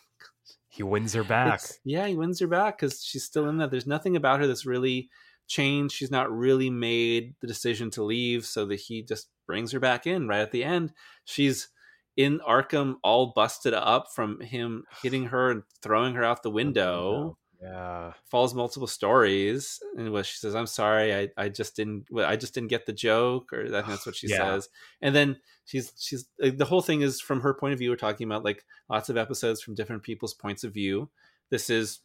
He 0.68 0.82
wins 0.82 1.14
her 1.14 1.24
back. 1.24 1.80
yeah 1.84 2.06
he 2.06 2.14
wins 2.16 2.40
her 2.40 2.46
back 2.46 2.78
because 2.78 3.02
she's 3.04 3.24
still 3.24 3.48
in 3.48 3.58
that 3.58 3.70
there's 3.70 3.86
nothing 3.86 4.16
about 4.16 4.40
her 4.40 4.46
that's 4.46 4.66
really 4.66 5.10
changed. 5.46 5.94
She's 5.94 6.10
not 6.10 6.30
really 6.32 6.70
made 6.70 7.34
the 7.40 7.46
decision 7.46 7.90
to 7.90 8.02
leave, 8.02 8.44
so 8.46 8.66
that 8.66 8.76
he 8.80 9.02
just 9.02 9.28
brings 9.46 9.72
her 9.72 9.80
back 9.80 10.06
in 10.06 10.26
right 10.28 10.40
at 10.40 10.52
the 10.52 10.64
end. 10.64 10.92
She's 11.24 11.68
in 12.16 12.38
Arkham, 12.40 12.96
all 13.02 13.32
busted 13.34 13.74
up 13.74 14.12
from 14.14 14.40
him 14.40 14.84
hitting 15.02 15.26
her 15.26 15.50
and 15.50 15.62
throwing 15.82 16.14
her 16.14 16.24
out 16.24 16.42
the 16.42 16.50
window. 16.50 17.36
Yeah. 17.60 18.12
Falls 18.30 18.54
multiple 18.54 18.86
stories, 18.86 19.80
and 19.96 20.12
what 20.12 20.26
she 20.26 20.36
says, 20.36 20.54
"I'm 20.54 20.66
sorry, 20.66 21.14
I, 21.14 21.28
I 21.36 21.48
just 21.48 21.74
didn't, 21.76 22.06
well, 22.10 22.28
I 22.28 22.36
just 22.36 22.52
didn't 22.52 22.68
get 22.68 22.84
the 22.84 22.92
joke," 22.92 23.52
or 23.54 23.70
that, 23.70 23.86
that's 23.86 24.04
what 24.04 24.14
she 24.16 24.28
Yeah. 24.28 24.36
says. 24.36 24.68
And 25.00 25.14
then 25.14 25.38
she's 25.64 25.92
she's 25.96 26.26
like, 26.38 26.58
the 26.58 26.66
whole 26.66 26.82
thing 26.82 27.00
is 27.00 27.22
from 27.22 27.40
her 27.40 27.54
point 27.54 27.72
of 27.72 27.78
view. 27.78 27.88
We're 27.90 27.96
talking 27.96 28.26
about 28.26 28.44
like 28.44 28.64
lots 28.90 29.08
of 29.08 29.16
episodes 29.16 29.62
from 29.62 29.74
different 29.74 30.02
people's 30.02 30.34
points 30.34 30.62
of 30.62 30.74
view. 30.74 31.08
This 31.48 31.70
is 31.70 32.00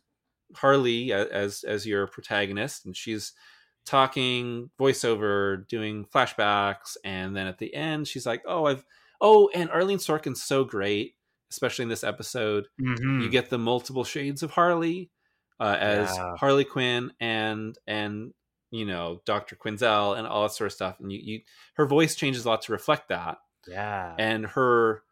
Harley 0.55 1.11
as 1.13 1.63
as 1.63 1.85
your 1.85 2.07
protagonist, 2.07 2.85
and 2.85 2.95
she's 2.95 3.33
talking 3.85 4.69
voiceover, 4.79 5.67
doing 5.67 6.05
flashbacks, 6.05 6.97
and 7.03 7.35
then 7.35 7.47
at 7.47 7.57
the 7.57 7.73
end, 7.73 8.07
she's 8.07 8.25
like, 8.25 8.43
"Oh, 8.45 8.65
I've 8.65 8.83
oh," 9.21 9.49
and 9.53 9.69
Arlene 9.69 9.97
Sorkin's 9.97 10.43
so 10.43 10.63
great, 10.63 11.15
especially 11.51 11.83
in 11.83 11.89
this 11.89 12.03
episode. 12.03 12.67
Mhm. 12.81 13.23
You 13.23 13.29
get 13.29 13.49
the 13.49 13.57
multiple 13.57 14.03
shades 14.03 14.43
of 14.43 14.51
Harley 14.51 15.11
uh, 15.59 15.77
as 15.79 16.15
Yeah. 16.15 16.35
Harley 16.37 16.65
Quinn 16.65 17.11
and 17.19 17.77
and 17.87 18.33
you 18.71 18.85
know 18.85 19.21
Doctor 19.25 19.55
Quinzel 19.55 20.17
and 20.17 20.27
all 20.27 20.43
that 20.43 20.51
sort 20.51 20.67
of 20.67 20.73
stuff, 20.73 20.99
and 20.99 21.11
you, 21.11 21.19
you 21.21 21.41
her 21.75 21.85
voice 21.85 22.15
changes 22.15 22.45
a 22.45 22.49
lot 22.49 22.61
to 22.63 22.71
reflect 22.71 23.09
that 23.09 23.37
yeah. 23.67 24.15
and 24.17 24.45
her 24.45 25.03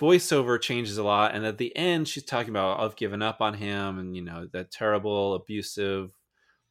voiceover 0.00 0.60
changes 0.60 0.98
a 0.98 1.02
lot 1.02 1.34
and 1.34 1.46
at 1.46 1.56
the 1.56 1.74
end 1.74 2.06
she's 2.06 2.24
talking 2.24 2.50
about 2.50 2.80
i've 2.80 2.96
given 2.96 3.22
up 3.22 3.40
on 3.40 3.54
him 3.54 3.98
and 3.98 4.14
you 4.14 4.22
know 4.22 4.46
that 4.52 4.70
terrible 4.70 5.34
abusive 5.34 6.10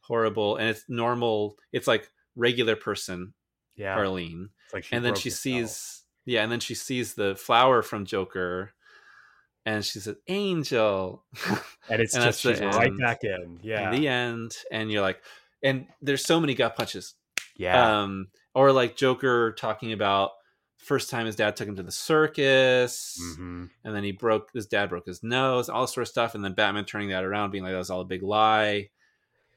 horrible 0.00 0.56
and 0.56 0.68
it's 0.68 0.84
normal 0.88 1.56
it's 1.72 1.88
like 1.88 2.08
regular 2.36 2.76
person 2.76 3.34
yeah. 3.76 3.96
Harleen. 3.96 4.48
It's 4.64 4.74
like 4.74 4.86
and 4.90 5.04
then 5.04 5.14
she 5.14 5.30
sees 5.30 6.02
yeah 6.24 6.42
and 6.42 6.50
then 6.50 6.60
she 6.60 6.74
sees 6.74 7.14
the 7.14 7.36
flower 7.36 7.82
from 7.82 8.04
joker 8.04 8.72
and 9.64 9.84
she 9.84 10.00
said 10.00 10.16
angel 10.28 11.24
and 11.90 12.00
it's 12.00 12.14
and 12.14 12.24
just 12.24 12.40
she's 12.40 12.60
right 12.60 12.96
back 12.98 13.22
in. 13.24 13.60
Yeah. 13.62 13.90
in 13.90 14.00
the 14.00 14.08
end 14.08 14.56
and 14.70 14.90
you're 14.90 15.02
like 15.02 15.20
and 15.62 15.86
there's 16.00 16.24
so 16.24 16.40
many 16.40 16.54
gut 16.54 16.76
punches 16.76 17.14
yeah. 17.56 18.02
um 18.02 18.28
or 18.54 18.72
like 18.72 18.96
joker 18.96 19.52
talking 19.52 19.92
about 19.92 20.30
first 20.78 21.10
time 21.10 21.26
his 21.26 21.36
dad 21.36 21.56
took 21.56 21.66
him 21.68 21.76
to 21.76 21.82
the 21.82 21.90
circus 21.92 23.18
Mhm. 23.38 23.70
and 23.84 23.94
then 23.96 24.04
he 24.04 24.12
broke 24.12 24.50
his 24.52 24.66
dad 24.66 24.88
broke 24.88 25.06
his 25.06 25.22
nose 25.22 25.68
all 25.68 25.86
sort 25.86 26.02
of 26.02 26.08
stuff 26.08 26.34
and 26.34 26.44
then 26.44 26.52
batman 26.54 26.84
turning 26.84 27.08
that 27.08 27.24
around 27.24 27.50
being 27.50 27.64
like 27.64 27.72
that 27.72 27.78
was 27.78 27.90
all 27.90 28.00
a 28.02 28.04
big 28.04 28.22
lie 28.22 28.90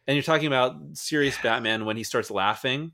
and 0.08 0.16
you're 0.16 0.24
talking 0.24 0.48
about 0.48 0.76
serious 0.94 1.38
batman 1.44 1.86
when 1.86 1.98
he 1.98 2.04
starts 2.04 2.32
laughing 2.32 2.94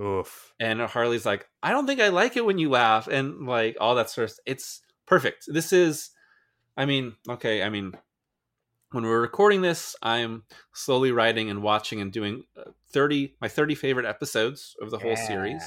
Oof. 0.00 0.54
and 0.58 0.80
harley's 0.80 1.26
like 1.26 1.48
i 1.62 1.70
don't 1.70 1.86
think 1.86 2.00
i 2.00 2.08
like 2.08 2.36
it 2.36 2.44
when 2.44 2.58
you 2.58 2.70
laugh 2.70 3.06
and 3.06 3.46
like 3.46 3.76
all 3.80 3.94
that 3.96 4.08
sort 4.10 4.30
of 4.30 4.36
it's 4.46 4.80
perfect 5.06 5.44
this 5.48 5.72
is 5.72 6.10
i 6.76 6.86
mean 6.86 7.14
okay 7.28 7.62
i 7.62 7.68
mean 7.68 7.92
when 8.92 9.04
we're 9.04 9.20
recording 9.20 9.60
this 9.62 9.94
i'm 10.02 10.44
slowly 10.72 11.12
writing 11.12 11.50
and 11.50 11.62
watching 11.62 12.00
and 12.00 12.12
doing 12.12 12.44
uh, 12.56 12.70
30 12.92 13.34
my 13.40 13.48
30 13.48 13.74
favorite 13.74 14.06
episodes 14.06 14.74
of 14.80 14.90
the 14.90 14.98
whole 14.98 15.16
series 15.16 15.62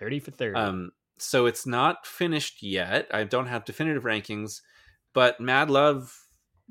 30 0.00 0.18
for 0.20 0.30
30. 0.32 0.54
um, 0.56 0.90
so 1.22 1.46
it's 1.46 1.66
not 1.66 2.06
finished 2.06 2.62
yet. 2.62 3.08
I 3.12 3.24
don't 3.24 3.46
have 3.46 3.64
definitive 3.64 4.04
rankings, 4.04 4.60
but 5.14 5.40
Mad 5.40 5.70
Love 5.70 6.16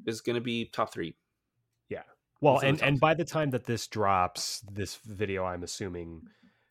is 0.06 0.22
going 0.22 0.36
to 0.36 0.42
be 0.42 0.66
top 0.66 0.94
three. 0.94 1.16
Yeah. 1.90 2.04
well, 2.42 2.56
it's 2.56 2.64
and, 2.64 2.82
and 2.82 3.00
by 3.00 3.14
the 3.14 3.26
time 3.26 3.50
that 3.52 3.66
this 3.66 3.88
drops, 3.88 4.62
this 4.72 4.96
video, 5.06 5.46
I'm 5.46 5.64
assuming, 5.64 6.22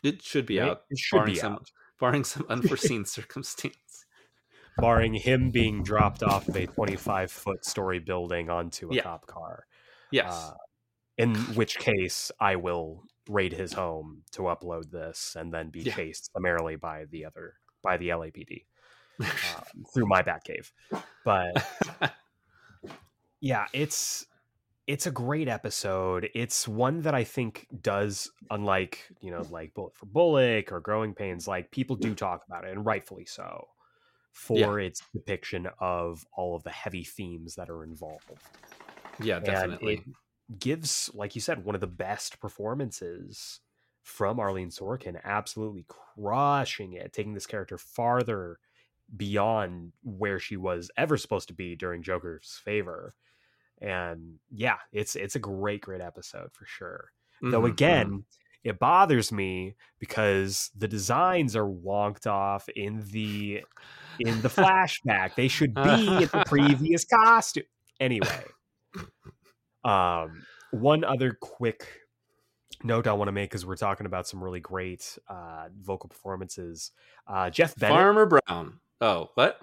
It 0.02 0.22
should 0.22 0.46
be 0.46 0.58
right? 0.60 0.70
out, 0.70 0.82
It 0.90 0.98
should 0.98 1.16
barring 1.18 1.32
be 1.34 1.38
some 1.38 1.54
out. 1.54 1.70
barring 2.00 2.24
some 2.24 2.46
unforeseen 2.48 3.04
circumstance. 3.16 4.06
barring 4.78 5.12
him 5.14 5.50
being 5.50 5.82
dropped 5.82 6.22
off 6.22 6.48
of 6.48 6.56
a 6.56 6.66
25 6.66 7.30
foot 7.30 7.64
story 7.66 7.98
building 7.98 8.48
onto 8.48 8.90
a 8.90 8.94
Yeah. 8.94 9.02
cop 9.02 9.26
car. 9.26 9.66
Yes, 10.10 10.26
Uh, 10.32 10.54
in 11.18 11.34
which 11.54 11.78
case, 11.78 12.32
I 12.40 12.56
will 12.56 13.04
raid 13.28 13.52
his 13.52 13.74
home 13.74 14.24
to 14.32 14.42
upload 14.42 14.90
this 14.90 15.36
and 15.36 15.52
then 15.52 15.68
be 15.70 15.80
Yeah. 15.82 15.94
chased 15.94 16.32
summarily 16.32 16.76
by 16.76 17.04
the 17.04 17.26
other 17.26 17.59
by 17.82 17.96
the 17.96 18.08
LAPD 18.08 18.64
um, 19.20 19.26
through 19.92 20.06
my 20.08 20.22
Batcave. 20.22 20.70
But 21.24 21.64
yeah, 23.40 23.66
it's 23.72 24.26
it's 24.86 25.06
a 25.06 25.10
great 25.10 25.48
episode. 25.48 26.28
It's 26.34 26.66
one 26.66 27.02
that 27.02 27.14
I 27.14 27.24
think 27.24 27.66
does, 27.82 28.30
unlike 28.50 29.06
you 29.20 29.30
know, 29.30 29.46
like 29.50 29.74
Bullet 29.74 29.94
for 29.94 30.06
Bullock 30.06 30.72
or 30.72 30.80
Growing 30.80 31.14
Pains, 31.14 31.46
like 31.46 31.70
people 31.70 31.96
do 31.96 32.14
talk 32.14 32.42
about 32.48 32.64
it, 32.64 32.72
and 32.72 32.84
rightfully 32.84 33.26
so, 33.26 33.68
for 34.32 34.80
its 34.80 35.02
depiction 35.12 35.68
of 35.80 36.24
all 36.36 36.56
of 36.56 36.62
the 36.64 36.70
heavy 36.70 37.04
themes 37.04 37.54
that 37.56 37.70
are 37.70 37.84
involved 37.84 38.30
yeah, 39.22 39.36
and 39.36 39.44
definitely. 39.44 39.94
it 39.94 40.58
gives, 40.58 41.10
like 41.14 41.34
you 41.34 41.40
said, 41.40 41.64
one 41.64 41.74
of 41.74 41.80
the 41.80 41.86
best 41.86 42.40
performances 42.40 43.60
from 44.02 44.40
Arlene 44.40 44.70
Sorkin, 44.70 45.20
absolutely 45.24 45.84
crushing 45.88 46.94
it, 46.94 47.12
taking 47.12 47.34
this 47.34 47.46
character 47.46 47.78
farther 47.78 48.58
beyond 49.16 49.92
where 50.02 50.38
she 50.38 50.56
was 50.56 50.90
ever 50.96 51.16
supposed 51.16 51.48
to 51.48 51.54
be 51.54 51.76
during 51.76 52.02
Joker's 52.02 52.60
favor. 52.64 53.14
And 53.80 54.38
yeah, 54.50 54.76
it's 54.92 55.16
it's 55.16 55.36
a 55.36 55.40
great, 55.40 55.82
great 55.82 56.00
episode 56.02 56.52
for 56.52 56.66
sure. 56.66 57.12
Though 57.42 57.62
Mhm, 57.62 57.68
mhm. 57.68 57.70
again, 57.72 58.24
it 58.64 58.78
bothers 58.78 59.32
me 59.32 59.76
because 59.98 60.70
the 60.76 60.88
designs 60.88 61.56
are 61.56 61.68
wonked 61.68 62.26
off 62.26 62.68
in 62.70 63.00
the 63.10 63.64
in 64.18 64.42
the 64.42 64.48
flashback. 64.48 65.34
They 65.34 65.48
should 65.48 65.74
be 65.74 66.22
in 66.22 66.28
the 66.32 66.44
previous 66.46 67.04
costume. 67.06 67.64
Anyway, 67.98 68.44
um, 69.84 70.46
one 70.70 71.04
other 71.04 71.36
quick 71.40 71.99
note 72.82 73.06
I 73.06 73.12
want 73.12 73.28
to 73.28 73.32
make 73.32 73.50
because 73.50 73.66
we're 73.66 73.76
talking 73.76 74.06
about 74.06 74.26
some 74.26 74.42
really 74.42 74.60
great 74.60 75.18
uh, 75.28 75.68
vocal 75.80 76.08
performances. 76.08 76.92
Uh, 77.26 77.50
Jeff 77.50 77.74
Bennett, 77.76 77.96
Farmer 77.96 78.26
Brown. 78.26 78.80
Oh, 79.00 79.30
what? 79.34 79.60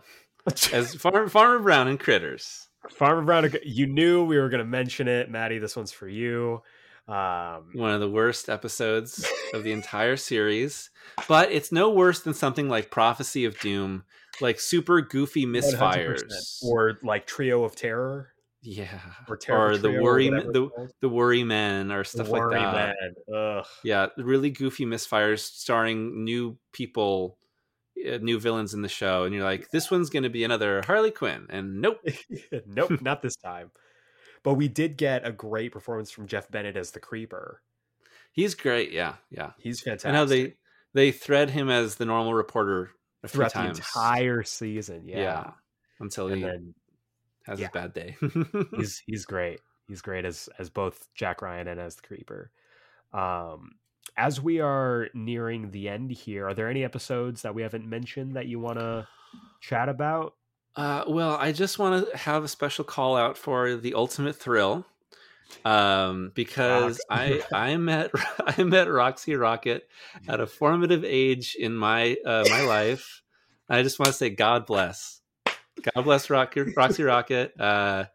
As 0.73 0.95
Farmer 1.01 1.27
Farmer 1.27 1.59
Brown 1.59 1.87
and 1.87 1.99
Critters. 1.99 2.67
Farmer 2.89 3.21
Brown, 3.21 3.51
you 3.63 3.85
knew 3.87 4.23
we 4.23 4.37
were 4.37 4.49
going 4.49 4.59
to 4.59 4.65
mention 4.65 5.07
it, 5.07 5.29
Maddie. 5.29 5.59
This 5.59 5.75
one's 5.75 5.91
for 5.91 6.07
you. 6.07 6.61
Um, 7.07 7.69
One 7.73 7.91
of 7.91 8.01
the 8.01 8.09
worst 8.09 8.49
episodes 8.49 9.25
of 9.53 9.63
the 9.63 9.71
entire 9.71 10.17
series, 10.17 10.89
but 11.27 11.51
it's 11.51 11.71
no 11.71 11.89
worse 11.89 12.19
than 12.21 12.33
something 12.33 12.67
like 12.67 12.91
Prophecy 12.91 13.45
of 13.45 13.57
Doom, 13.59 14.03
like 14.41 14.59
super 14.59 15.01
goofy 15.01 15.45
misfires. 15.45 16.21
or 16.63 16.99
like 17.03 17.25
Trio 17.25 17.63
of 17.63 17.75
Terror, 17.75 18.33
yeah, 18.61 18.99
or 19.27 19.37
or 19.49 19.77
the 19.77 20.01
worry 20.01 20.29
whatever 20.29 20.51
the 20.51 20.69
the 21.01 21.09
worry 21.09 21.43
men 21.43 21.91
or 21.91 22.03
stuff 22.03 22.29
like 22.29 22.49
that. 22.51 22.95
Man. 23.27 23.63
Yeah, 23.83 24.07
really 24.17 24.49
goofy 24.49 24.85
misfires 24.85 25.39
starring 25.39 26.23
new 26.23 26.57
people, 26.73 27.37
uh, 28.07 28.17
new 28.17 28.39
villains 28.39 28.73
in 28.73 28.81
the 28.81 28.89
show, 28.89 29.23
and 29.25 29.33
you're 29.33 29.43
like, 29.43 29.69
this 29.69 29.91
one's 29.91 30.09
going 30.09 30.23
to 30.23 30.29
be 30.29 30.43
another 30.43 30.81
Harley 30.85 31.11
Quinn, 31.11 31.45
and 31.49 31.81
nope. 31.81 31.99
nope, 32.65 32.91
not 33.01 33.21
this 33.21 33.35
time. 33.35 33.71
But 34.43 34.55
we 34.55 34.67
did 34.67 34.97
get 34.97 35.27
a 35.27 35.31
great 35.31 35.71
performance 35.71 36.09
from 36.09 36.27
Jeff 36.27 36.49
Bennett 36.49 36.77
as 36.77 36.91
the 36.91 36.99
Creeper. 36.99 37.61
He's 38.31 38.55
great. 38.55 38.91
Yeah, 38.91 39.15
yeah. 39.29 39.51
He's 39.59 39.81
fantastic. 39.81 40.07
And 40.07 40.15
how 40.15 40.25
they 40.25 40.55
they 40.93 41.11
thread 41.11 41.51
him 41.51 41.69
as 41.69 41.95
the 41.95 42.05
normal 42.05 42.33
reporter 42.33 42.91
a 43.23 43.27
few 43.27 43.37
throughout 43.37 43.53
the 43.53 43.67
entire 43.67 44.43
season. 44.43 45.07
Yeah, 45.07 45.17
yeah. 45.17 45.51
until 45.99 46.27
and 46.27 46.37
he 46.37 46.43
then 46.43 46.73
has 47.47 47.59
yeah. 47.59 47.67
his 47.67 47.73
bad 47.73 47.93
day. 47.93 48.17
he's 48.77 49.01
he's 49.05 49.25
great. 49.25 49.59
He's 49.87 50.01
great 50.01 50.25
as 50.25 50.49
as 50.59 50.69
both 50.69 51.07
Jack 51.15 51.41
Ryan 51.41 51.67
and 51.67 51.79
as 51.79 51.95
the 51.95 52.01
Creeper. 52.03 52.51
Um, 53.13 53.75
as 54.15 54.39
we 54.39 54.59
are 54.59 55.09
nearing 55.13 55.71
the 55.71 55.89
end 55.89 56.11
here, 56.11 56.47
are 56.47 56.53
there 56.53 56.69
any 56.69 56.83
episodes 56.83 57.41
that 57.41 57.55
we 57.55 57.61
haven't 57.61 57.87
mentioned 57.87 58.35
that 58.35 58.47
you 58.47 58.59
want 58.59 58.79
to 58.79 59.07
chat 59.61 59.89
about? 59.89 60.35
Uh, 60.75 61.03
well, 61.07 61.35
I 61.35 61.51
just 61.51 61.79
want 61.79 62.07
to 62.07 62.17
have 62.17 62.43
a 62.43 62.47
special 62.47 62.83
call 62.83 63.17
out 63.17 63.37
for 63.37 63.75
the 63.75 63.95
ultimate 63.95 64.35
thrill, 64.35 64.85
um, 65.65 66.31
because 66.35 67.01
I 67.09 67.43
I 67.51 67.77
met 67.77 68.11
I 68.45 68.63
met 68.63 68.89
Roxy 68.91 69.35
Rocket 69.35 69.87
at 70.27 70.39
a 70.39 70.47
formative 70.47 71.03
age 71.03 71.55
in 71.59 71.73
my 71.73 72.17
uh, 72.25 72.45
my 72.49 72.61
life. 72.61 73.23
I 73.69 73.83
just 73.83 73.99
want 73.99 74.07
to 74.07 74.13
say 74.13 74.29
God 74.29 74.65
bless, 74.65 75.16
God 75.83 76.03
bless 76.03 76.29
Rocky, 76.29 76.61
Roxy 76.75 77.03
Rocket. 77.03 77.59
Uh, 77.59 78.05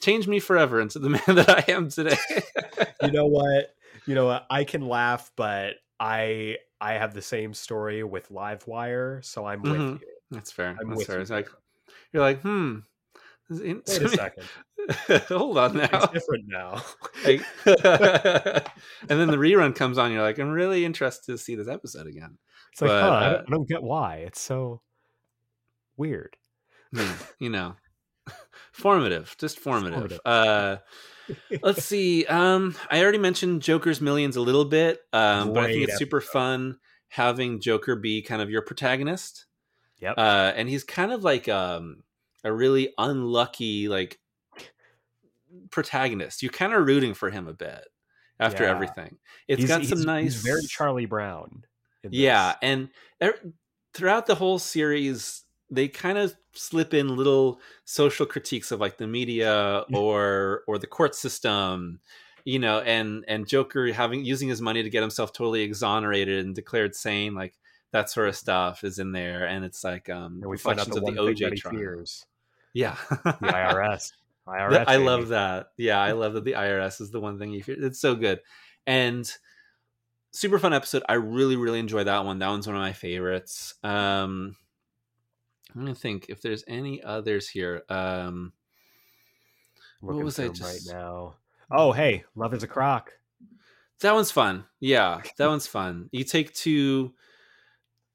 changed 0.00 0.28
me 0.28 0.40
forever 0.40 0.80
into 0.80 0.98
the 0.98 1.08
man 1.10 1.22
that 1.26 1.48
I 1.48 1.70
am 1.72 1.88
today. 1.90 2.16
you 3.02 3.10
know 3.12 3.26
what? 3.26 3.74
You 4.06 4.14
know 4.14 4.26
what? 4.26 4.46
I 4.50 4.64
can 4.64 4.86
laugh, 4.88 5.30
but 5.36 5.74
I 6.00 6.58
I 6.80 6.94
have 6.94 7.14
the 7.14 7.22
same 7.22 7.54
story 7.54 8.04
with 8.04 8.28
Livewire, 8.30 9.24
so 9.24 9.44
I'm 9.44 9.62
Mhm. 9.62 9.70
with 9.92 10.00
you. 10.02 10.08
That's 10.30 10.52
fair. 10.52 10.76
I'm 10.80 10.90
That's 10.90 11.04
fair. 11.04 11.16
You. 11.16 11.22
It's 11.22 11.30
like 11.30 11.48
you're 12.12 12.22
like, 12.22 12.40
hmm, 12.42 12.78
Wait 13.50 13.88
a 13.88 14.08
second. 14.08 14.44
Hold 15.28 15.58
on 15.58 15.76
now. 15.76 15.88
It's 15.92 16.12
different 16.12 16.44
now. 16.48 16.82
Like- 17.24 17.42
and 19.08 19.18
then 19.18 19.28
the 19.28 19.36
rerun 19.38 19.74
comes 19.74 19.98
on. 19.98 20.12
You're 20.12 20.22
like, 20.22 20.38
I'm 20.38 20.50
really 20.50 20.84
interested 20.84 21.32
to 21.32 21.38
see 21.38 21.54
this 21.54 21.68
episode 21.68 22.06
again. 22.06 22.38
It's 22.72 22.82
like, 22.82 22.90
But, 22.90 23.00
huh, 23.02 23.08
I, 23.08 23.16
uh, 23.26 23.30
don't, 23.32 23.46
I 23.46 23.50
don't 23.50 23.68
get 23.68 23.82
why. 23.82 24.16
It's 24.18 24.40
so 24.40 24.82
weird. 25.96 26.36
Hmm, 26.94 27.12
you 27.38 27.50
know, 27.50 27.76
formative, 28.72 29.34
just 29.38 29.58
formative. 29.58 29.94
Formative. 29.98 30.20
Uh, 30.24 30.76
let's 31.62 31.84
see. 31.86 32.24
Um, 32.26 32.74
I 32.90 33.02
already 33.02 33.18
mentioned 33.18 33.62
Joker's 33.62 34.00
Millions 34.00 34.36
a 34.36 34.40
little 34.40 34.64
bit, 34.64 35.00
um, 35.12 35.52
but 35.52 35.64
I 35.64 35.66
think 35.72 35.88
it's 35.88 35.98
super 35.98 36.20
fun 36.20 36.78
having 37.08 37.60
Joker 37.60 37.96
be 37.96 38.22
kind 38.22 38.40
of 38.42 38.50
your 38.50 38.62
protagonist. 38.62 39.46
Yep. 40.00 40.14
Uh, 40.16 40.52
and 40.54 40.68
he's 40.68 40.84
kind 40.84 41.10
of 41.12 41.24
like 41.24 41.48
um, 41.48 42.02
a 42.44 42.52
really 42.52 42.92
unlucky 42.98 43.88
like 43.88 44.18
protagonist. 45.70 46.42
You're 46.42 46.52
kind 46.52 46.72
of 46.72 46.86
rooting 46.86 47.14
for 47.14 47.30
him 47.30 47.48
a 47.48 47.52
bit 47.54 47.84
after 48.38 48.64
Yeah. 48.64 48.70
everything. 48.70 49.16
It's 49.48 49.62
He's- 49.62 49.68
got 49.68 49.84
some 49.84 50.02
nice, 50.02 50.34
He's 50.34 50.42
very 50.42 50.62
Charlie 50.66 51.06
Brown. 51.06 51.64
yeah, 52.08 52.54
and 52.62 52.90
er, 53.22 53.34
throughout 53.94 54.26
the 54.26 54.34
whole 54.36 54.58
series, 54.58 55.42
they 55.70 55.88
kind 55.88 56.18
of 56.18 56.34
slip 56.52 56.94
in 56.94 57.16
little 57.16 57.60
social 57.84 58.26
critiques 58.26 58.72
of 58.72 58.80
like 58.80 58.96
the 58.98 59.06
media 59.06 59.84
or 59.92 60.62
or 60.66 60.78
the 60.78 60.86
court 60.86 61.14
system, 61.14 62.00
you 62.44 62.58
know, 62.58 62.80
and 62.80 63.24
and 63.28 63.46
Joker 63.46 63.92
having 63.92 64.24
using 64.24 64.48
his 64.48 64.60
money 64.62 64.82
to 64.82 64.90
get 64.90 65.02
himself 65.02 65.32
totally 65.32 65.62
exonerated 65.62 66.44
and 66.46 66.54
declared 66.54 66.94
sane, 66.94 67.34
like 67.34 67.54
that 67.90 68.10
sort 68.10 68.28
of 68.28 68.36
stuff 68.36 68.84
is 68.84 68.98
in 68.98 69.12
there, 69.12 69.46
and 69.46 69.64
it's 69.64 69.82
like 69.84 70.08
um 70.10 70.40
And 70.42 70.50
we 70.50 70.56
find 70.58 70.78
out 70.80 70.88
the 70.88 70.96
of 70.98 71.04
the 71.04 71.12
OJ 71.20 71.56
trial. 71.56 71.74
fears: 71.74 72.26
Yeah, 72.72 72.96
the 73.24 73.32
IRS. 73.42 74.12
IRS. 74.46 74.70
Th- 74.70 74.80
I 74.86 74.96
baby. 74.96 75.04
love 75.04 75.28
that. 75.28 75.68
Yeah, 75.76 76.00
I 76.00 76.12
love 76.12 76.34
that 76.34 76.44
the 76.44 76.52
IRS 76.52 77.00
is 77.00 77.10
the 77.10 77.20
one 77.20 77.38
thing 77.38 77.50
you 77.50 77.62
fear. 77.62 77.76
It's 77.84 78.00
so 78.00 78.14
good. 78.14 78.40
And 78.86 79.30
super 80.32 80.58
fun 80.58 80.72
episode. 80.72 81.02
I 81.08 81.14
really, 81.14 81.56
really 81.56 81.78
enjoy 81.80 82.04
that 82.04 82.24
one. 82.24 82.38
That 82.38 82.48
one's 82.48 82.66
one 82.66 82.76
of 82.76 82.80
my 82.82 82.92
favorites. 82.92 83.74
Um 83.82 84.56
I'm 85.74 85.82
gonna 85.82 85.94
think 85.94 86.26
if 86.28 86.40
there's 86.42 86.64
any 86.66 87.02
others 87.02 87.48
here. 87.48 87.82
Um 87.88 88.52
what 90.00 90.16
was 90.16 90.38
I 90.38 90.48
just- 90.48 90.62
right 90.62 90.94
now? 90.96 91.34
Oh, 91.70 91.92
hey, 91.92 92.24
love 92.34 92.54
is 92.54 92.62
a 92.62 92.66
crock. 92.68 93.12
that 94.00 94.14
one's 94.14 94.30
fun. 94.30 94.64
Yeah, 94.80 95.20
that 95.38 95.48
one's 95.48 95.66
fun. 95.66 96.08
You 96.12 96.24
take 96.24 96.54
two 96.54 97.14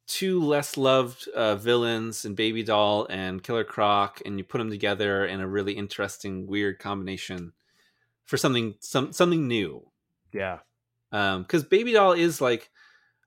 two 0.08 0.42
less 0.42 0.76
loved 0.76 1.28
uh, 1.30 1.56
villains 1.56 2.26
and 2.26 2.36
Baby 2.36 2.62
Doll 2.64 3.06
and 3.10 3.42
Killer 3.44 3.64
Croc, 3.64 4.22
and 4.26 4.38
you 4.38 4.44
put 4.44 4.58
them 4.58 4.70
together 4.70 5.26
in 5.26 5.40
a 5.40 5.48
really 5.48 5.74
interesting, 5.74 6.46
weird 6.48 6.80
combination 6.80 7.54
for 8.26 8.38
something 8.38 8.76
some 8.80 9.14
something 9.14 9.48
new. 9.48 9.86
Yeah. 10.32 10.60
because 11.12 11.64
Baby 11.64 11.94
Doll 11.94 12.14
is 12.14 12.42
like 12.42 12.70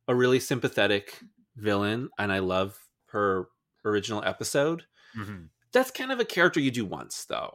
a 0.08 0.14
really 0.14 0.40
sympathetic 0.40 1.20
villain, 1.56 2.08
and 2.18 2.32
I 2.32 2.40
love 2.40 2.78
her 3.10 3.48
original 3.86 4.22
episode. 4.24 4.84
Mhm. 5.16 5.48
That's 5.72 5.90
kind 5.90 6.12
of 6.12 6.20
a 6.20 6.24
character 6.24 6.60
you 6.60 6.70
do 6.70 6.84
once, 6.84 7.24
though. 7.24 7.54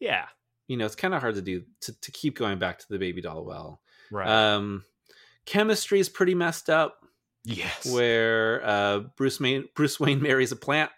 Yeah. 0.00 0.26
You 0.68 0.76
know, 0.76 0.86
it's 0.86 0.94
kind 0.94 1.14
of 1.14 1.20
hard 1.20 1.34
to 1.36 1.42
do 1.42 1.64
to, 1.82 2.00
to 2.00 2.10
keep 2.12 2.36
going 2.36 2.58
back 2.58 2.78
to 2.78 2.86
the 2.88 2.98
Baby 2.98 3.20
Doll 3.22 3.44
well. 3.44 3.80
Right. 4.10 4.28
Um, 4.28 4.84
chemistry 5.46 6.00
is 6.00 6.08
pretty 6.08 6.34
messed 6.34 6.68
up, 6.70 7.04
yes. 7.44 7.86
where 7.92 8.64
uh, 8.64 8.98
Bruce 9.16 9.40
Wayne 9.40 9.68
Bruce 9.74 9.98
Wayne 9.98 10.22
marries 10.22 10.52
a 10.52 10.56
plant. 10.56 10.90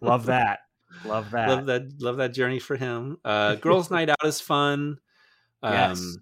love 0.00 0.26
that. 0.26 0.60
Love 1.04 1.30
that. 1.32 1.48
Love 1.48 1.66
that 1.66 1.82
love 2.00 2.16
that 2.18 2.32
journey 2.32 2.58
for 2.58 2.76
him. 2.76 3.18
Uh, 3.24 3.56
Girls' 3.56 3.90
Night 3.90 4.08
Out 4.08 4.24
is 4.24 4.40
fun. 4.40 4.98
Um, 5.62 5.72
Yes. 5.72 6.16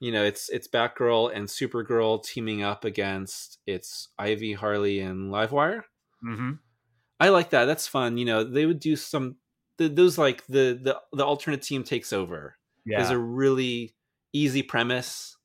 You 0.00 0.12
know, 0.12 0.24
it's 0.24 0.48
it's 0.48 0.68
Batgirl 0.68 1.34
and 1.34 1.48
Supergirl 1.48 2.22
teaming 2.24 2.62
up 2.62 2.84
against 2.84 3.58
it's 3.66 4.08
Ivy, 4.18 4.52
Harley, 4.54 5.00
and 5.00 5.30
Livewire. 5.32 5.82
hmm 6.22 6.52
I 7.20 7.30
like 7.30 7.50
that. 7.50 7.64
That's 7.66 7.86
fun. 7.86 8.16
You 8.18 8.24
know, 8.24 8.44
they 8.44 8.66
would 8.66 8.80
do 8.80 8.96
some 8.96 9.36
th- 9.78 9.94
those 9.94 10.18
like 10.18 10.46
the 10.46 10.78
the 10.80 11.00
the 11.12 11.24
alternate 11.24 11.62
team 11.62 11.84
takes 11.84 12.12
over 12.12 12.56
Yeah. 12.86 13.00
is 13.02 13.10
a 13.10 13.18
really 13.18 13.94
easy 14.32 14.62
premise, 14.62 15.36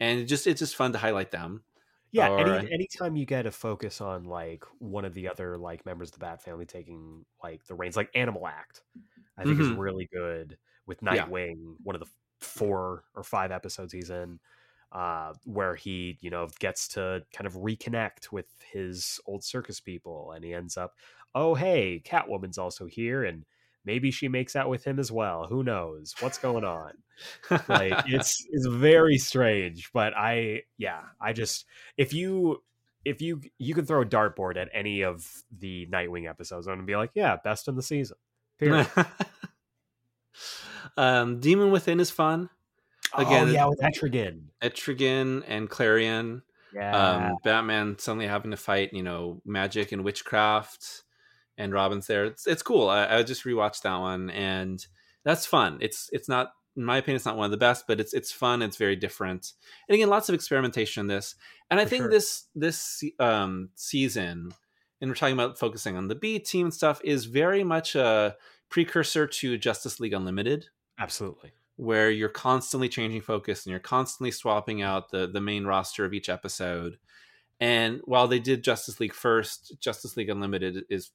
and 0.00 0.20
it 0.20 0.24
just 0.26 0.46
it's 0.46 0.58
just 0.60 0.76
fun 0.76 0.92
to 0.92 0.98
highlight 0.98 1.30
them. 1.30 1.64
Yeah, 2.12 2.28
Or- 2.30 2.38
any 2.54 2.72
anytime 2.72 3.16
you 3.16 3.26
get 3.26 3.46
a 3.46 3.50
focus 3.50 4.00
on 4.00 4.24
like 4.24 4.64
one 4.78 5.04
of 5.04 5.14
the 5.14 5.28
other 5.28 5.56
like 5.58 5.84
members 5.86 6.08
of 6.08 6.12
the 6.14 6.18
Bat 6.20 6.42
family 6.42 6.64
taking 6.66 7.24
like 7.42 7.64
the 7.66 7.74
reins, 7.74 7.96
like 7.96 8.10
Animal 8.14 8.46
Act, 8.46 8.82
I 9.36 9.42
think 9.44 9.60
is 9.60 9.68
Mhm. 9.68 9.78
really 9.78 10.08
good 10.12 10.56
with 10.86 10.98
Yeah. 11.02 11.26
Nightwing. 11.26 11.76
One 11.82 11.96
of 11.96 12.00
the 12.00 12.10
four 12.40 13.04
or 13.14 13.24
five 13.24 13.50
episodes 13.50 13.92
he's 13.92 14.10
in, 14.10 14.38
uh, 14.94 15.32
where 15.44 15.74
he 15.74 16.18
you 16.20 16.30
know 16.30 16.48
gets 16.58 16.88
to 16.88 17.22
kind 17.32 17.46
of 17.46 17.54
reconnect 17.54 18.32
with 18.32 18.46
his 18.72 19.20
old 19.26 19.44
circus 19.44 19.80
people, 19.80 20.32
and 20.32 20.44
he 20.44 20.54
ends 20.54 20.76
up, 20.76 20.94
oh 21.34 21.54
hey, 21.54 22.02
Catwoman's 22.04 22.58
also 22.58 22.86
here, 22.86 23.24
and 23.24 23.44
maybe 23.84 24.10
she 24.10 24.28
makes 24.28 24.56
out 24.56 24.68
with 24.68 24.84
him 24.84 24.98
as 24.98 25.12
well. 25.12 25.46
Who 25.48 25.62
knows 25.62 26.14
what's 26.20 26.38
going 26.38 26.64
on? 26.64 26.92
like 27.68 27.92
it's 28.06 28.44
it's 28.50 28.66
very 28.66 29.16
strange 29.16 29.88
but 29.92 30.12
i 30.16 30.60
yeah 30.78 31.00
i 31.20 31.32
just 31.32 31.64
if 31.96 32.12
you 32.12 32.60
if 33.04 33.22
you 33.22 33.40
you 33.56 33.72
can 33.72 33.86
throw 33.86 34.02
a 34.02 34.04
dartboard 34.04 34.56
at 34.56 34.68
any 34.74 35.02
of 35.02 35.24
the 35.60 35.86
nightwing 35.92 36.28
episodes 36.28 36.66
i'm 36.66 36.74
gonna 36.74 36.84
be 36.84 36.96
like 36.96 37.12
yeah 37.14 37.36
best 37.44 37.68
in 37.68 37.76
the 37.76 37.84
season 37.84 38.16
um, 40.96 41.40
Demon 41.40 41.70
Within 41.70 42.00
is 42.00 42.10
fun. 42.10 42.50
Again, 43.16 43.48
oh, 43.48 43.52
yeah 43.52 43.66
with 43.66 43.80
etrigan 43.80 44.46
Etrigan 44.62 45.44
and 45.46 45.68
Klarion. 45.68 46.42
yeah 46.72 47.30
um, 47.30 47.36
Batman 47.44 47.98
suddenly 47.98 48.26
having 48.26 48.50
to 48.50 48.56
fight, 48.56 48.92
you 48.92 49.02
know, 49.02 49.40
magic 49.44 49.92
and 49.92 50.04
witchcraft, 50.04 51.04
and 51.56 51.72
Robin's 51.72 52.06
there. 52.06 52.24
It's 52.24 52.46
it's 52.46 52.62
cool. 52.62 52.88
I, 52.88 53.18
I 53.18 53.22
just 53.22 53.44
rewatched 53.44 53.82
that 53.82 53.98
one, 53.98 54.30
and 54.30 54.84
that's 55.24 55.46
fun. 55.46 55.78
It's 55.80 56.10
it's 56.12 56.28
not, 56.28 56.52
in 56.76 56.84
my 56.84 56.98
opinion, 56.98 57.16
it's 57.16 57.26
not 57.26 57.36
one 57.36 57.44
of 57.44 57.50
the 57.50 57.56
best, 57.56 57.86
but 57.86 58.00
it's 58.00 58.12
it's 58.12 58.32
fun. 58.32 58.62
It's 58.62 58.76
very 58.76 58.96
different, 58.96 59.52
and 59.88 59.94
again, 59.94 60.08
lots 60.08 60.28
of 60.28 60.34
experimentation 60.34 61.00
in 61.02 61.06
this. 61.06 61.36
And 61.70 61.80
I 61.80 61.84
For 61.84 61.90
think 61.90 62.02
sure. 62.02 62.10
this 62.10 62.46
this 62.54 63.04
um, 63.20 63.70
season, 63.74 64.52
and 65.00 65.10
we're 65.10 65.14
talking 65.14 65.34
about 65.34 65.58
focusing 65.58 65.96
on 65.96 66.08
the 66.08 66.14
B 66.14 66.38
team 66.38 66.66
and 66.66 66.74
stuff, 66.74 67.00
is 67.04 67.26
very 67.26 67.62
much 67.64 67.94
a 67.94 68.36
precursor 68.68 69.26
to 69.26 69.56
Justice 69.56 70.00
League 70.00 70.12
Unlimited 70.14 70.66
absolutely 70.98 71.52
where 71.76 72.10
you're 72.10 72.28
constantly 72.28 72.88
changing 72.88 73.20
focus 73.20 73.64
and 73.64 73.70
you're 73.70 73.80
constantly 73.80 74.30
swapping 74.30 74.82
out 74.82 75.10
the 75.10 75.26
the 75.26 75.40
main 75.40 75.64
roster 75.64 76.04
of 76.04 76.14
each 76.14 76.28
episode. 76.28 76.98
And 77.60 78.00
while 78.04 78.28
they 78.28 78.40
did 78.40 78.64
Justice 78.64 79.00
League 79.00 79.14
first, 79.14 79.74
Justice 79.80 80.16
League 80.16 80.28
Unlimited 80.28 80.84
is 80.90 81.10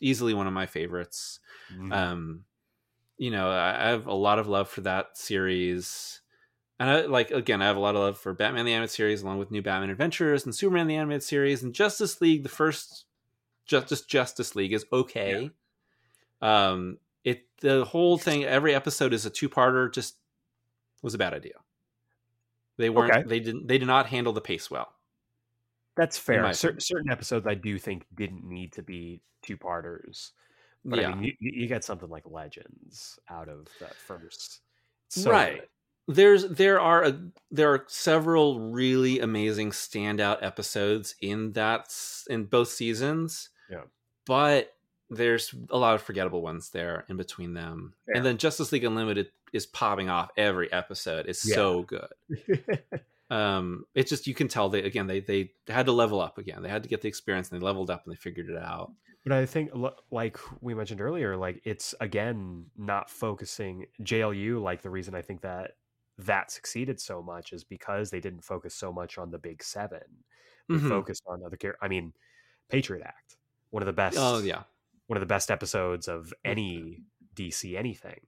easily 0.00 0.34
one 0.34 0.46
of 0.46 0.52
my 0.52 0.66
favorites. 0.66 1.40
Mhm. 1.72 1.92
Um, 1.92 2.44
you 3.18 3.30
know, 3.30 3.48
I 3.50 3.88
have 3.88 4.06
a 4.06 4.14
lot 4.14 4.38
of 4.38 4.46
love 4.48 4.68
for 4.68 4.82
that 4.82 5.16
series. 5.16 6.20
And 6.78 6.90
I 6.90 7.00
like 7.06 7.30
again, 7.30 7.62
I 7.62 7.66
have 7.66 7.76
a 7.76 7.80
lot 7.80 7.94
of 7.94 8.02
love 8.02 8.18
for 8.18 8.34
Batman 8.34 8.66
the 8.66 8.72
Animated 8.72 8.90
Series, 8.94 9.22
along 9.22 9.38
with 9.38 9.50
New 9.50 9.62
Batman 9.62 9.88
Adventures 9.90 10.44
and 10.44 10.54
Superman 10.54 10.86
the 10.86 10.96
Animated 10.96 11.22
Series 11.22 11.62
and 11.62 11.74
Justice 11.74 12.20
League. 12.20 12.42
The 12.42 12.50
first 12.50 13.06
Justice 13.64 14.02
Justice 14.02 14.54
League 14.54 14.74
is 14.74 14.84
okay. 14.92 15.50
Um, 16.42 16.98
it 17.26 17.44
the 17.60 17.84
whole 17.84 18.16
thing, 18.16 18.44
every 18.44 18.74
episode 18.74 19.12
is 19.12 19.26
a 19.26 19.30
two 19.30 19.50
parter. 19.50 19.92
Just 19.92 20.16
was 21.02 21.12
a 21.14 21.18
bad 21.18 21.34
idea. 21.34 21.58
They 22.78 22.88
weren't. 22.88 23.12
Okay. 23.12 23.22
They 23.28 23.40
didn't. 23.40 23.66
They 23.66 23.78
did 23.78 23.88
not 23.88 24.06
handle 24.06 24.32
the 24.32 24.40
pace 24.40 24.70
well. 24.70 24.88
that's 25.96 26.18
fair 26.18 26.42
my 26.42 26.52
Cer- 26.52 26.78
certain 26.78 27.10
episodes 27.10 27.46
i 27.46 27.54
do 27.54 27.78
think 27.78 28.04
didn't 28.14 28.44
need 28.44 28.70
to 28.72 28.82
be 28.82 29.22
two 29.42 29.56
parters 29.56 30.32
but 30.84 30.98
yeah, 31.00 31.08
i 31.08 31.14
mean 31.14 31.24
you, 31.24 31.32
you 31.40 31.62
you 31.62 31.66
get 31.66 31.84
something 31.84 32.10
like 32.10 32.24
legends 32.26 33.18
out 33.30 33.48
of 33.48 33.66
that 33.80 33.94
first 33.94 34.60
So 35.08 35.30
right. 35.30 35.60
good. 35.60 36.16
There's 36.16 36.44
there 36.48 36.78
are 36.80 37.02
a, 37.04 37.18
there 37.50 37.72
are 37.72 37.84
several 37.88 38.60
really 38.60 39.20
amazing 39.20 39.70
standout 39.72 40.38
episodes 40.42 41.14
in 41.20 41.52
that 41.52 41.92
in 42.28 42.44
both 42.44 42.68
seasons. 42.68 43.48
Yeah. 43.70 43.84
but 44.26 44.75
there's 45.10 45.54
a 45.70 45.78
lot 45.78 45.94
of 45.94 46.02
forgettable 46.02 46.42
ones 46.42 46.70
there 46.70 47.04
in 47.08 47.16
between 47.16 47.54
them. 47.54 47.94
Fair. 48.06 48.16
And 48.16 48.24
then 48.26 48.38
Justice 48.38 48.72
League 48.72 48.84
Unlimited 48.84 49.30
is 49.52 49.66
popping 49.66 50.08
off 50.08 50.30
every 50.36 50.70
episode. 50.72 51.26
It's 51.26 51.48
Yeah. 51.48 51.54
so 51.54 51.82
good. 51.82 52.08
um 53.30 53.84
it's 53.96 54.08
just 54.08 54.28
you 54.28 54.34
can 54.34 54.46
tell 54.46 54.68
they 54.68 54.82
again 54.84 55.08
they 55.08 55.18
they 55.18 55.50
had 55.66 55.86
to 55.86 55.90
level 55.92 56.20
up 56.20 56.38
again 56.38 56.62
they 56.62 56.68
had 56.68 56.84
to 56.84 56.88
get 56.88 57.02
the 57.02 57.08
experience 57.08 57.50
and 57.50 57.60
they 57.60 57.64
leveled 57.64 57.90
up 57.90 58.04
and 58.06 58.12
they 58.12 58.16
figured 58.16 58.48
it 58.48 58.56
out 58.56 58.92
But 59.24 59.32
I 59.32 59.46
think, 59.46 59.70
like 60.12 60.38
we 60.60 60.74
mentioned 60.74 61.00
earlier, 61.00 61.36
like 61.36 61.60
it's 61.64 61.92
again 62.00 62.66
not 62.76 63.10
focusing 63.10 63.86
JLU. 64.00 64.62
Like 64.62 64.82
the 64.82 64.90
reason 64.90 65.16
I 65.16 65.22
think 65.22 65.40
that 65.40 65.72
that 66.18 66.52
succeeded 66.52 67.00
so 67.00 67.20
much 67.20 67.52
is 67.52 67.64
because 67.64 68.10
they 68.10 68.20
didn't 68.20 68.44
focus 68.44 68.76
so 68.76 68.92
much 68.92 69.18
on 69.18 69.32
the 69.32 69.38
big 69.38 69.60
seven. 69.64 70.02
They 70.68 70.76
Mhm. 70.76 70.88
focused 70.88 71.24
on 71.26 71.42
other 71.44 71.56
characters. 71.56 71.80
I 71.82 71.88
mean, 71.88 72.12
Patriot 72.68 73.02
Act, 73.04 73.36
one 73.70 73.82
of 73.82 73.86
the 73.88 73.92
best. 73.92 74.16
oh 74.20 74.38
yeah 74.38 74.62
one 75.06 75.16
of 75.16 75.20
the 75.20 75.26
best 75.26 75.50
episodes 75.50 76.08
of 76.08 76.32
any 76.44 77.02
DC 77.34 77.76
anything. 77.76 78.20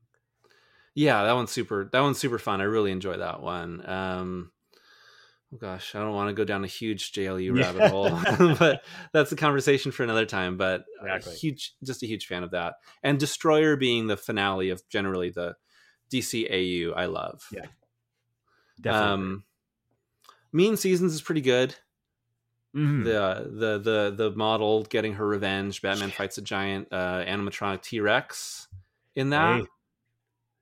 Yeah, 0.94 1.24
that 1.24 1.32
one's 1.32 1.50
super. 1.52 1.88
That 1.92 2.00
one's 2.00 2.18
super 2.18 2.38
fun. 2.38 2.60
I 2.60 2.64
really 2.64 2.90
enjoy 2.90 3.18
that 3.18 3.40
one. 3.40 3.88
Um, 3.88 4.50
oh 5.54 5.56
gosh, 5.58 5.94
I 5.94 6.00
don't 6.00 6.14
want 6.14 6.28
to 6.28 6.34
go 6.34 6.44
down 6.44 6.64
a 6.64 6.68
huge 6.68 7.12
JLU 7.12 7.56
Yeah. 7.56 7.66
rabbit 7.72 7.90
hole, 7.90 8.56
but 8.58 8.82
that's 9.12 9.30
a 9.32 9.36
conversation 9.36 9.92
for 9.92 10.02
another 10.02 10.26
time. 10.26 10.56
But 10.56 10.84
a 11.02 11.06
Exactly. 11.14 11.36
huge, 11.36 11.74
just 11.84 12.02
a 12.02 12.06
huge 12.06 12.26
fan 12.26 12.42
of 12.42 12.50
that. 12.50 12.74
And 13.02 13.18
Destroyer 13.18 13.76
being 13.76 14.06
the 14.08 14.16
finale 14.16 14.70
of 14.70 14.82
generally 14.88 15.30
the 15.30 15.54
DCAU, 16.12 16.92
I 16.96 17.06
love. 17.06 17.46
Yeah. 17.52 17.66
Definitely. 18.80 19.12
Um, 19.12 19.44
Mean 20.52 20.76
Seasons 20.76 21.12
is 21.14 21.20
pretty 21.22 21.42
good. 21.42 21.74
Mhm. 22.76 23.04
The 23.04 23.50
the 23.50 23.78
the 23.78 24.14
the 24.16 24.36
model 24.36 24.82
getting 24.84 25.14
her 25.14 25.26
revenge. 25.26 25.80
Batman 25.82 26.10
fights 26.10 26.38
a 26.38 26.42
giant 26.42 26.88
uh, 26.92 27.24
animatronic 27.24 27.82
T 27.82 28.00
Rex 28.00 28.68
in 29.16 29.30
that, 29.30 29.60
Hey, 29.60 29.66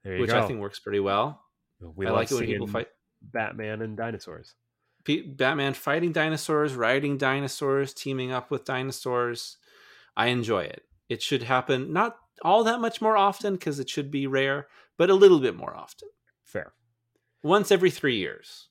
there 0.04 0.14
you 0.14 0.20
which 0.22 0.30
go. 0.30 0.40
I 0.40 0.46
think 0.46 0.60
works 0.60 0.78
pretty 0.78 1.00
well. 1.00 1.42
we 1.80 2.06
I 2.06 2.10
love 2.10 2.18
like 2.18 2.30
it 2.30 2.34
when 2.34 2.46
people 2.46 2.66
fight. 2.66 2.88
Batman 3.22 3.82
and 3.82 3.96
dinosaurs. 3.96 4.54
Batman 5.04 5.74
fighting 5.74 6.12
dinosaurs, 6.12 6.74
riding 6.74 7.16
dinosaurs, 7.16 7.94
teaming 7.94 8.32
up 8.32 8.50
with 8.50 8.64
dinosaurs. 8.64 9.58
I 10.16 10.28
enjoy 10.28 10.64
it. 10.64 10.84
It 11.08 11.22
should 11.22 11.42
happen 11.44 11.92
not 11.92 12.18
all 12.42 12.64
that 12.64 12.80
much 12.80 13.00
more 13.00 13.16
often 13.16 13.54
because 13.54 13.78
it 13.78 13.88
should 13.88 14.10
be 14.10 14.26
rare, 14.26 14.68
but 14.96 15.10
a 15.10 15.14
little 15.14 15.38
bit 15.38 15.54
more 15.56 15.76
often. 15.76 16.08
Fair. 16.42 16.72
Once 17.42 17.70
every 17.70 17.90
three 17.90 18.16
years. 18.16 18.68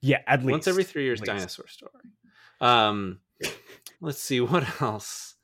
Yeah, 0.00 0.22
at 0.26 0.40
least 0.40 0.52
Once 0.52 0.68
every 0.68 0.84
three 0.84 1.04
years, 1.04 1.20
dinosaur 1.20 1.66
story. 1.66 1.92
Um, 2.64 3.20
let's 4.00 4.20
see 4.20 4.40
what 4.40 4.80
else. 4.80 5.34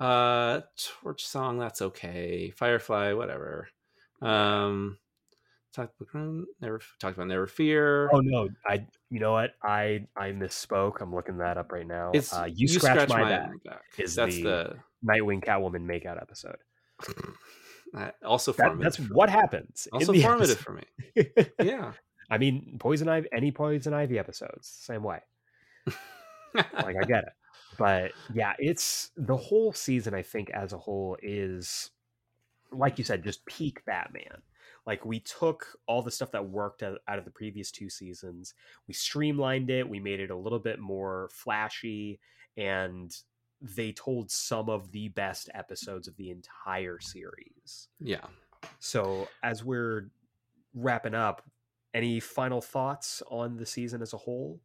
Uh, 0.00 0.60
Torch 1.02 1.24
song, 1.26 1.58
that's 1.58 1.80
okay. 1.82 2.50
Firefly, 2.56 3.12
whatever. 3.12 3.68
Um, 4.22 4.98
never 6.60 6.80
talked 7.00 7.16
about 7.16 7.26
never 7.28 7.46
fear. 7.46 8.08
Oh 8.12 8.20
no, 8.20 8.48
I. 8.66 8.86
You 9.10 9.20
know 9.20 9.32
what? 9.32 9.50
I 9.62 10.06
I 10.16 10.30
misspoke. 10.30 11.00
I'm 11.02 11.14
looking 11.14 11.38
that 11.38 11.58
up 11.58 11.70
right 11.72 11.86
now. 11.86 12.10
it's 12.14 12.32
uh, 12.32 12.48
you, 12.50 12.66
scratch, 12.68 13.08
my, 13.10 13.22
back. 13.28 13.50
is 13.98 14.14
That's 14.14 14.36
the- 14.36 14.42
the 14.42 14.76
Nightwing 15.06 15.44
Catwoman 15.44 15.84
makeout 15.86 16.20
episode. 16.20 16.56
also 18.24 18.52
That, 18.52 18.68
formative. 18.68 18.96
that's 18.96 19.10
what 19.10 19.28
happens. 19.30 19.86
also 19.92 20.12
formative 20.14 20.58
for 20.58 20.72
me. 20.72 20.82
Yeah. 21.62 21.92
I 22.30 22.38
mean, 22.38 22.76
Poison 22.80 23.08
Ivy, 23.08 23.28
any 23.32 23.52
Poison 23.52 23.92
Ivy 23.94 24.18
episodes, 24.18 24.66
same 24.68 25.02
way. 25.04 25.20
Like 26.74 26.96
I 27.00 27.04
get 27.04 27.24
it, 27.24 27.32
but 27.78 28.12
yeah, 28.32 28.54
it's 28.58 29.10
the 29.16 29.36
whole 29.36 29.72
season. 29.72 30.14
I 30.14 30.22
think 30.22 30.50
as 30.50 30.72
a 30.72 30.78
whole 30.78 31.16
is, 31.22 31.90
like 32.72 32.98
you 32.98 33.04
said, 33.04 33.22
just 33.24 33.44
peak 33.46 33.84
Batman. 33.84 34.42
Like 34.86 35.04
we 35.04 35.20
took 35.20 35.66
all 35.86 36.02
the 36.02 36.10
stuff 36.10 36.30
that 36.32 36.48
worked 36.48 36.82
out 36.82 37.00
of 37.08 37.24
the 37.24 37.30
previous 37.30 37.70
two 37.70 37.90
seasons, 37.90 38.54
we 38.86 38.94
streamlined 38.94 39.68
it, 39.68 39.88
we 39.88 39.98
made 39.98 40.20
it 40.20 40.30
a 40.30 40.36
little 40.36 40.60
bit 40.60 40.78
more 40.78 41.28
flashy, 41.32 42.20
and 42.56 43.14
they 43.60 43.90
told 43.90 44.30
some 44.30 44.68
of 44.68 44.92
the 44.92 45.08
best 45.08 45.48
episodes 45.54 46.06
of 46.06 46.16
the 46.16 46.30
entire 46.30 47.00
series. 47.00 47.88
yeah. 48.00 48.26
So 48.78 49.28
as 49.42 49.64
we're 49.64 50.10
wrapping 50.74 51.14
up, 51.14 51.42
any 51.94 52.20
final 52.20 52.60
thoughts 52.60 53.22
on 53.28 53.56
the 53.56 53.66
season 53.66 54.02
as 54.02 54.12
a 54.12 54.18
whole? 54.18 54.60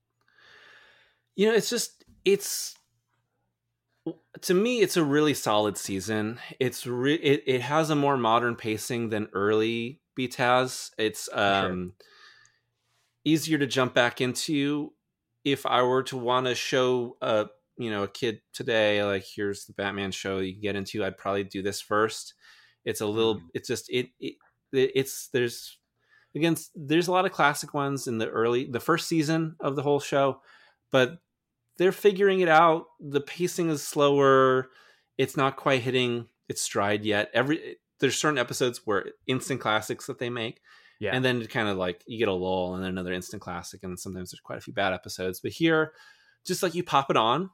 You 1.35 1.47
know, 1.47 1.53
it's 1.53 1.69
just 1.69 2.03
it's 2.25 2.75
to 4.41 4.53
me 4.53 4.81
it's 4.81 4.97
a 4.97 5.03
really 5.03 5.33
solid 5.33 5.77
season. 5.77 6.39
It's 6.59 6.87
re- 6.87 7.15
it 7.15 7.43
it 7.45 7.61
has 7.61 7.89
a 7.89 7.95
more 7.95 8.17
modern 8.17 8.55
pacing 8.55 9.09
than 9.09 9.29
early 9.33 10.01
BTAS 10.17 10.35
has. 10.37 10.91
It's 10.97 11.29
um 11.33 11.93
easier 13.23 13.57
to 13.57 13.67
jump 13.67 13.93
back 13.93 14.21
into 14.21 14.93
if 15.43 15.65
I 15.65 15.81
were 15.83 16.03
to 16.03 16.17
want 16.17 16.47
to 16.47 16.55
show 16.55 17.17
a 17.21 17.47
you 17.77 17.89
know 17.89 18.03
a 18.03 18.07
kid 18.07 18.41
today 18.53 19.03
like 19.03 19.23
here's 19.35 19.65
the 19.65 19.73
Batman 19.73 20.11
show 20.11 20.39
you 20.39 20.53
can 20.53 20.61
get 20.61 20.75
into 20.75 21.03
I'd 21.03 21.17
probably 21.17 21.43
do 21.43 21.61
this 21.61 21.81
first. 21.81 22.33
It's 22.85 23.01
a 23.01 23.05
little 23.07 23.35
Mhm. 23.35 23.49
it's 23.53 23.67
just 23.67 23.89
it, 23.89 24.09
it 24.19 24.35
it's 24.71 25.27
there's 25.29 25.77
again 26.35 26.55
there's 26.75 27.07
a 27.07 27.11
lot 27.11 27.25
of 27.25 27.31
classic 27.31 27.73
ones 27.73 28.07
in 28.07 28.17
the 28.17 28.29
early 28.29 28.65
the 28.65 28.79
first 28.79 29.07
season 29.07 29.55
of 29.59 29.75
the 29.75 29.83
whole 29.83 29.99
show 29.99 30.41
but 30.91 31.19
they're 31.77 31.91
figuring 31.91 32.41
it 32.41 32.49
out. 32.49 32.85
The 32.99 33.21
pacing 33.21 33.69
is 33.69 33.81
slower. 33.85 34.69
It's 35.17 35.37
not 35.37 35.55
quite 35.55 35.81
hitting 35.81 36.27
its 36.49 36.61
stride 36.61 37.03
yet. 37.05 37.29
Every 37.33 37.77
there's 37.99 38.17
certain 38.17 38.37
episodes 38.39 38.81
where 38.85 39.05
instant 39.27 39.61
classics 39.61 40.07
that 40.07 40.17
they 40.19 40.29
make 40.29 40.59
Yeah. 40.99 41.11
and 41.13 41.23
then 41.23 41.41
it 41.41 41.49
kind 41.51 41.69
of 41.69 41.77
like 41.77 42.03
you 42.07 42.17
get 42.17 42.27
a 42.27 42.33
lull 42.33 42.73
and 42.75 42.83
then 42.83 42.89
another 42.89 43.13
instant 43.13 43.41
classic 43.41 43.81
and 43.83 43.99
sometimes 43.99 44.31
there's 44.31 44.39
quite 44.41 44.57
a 44.57 44.61
few 44.61 44.73
bad 44.73 44.91
episodes. 44.93 45.39
But 45.39 45.51
here 45.51 45.93
just 46.45 46.63
like 46.63 46.73
you 46.75 46.83
pop 46.83 47.09
it 47.11 47.17
on 47.17 47.49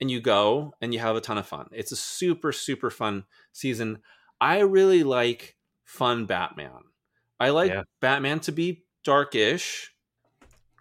and 0.00 0.10
you 0.10 0.20
go 0.20 0.74
and 0.80 0.92
you 0.94 1.00
have 1.00 1.14
a 1.16 1.20
ton 1.20 1.36
of 1.38 1.46
fun. 1.46 1.68
It's 1.72 1.92
a 1.92 1.96
super 1.96 2.52
super 2.52 2.90
fun 2.90 3.24
season. 3.52 3.98
I 4.40 4.60
really 4.60 5.04
like 5.04 5.56
fun 5.84 6.24
batman. 6.26 6.80
I 7.38 7.50
like 7.50 7.70
Yeah. 7.70 7.82
batman 8.00 8.40
to 8.40 8.52
be 8.52 8.84
darkish 9.04 9.92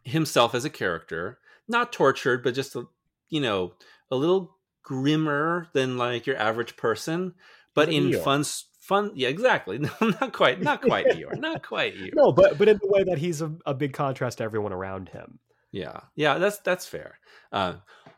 himself 0.03 0.55
as 0.55 0.65
a 0.65 0.69
character 0.69 1.39
not 1.67 1.93
tortured 1.93 2.43
but 2.43 2.53
just 2.53 2.75
a, 2.75 2.85
you 3.29 3.41
know 3.41 3.73
a 4.09 4.15
little 4.15 4.57
grimmer 4.83 5.67
than 5.73 5.97
like 5.97 6.25
your 6.25 6.37
average 6.37 6.75
person 6.75 7.33
but 7.73 7.89
in 7.89 8.09
Eeyore. 8.09 8.23
fun 8.23 8.43
fun 8.81 9.11
yeah 9.15 9.29
exactly 9.29 9.77
no, 9.79 9.89
not 10.01 10.33
quite 10.33 10.61
not 10.61 10.81
quite 10.81 11.05
Eeyore, 11.15 11.39
not 11.39 11.65
quite 11.65 11.95
Eeyore. 11.95 12.15
No, 12.15 12.31
but 12.31 12.57
but 12.57 12.67
in 12.67 12.77
the 12.81 12.87
way 12.87 13.03
that 13.03 13.17
he's 13.17 13.41
a, 13.41 13.53
a 13.65 13.73
big 13.73 13.93
contrast 13.93 14.39
to 14.39 14.43
everyone 14.43 14.73
around 14.73 15.09
him. 15.09 15.39
Yeah, 15.71 16.01
yeah, 16.15 16.37
that's 16.37 16.59
that's 16.59 16.85
fair. 16.85 17.17
Uh, 17.51 17.75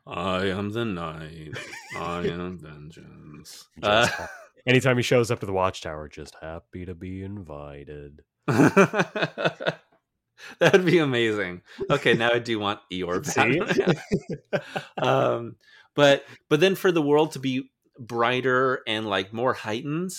I 0.07 0.47
am 0.47 0.71
the 0.71 0.85
night. 0.85 1.51
I 1.95 2.25
am 2.25 2.57
vengeance. 2.59 3.67
Uh, 3.83 4.07
anytime 4.65 4.95
he 4.97 5.03
shows 5.03 5.29
up 5.29 5.41
to 5.41 5.45
the 5.45 5.53
watchtower, 5.53 6.07
just 6.07 6.35
happy 6.41 6.85
to 6.85 6.95
be 6.95 7.21
invited. 7.21 8.23
That 10.63 10.73
would 10.73 10.85
be 10.85 10.99
amazing. 10.99 11.61
Okay, 11.89 12.13
now 12.13 12.31
I 12.31 12.39
do 12.39 12.59
want 12.59 12.79
Eeyore? 12.91 13.23
Batman. 14.51 14.61
um, 15.01 15.55
but 15.95 16.25
but 16.49 16.59
then 16.59 16.75
for 16.75 16.91
the 16.91 17.01
world 17.01 17.31
to 17.33 17.39
be 17.39 17.71
brighter 17.99 18.81
and 18.87 19.07
like 19.07 19.33
more 19.33 19.53
heightened, 19.53 20.11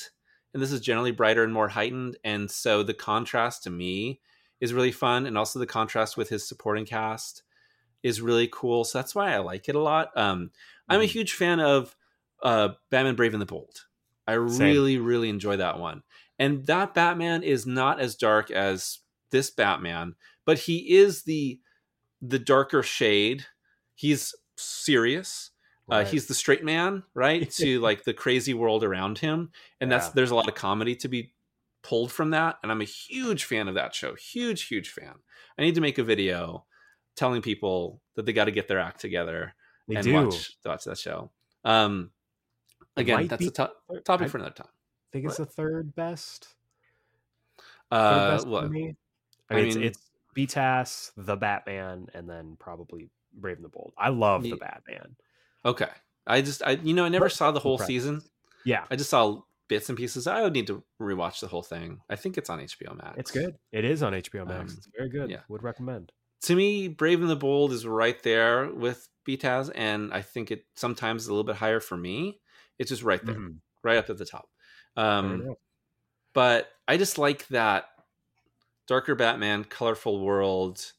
and 0.53 0.62
this 0.62 0.73
is 0.73 0.81
generally 0.81 1.11
brighter 1.12 1.43
and 1.45 1.53
more 1.53 1.69
heightened, 1.69 2.16
and 2.25 2.51
so 2.51 2.83
the 2.83 2.95
contrast 2.95 3.62
to 3.65 3.71
me 3.71 4.21
is 4.61 4.73
really 4.73 4.93
fun, 4.93 5.27
and 5.27 5.37
also 5.37 5.59
the 5.59 5.66
contrast 5.66 6.16
with 6.16 6.29
his 6.29 6.47
supporting 6.47 6.87
cast 6.87 7.43
is 8.03 8.21
really 8.21 8.49
cool. 8.53 8.85
So 8.85 8.99
that's 8.99 9.15
why 9.15 9.33
I 9.35 9.39
like 9.39 9.69
it 9.69 9.75
a 9.75 9.81
lot. 9.81 10.16
Um, 10.16 10.51
I'm 10.89 11.01
a 11.01 11.05
Mhm. 11.05 11.11
huge 11.11 11.33
fan 11.33 11.61
of 11.61 11.97
uh, 12.43 12.71
Batman 12.91 13.15
Brave 13.16 13.33
and 13.33 13.41
the 13.43 13.47
Bold. 13.47 13.87
I 14.27 14.35
Same. 14.35 14.71
really, 14.73 14.99
really 14.99 15.29
enjoy 15.29 15.57
that 15.57 15.79
one. 15.79 16.03
And 16.39 16.66
that 16.66 16.95
Batman 16.95 17.43
is 17.43 17.66
not 17.66 18.01
as 18.01 18.15
dark 18.15 18.51
as 18.51 19.01
this 19.31 19.51
Batman, 19.51 20.15
but 20.45 20.59
he 20.59 20.97
is 20.97 21.23
the 21.23 21.61
the 22.23 22.39
darker 22.39 22.83
shade. 22.83 23.45
He's 23.95 24.35
serious. 24.57 25.51
Uh, 25.91 26.03
he's 26.05 26.27
the 26.27 26.35
straight 26.35 26.65
man, 26.65 27.03
right? 27.12 27.51
to 27.61 27.79
like 27.81 28.05
the 28.05 28.15
crazy 28.15 28.55
world 28.55 28.83
around 28.83 29.19
him, 29.19 29.51
and 29.81 29.93
that's 29.93 30.07
Yeah. 30.07 30.12
there's 30.15 30.31
a 30.31 30.35
lot 30.35 30.49
of 30.49 30.55
comedy 30.55 30.97
to 30.97 31.09
be 31.09 31.33
pulled 31.83 32.11
from 32.11 32.31
that. 32.31 32.57
And 32.62 32.73
I'm 32.73 32.81
a 32.81 32.85
huge 32.87 33.45
fan 33.45 33.69
of 33.69 33.75
that 33.75 33.95
show. 33.95 34.15
Huge, 34.15 34.62
huge 34.62 34.89
fan. 34.91 35.15
I 35.59 35.62
need 35.62 35.75
to 35.75 35.83
make 35.83 35.99
a 35.99 36.03
video 36.05 36.65
telling 37.16 37.43
people 37.43 38.01
that 38.15 38.25
they 38.25 38.33
got 38.33 38.47
to 38.47 38.51
get 38.51 38.66
their 38.66 38.79
act 38.81 39.01
together 39.01 39.55
they 39.87 39.97
and 39.97 40.05
do. 40.05 40.15
watch 40.15 40.57
watch 40.65 40.85
that 40.85 40.97
show. 40.99 41.31
Um, 41.65 42.11
again, 42.97 43.27
that's 43.27 43.41
be- 43.41 43.49
a 43.49 43.51
to- 43.51 43.73
topic 44.07 44.27
I 44.27 44.29
for 44.29 44.39
another 44.39 44.55
time. 44.55 44.69
I 44.69 45.09
think 45.12 45.27
it's 45.27 45.37
the 45.37 45.45
third 45.47 45.95
best. 45.95 46.49
Third 47.91 47.97
Uh, 47.99 48.31
best 48.33 48.45
for 48.45 48.51
what? 48.51 48.71
me. 48.71 48.97
I 49.51 49.55
I 49.55 49.57
mean, 49.59 49.66
it's, 49.66 49.77
mean- 49.77 49.85
it's 49.87 49.99
BTAS, 50.35 51.12
the 51.16 51.36
Batman, 51.36 52.09
and 52.15 52.28
then 52.28 52.56
probably 52.59 53.11
Brave 53.32 53.56
and 53.56 53.65
the 53.65 53.69
Bold. 53.69 53.93
I 53.98 54.09
love 54.11 54.43
the 54.43 54.56
Batman. 54.56 55.16
Okay, 55.65 55.89
I 56.27 56.40
just 56.43 56.62
I 56.62 56.73
you 56.73 56.94
know 56.94 57.05
I 57.05 57.09
never 57.09 57.27
But- 57.27 57.32
saw 57.32 57.51
the 57.51 57.61
whole 57.61 57.78
season. 57.78 58.23
Yeah, 58.65 58.85
I 58.90 58.97
just 58.97 59.11
saw 59.11 59.43
bits 59.69 59.89
and 59.89 59.97
pieces. 59.98 60.27
I 60.27 60.43
would 60.43 60.52
need 60.52 60.66
to 60.69 60.82
rewatch 61.01 61.40
the 61.40 61.47
whole 61.48 61.62
thing. 61.62 62.01
I 62.11 62.16
think 62.16 62.36
it's 62.39 62.51
on 62.51 62.61
HBO 62.61 62.94
Max. 62.97 63.16
it's 63.19 63.31
good. 63.31 63.56
It 63.73 63.85
is 63.85 64.02
on 64.02 64.12
HBO 64.15 64.47
Max. 64.47 64.73
Um, 64.73 64.77
it's 64.78 64.89
very 64.97 65.09
good. 65.09 65.31
yeah. 65.31 65.40
Would 65.48 65.62
recommend. 65.62 66.12
to 66.43 66.55
me, 66.55 66.89
Brave 66.89 67.20
and 67.23 67.31
the 67.31 67.36
Bold 67.36 67.73
is 67.73 67.86
right 67.86 68.23
there 68.23 68.69
with 68.70 69.09
BTAS, 69.27 69.70
and 69.74 70.12
I 70.12 70.20
think 70.20 70.51
it 70.51 70.66
sometimes 70.77 71.23
is 71.23 71.28
a 71.28 71.32
little 71.32 71.44
bit 71.44 71.56
higher 71.56 71.81
for 71.81 71.97
me. 71.97 72.40
It's 72.78 72.90
just 72.90 73.02
right 73.02 73.24
there, 73.24 73.35
Mhm. 73.36 73.56
right 73.82 73.97
up 73.97 74.11
at 74.11 74.19
the 74.19 74.27
top. 74.27 74.51
Um, 74.97 75.56
but 76.35 76.69
I 76.86 76.97
just 76.98 77.16
like 77.19 77.47
that 77.48 77.89
darker 78.86 79.15
Batman, 79.15 79.65
colorful 79.65 80.20
world, 80.20 80.93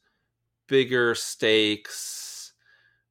bigger 0.66 1.14
stakes, 1.14 2.52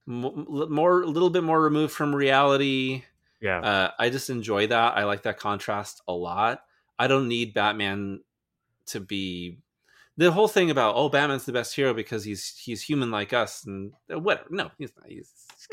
more 0.05 1.01
a 1.01 1.07
little 1.07 1.29
bit 1.29 1.43
more 1.43 1.61
removed 1.61 1.93
from 1.93 2.15
reality. 2.15 3.03
yeah. 3.41 3.59
Uh, 3.59 3.91
I 3.97 4.09
just 4.09 4.29
enjoy 4.29 4.67
that. 4.67 4.97
I 4.97 5.03
like 5.05 5.23
that 5.23 5.39
contrast 5.39 6.01
a 6.07 6.13
lot. 6.13 6.61
I 6.97 7.07
don't 7.07 7.27
need 7.27 7.53
Batman 7.53 8.21
to 8.87 8.99
be 8.99 9.57
the 10.17 10.31
whole 10.31 10.47
thing 10.47 10.71
about 10.71 10.95
oh 10.95 11.09
Batman's 11.09 11.45
the 11.45 11.51
best 11.51 11.75
hero 11.75 11.93
because 11.93 12.23
he's 12.23 12.55
he's 12.57 12.81
human 12.81 13.11
like 13.11 13.33
us 13.33 13.65
and 13.65 13.93
uh, 14.13 14.19
whatever. 14.19 14.47
No, 14.49 14.71
he's 14.77 14.91
not. 14.95 15.07
He's, 15.09 15.31
he's 15.57 15.67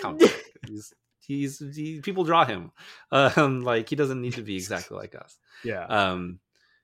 he's 0.66 0.94
he's 1.20 1.76
he, 1.76 2.00
people 2.00 2.24
draw 2.24 2.44
him. 2.44 2.72
Um, 3.12 3.62
like 3.62 3.90
he 3.90 3.96
doesn't 3.96 4.20
need 4.20 4.34
to 4.34 4.42
be 4.42 4.56
exactly 4.56 4.96
like 4.96 5.14
us. 5.14 5.38
Yeah. 5.64 5.84
Um, 5.84 6.40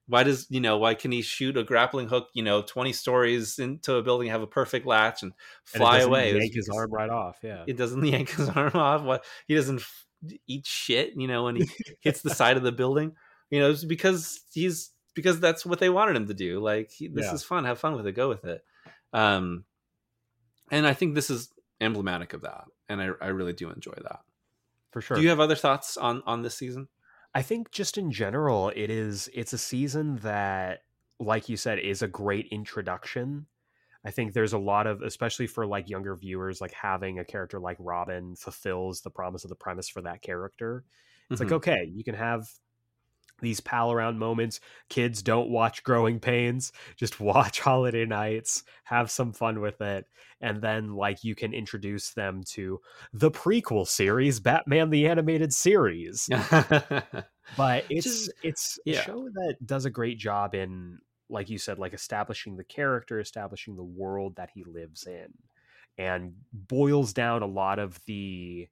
why 0.08 0.22
does 0.24 0.46
you 0.50 0.60
know 0.60 0.78
why 0.78 0.94
can 0.94 1.12
he 1.12 1.22
shoot 1.22 1.56
a 1.56 1.62
grappling 1.62 2.08
hook 2.08 2.28
you 2.34 2.42
know 2.42 2.62
20 2.62 2.92
stories 2.92 3.58
into 3.58 3.94
a 3.94 4.02
building 4.02 4.28
have 4.28 4.42
a 4.42 4.46
perfect 4.46 4.86
latch 4.86 5.22
and 5.22 5.32
fly 5.64 5.96
and 5.96 6.02
it 6.02 6.06
away? 6.06 6.34
Yank 6.36 6.54
his 6.54 6.68
arm 6.68 6.90
right 6.90 7.10
off 7.10 7.38
yeah. 7.42 7.64
It 7.66 7.76
doesn't 7.76 8.04
yank 8.14 8.30
his 8.30 8.48
arm 8.48 8.72
off? 8.74 9.02
What 9.02 9.24
he 9.46 9.54
doesn't 9.54 9.80
f- 9.80 10.06
eat 10.46 10.66
shit 10.66 11.12
you 11.16 11.28
know 11.28 11.44
when 11.44 11.56
he 11.56 11.68
hits 12.00 12.22
the 12.22 12.30
side 12.30 12.56
of 12.56 12.62
the 12.62 12.72
building? 12.72 13.12
You 13.50 13.60
know 13.60 13.70
it's 13.70 13.84
because 13.84 14.40
he's 14.52 14.90
because 15.14 15.40
that's 15.40 15.66
what 15.66 15.78
they 15.78 15.88
wanted 15.90 16.16
him 16.16 16.26
to 16.28 16.34
do 16.34 16.60
like 16.60 16.90
he, 16.90 17.08
this 17.08 17.26
Yeah. 17.26 17.34
is 17.34 17.44
fun 17.44 17.64
have 17.64 17.78
fun 17.78 17.94
with 17.94 18.06
it 18.06 18.12
go 18.12 18.28
with 18.28 18.44
it. 18.44 18.64
Um 19.12 19.64
and 20.70 20.86
i 20.86 20.92
think 20.94 21.14
this 21.14 21.30
is 21.30 21.48
emblematic 21.80 22.32
of 22.34 22.42
that 22.42 22.64
and 22.88 23.00
i, 23.00 23.08
I 23.20 23.28
really 23.28 23.52
do 23.52 23.70
enjoy 23.70 23.94
that. 24.02 24.20
For 24.90 25.00
sure 25.00 25.16
do 25.16 25.22
you 25.22 25.28
have 25.30 25.40
other 25.40 25.54
thoughts 25.54 25.96
on 25.96 26.22
on 26.26 26.42
this 26.42 26.54
season 26.56 26.88
I 27.34 27.42
think 27.42 27.70
just 27.70 27.98
in 27.98 28.10
general, 28.10 28.70
it 28.74 28.90
is 28.90 29.28
it's 29.34 29.52
a 29.52 29.58
season 29.58 30.16
that, 30.18 30.82
like 31.20 31.48
you 31.48 31.56
said, 31.56 31.78
is 31.78 32.02
a 32.02 32.08
great 32.08 32.46
introduction. 32.48 33.46
I 34.04 34.10
think 34.12 34.32
there's 34.34 34.52
a 34.54 34.58
lot 34.58 34.86
of, 34.86 35.02
especially 35.02 35.46
for 35.48 35.66
like 35.66 35.88
younger 35.90 36.16
viewers, 36.16 36.60
like 36.60 36.72
having 36.72 37.18
a 37.18 37.24
character 37.24 37.60
like 37.60 37.76
Robin 37.80 38.36
fulfills 38.36 39.02
the 39.02 39.10
promise 39.10 39.44
of 39.44 39.50
the 39.50 39.56
premise 39.56 39.88
for 39.88 40.02
that 40.02 40.22
character. 40.22 40.84
It's 41.32 41.40
Mhm. 41.40 41.52
like 41.52 41.52
okay, 41.52 41.84
you 41.94 42.04
can 42.04 42.14
have 42.16 42.48
these 43.40 43.60
pal 43.60 43.92
around 43.92 44.18
moments. 44.18 44.60
Kids 44.88 45.22
don't 45.22 45.50
watch 45.50 45.82
Growing 45.82 46.20
Pains, 46.20 46.72
just 46.96 47.20
watch 47.20 47.60
Holiday 47.60 48.04
Knights, 48.04 48.64
have 48.84 49.10
some 49.10 49.32
fun 49.32 49.60
with 49.60 49.80
it, 49.80 50.06
and 50.40 50.60
then 50.62 50.94
like 50.94 51.24
you 51.24 51.34
can 51.34 51.52
introduce 51.52 52.10
them 52.10 52.42
to 52.50 52.80
the 53.12 53.30
prequel 53.30 53.86
series, 53.86 54.40
Batman 54.40 54.90
the 54.90 55.06
Animated 55.06 55.52
Series 55.52 56.28
but 57.56 57.84
it's 57.88 58.04
Just- 58.04 58.32
it's 58.42 58.78
yeah. 58.84 59.00
a 59.00 59.02
show 59.02 59.28
that 59.34 59.56
does 59.64 59.84
a 59.84 59.90
great 59.90 60.18
job 60.18 60.54
in 60.54 60.98
like 61.30 61.48
you 61.48 61.58
said 61.58 61.78
like 61.78 61.94
establishing 61.94 62.56
the 62.56 62.64
character 62.64 63.20
establishing 63.20 63.76
the 63.76 63.84
world 63.84 64.36
that 64.36 64.50
he 64.54 64.64
lives 64.64 65.06
in 65.06 65.28
and 65.98 66.32
boils 66.52 67.12
down 67.12 67.42
a 67.42 67.46
lot 67.46 67.78
of 67.78 67.98
the 68.06 68.68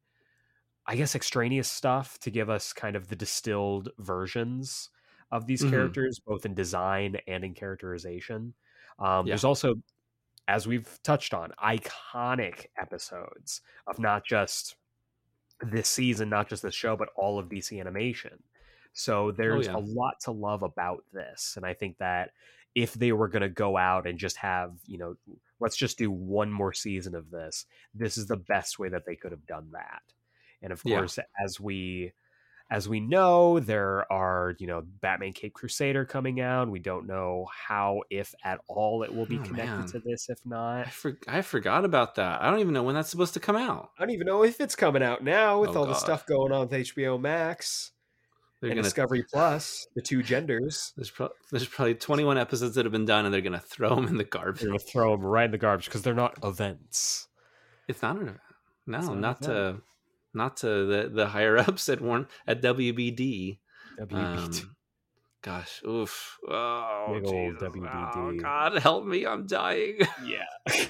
i 0.86 0.96
guess 0.96 1.14
extraneous 1.14 1.70
stuff 1.70 2.18
to 2.18 2.30
give 2.30 2.48
us 2.50 2.72
kind 2.72 2.96
of 2.96 3.08
the 3.08 3.16
distilled 3.16 3.90
versions 3.98 4.90
of 5.32 5.46
these 5.46 5.62
Mhm. 5.62 5.70
characters 5.70 6.20
both 6.24 6.46
in 6.46 6.54
design 6.54 7.16
and 7.26 7.44
in 7.44 7.54
characterization 7.54 8.54
um, 8.98 9.26
Yeah. 9.26 9.32
there's 9.32 9.44
also 9.44 9.74
as 10.48 10.66
we've 10.66 11.00
touched 11.02 11.34
on 11.34 11.52
iconic 11.62 12.66
episodes 12.78 13.62
of 13.86 13.98
not 13.98 14.24
just 14.24 14.76
this 15.60 15.88
season, 15.88 16.28
not 16.28 16.48
just 16.48 16.62
this 16.62 16.74
show, 16.74 16.96
but 16.96 17.08
all 17.16 17.38
of 17.38 17.48
DC 17.48 17.80
animation. 17.80 18.42
So 18.92 19.32
there's 19.32 19.68
Oh, 19.68 19.72
yeah. 19.72 19.76
a 19.76 19.80
lot 19.80 20.20
to 20.20 20.30
love 20.32 20.62
about 20.62 21.04
this. 21.12 21.56
And 21.56 21.66
I 21.66 21.74
think 21.74 21.98
that 21.98 22.32
if 22.74 22.94
they 22.94 23.12
were 23.12 23.28
going 23.28 23.42
to 23.42 23.48
go 23.48 23.76
out 23.76 24.06
and 24.06 24.18
just 24.18 24.36
have, 24.38 24.78
you 24.86 24.98
know, 24.98 25.16
let's 25.60 25.76
just 25.76 25.98
do 25.98 26.10
one 26.10 26.52
more 26.52 26.72
season 26.72 27.14
of 27.14 27.30
this, 27.30 27.66
this 27.94 28.18
is 28.18 28.26
the 28.26 28.36
best 28.36 28.78
way 28.78 28.88
that 28.90 29.04
they 29.06 29.16
could 29.16 29.32
have 29.32 29.46
done 29.46 29.70
that. 29.72 30.02
And 30.62 30.72
of 30.72 30.82
Yeah. 30.84 30.98
course, 30.98 31.18
as 31.42 31.60
we 31.60 32.12
as 32.68 32.88
we 32.88 32.98
know, 32.98 33.60
there 33.60 34.10
are, 34.12 34.56
you 34.58 34.66
know, 34.66 34.82
Batman 35.00 35.32
Caped 35.32 35.54
Crusader 35.54 36.04
coming 36.04 36.40
out. 36.40 36.68
We 36.68 36.80
don't 36.80 37.06
know 37.06 37.46
how, 37.68 38.02
if 38.10 38.34
at 38.42 38.58
all, 38.66 39.04
it 39.04 39.14
will 39.14 39.24
be 39.26 39.36
Oh, 39.38 39.42
connected 39.44 39.76
man. 39.76 39.86
to 39.86 40.00
this. 40.00 40.28
If 40.28 40.38
I, 40.44 40.48
not, 40.48 40.88
for, 40.90 41.16
I 41.28 41.42
forgot 41.42 41.84
about 41.84 42.16
that. 42.16 42.42
I 42.42 42.50
don't 42.50 42.58
even 42.58 42.74
know 42.74 42.82
when 42.82 42.96
that's 42.96 43.08
supposed 43.08 43.34
to 43.34 43.40
come 43.40 43.54
out. 43.54 43.90
I 43.96 44.02
don't 44.02 44.10
even 44.10 44.26
know 44.26 44.42
if 44.42 44.60
it's 44.60 44.74
coming 44.74 45.00
out 45.00 45.22
now 45.22 45.60
with 45.60 45.70
Oh, 45.70 45.80
all 45.82 45.86
the 45.86 45.94
stuff 45.94 46.26
going 46.26 46.50
on 46.50 46.62
with 46.62 46.72
HBO 46.72 47.20
Max 47.20 47.92
They're 48.60 48.70
and 48.70 48.78
gonna 48.78 48.82
Discovery 48.82 49.22
Plus, 49.32 49.86
the 49.94 50.02
two 50.02 50.24
genders. 50.24 50.92
there's, 50.96 51.10
pro- 51.12 51.30
there's 51.52 51.68
probably 51.68 51.94
21 51.94 52.36
episodes 52.36 52.74
that 52.74 52.84
have 52.84 52.90
been 52.90 53.04
done, 53.04 53.26
and 53.26 53.32
they're 53.32 53.42
gonna 53.42 53.60
throw 53.60 53.94
them 53.94 54.08
in 54.08 54.16
the 54.16 54.24
garbage. 54.24 54.62
They're 54.62 54.70
gonna 54.70 54.80
throw 54.80 55.12
them 55.12 55.24
right 55.24 55.44
in 55.44 55.52
the 55.52 55.58
garbage 55.58 55.84
because 55.84 56.02
they're 56.02 56.14
not 56.14 56.36
events. 56.42 57.28
It's 57.86 58.02
not 58.02 58.16
an 58.16 58.22
event. 58.22 58.40
No, 58.88 58.98
not 59.00 59.14
not 59.20 59.42
to 59.42 59.82
not 60.36 60.58
to 60.58 60.86
the 60.86 61.10
the 61.12 61.26
higher 61.26 61.58
ups 61.68 61.88
at 61.88 62.00
Warren 62.00 62.28
at 62.46 62.62
WBD. 62.62 63.58
WBT. 64.00 64.62
Um, 64.62 64.76
gosh, 65.42 65.82
oof. 65.86 66.38
Oh, 66.48 67.14
Big 67.14 67.24
Jesus. 67.24 67.62
Oh, 67.74 68.36
God, 68.38 68.78
help 68.78 69.06
me! 69.06 69.26
I'm 69.26 69.46
dying. 69.46 69.98
yeah. 70.24 70.84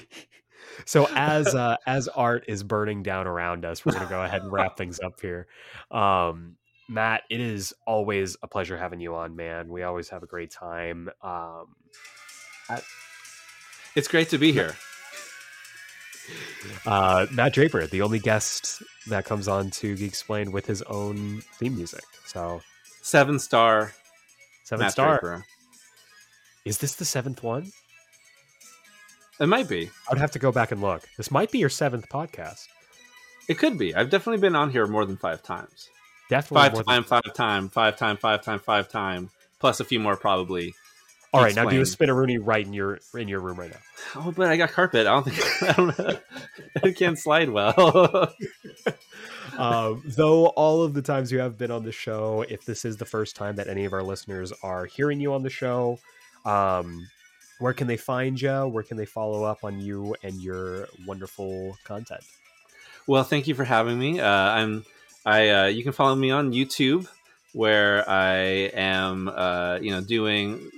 so 0.85 1.07
as 1.15 1.55
uh, 1.55 1.77
as 1.85 2.07
art 2.09 2.43
is 2.47 2.63
burning 2.63 3.01
down 3.01 3.27
around 3.27 3.65
us, 3.65 3.85
we're 3.85 3.93
gonna 3.93 4.09
go 4.09 4.23
ahead 4.23 4.41
and 4.41 4.51
wrap 4.51 4.77
things 4.77 4.99
up 4.99 5.19
here. 5.21 5.47
Um, 5.89 6.57
Matt, 6.89 7.23
it 7.29 7.39
is 7.41 7.73
always 7.85 8.37
a 8.43 8.47
pleasure 8.47 8.77
having 8.77 8.99
you 8.99 9.15
on, 9.15 9.35
man. 9.35 9.67
We 9.69 9.83
always 9.83 10.09
have 10.09 10.23
a 10.23 10.27
great 10.27 10.51
time. 10.51 11.09
Um, 11.21 11.75
It's 13.95 14.07
great 14.07 14.29
to 14.29 14.37
be 14.37 14.51
here. 14.51 14.75
uh, 16.85 17.27
Matt 17.31 17.53
Draper, 17.53 17.87
the 17.87 18.01
only 18.01 18.19
guest 18.19 18.81
that 19.07 19.25
comes 19.25 19.47
on 19.47 19.69
to 19.71 19.95
Geek 19.95 20.07
Explained 20.07 20.53
with 20.53 20.65
his 20.65 20.81
own 20.83 21.41
theme 21.59 21.75
music. 21.75 22.03
So 22.25 22.61
Seven 23.01 23.39
star 23.39 23.93
seven 24.63 24.83
Matt 24.83 24.91
star. 24.91 25.19
Draper. 25.19 25.45
Is 26.65 26.79
this 26.79 26.95
the 26.95 27.05
seventh 27.05 27.43
one? 27.43 27.71
It 29.39 29.47
might 29.47 29.69
be. 29.69 29.85
I 29.87 30.13
would 30.13 30.19
have 30.19 30.31
to 30.31 30.39
go 30.39 30.51
back 30.51 30.71
and 30.71 30.81
look. 30.81 31.03
This 31.15 31.31
might 31.31 31.51
be 31.51 31.59
your 31.59 31.69
seventh 31.69 32.09
podcast. 32.09 32.67
It 33.47 33.57
could 33.57 33.77
be. 33.77 33.95
I've 33.95 34.09
definitely 34.09 34.41
been 34.41 34.55
on 34.55 34.71
here 34.71 34.87
more 34.87 35.05
than 35.05 35.15
five 35.15 35.41
times. 35.43 35.89
Definitely 36.29 36.69
Five 36.69 36.85
time, 36.85 36.85
than- 36.85 37.03
five 37.03 37.33
time, 37.33 37.69
five 37.69 37.97
time, 37.97 38.17
five 38.17 38.41
time, 38.41 38.59
five 38.59 38.89
time, 38.89 39.29
plus 39.59 39.79
a 39.79 39.85
few 39.85 39.99
more 39.99 40.17
probably. 40.17 40.73
All 41.33 41.43
right, 41.43 41.55
now 41.55 41.65
do 41.69 41.77
a 41.77 41.81
Explain. 41.81 42.09
spinaroonie 42.09 42.39
right 42.41 42.65
in 42.65 42.73
your 42.73 42.99
in 43.13 43.27
your 43.27 43.39
room 43.41 43.59
right 43.59 43.69
now. 43.71 43.77
Oh, 44.15 44.31
but 44.31 44.47
I 44.47 44.55
got 44.57 44.71
carpet. 44.71 45.05
I 45.05 45.11
don't 45.11 45.23
think 45.23 45.61
I 45.63 45.73
don't 45.73 45.99
know. 45.99 46.17
I 46.83 46.91
can't 46.91 47.19
slide 47.19 47.49
well. 47.49 48.33
um, 49.57 50.01
though 50.05 50.47
all 50.47 50.83
of 50.83 50.93
the 50.93 51.01
times 51.01 51.31
you 51.31 51.39
have 51.39 51.57
been 51.57 51.71
on 51.71 51.83
the 51.83 51.91
show, 51.91 52.45
if 52.47 52.63
this 52.65 52.85
is 52.85 52.97
the 52.97 53.05
first 53.05 53.35
time 53.35 53.57
that 53.57 53.67
any 53.67 53.85
of 53.85 53.93
our 53.93 54.03
listeners 54.03 54.53
are 54.63 54.85
hearing 54.85 55.19
you 55.19 55.33
on 55.33 55.43
the 55.43 55.49
show, 55.49 55.99
um, 56.45 57.05
where 57.59 57.73
can 57.73 57.87
they 57.87 57.97
find 57.97 58.39
you? 58.39 58.67
Where 58.67 58.83
can 58.83 58.97
they 58.97 59.05
follow 59.05 59.43
up 59.43 59.63
on 59.63 59.79
you 59.81 60.15
and 60.23 60.41
your 60.41 60.87
wonderful 61.05 61.77
content? 61.83 62.21
Well, 63.07 63.23
thank 63.23 63.47
you 63.47 63.55
for 63.55 63.63
having 63.65 63.97
me. 63.99 64.19
Uh, 64.19 64.29
I'm 64.29 64.85
I. 65.25 65.49
Uh, 65.49 65.65
you 65.65 65.83
can 65.83 65.91
follow 65.91 66.15
me 66.15 66.31
on 66.31 66.53
YouTube, 66.53 67.07
where 67.53 68.07
I 68.09 68.35
am, 68.73 69.27
uh, 69.27 69.79
you 69.81 69.91
know, 69.91 70.01
doing 70.01 70.69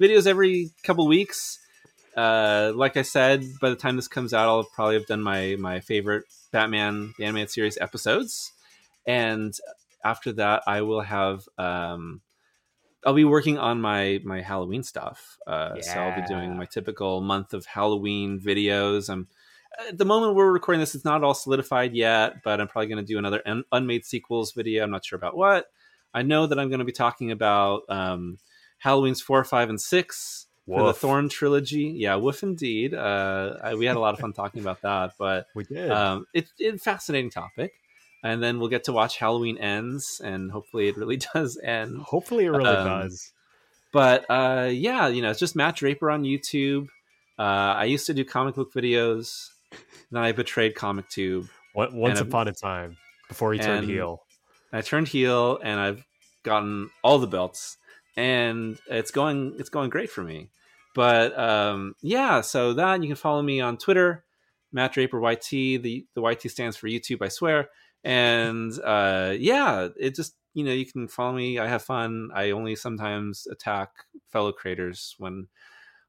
videos 0.00 0.26
every 0.26 0.70
couple 0.82 1.06
weeks. 1.06 1.58
Uh, 2.16 2.72
like 2.74 2.96
I 2.96 3.02
said, 3.02 3.44
by 3.60 3.70
the 3.70 3.76
time 3.76 3.96
this 3.96 4.08
comes 4.08 4.34
out, 4.34 4.48
I'll 4.48 4.64
probably 4.64 4.94
have 4.94 5.06
done 5.06 5.22
my 5.22 5.56
my 5.58 5.80
favorite 5.80 6.24
Batman 6.50 7.14
the 7.18 7.24
animated 7.24 7.50
series 7.50 7.78
episodes, 7.80 8.52
and 9.06 9.54
after 10.04 10.32
that, 10.32 10.62
I 10.66 10.82
will 10.82 11.02
have. 11.02 11.48
Um, 11.58 12.20
I'll 13.04 13.14
be 13.14 13.24
working 13.24 13.58
on 13.58 13.80
my 13.80 14.20
my 14.24 14.42
Halloween 14.42 14.82
stuff. 14.82 15.38
Uh, 15.46 15.80
So 15.80 15.98
I'll 16.00 16.20
be 16.20 16.26
doing 16.26 16.56
my 16.56 16.66
typical 16.66 17.20
month 17.20 17.54
of 17.54 17.64
Halloween 17.64 18.40
videos. 18.40 19.08
I'm 19.08 19.28
at 19.88 19.96
the 19.96 20.04
moment 20.04 20.34
we're 20.34 20.50
recording 20.52 20.80
this, 20.80 20.94
it's 20.94 21.04
not 21.04 21.22
all 21.22 21.32
solidified 21.34 21.94
yet, 21.94 22.42
but 22.42 22.60
I'm 22.60 22.68
probably 22.68 22.88
going 22.88 23.04
to 23.04 23.12
do 23.12 23.18
another 23.18 23.40
un- 23.46 23.64
unmade 23.72 24.04
sequels 24.04 24.52
video. 24.52 24.82
I'm 24.82 24.90
not 24.90 25.04
sure 25.04 25.16
about 25.16 25.36
what. 25.36 25.66
I 26.12 26.22
know 26.22 26.46
that 26.46 26.58
I'm 26.58 26.68
going 26.68 26.80
to 26.80 26.84
be 26.84 26.92
talking 26.92 27.30
about 27.30 27.82
um, 27.88 28.38
Halloween's 28.80 29.20
four, 29.22 29.44
five, 29.44 29.68
and 29.70 29.80
six 29.80 30.46
for 30.66 30.86
the 30.86 30.94
Thorn 30.94 31.28
trilogy. 31.28 31.94
Yeah, 31.96 32.16
woof 32.16 32.42
indeed. 32.42 32.94
Uh, 32.94 33.56
I, 33.62 33.74
we 33.74 33.86
had 33.86 33.96
a 33.96 34.00
lot 34.00 34.14
of 34.14 34.20
fun 34.20 34.32
talking 34.32 34.60
about 34.60 34.82
that, 34.82 35.12
but 35.18 35.46
We 35.54 35.64
did. 35.64 35.90
um, 35.90 36.26
it's 36.34 36.52
it's 36.58 36.82
a 36.82 36.84
fascinating 36.84 37.30
topic. 37.30 37.72
And 38.22 38.42
then 38.42 38.58
we'll 38.58 38.68
get 38.68 38.84
to 38.84 38.92
watch 38.92 39.16
Halloween 39.16 39.56
ends, 39.56 40.20
and 40.22 40.50
hopefully 40.50 40.88
it 40.88 40.96
really 40.98 41.18
does 41.34 41.58
end. 41.62 42.02
Hopefully, 42.02 42.44
it 42.44 42.50
really 42.50 42.68
um, 42.68 42.86
does. 42.86 43.32
But 43.92 44.26
uh, 44.28 44.68
yeah, 44.70 45.08
you 45.08 45.22
know, 45.22 45.30
it's 45.30 45.40
just 45.40 45.56
Matt 45.56 45.76
Draper 45.76 46.10
on 46.10 46.24
YouTube. 46.24 46.88
Uh, 47.38 47.42
I 47.78 47.84
used 47.84 48.06
to 48.06 48.14
do 48.14 48.24
comic 48.24 48.54
book 48.54 48.72
videos. 48.74 49.48
Then 50.10 50.22
I 50.22 50.32
betrayed 50.32 50.74
ComicTube. 50.74 51.48
Once 51.74 51.92
once 51.92 52.20
upon 52.20 52.48
a 52.48 52.52
time, 52.52 52.96
before 53.28 53.52
he 53.52 53.58
turned 53.58 53.86
heel. 53.86 54.22
I 54.72 54.82
turned 54.82 55.08
heel, 55.08 55.58
and 55.62 55.80
I've 55.80 56.04
gotten 56.42 56.90
all 57.02 57.18
the 57.18 57.26
belts, 57.26 57.76
and 58.16 58.78
it's 58.88 59.10
going 59.10 59.54
it's 59.58 59.70
going 59.70 59.90
great 59.90 60.10
for 60.10 60.22
me. 60.22 60.50
But 60.94 61.38
um, 61.38 61.94
yeah, 62.02 62.40
so 62.40 62.72
that 62.74 63.02
you 63.02 63.08
can 63.08 63.16
follow 63.16 63.42
me 63.42 63.60
on 63.60 63.76
Twitter, 63.76 64.24
Matt 64.72 64.92
Draper 64.92 65.20
YT. 65.20 65.50
The 65.50 66.06
the 66.14 66.22
YT 66.22 66.50
stands 66.50 66.76
for 66.76 66.88
YouTube, 66.88 67.22
I 67.22 67.28
swear. 67.28 67.68
And 68.02 68.72
uh, 68.82 69.34
yeah, 69.38 69.88
it 69.98 70.14
just 70.14 70.34
you 70.54 70.64
know, 70.64 70.72
you 70.72 70.86
can 70.86 71.06
follow 71.06 71.32
me. 71.32 71.58
I 71.58 71.68
have 71.68 71.82
fun. 71.82 72.30
I 72.34 72.50
only 72.50 72.74
sometimes 72.74 73.46
attack 73.50 73.90
fellow 74.28 74.52
creators 74.52 75.14
when 75.18 75.46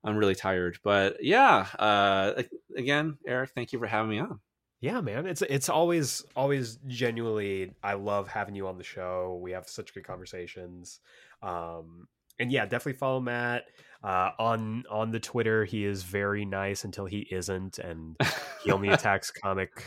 I'm 0.04 0.18
really 0.18 0.36
tired. 0.36 0.80
But 0.84 1.24
yeah, 1.24 1.68
uh, 1.78 2.42
again, 2.76 3.18
Eric, 3.28 3.52
thank 3.54 3.72
you 3.72 3.80
for 3.80 3.88
having 3.88 4.10
me 4.10 4.20
on. 4.20 4.40
Yeah, 4.80 5.00
man. 5.00 5.28
It's 5.28 5.44
it's 5.44 5.70
always 5.70 6.26
always 6.36 6.80
genuinely 6.88 7.72
I 7.84 7.94
love 7.94 8.28
having 8.28 8.56
you 8.56 8.68
on 8.68 8.80
the 8.80 8.84
show. 8.84 9.40
We 9.42 9.52
have 9.52 9.70
such 9.70 9.94
good 9.94 10.06
conversations. 10.06 11.00
Um 11.42 12.08
and 12.40 12.52
yeah, 12.52 12.66
definitely 12.66 12.94
follow 12.94 13.20
Matt 13.20 13.64
uh, 14.04 14.32
on 14.40 14.84
on 14.90 15.12
the 15.12 15.20
Twitter. 15.20 15.64
He 15.64 15.86
is 15.86 16.02
very 16.04 16.44
nice 16.44 16.84
until 16.86 17.06
he 17.06 17.28
isn't, 17.30 17.78
and 17.78 18.16
he 18.64 18.72
only 18.72 18.90
attacks 18.98 19.30
comic. 19.30 19.84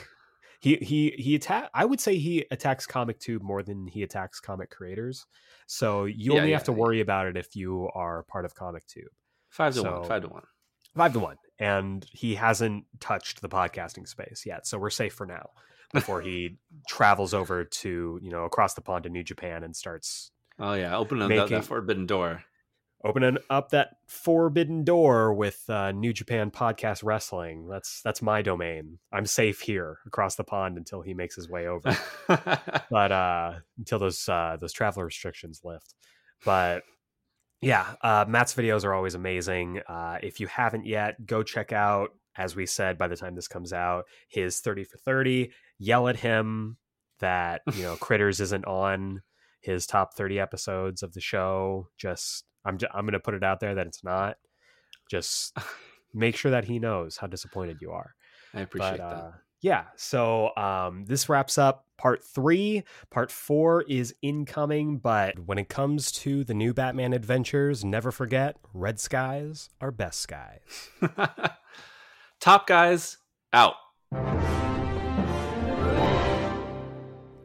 He 0.61 0.77
he 0.77 1.15
he 1.19 1.35
attack. 1.35 1.69
I 1.75 1.85
would 1.85 2.01
say 2.01 2.17
he 2.17 2.45
attacks 2.53 2.87
comic 2.87 3.19
tube 3.19 3.43
more 3.43 3.63
than 3.65 3.87
he 3.89 4.03
attacks 4.05 4.39
comic 4.41 4.71
creators. 4.71 5.27
So 5.67 6.05
you 6.05 6.33
Yeah, 6.35 6.39
only 6.39 6.51
yeah, 6.51 6.57
have 6.57 6.65
to 6.65 6.73
worry 6.73 7.01
about 7.01 7.27
it 7.27 7.37
if 7.37 7.57
you 7.57 7.89
are 7.95 8.23
part 8.25 8.45
of 8.45 8.55
comic 8.55 8.87
tube. 8.87 9.09
Five 9.51 9.75
to 9.75 9.81
So- 9.81 9.99
one. 10.01 10.09
Five 10.09 10.23
to 10.23 10.29
one. 10.29 10.45
Five 10.97 11.13
to 11.15 11.19
one, 11.19 11.37
and 11.59 12.07
he 12.13 12.37
hasn't 12.37 12.85
touched 13.01 13.41
the 13.41 13.49
podcasting 13.49 14.07
space 14.07 14.45
yet, 14.47 14.65
so 14.65 14.79
we're 14.79 14.91
safe 14.91 15.13
for 15.13 15.27
now. 15.27 15.51
Before 15.93 16.21
he 16.29 16.59
travels 16.89 17.35
over 17.35 17.65
to 17.65 18.21
you 18.23 18.31
know 18.31 18.45
across 18.45 18.75
the 18.75 18.81
pond 18.81 19.03
to 19.05 19.11
New 19.11 19.25
Japan 19.25 19.65
and 19.65 19.75
starts 19.75 20.31
Oh 20.59 20.75
yeah, 20.75 20.97
open 20.97 21.21
up 21.21 21.29
that, 21.31 21.49
that 21.49 21.65
forbidden 21.65 22.07
door. 22.07 22.45
opening 23.05 23.39
up 23.51 23.71
that 23.71 23.97
forbidden 24.07 24.85
door 24.85 25.35
with 25.35 25.63
uh, 25.69 25.93
New 25.93 26.13
Japan 26.13 26.51
Podcast 26.51 27.03
Wrestling. 27.03 27.69
That's 27.69 28.01
that's 28.03 28.23
my 28.23 28.41
domain. 28.41 28.99
I'm 29.13 29.27
safe 29.27 29.61
here 29.61 29.99
across 30.07 30.37
the 30.37 30.45
pond 30.45 30.79
until 30.79 31.03
he 31.03 31.13
makes 31.13 31.35
his 31.35 31.49
way 31.49 31.67
over. 31.67 31.97
but 32.29 33.13
uh, 33.13 33.55
until 33.79 33.99
those 33.99 34.29
uh, 34.29 34.57
those 34.61 34.73
travel 34.73 35.03
restrictions 35.03 35.61
lift. 35.65 35.95
But 36.45 36.83
yeah, 37.61 37.95
uh, 38.03 38.25
Matt's 38.29 38.55
videos 38.55 38.85
are 38.85 38.95
always 38.95 39.15
amazing. 39.15 39.81
Uh, 39.89 40.19
if 40.23 40.39
you 40.39 40.47
haven't 40.47 40.87
yet, 40.87 41.27
go 41.27 41.43
check 41.43 41.73
out. 41.73 42.11
As 42.37 42.57
we 42.57 42.67
said, 42.67 42.99
by 42.99 43.07
the 43.09 43.17
time 43.17 43.35
this 43.35 43.49
comes 43.49 43.73
out, 43.73 44.05
his 44.29 44.61
thirty 44.61 44.85
for 44.85 44.99
thirty. 44.99 45.53
Yell 45.79 46.09
at 46.09 46.17
him 46.17 46.77
that 47.19 47.63
you 47.75 47.83
know 47.83 47.97
Critters 48.01 48.41
isn't 48.41 48.67
on 48.67 49.23
his 49.65 49.87
top 49.87 50.15
thirty 50.15 50.39
episodes 50.39 51.03
of 51.03 51.13
the 51.15 51.21
show. 51.21 51.89
Just 51.99 52.45
I'm 52.65 52.79
ju- 52.79 52.87
I'm 52.95 53.07
gonna 53.07 53.19
put 53.21 53.35
it 53.35 53.43
out 53.43 53.61
there 53.61 53.75
that 53.75 53.87
it's 53.87 54.05
not. 54.05 54.37
Just 55.11 55.57
make 56.15 56.37
sure 56.37 56.51
that 56.53 56.65
he 56.65 56.79
knows 56.79 57.17
how 57.17 57.27
disappointed 57.27 57.79
you 57.81 57.91
are 57.91 58.15
I 58.55 58.61
appreciate 58.61 58.99
but, 58.99 58.99
that. 58.99 59.17
uh, 59.17 59.31
yeah 59.63 59.85
so 59.97 60.55
um 60.57 61.05
this 61.07 61.29
wraps 61.29 61.59
up 61.59 61.87
part 61.99 62.23
three 62.23 62.85
part 63.11 63.33
four 63.33 63.83
is 63.89 64.15
incoming 64.23 64.99
but 64.99 65.37
when 65.41 65.59
it 65.59 65.69
comes 65.69 66.13
to 66.13 66.45
the 66.45 66.55
new 66.55 66.73
batman 66.73 67.13
adventures 67.13 67.85
never 67.85 68.13
forget 68.13 68.57
red 68.73 69.01
skies 69.01 69.71
are 69.81 69.91
best 69.91 70.21
skies 70.21 70.91
Top 72.41 72.67
guys 72.67 73.17
out. 73.53 73.75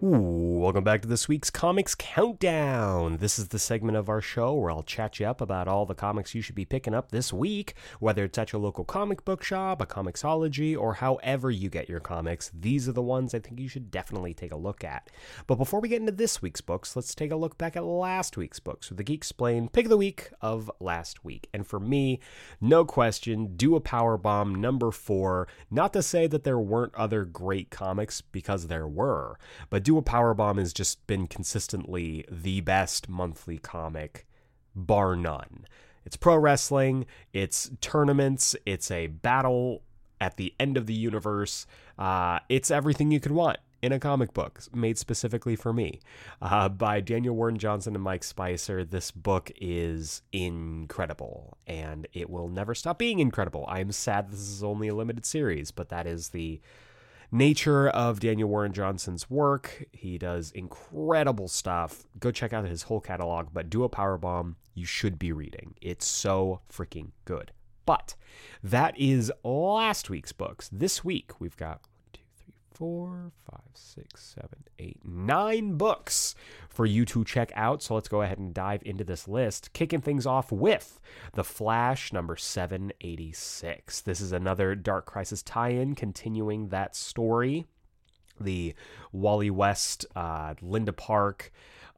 Ooh, 0.04 0.49
welcome 0.60 0.84
back 0.84 1.02
to 1.02 1.08
this 1.08 1.30
week's 1.30 1.50
Comics 1.50 1.96
Countdown. 1.96 3.16
This 3.18 3.40
is 3.40 3.48
the 3.48 3.58
segment 3.58 3.96
of 3.96 4.10
our 4.10 4.20
show 4.20 4.54
where 4.56 4.70
I'll 4.70 4.84
chat 4.84 5.18
you 5.18 5.26
up 5.26 5.40
about 5.40 5.70
all 5.70 5.86
the 5.86 5.96
comics 5.96 6.36
you 6.36 6.42
should 6.42 6.54
be 6.54 6.66
picking 6.66 6.94
up 6.94 7.12
this 7.12 7.32
week, 7.32 7.76
whether 8.02 8.26
it's 8.26 8.38
at 8.38 8.52
your 8.52 8.62
local 8.62 8.84
comic 8.84 9.24
book 9.24 9.42
shop, 9.42 9.82
a 9.82 9.86
Comixology, 9.86 10.78
or 10.78 10.96
however 10.96 11.50
you 11.50 11.70
get 11.70 11.88
your 11.88 12.02
comics. 12.02 12.52
These 12.54 12.90
are 12.90 12.92
the 12.92 13.02
ones 13.02 13.34
I 13.34 13.40
think 13.40 13.58
you 13.58 13.70
should 13.70 13.90
definitely 13.90 14.34
take 14.34 14.52
a 14.52 14.58
look 14.58 14.84
at. 14.84 15.10
But 15.48 15.56
before 15.56 15.80
we 15.80 15.88
get 15.88 16.02
into 16.02 16.12
this 16.12 16.42
week's 16.42 16.60
books, 16.60 16.94
let's 16.94 17.16
take 17.16 17.32
a 17.32 17.38
look 17.38 17.58
back 17.58 17.78
at 17.78 17.86
last 17.86 18.36
week's 18.36 18.60
books 18.60 18.90
with 18.90 18.98
the 18.98 19.04
Geek 19.06 19.20
Explain 19.20 19.70
pick 19.70 19.86
of 19.86 19.90
the 19.90 19.98
week 19.98 20.30
of 20.42 20.70
last 20.82 21.24
week. 21.24 21.48
And 21.54 21.66
for 21.66 21.80
me, 21.80 22.20
no 22.60 22.84
question, 22.84 23.56
do 23.56 23.78
a 23.78 23.80
power 23.80 24.18
bomb 24.18 24.56
number 24.56 24.92
four. 24.92 25.48
Not 25.72 25.94
to 25.94 26.04
say 26.04 26.28
that 26.28 26.44
there 26.44 26.60
weren't 26.60 26.96
other 26.96 27.24
great 27.24 27.70
comics 27.70 28.20
because 28.20 28.68
there 28.68 28.90
were, 28.90 29.40
but 29.70 29.84
do 29.84 29.98
a 29.98 30.02
power 30.02 30.34
bomb 30.34 30.49
has 30.58 30.74
just 30.74 31.06
been 31.08 31.28
consistently 31.28 32.26
the 32.30 32.62
best 32.62 33.10
monthly 33.10 33.58
comic, 33.58 34.28
bar 34.76 35.16
none. 35.16 35.66
It's 36.06 36.18
pro 36.18 36.38
wrestling, 36.38 37.06
it's 37.34 37.70
tournaments, 37.82 38.56
it's 38.66 38.90
a 38.92 39.08
battle 39.08 39.84
at 40.22 40.38
the 40.38 40.54
end 40.60 40.78
of 40.78 40.86
the 40.86 40.94
universe. 40.94 41.66
Uh, 41.98 42.40
it's 42.50 42.72
everything 42.72 43.12
you 43.12 43.20
could 43.20 43.32
want 43.32 43.58
in 43.82 43.92
a 43.92 44.00
comic 44.00 44.34
book 44.34 44.62
made 44.74 44.98
specifically 44.98 45.56
for 45.56 45.72
me 45.72 46.00
uh, 46.42 46.68
by 46.68 47.00
Daniel 47.00 47.36
Warren 47.36 47.58
Johnson 47.58 47.96
and 47.96 48.04
Mike 48.04 48.24
Spicer. 48.24 48.84
This 48.84 49.12
book 49.12 49.52
is 49.56 50.22
incredible 50.32 51.58
and 51.66 52.08
it 52.14 52.30
will 52.30 52.50
never 52.50 52.76
stop 52.76 52.98
being 52.98 53.20
incredible. 53.20 53.66
I 53.68 53.80
am 53.80 53.92
sad 53.92 54.32
this 54.32 54.40
is 54.40 54.64
only 54.64 54.90
a 54.90 54.96
limited 54.96 55.26
series, 55.26 55.72
but 55.72 55.90
that 55.90 56.08
is 56.08 56.30
the 56.30 56.60
nature 57.32 57.90
of 57.90 58.20
Daniel 58.20 58.50
Warren 58.50 58.74
Johnson's 58.74 59.30
work. 59.30 59.86
He 59.92 60.18
does 60.18 60.52
incredible 60.52 61.48
stuff. 61.48 62.08
Go 62.20 62.32
check 62.32 62.54
out 62.54 62.66
his 62.66 62.84
whole 62.84 63.02
catalog, 63.02 63.50
but 63.54 63.70
do 63.70 63.84
a 63.84 63.90
power 63.90 64.18
bomb 64.18 64.56
you 64.74 64.86
should 64.86 65.20
be 65.20 65.32
reading. 65.32 65.76
It's 65.82 66.08
so 66.08 66.62
freaking 66.72 67.12
good. 67.26 67.52
But 67.86 68.16
that 68.64 68.98
is 68.98 69.32
last 69.44 70.10
week's 70.10 70.32
books. 70.32 70.70
This 70.72 71.04
week 71.04 71.40
we've 71.40 71.58
got 71.58 71.82
four, 72.80 73.34
five, 73.52 73.60
six, 73.74 74.24
seven, 74.24 74.64
eight, 74.80 75.02
nine 75.04 75.76
books 75.76 76.34
for 76.70 76.86
you 76.86 77.04
to 77.04 77.26
check 77.26 77.52
out. 77.54 77.84
So 77.84 77.94
let's 77.94 78.08
go 78.08 78.22
ahead 78.22 78.40
and 78.40 78.54
dive 78.54 78.82
into 78.86 79.04
this 79.04 79.28
list, 79.28 79.74
kicking 79.74 80.00
things 80.00 80.26
off 80.26 80.50
with 80.50 81.00
The 81.34 81.44
Flash 81.44 82.14
number 82.14 82.38
786. 82.38 84.02
This 84.02 84.22
is 84.22 84.32
another 84.32 84.76
Dark 84.76 85.06
Crisis 85.06 85.44
tie 85.44 85.70
in, 85.70 85.94
continuing 85.94 86.70
that 86.70 86.96
story. 86.96 87.66
The 88.40 88.74
Wally 89.12 89.50
West, 89.50 90.06
uh, 90.16 90.54
Linda 90.62 90.94
Park, 90.94 91.52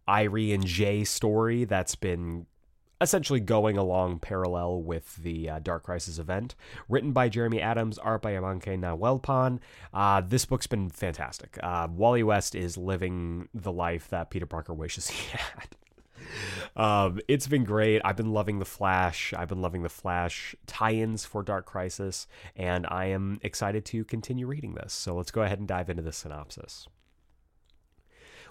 Irey, 0.08 0.52
and 0.52 0.66
Jai 0.66 1.04
story 1.04 1.66
that's 1.66 1.96
been 1.96 2.48
essentially 3.02 3.40
going 3.40 3.78
along 3.78 4.20
parallel 4.20 4.82
with 4.82 5.18
the 5.18 5.50
uh, 5.50 5.60
Dark 5.60 5.84
Crisis 5.84 6.20
event. 6.20 6.56
Written 6.88 7.12
by 7.12 7.28
Jeremy 7.28 7.60
Adams, 7.60 7.98
art 7.98 8.22
by 8.22 8.34
Amancay 8.34 8.80
Nahuelpan. 8.80 9.60
Uh, 9.94 10.22
this 10.22 10.46
book's 10.46 10.68
been 10.68 10.90
fantastic. 10.90 11.58
Uh, 11.62 11.88
Wally 11.92 12.24
West 12.24 12.56
is 12.56 12.78
living 12.78 13.50
the 13.54 13.72
life 13.72 14.08
that 14.10 14.30
Peter 14.30 14.46
Parker 14.46 14.74
wishes 14.74 15.10
he 15.10 15.38
had. 15.38 15.76
Um, 16.76 17.20
it's 17.28 17.48
been 17.48 17.64
great. 17.64 18.02
I've 18.06 18.16
been 18.16 18.32
loving 18.32 18.60
the 18.60 18.66
Flash. 18.66 19.34
I've 19.36 19.50
been 19.50 19.62
loving 19.62 19.84
the 19.84 19.90
Flash 19.90 20.56
tie-ins 20.68 21.26
for 21.26 21.44
Dark 21.44 21.66
Crisis, 21.66 22.28
and 22.56 22.86
I 22.88 23.06
am 23.06 23.40
excited 23.44 23.84
to 23.86 24.06
continue 24.06 24.48
reading 24.48 24.76
this. 24.76 24.94
So 24.94 25.16
let's 25.16 25.32
go 25.32 25.42
ahead 25.42 25.60
and 25.60 25.68
dive 25.68 25.90
into 25.90 26.04
the 26.04 26.14
synopsis. 26.14 26.88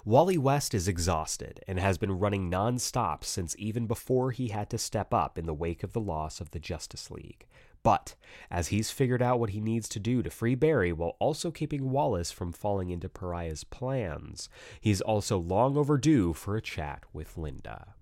Wally 0.03 0.37
West 0.37 0.73
is 0.73 0.87
exhausted 0.87 1.63
and 1.67 1.79
has 1.79 1.99
been 1.99 2.17
running 2.17 2.49
non-stop 2.49 3.23
since 3.23 3.55
even 3.59 3.85
before 3.85 4.31
he 4.31 4.47
had 4.47 4.69
to 4.71 4.77
step 4.79 5.13
up 5.13 5.37
in 5.37 5.45
the 5.45 5.53
wake 5.53 5.83
of 5.83 5.93
the 5.93 6.01
loss 6.01 6.41
of 6.41 6.51
the 6.51 6.59
Justice 6.59 7.11
League. 7.11 7.45
But 7.83 8.15
as 8.49 8.69
he's 8.69 8.89
figured 8.89 9.21
out 9.21 9.39
what 9.39 9.51
he 9.51 9.61
needs 9.61 9.87
to 9.89 9.99
do 9.99 10.23
to 10.23 10.29
free 10.29 10.55
Barry 10.55 10.91
while 10.91 11.15
also 11.19 11.51
keeping 11.51 11.91
Wallace 11.91 12.31
from 12.31 12.51
falling 12.51 12.89
into 12.89 13.09
Pariah's 13.09 13.63
plans, 13.63 14.49
he's 14.79 15.01
also 15.01 15.37
long 15.37 15.77
overdue 15.77 16.33
for 16.33 16.55
a 16.55 16.61
chat 16.61 17.03
with 17.13 17.37
Linda. 17.37 17.93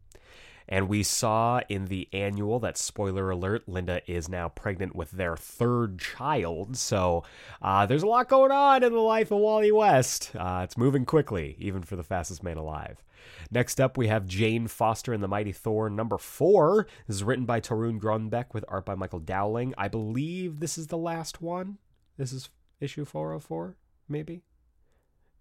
And 0.72 0.88
we 0.88 1.02
saw 1.02 1.62
in 1.68 1.86
the 1.86 2.08
annual 2.14 2.60
that 2.60 2.78
spoiler 2.78 3.32
alert, 3.32 3.68
Linda 3.68 4.02
is 4.10 4.30
now 4.30 4.50
pregnant 4.50 4.96
with 4.96 5.10
their 5.10 5.36
third 5.36 5.98
child. 6.00 6.78
So 6.78 7.24
uh, 7.60 7.88
there's 7.88 8.04
a 8.04 8.08
lot 8.08 8.30
going 8.30 8.52
on 8.52 8.84
in 8.84 8.94
the 8.94 9.00
life 9.00 9.32
of 9.32 9.40
Wally 9.40 9.72
West. 9.72 10.32
Uh, 10.38 10.62
it's 10.64 10.78
moving 10.78 11.06
quickly, 11.06 11.56
even 11.60 11.82
for 11.82 11.96
the 11.96 12.04
fastest 12.04 12.44
man 12.44 12.58
alive. 12.58 13.04
Next 13.50 13.82
up, 13.82 13.98
we 13.98 14.08
have 14.08 14.28
Jane 14.28 14.68
Foster 14.68 15.12
and 15.12 15.24
the 15.24 15.28
Mighty 15.28 15.52
Thor 15.52 15.90
number 15.90 16.20
four. 16.20 16.86
This 17.08 17.16
is 17.16 17.24
written 17.24 17.46
by 17.46 17.60
Torunn 17.60 18.00
Grønbekk 18.00 18.54
with 18.54 18.64
art 18.68 18.86
by 18.86 18.94
Michael 18.94 19.20
Dowling. 19.20 19.74
I 19.76 19.88
believe 19.88 20.60
this 20.60 20.78
is 20.78 20.88
the 20.88 20.98
last 20.98 21.41
one. 21.41 21.80
This 22.18 22.32
is 22.32 22.50
issue 22.80 23.06
404, 23.06 23.76
maybe? 24.08 24.44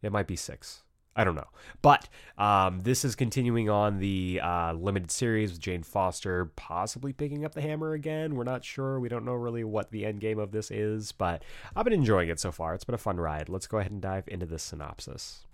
It 0.01 0.11
might 0.11 0.27
be 0.27 0.37
six. 0.37 0.85
I 1.17 1.25
don't 1.25 1.35
know. 1.35 1.49
But 1.83 2.09
um, 2.37 2.83
this 2.83 3.05
is 3.05 3.17
continuing 3.17 3.69
on 3.69 3.99
the 3.99 4.41
uh, 4.43 4.73
limited 4.75 5.11
series 5.11 5.51
with 5.51 5.61
Jane 5.61 5.83
Foster 5.83 6.47
possibly 6.57 7.13
picking 7.13 7.45
up 7.45 7.55
the 7.55 7.61
hammer 7.61 7.93
again. 7.93 8.37
We're 8.37 8.45
not 8.45 8.65
sure. 8.65 9.01
We 9.01 9.09
don't 9.09 9.25
know 9.25 9.35
really 9.35 9.65
what 9.65 9.91
the 9.91 10.07
end 10.07 10.21
game 10.21 10.39
of 10.39 10.53
this 10.53 10.71
is, 10.71 11.11
but 11.11 11.43
I've 11.75 11.85
been 11.85 11.93
enjoying 11.93 12.29
it 12.29 12.39
so 12.39 12.53
far. 12.53 12.75
It's 12.75 12.85
been 12.85 12.95
a 12.95 12.99
fun 12.99 13.19
ride. 13.19 13.49
Let's 13.49 13.67
go 13.67 13.79
ahead 13.79 13.91
and 13.91 14.01
dive 14.01 14.29
into 14.29 14.47
this 14.47 14.63
synopsis. 14.63 15.45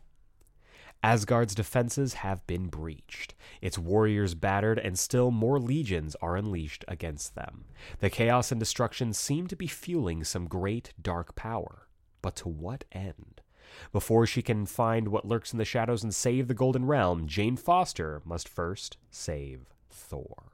Asgard's 1.02 1.54
defenses 1.54 2.14
have 2.14 2.46
been 2.46 2.68
breached, 2.68 3.34
its 3.60 3.78
warriors 3.78 4.34
battered, 4.34 4.78
and 4.78 4.98
still 4.98 5.30
more 5.30 5.60
legions 5.60 6.16
are 6.22 6.34
unleashed 6.34 6.82
against 6.88 7.34
them. 7.34 7.66
The 8.00 8.08
chaos 8.08 8.50
and 8.50 8.58
destruction 8.58 9.12
seem 9.12 9.46
to 9.48 9.56
be 9.56 9.66
fueling 9.66 10.24
some 10.24 10.46
great 10.46 10.94
dark 11.00 11.34
power. 11.34 11.88
But 12.22 12.36
to 12.36 12.48
what 12.48 12.84
end? 12.90 13.33
Before 13.92 14.26
she 14.26 14.42
can 14.42 14.66
find 14.66 15.08
what 15.08 15.26
lurks 15.26 15.52
in 15.52 15.58
the 15.58 15.64
shadows 15.64 16.02
and 16.02 16.14
save 16.14 16.48
the 16.48 16.54
Golden 16.54 16.86
Realm, 16.86 17.26
Jane 17.26 17.56
Foster 17.56 18.22
must 18.24 18.48
first 18.48 18.96
save 19.10 19.66
Thor. 19.90 20.52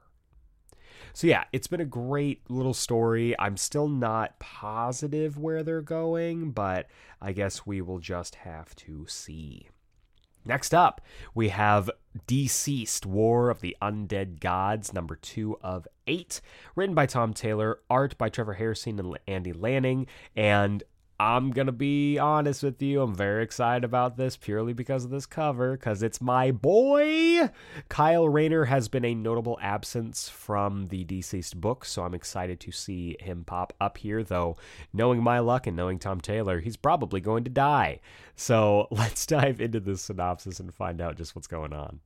So, 1.13 1.27
yeah, 1.27 1.43
it's 1.51 1.67
been 1.67 1.81
a 1.81 1.85
great 1.85 2.49
little 2.49 2.73
story. 2.73 3.37
I'm 3.37 3.57
still 3.57 3.89
not 3.89 4.39
positive 4.39 5.37
where 5.37 5.63
they're 5.63 5.81
going, 5.81 6.51
but 6.51 6.87
I 7.21 7.33
guess 7.33 7.65
we 7.65 7.81
will 7.81 7.99
just 7.99 8.35
have 8.35 8.75
to 8.77 9.05
see. 9.07 9.69
Next 10.43 10.73
up, 10.73 11.01
we 11.35 11.49
have 11.49 11.91
DCeased 12.27 13.05
War 13.05 13.49
of 13.49 13.61
the 13.61 13.77
Undead 13.81 14.39
Gods, 14.39 14.91
number 14.91 15.15
two 15.15 15.57
of 15.61 15.87
eight, 16.07 16.41
written 16.75 16.95
by 16.95 17.05
Tom 17.05 17.33
Taylor, 17.33 17.79
art 17.89 18.17
by 18.17 18.29
Trevor 18.29 18.55
Hairsine 18.55 18.99
and 18.99 19.19
Andy 19.27 19.53
Lanning, 19.53 20.07
and 20.35 20.83
I'm 21.21 21.51
going 21.51 21.67
to 21.67 21.71
be 21.71 22.17
honest 22.17 22.63
with 22.63 22.81
you. 22.81 22.99
I'm 23.03 23.13
very 23.13 23.43
excited 23.43 23.83
about 23.83 24.17
this 24.17 24.37
purely 24.37 24.73
because 24.73 25.05
of 25.05 25.11
this 25.11 25.27
cover, 25.27 25.73
because 25.73 26.01
it's 26.01 26.19
my 26.19 26.49
boy. 26.49 27.51
Kyle 27.89 28.27
Rayner 28.27 28.65
has 28.65 28.87
been 28.87 29.05
a 29.05 29.13
notable 29.13 29.59
absence 29.61 30.29
from 30.29 30.87
the 30.87 31.05
DCeased 31.05 31.57
book, 31.57 31.85
so 31.85 32.01
I'm 32.01 32.15
excited 32.15 32.59
to 32.61 32.71
see 32.71 33.17
him 33.19 33.43
pop 33.43 33.71
up 33.79 33.99
here, 33.99 34.23
though, 34.23 34.57
knowing 34.93 35.21
my 35.21 35.37
luck 35.37 35.67
and 35.67 35.77
knowing 35.77 35.99
Tom 35.99 36.21
Taylor, 36.21 36.59
he's 36.59 36.75
probably 36.75 37.21
going 37.21 37.43
to 37.43 37.51
die. 37.51 37.99
So 38.35 38.87
let's 38.91 39.27
dive 39.27 39.61
into 39.61 39.79
the 39.79 39.97
synopsis 39.97 40.59
and 40.59 40.73
find 40.73 40.99
out 41.01 41.17
just 41.17 41.35
what's 41.35 41.45
going 41.45 41.71
on. 41.71 41.99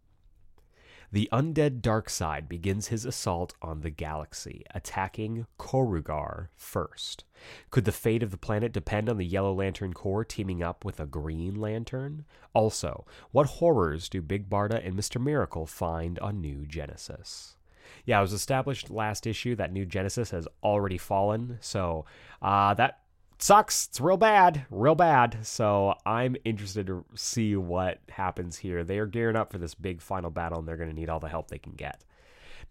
The 1.15 1.29
undead 1.31 1.79
Darkseid 1.79 2.49
begins 2.49 2.89
his 2.89 3.05
assault 3.05 3.53
on 3.61 3.79
the 3.79 3.89
galaxy, 3.89 4.65
attacking 4.71 5.47
Korugar 5.57 6.49
first. 6.57 7.23
Could 7.69 7.85
the 7.85 7.93
fate 7.93 8.21
of 8.21 8.31
the 8.31 8.37
planet 8.37 8.73
depend 8.73 9.07
on 9.07 9.15
the 9.15 9.25
Yellow 9.25 9.53
Lantern 9.53 9.93
Corps 9.93 10.25
teaming 10.25 10.61
up 10.61 10.83
with 10.83 10.99
a 10.99 11.05
Green 11.05 11.55
Lantern? 11.55 12.25
Also, 12.53 13.05
what 13.31 13.45
horrors 13.45 14.09
do 14.09 14.21
Big 14.21 14.49
Barda 14.49 14.85
and 14.85 14.93
Mr. 14.93 15.23
Miracle 15.23 15.65
find 15.65 16.19
on 16.19 16.41
New 16.41 16.65
Genesis? 16.65 17.55
Yeah, 18.03 18.17
it 18.17 18.23
was 18.23 18.33
established 18.33 18.89
last 18.89 19.25
issue 19.25 19.55
that 19.55 19.71
New 19.71 19.85
Genesis 19.85 20.31
has 20.31 20.49
already 20.63 20.97
fallen, 20.97 21.59
so 21.61 22.03
uh, 22.41 22.73
that 22.73 23.04
sucks. 23.43 23.87
It's 23.87 24.01
real 24.01 24.17
bad, 24.17 24.65
real 24.69 24.95
bad. 24.95 25.45
So 25.45 25.95
I'm 26.05 26.35
interested 26.45 26.87
to 26.87 27.05
see 27.15 27.55
what 27.55 27.99
happens 28.09 28.57
here. 28.57 28.83
They 28.83 28.99
are 28.99 29.05
gearing 29.05 29.35
up 29.35 29.51
for 29.51 29.57
this 29.57 29.75
big 29.75 30.01
final 30.01 30.29
battle, 30.29 30.59
and 30.59 30.67
they're 30.67 30.77
going 30.77 30.89
to 30.89 30.95
need 30.95 31.09
all 31.09 31.19
the 31.19 31.29
help 31.29 31.47
they 31.49 31.57
can 31.57 31.73
get. 31.73 32.03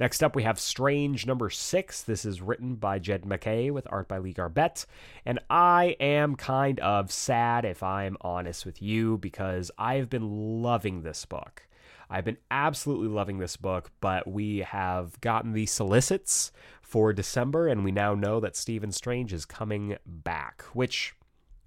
Next 0.00 0.24
up, 0.24 0.34
we 0.34 0.42
have 0.42 0.58
Strange 0.58 1.24
number 1.24 1.50
six. 1.50 2.02
This 2.02 2.24
is 2.24 2.42
written 2.42 2.74
by 2.74 2.98
Jed 2.98 3.24
MacKay 3.24 3.70
with 3.70 3.86
art 3.90 4.08
by 4.08 4.18
Lee 4.18 4.32
Garbett. 4.32 4.86
And 5.24 5.38
I 5.48 5.96
am 6.00 6.34
kind 6.34 6.80
of 6.80 7.12
sad, 7.12 7.64
if 7.64 7.82
I'm 7.82 8.16
honest 8.20 8.66
with 8.66 8.82
you, 8.82 9.18
because 9.18 9.70
I've 9.78 10.10
been 10.10 10.62
loving 10.62 11.02
this 11.02 11.24
book. 11.24 11.68
I've 12.10 12.24
been 12.24 12.38
absolutely 12.50 13.08
loving 13.08 13.38
this 13.38 13.56
book, 13.56 13.90
but 14.00 14.26
we 14.26 14.58
have 14.58 15.20
gotten 15.20 15.52
the 15.52 15.66
solicits 15.66 16.52
for 16.84 17.12
December, 17.12 17.66
and 17.66 17.82
we 17.82 17.90
now 17.90 18.14
know 18.14 18.38
that 18.40 18.54
Stephen 18.54 18.92
Strange 18.92 19.32
is 19.32 19.44
coming 19.44 19.96
back, 20.06 20.62
which, 20.74 21.14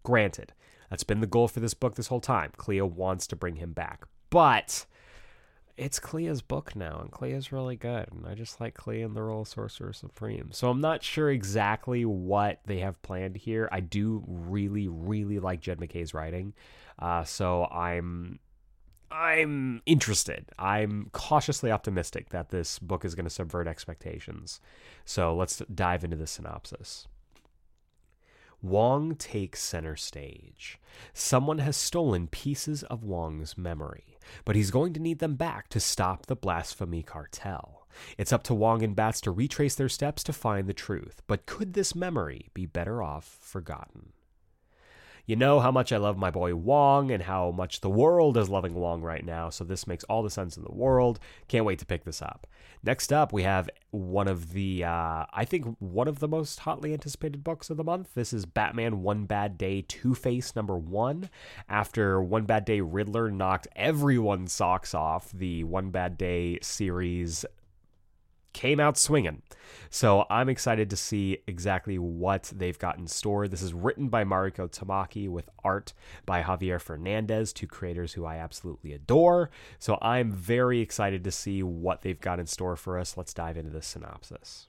granted, 0.04 0.54
that's 0.90 1.04
been 1.04 1.20
the 1.20 1.28
goal 1.28 1.48
for 1.48 1.60
this 1.60 1.74
book 1.74 1.96
this 1.96 2.08
whole 2.08 2.22
time. 2.22 2.52
Clea 2.56 2.82
wants 2.82 3.28
to 3.28 3.36
bring 3.36 3.56
him 3.56 3.74
back. 3.74 4.06
But 4.30 4.86
it's 5.76 6.00
Clea's 6.00 6.42
book 6.42 6.76
now, 6.76 7.00
and 7.02 7.12
Clea's 7.12 7.52
really 7.52 7.76
good. 7.76 8.08
And 8.12 8.26
I 8.28 8.36
just 8.36 8.62
like 8.62 8.76
Clea 8.76 9.02
in 9.02 9.16
the 9.16 9.24
role 9.24 9.42
of 9.42 9.48
Sorcerer 9.48 9.92
Supreme. 9.92 10.50
So 10.52 10.70
I'm 10.70 10.82
not 10.82 11.04
sure 11.04 11.30
exactly 11.30 12.06
what 12.06 12.62
they 12.66 12.80
have 12.80 13.02
planned 13.02 13.38
here. 13.38 13.68
I 13.72 13.80
do 13.80 14.24
really, 14.28 14.88
really 14.88 15.40
like 15.40 15.62
Jed 15.62 15.80
MacKay's 15.80 16.14
writing. 16.14 16.54
Uh, 17.00 17.24
so 17.24 17.66
I'm 17.66 18.40
I'm 19.10 19.82
interested. 19.86 20.46
I'm 20.60 21.10
cautiously 21.14 21.72
optimistic 21.72 22.30
that 22.30 22.50
this 22.50 22.80
book 22.80 23.06
is 23.06 23.16
going 23.16 23.26
to 23.26 23.30
subvert 23.30 23.68
expectations. 23.68 24.60
So 25.06 25.34
let's 25.36 25.62
dive 25.74 26.04
into 26.04 26.18
the 26.18 26.28
synopsis. 26.28 27.08
Wong 28.62 29.16
takes 29.16 29.62
center 29.62 29.96
stage. 29.96 30.80
Someone 31.14 31.60
has 31.60 31.78
stolen 31.78 32.28
pieces 32.28 32.84
of 32.84 33.04
Wong's 33.04 33.58
memory, 33.58 34.18
but 34.46 34.56
he's 34.56 34.72
going 34.72 34.94
to 34.94 35.00
need 35.00 35.20
them 35.20 35.36
back 35.36 35.70
to 35.70 35.80
stop 35.80 36.26
the 36.26 36.36
blasphemy 36.36 37.04
cartel. 37.04 37.88
It's 38.18 38.34
up 38.34 38.44
to 38.44 38.56
Wong 38.56 38.84
and 38.84 38.96
Bats 38.96 39.22
to 39.22 39.32
retrace 39.32 39.76
their 39.76 39.90
steps 39.90 40.24
to 40.24 40.34
find 40.34 40.68
the 40.68 40.74
truth, 40.74 41.22
but 41.28 41.46
could 41.46 41.74
this 41.74 41.96
memory 41.96 42.50
be 42.54 42.66
better 42.66 43.02
off 43.02 43.38
forgotten? 43.42 44.14
You 45.28 45.36
know 45.36 45.60
how 45.60 45.72
much 45.72 45.92
I 45.92 45.98
love 45.98 46.18
my 46.18 46.32
boy 46.32 46.56
Wong 46.56 47.12
and 47.12 47.22
how 47.22 47.52
much 47.52 47.82
the 47.82 47.90
world 47.90 48.38
is 48.38 48.48
loving 48.48 48.76
Wong 48.76 49.02
right 49.02 49.26
now, 49.26 49.50
so 49.50 49.66
this 49.66 49.86
makes 49.86 50.06
all 50.06 50.24
the 50.24 50.30
sense 50.30 50.56
in 50.56 50.64
the 50.64 50.72
world. 50.72 51.20
Can't 51.50 51.66
wait 51.66 51.80
to 51.80 51.86
pick 51.86 52.06
this 52.06 52.22
up. 52.22 52.48
Next 52.82 53.12
up, 53.12 53.34
we 53.34 53.44
have 53.44 53.70
one 53.92 54.30
of 54.30 54.54
the, 54.54 54.86
uh, 54.86 55.26
I 55.34 55.44
think, 55.44 55.76
one 55.80 56.08
of 56.08 56.20
the 56.20 56.30
most 56.30 56.62
hotly 56.62 56.94
anticipated 56.94 57.44
books 57.44 57.70
of 57.70 57.76
the 57.76 57.84
month. 57.84 58.14
This 58.14 58.32
is 58.32 58.46
Batman 58.46 59.04
One 59.04 59.26
Bad 59.26 59.58
Day 59.58 59.82
Two 59.82 60.16
Face 60.16 60.56
number 60.56 60.78
one. 60.78 61.30
After 61.68 62.22
One 62.22 62.46
Bad 62.46 62.64
Day 62.64 62.80
Riddler 62.80 63.30
knocked 63.30 63.68
everyone's 63.76 64.54
socks 64.54 64.96
off, 64.96 65.34
the 65.34 65.66
One 65.66 65.90
Bad 65.90 66.18
Day 66.18 66.58
series 66.62 67.44
came 68.58 68.80
out 68.80 68.98
swinging. 68.98 69.44
So 69.92 70.26
I'm 70.32 70.50
excited 70.50 70.90
to 70.90 70.98
see 70.98 71.38
exactly 71.46 72.00
what 72.00 72.52
they've 72.56 72.80
got 72.80 72.98
in 72.98 73.06
store. 73.06 73.48
This 73.48 73.62
is 73.62 73.72
written 73.72 74.08
by 74.08 74.24
Mariko 74.24 74.68
Tamaki 74.68 75.30
with 75.30 75.48
art 75.64 75.94
by 76.26 76.42
Javier 76.42 76.82
Fernandez, 76.82 77.54
two 77.54 77.68
creators 77.68 78.14
who 78.14 78.26
I 78.26 78.38
absolutely 78.38 78.94
adore. 78.94 79.52
So 79.78 80.00
I'm 80.02 80.32
very 80.32 80.80
excited 80.80 81.24
to 81.24 81.32
see 81.32 81.62
what 81.62 82.02
they've 82.02 82.20
got 82.20 82.40
in 82.40 82.48
store 82.48 82.76
for 82.76 82.98
us. 82.98 83.16
Let's 83.16 83.32
dive 83.32 83.58
into 83.58 83.70
the 83.70 83.84
synopsis. 83.84 84.68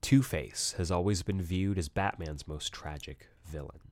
Two 0.00 0.20
Face 0.20 0.74
has 0.76 0.90
always 0.90 1.22
been 1.22 1.40
viewed 1.40 1.78
as 1.78 1.88
Batman's 1.88 2.48
most 2.48 2.72
tragic 2.72 3.28
villain. 3.46 3.89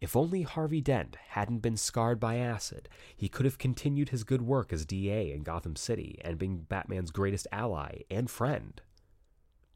If 0.00 0.16
only 0.16 0.42
Harvey 0.42 0.80
Dent 0.80 1.16
hadn't 1.30 1.58
been 1.58 1.76
scarred 1.76 2.20
by 2.20 2.36
acid, 2.36 2.88
he 3.16 3.28
could 3.28 3.44
have 3.44 3.58
continued 3.58 4.10
his 4.10 4.24
good 4.24 4.42
work 4.42 4.72
as 4.72 4.84
DA 4.84 5.32
in 5.32 5.42
Gotham 5.42 5.76
City 5.76 6.18
and 6.22 6.38
been 6.38 6.62
Batman's 6.62 7.10
greatest 7.10 7.46
ally 7.52 8.00
and 8.10 8.30
friend. 8.30 8.80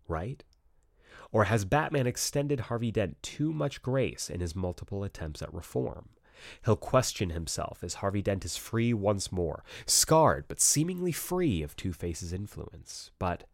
Right? 0.07 0.43
Or 1.31 1.45
has 1.45 1.65
Batman 1.65 2.07
extended 2.07 2.61
Harvey 2.61 2.90
Dent 2.90 3.23
too 3.23 3.53
much 3.53 3.82
grace 3.82 4.31
in 4.31 4.40
his 4.40 4.57
multiple 4.57 5.05
attempts 5.05 5.43
at 5.43 5.53
reform? 5.53 6.09
He'll 6.65 6.77
question 6.77 7.31
himself 7.31 7.82
as 7.82 7.95
Harvey 7.95 8.23
Dent 8.23 8.45
is 8.45 8.57
free 8.57 8.95
once 8.95 9.32
more, 9.32 9.65
scarred 9.86 10.47
but 10.49 10.61
seemingly 10.61 11.12
free 11.12 11.62
of 11.62 11.77
Two 11.77 11.93
Face's 11.93 12.32
influence. 12.32 13.11
But 13.19 13.45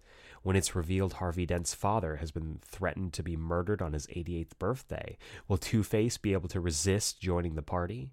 when 0.45 0.55
it's 0.57 0.77
revealed 0.77 1.15
Harvey 1.15 1.47
Dent's 1.47 1.75
father 1.75 2.16
has 2.16 2.31
been 2.31 2.61
threatened 2.62 3.15
to 3.15 3.23
be 3.23 3.37
murdered 3.37 3.83
on 3.83 3.95
his 3.95 4.07
88th 4.09 4.59
birthday, 4.59 5.16
will 5.49 5.57
Two 5.57 5.83
Face 5.83 6.19
be 6.19 6.35
able 6.35 6.49
to 6.51 6.61
resist 6.61 7.21
joining 7.21 7.57
the 7.57 7.62
party? 7.62 8.11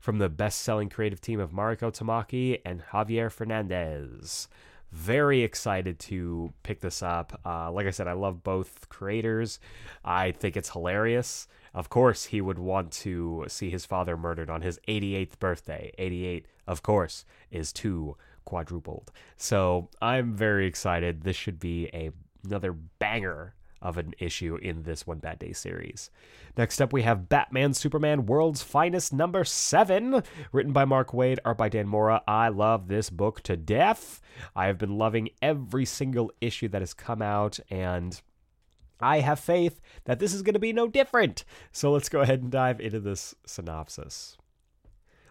From 0.00 0.18
the 0.18 0.30
best 0.30 0.60
selling 0.62 0.88
creative 0.88 1.20
team 1.20 1.40
of 1.40 1.50
Mariko 1.50 1.92
Tamaki 1.92 2.60
and 2.64 2.82
Javier 2.92 3.30
Fernandez. 3.30 4.48
Very 4.92 5.42
excited 5.42 5.98
to 5.98 6.52
pick 6.62 6.80
this 6.80 7.02
up. 7.02 7.40
Uh, 7.44 7.70
like 7.72 7.86
I 7.86 7.90
said, 7.90 8.06
I 8.06 8.12
love 8.12 8.44
both 8.44 8.88
creators. 8.88 9.58
I 10.04 10.30
think 10.30 10.56
it's 10.56 10.70
hilarious. 10.70 11.48
Of 11.74 11.88
course, 11.88 12.26
he 12.26 12.40
would 12.40 12.58
want 12.58 12.92
to 12.92 13.46
see 13.48 13.70
his 13.70 13.86
father 13.86 14.16
murdered 14.16 14.50
on 14.50 14.62
his 14.62 14.78
88th 14.86 15.38
birthday. 15.40 15.92
88, 15.98 16.46
of 16.66 16.82
course, 16.82 17.24
is 17.50 17.72
two 17.72 18.16
quadrupled. 18.52 19.10
So 19.38 19.88
I'm 20.02 20.36
very 20.36 20.66
excited. 20.66 21.22
This 21.22 21.36
should 21.36 21.58
be 21.58 21.88
a, 21.94 22.10
another 22.44 22.74
banger 22.74 23.54
of 23.80 23.96
an 23.96 24.12
issue 24.18 24.56
in 24.56 24.82
this 24.82 25.06
One 25.06 25.20
Bad 25.20 25.38
Day 25.38 25.54
series. 25.54 26.10
Next 26.58 26.78
up, 26.82 26.92
we 26.92 27.00
have 27.00 27.30
Batman 27.30 27.72
Superman 27.72 28.26
World's 28.26 28.62
Finest 28.62 29.10
number 29.10 29.42
seven, 29.42 30.22
written 30.52 30.74
by 30.74 30.84
Mark 30.84 31.12
Waid, 31.12 31.38
art 31.46 31.56
by 31.56 31.70
Dan 31.70 31.88
Mora. 31.88 32.22
I 32.28 32.48
love 32.48 32.88
this 32.88 33.08
book 33.08 33.40
to 33.44 33.56
death. 33.56 34.20
I 34.54 34.66
have 34.66 34.76
been 34.76 34.98
loving 34.98 35.30
every 35.40 35.86
single 35.86 36.30
issue 36.42 36.68
that 36.68 36.82
has 36.82 36.92
come 36.92 37.22
out, 37.22 37.58
and 37.70 38.20
I 39.00 39.20
have 39.20 39.40
faith 39.40 39.80
that 40.04 40.18
this 40.18 40.34
is 40.34 40.42
going 40.42 40.52
to 40.52 40.60
be 40.60 40.74
no 40.74 40.88
different. 40.88 41.46
So 41.72 41.90
let's 41.90 42.10
go 42.10 42.20
ahead 42.20 42.42
and 42.42 42.52
dive 42.52 42.80
into 42.82 43.00
this 43.00 43.34
synopsis. 43.46 44.36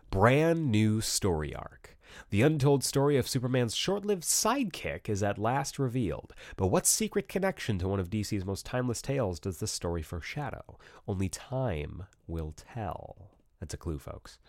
Brand 0.10 0.72
new 0.72 1.02
story 1.02 1.54
arc. 1.56 1.98
The 2.30 2.42
untold 2.42 2.84
story 2.84 3.18
of 3.18 3.28
Superman's 3.28 3.76
short 3.76 4.06
lived 4.06 4.24
sidekick 4.24 5.10
is 5.10 5.24
at 5.24 5.38
last 5.38 5.80
revealed, 5.80 6.34
but 6.58 6.68
what 6.68 6.86
secret 6.86 7.28
connection 7.28 7.78
to 7.80 7.88
one 7.88 8.00
of 8.00 8.10
DC's 8.10 8.46
most 8.46 8.66
timeless 8.66 9.02
tales 9.02 9.40
does 9.40 9.60
this 9.60 9.72
story 9.72 10.02
foreshadow? 10.02 10.78
Only 11.08 11.30
time 11.30 12.04
will 12.28 12.54
tell. 12.56 13.32
That's 13.60 13.74
a 13.74 13.78
clue, 13.78 14.00
folks. 14.00 14.40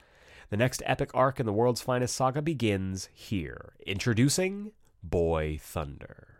The 0.50 0.56
next 0.56 0.82
epic 0.84 1.10
arc 1.14 1.40
in 1.40 1.46
the 1.46 1.52
world's 1.52 1.80
finest 1.80 2.14
saga 2.14 2.42
begins 2.42 3.08
here. 3.12 3.72
Introducing 3.86 4.72
Boy 5.02 5.58
Thunder. 5.60 6.31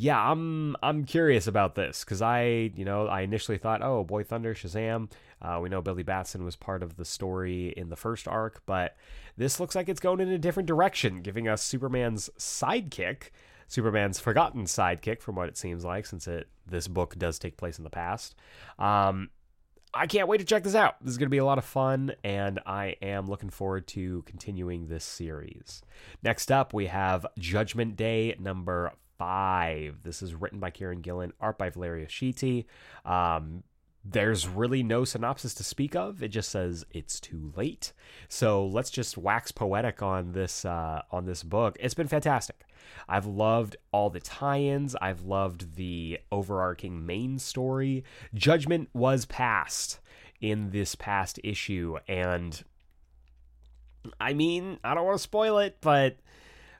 Yeah, 0.00 0.30
I'm 0.30 0.76
I'm 0.80 1.04
curious 1.04 1.48
about 1.48 1.74
this 1.74 2.04
because 2.04 2.22
I, 2.22 2.70
you 2.76 2.84
know, 2.84 3.08
I 3.08 3.22
initially 3.22 3.58
thought, 3.58 3.82
oh, 3.82 4.04
Boy 4.04 4.22
Thunder, 4.22 4.54
Shazam. 4.54 5.10
Uh, 5.42 5.58
we 5.60 5.68
know 5.68 5.82
Billy 5.82 6.04
Batson 6.04 6.44
was 6.44 6.54
part 6.54 6.84
of 6.84 6.96
the 6.96 7.04
story 7.04 7.74
in 7.76 7.90
the 7.90 7.96
first 7.96 8.28
arc, 8.28 8.62
but 8.64 8.96
this 9.36 9.58
looks 9.58 9.74
like 9.74 9.88
it's 9.88 10.00
going 10.00 10.20
in 10.20 10.28
a 10.28 10.38
different 10.38 10.68
direction, 10.68 11.20
giving 11.20 11.48
us 11.48 11.62
Superman's 11.62 12.30
sidekick, 12.38 13.30
Superman's 13.66 14.20
forgotten 14.20 14.64
sidekick, 14.64 15.20
from 15.20 15.34
what 15.34 15.48
it 15.48 15.58
seems 15.58 15.84
like, 15.84 16.06
since 16.06 16.28
it 16.28 16.46
this 16.64 16.86
book 16.86 17.18
does 17.18 17.40
take 17.40 17.56
place 17.56 17.78
in 17.78 17.84
the 17.84 17.90
past. 17.90 18.36
Um, 18.78 19.30
I 19.92 20.06
can't 20.06 20.28
wait 20.28 20.38
to 20.38 20.44
check 20.44 20.62
this 20.62 20.76
out. 20.76 20.94
This 21.00 21.10
is 21.10 21.18
going 21.18 21.26
to 21.26 21.30
be 21.30 21.38
a 21.38 21.44
lot 21.44 21.58
of 21.58 21.64
fun, 21.64 22.12
and 22.22 22.60
I 22.66 22.94
am 23.02 23.26
looking 23.26 23.50
forward 23.50 23.88
to 23.88 24.22
continuing 24.26 24.86
this 24.86 25.04
series. 25.04 25.82
Next 26.22 26.52
up, 26.52 26.72
we 26.72 26.86
have 26.86 27.26
Judgment 27.36 27.96
Day 27.96 28.36
number 28.38 28.92
five. 29.18 30.02
This 30.04 30.22
is 30.22 30.34
written 30.34 30.60
by 30.60 30.70
Kieron 30.70 31.02
Gillen, 31.02 31.32
art 31.40 31.58
by 31.58 31.70
Valeria 31.70 32.06
Schiti. 32.06 32.64
Um, 33.04 33.64
there's 34.04 34.48
really 34.48 34.82
no 34.82 35.04
synopsis 35.04 35.54
to 35.54 35.64
speak 35.64 35.94
of. 35.94 36.22
It 36.22 36.28
just 36.28 36.50
says 36.50 36.84
it's 36.92 37.20
too 37.20 37.52
late. 37.56 37.92
So 38.28 38.64
let's 38.66 38.90
just 38.90 39.18
wax 39.18 39.52
poetic 39.52 40.02
on 40.02 40.32
this 40.32 40.64
uh, 40.64 41.02
on 41.10 41.26
this 41.26 41.42
book. 41.42 41.76
It's 41.80 41.94
been 41.94 42.08
fantastic. 42.08 42.64
I've 43.08 43.26
loved 43.26 43.76
all 43.92 44.08
the 44.08 44.20
tie-ins. 44.20 44.96
I've 44.96 45.22
loved 45.22 45.76
the 45.76 46.20
overarching 46.32 47.04
main 47.04 47.38
story. 47.38 48.04
Judgment 48.32 48.88
was 48.94 49.26
passed 49.26 50.00
in 50.40 50.70
this 50.70 50.94
past 50.94 51.38
issue, 51.42 51.98
and 52.06 52.62
I 54.20 54.32
mean, 54.32 54.78
I 54.84 54.94
don't 54.94 55.04
want 55.04 55.18
to 55.18 55.22
spoil 55.22 55.58
it, 55.58 55.78
but 55.80 56.16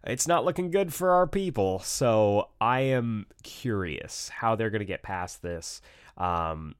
it's 0.04 0.28
not 0.28 0.44
looking 0.44 0.70
good 0.70 0.92
for 0.94 1.10
our 1.10 1.26
people. 1.26 1.80
So 1.80 2.48
I 2.60 2.80
am 2.80 3.26
curious 3.42 4.28
how 4.28 4.54
they're 4.54 4.70
going 4.70 4.80
to 4.80 4.86
get 4.86 5.02
past 5.02 5.42
this. 5.42 5.80
Um, 6.16 6.74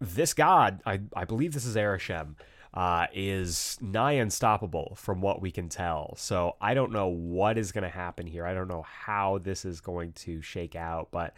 this 0.00 0.34
god, 0.34 0.80
I, 0.84 1.00
I 1.14 1.24
believe 1.24 1.52
this 1.52 1.64
is 1.64 1.76
Arishem, 1.76 2.34
uh, 2.74 3.06
is 3.12 3.78
nigh 3.80 4.12
unstoppable 4.12 4.94
from 4.96 5.20
what 5.20 5.40
we 5.40 5.50
can 5.50 5.68
tell. 5.68 6.14
So 6.16 6.56
I 6.60 6.74
don't 6.74 6.92
know 6.92 7.08
what 7.08 7.58
is 7.58 7.72
going 7.72 7.84
to 7.84 7.90
happen 7.90 8.26
here. 8.26 8.46
I 8.46 8.54
don't 8.54 8.68
know 8.68 8.82
how 8.82 9.38
this 9.38 9.64
is 9.64 9.80
going 9.80 10.12
to 10.12 10.40
shake 10.40 10.74
out, 10.74 11.08
but 11.12 11.34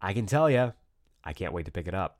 I 0.00 0.12
can 0.12 0.26
tell 0.26 0.50
you, 0.50 0.72
I 1.24 1.32
can't 1.32 1.52
wait 1.52 1.66
to 1.66 1.72
pick 1.72 1.88
it 1.88 1.94
up. 1.94 2.18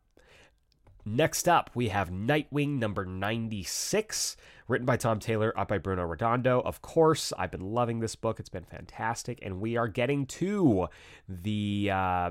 Next 1.05 1.49
up, 1.49 1.71
we 1.75 1.89
have 1.89 2.09
Nightwing 2.09 2.79
number 2.79 3.05
96, 3.05 4.39
written 4.69 4.86
by 4.86 4.97
Tom 4.97 5.19
Taylor, 5.19 5.53
up 5.59 5.69
by 5.69 5.78
Bruno 5.78 6.05
Redondo. 6.05 6.61
Of 6.61 6.82
course, 6.82 7.32
I've 7.39 7.51
been 7.51 7.73
loving 7.73 8.01
this 8.01 8.16
book. 8.16 8.41
It's 8.41 8.49
been 8.49 8.65
fantastic. 8.65 9.39
And 9.43 9.61
we 9.61 9.77
are 9.77 9.89
getting 9.89 10.27
to 10.27 10.89
the 11.28 11.91
uh, 11.93 12.31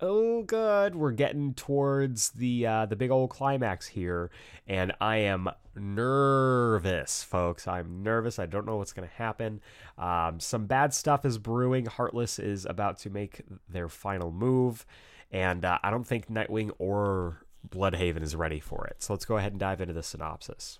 oh 0.00 0.42
good 0.42 0.94
we're 0.96 1.12
getting 1.12 1.54
towards 1.54 2.30
the 2.30 2.66
uh, 2.66 2.86
the 2.86 2.96
big 2.96 3.10
old 3.10 3.30
climax 3.30 3.86
here. 3.86 4.30
And 4.66 4.92
i 5.00 5.18
am 5.18 5.50
nervous 5.74 7.22
folks. 7.22 7.68
I'm 7.68 8.02
nervous. 8.02 8.38
I 8.38 8.46
don't 8.46 8.66
know 8.66 8.76
what's 8.76 8.92
going 8.92 9.08
to 9.08 9.14
happen. 9.14 9.60
Um, 9.98 10.40
some 10.40 10.66
bad 10.66 10.94
stuff 10.94 11.24
is 11.24 11.38
brewing. 11.38 11.86
Heartless 11.86 12.38
is 12.38 12.64
about 12.64 12.98
to 12.98 13.10
make 13.10 13.42
their 13.68 13.88
final 13.88 14.30
move. 14.30 14.86
And 15.30 15.64
uh, 15.64 15.78
i 15.82 15.90
don't 15.90 16.06
think 16.06 16.28
nightwing 16.28 16.70
or 16.78 17.44
Blüdhaven 17.68 18.22
is 18.22 18.36
ready 18.36 18.60
for 18.60 18.86
it. 18.86 19.02
So 19.02 19.12
let's 19.12 19.24
go 19.24 19.36
ahead 19.36 19.52
and 19.52 19.58
dive 19.58 19.80
into 19.80 19.94
the 19.94 20.02
synopsis 20.02 20.78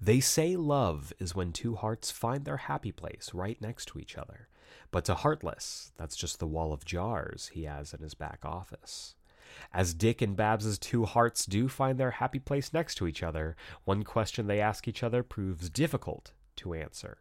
they 0.00 0.20
say 0.20 0.56
love 0.56 1.12
is 1.18 1.34
when 1.34 1.52
two 1.52 1.74
hearts 1.74 2.10
find 2.10 2.44
their 2.44 2.56
happy 2.56 2.92
place 2.92 3.30
right 3.34 3.60
next 3.60 3.86
to 3.86 3.98
each 3.98 4.16
other 4.16 4.48
but 4.90 5.04
to 5.04 5.14
Heartless, 5.14 5.92
that's 5.96 6.16
just 6.16 6.38
the 6.38 6.46
wall 6.46 6.72
of 6.72 6.84
jars 6.84 7.50
he 7.52 7.64
has 7.64 7.92
in 7.92 8.00
his 8.00 8.14
back 8.14 8.40
office. 8.44 9.14
As 9.72 9.94
Dick 9.94 10.22
and 10.22 10.36
Babs's 10.36 10.78
two 10.78 11.04
hearts 11.04 11.44
do 11.44 11.68
find 11.68 11.98
their 11.98 12.12
happy 12.12 12.38
place 12.38 12.72
next 12.72 12.94
to 12.96 13.06
each 13.06 13.22
other, 13.22 13.56
one 13.84 14.02
question 14.02 14.46
they 14.46 14.60
ask 14.60 14.86
each 14.88 15.02
other 15.02 15.22
proves 15.22 15.68
difficult 15.68 16.32
to 16.56 16.74
answer. 16.74 17.18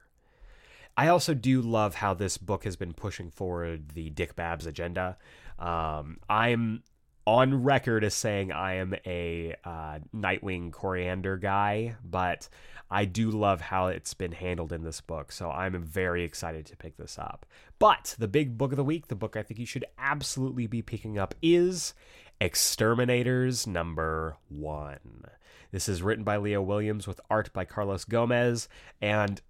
I 0.96 1.08
also 1.08 1.34
do 1.34 1.62
love 1.62 1.96
how 1.96 2.14
this 2.14 2.38
book 2.38 2.64
has 2.64 2.76
been 2.76 2.94
pushing 2.94 3.30
forward 3.30 3.90
the 3.90 4.10
Dick 4.10 4.36
Babs 4.36 4.66
agenda. 4.66 5.18
Um, 5.60 6.18
I'm 6.30 6.84
on 7.28 7.62
record 7.62 8.06
as 8.06 8.14
saying 8.14 8.54
I 8.54 8.76
am 8.76 8.96
a 9.06 9.54
uh, 9.66 10.00
Nightwing 10.16 10.72
coriander 10.72 11.36
guy, 11.36 11.98
but 12.02 12.48
I 12.90 13.04
do 13.04 13.30
love 13.30 13.60
how 13.60 13.88
it's 13.88 14.14
been 14.14 14.32
handled 14.32 14.72
in 14.72 14.86
this 14.86 15.02
book. 15.02 15.34
So 15.34 15.52
I'm 15.52 15.84
very 15.84 16.24
excited 16.24 16.66
to 16.68 16.78
pick 16.78 16.96
this 16.96 17.20
up. 17.20 17.46
But 17.80 18.16
the 18.18 18.30
big 18.30 18.58
book 18.58 18.72
of 18.72 18.78
the 18.78 18.84
week, 18.84 19.08
the 19.08 19.16
book 19.16 19.36
I 19.36 19.44
think 19.44 19.60
you 19.60 19.66
should 19.66 19.84
absolutely 19.98 20.68
be 20.68 20.82
picking 20.82 21.20
up 21.20 21.36
is 21.42 21.94
X-Terminators 22.40 23.68
number 23.68 24.38
one. 24.48 25.26
This 25.74 25.90
is 25.90 26.02
written 26.02 26.24
by 26.24 26.38
Leah 26.38 26.62
Williams 26.62 27.08
with 27.08 27.20
art 27.30 27.52
by 27.52 27.66
Carlos 27.66 28.06
Gomez. 28.06 28.70
And 29.02 29.42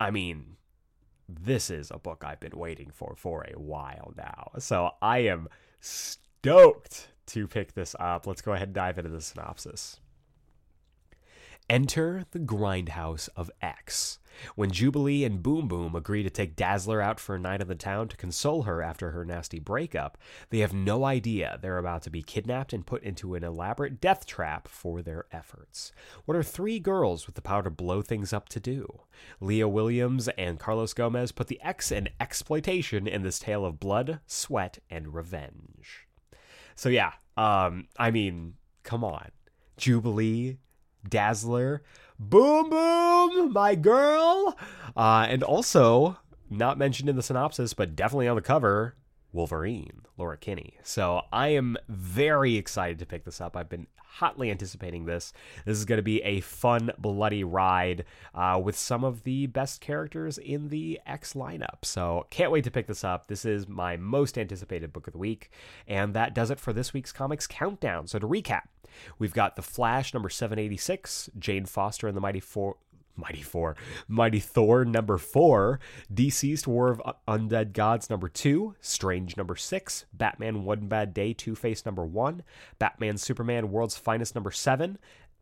I 0.00 0.10
mean, 0.10 0.56
this 1.28 1.70
is 1.70 1.92
a 1.92 2.00
book 2.00 2.24
I've 2.26 2.40
been 2.40 2.58
waiting 2.58 2.90
for 2.92 3.14
for 3.16 3.44
a 3.44 3.56
while 3.56 4.12
now. 4.16 4.50
So 4.58 4.90
I 5.00 5.18
am 5.18 5.48
stoked 6.44 7.08
to 7.24 7.48
pick 7.48 7.72
this 7.72 7.96
up. 7.98 8.26
Let's 8.26 8.42
go 8.42 8.52
ahead 8.52 8.68
and 8.68 8.74
dive 8.74 8.98
into 8.98 9.10
the 9.10 9.22
synopsis. 9.22 9.98
Enter 11.70 12.26
the 12.32 12.38
grindhouse 12.38 13.30
of 13.34 13.50
X. 13.62 14.18
When 14.54 14.70
Jubilee 14.70 15.24
and 15.24 15.42
Boom 15.42 15.68
Boom 15.68 15.94
agree 15.94 16.22
to 16.22 16.28
take 16.28 16.54
Dazzler 16.54 17.00
out 17.00 17.18
for 17.18 17.36
a 17.36 17.38
night 17.38 17.62
in 17.62 17.68
the 17.68 17.74
town 17.74 18.08
to 18.08 18.16
console 18.18 18.64
her 18.64 18.82
after 18.82 19.12
her 19.12 19.24
nasty 19.24 19.58
breakup, 19.58 20.18
they 20.50 20.58
have 20.58 20.74
no 20.74 21.06
idea 21.06 21.58
they're 21.62 21.78
about 21.78 22.02
to 22.02 22.10
be 22.10 22.22
kidnapped 22.22 22.74
and 22.74 22.84
put 22.84 23.02
into 23.02 23.34
an 23.34 23.42
elaborate 23.42 23.98
death 23.98 24.26
trap 24.26 24.68
for 24.68 25.00
their 25.00 25.24
efforts. 25.32 25.92
What 26.26 26.36
are 26.36 26.42
three 26.42 26.78
girls 26.78 27.24
with 27.24 27.36
the 27.36 27.40
power 27.40 27.62
to 27.62 27.70
blow 27.70 28.02
things 28.02 28.34
up 28.34 28.50
to 28.50 28.60
do? 28.60 29.00
Leah 29.40 29.66
Williams 29.66 30.28
and 30.36 30.58
Carlos 30.58 30.92
Gomez 30.92 31.32
put 31.32 31.46
the 31.46 31.62
X 31.62 31.90
and 31.90 32.10
exploitation 32.20 33.06
in 33.06 33.22
this 33.22 33.38
tale 33.38 33.64
of 33.64 33.80
blood, 33.80 34.20
sweat, 34.26 34.80
and 34.90 35.14
revenge. 35.14 36.03
So 36.74 36.88
yeah, 36.88 37.12
um, 37.36 37.88
I 37.98 38.10
mean, 38.10 38.54
come 38.82 39.04
on, 39.04 39.30
Jubilee, 39.76 40.58
Dazzler, 41.08 41.82
Boom 42.18 42.70
Boom, 42.70 43.52
my 43.52 43.74
girl, 43.74 44.56
uh, 44.96 45.26
and 45.28 45.42
also 45.42 46.16
not 46.50 46.78
mentioned 46.78 47.08
in 47.08 47.16
the 47.16 47.22
synopsis, 47.22 47.74
but 47.74 47.96
definitely 47.96 48.28
on 48.28 48.36
the 48.36 48.42
cover, 48.42 48.96
Wolverine, 49.34 50.02
Laura 50.16 50.36
Kinney. 50.36 50.78
So 50.82 51.22
I 51.32 51.48
am 51.48 51.76
very 51.88 52.56
excited 52.56 52.98
to 53.00 53.06
pick 53.06 53.24
this 53.24 53.40
up. 53.40 53.56
I've 53.56 53.68
been 53.68 53.88
hotly 53.96 54.50
anticipating 54.50 55.06
this. 55.06 55.32
This 55.64 55.76
is 55.76 55.84
going 55.84 55.98
to 55.98 56.02
be 56.02 56.22
a 56.22 56.40
fun, 56.40 56.92
bloody 56.98 57.42
ride 57.42 58.04
uh, 58.32 58.60
with 58.62 58.76
some 58.76 59.02
of 59.02 59.24
the 59.24 59.46
best 59.48 59.80
characters 59.80 60.38
in 60.38 60.68
the 60.68 61.00
X 61.04 61.34
lineup. 61.34 61.84
So 61.84 62.26
can't 62.30 62.52
wait 62.52 62.64
to 62.64 62.70
pick 62.70 62.86
this 62.86 63.02
up. 63.02 63.26
This 63.26 63.44
is 63.44 63.66
my 63.66 63.96
most 63.96 64.38
anticipated 64.38 64.92
book 64.92 65.08
of 65.08 65.12
the 65.12 65.18
week. 65.18 65.50
And 65.88 66.14
that 66.14 66.32
does 66.32 66.52
it 66.52 66.60
for 66.60 66.72
this 66.72 66.92
week's 66.92 67.12
Comics 67.12 67.48
Countdown. 67.48 68.06
So 68.06 68.18
to 68.20 68.26
recap, 68.26 68.62
We've 69.18 69.34
got 69.34 69.56
The 69.56 69.62
Flash 69.62 70.14
number 70.14 70.28
786, 70.28 71.30
Jane 71.38 71.64
Foster 71.64 72.06
and 72.06 72.16
the 72.16 72.20
Mighty 72.20 72.38
Four, 72.38 72.76
Mighty 73.16 73.42
Four, 73.42 73.76
Mighty 74.08 74.40
Thor 74.40 74.84
number 74.84 75.18
four, 75.18 75.80
DCeased 76.12 76.66
War 76.66 76.88
of 76.90 77.02
Undead 77.28 77.72
Gods 77.72 78.10
number 78.10 78.28
two, 78.28 78.74
Strange 78.80 79.36
number 79.36 79.56
six, 79.56 80.06
Batman 80.12 80.64
One 80.64 80.88
Bad 80.88 81.14
Day 81.14 81.32
Two 81.32 81.54
Face 81.54 81.86
number 81.86 82.04
one, 82.04 82.42
Batman 82.78 83.16
Superman 83.18 83.70
World's 83.70 83.96
Finest 83.96 84.34
number 84.34 84.50
seven, 84.50 84.98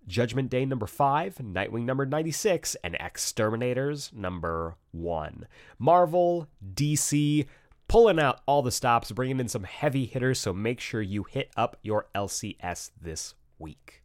Judgment 0.06 0.50
Day 0.50 0.64
number 0.64 0.86
five, 0.86 1.36
Nightwing 1.36 1.84
number 1.84 2.04
96, 2.04 2.76
and 2.82 2.96
X-Terminators 3.00 4.12
number 4.12 4.76
one. 4.90 5.46
Marvel, 5.78 6.48
DC, 6.74 7.46
pulling 7.88 8.18
out 8.18 8.40
all 8.46 8.62
the 8.62 8.70
stops, 8.72 9.12
bringing 9.12 9.40
in 9.40 9.48
some 9.48 9.64
heavy 9.64 10.06
hitters, 10.06 10.38
so 10.38 10.52
make 10.52 10.80
sure 10.80 11.02
you 11.02 11.24
hit 11.24 11.50
up 11.56 11.76
your 11.82 12.06
LCS 12.14 12.90
this 13.00 13.34
week. 13.58 14.01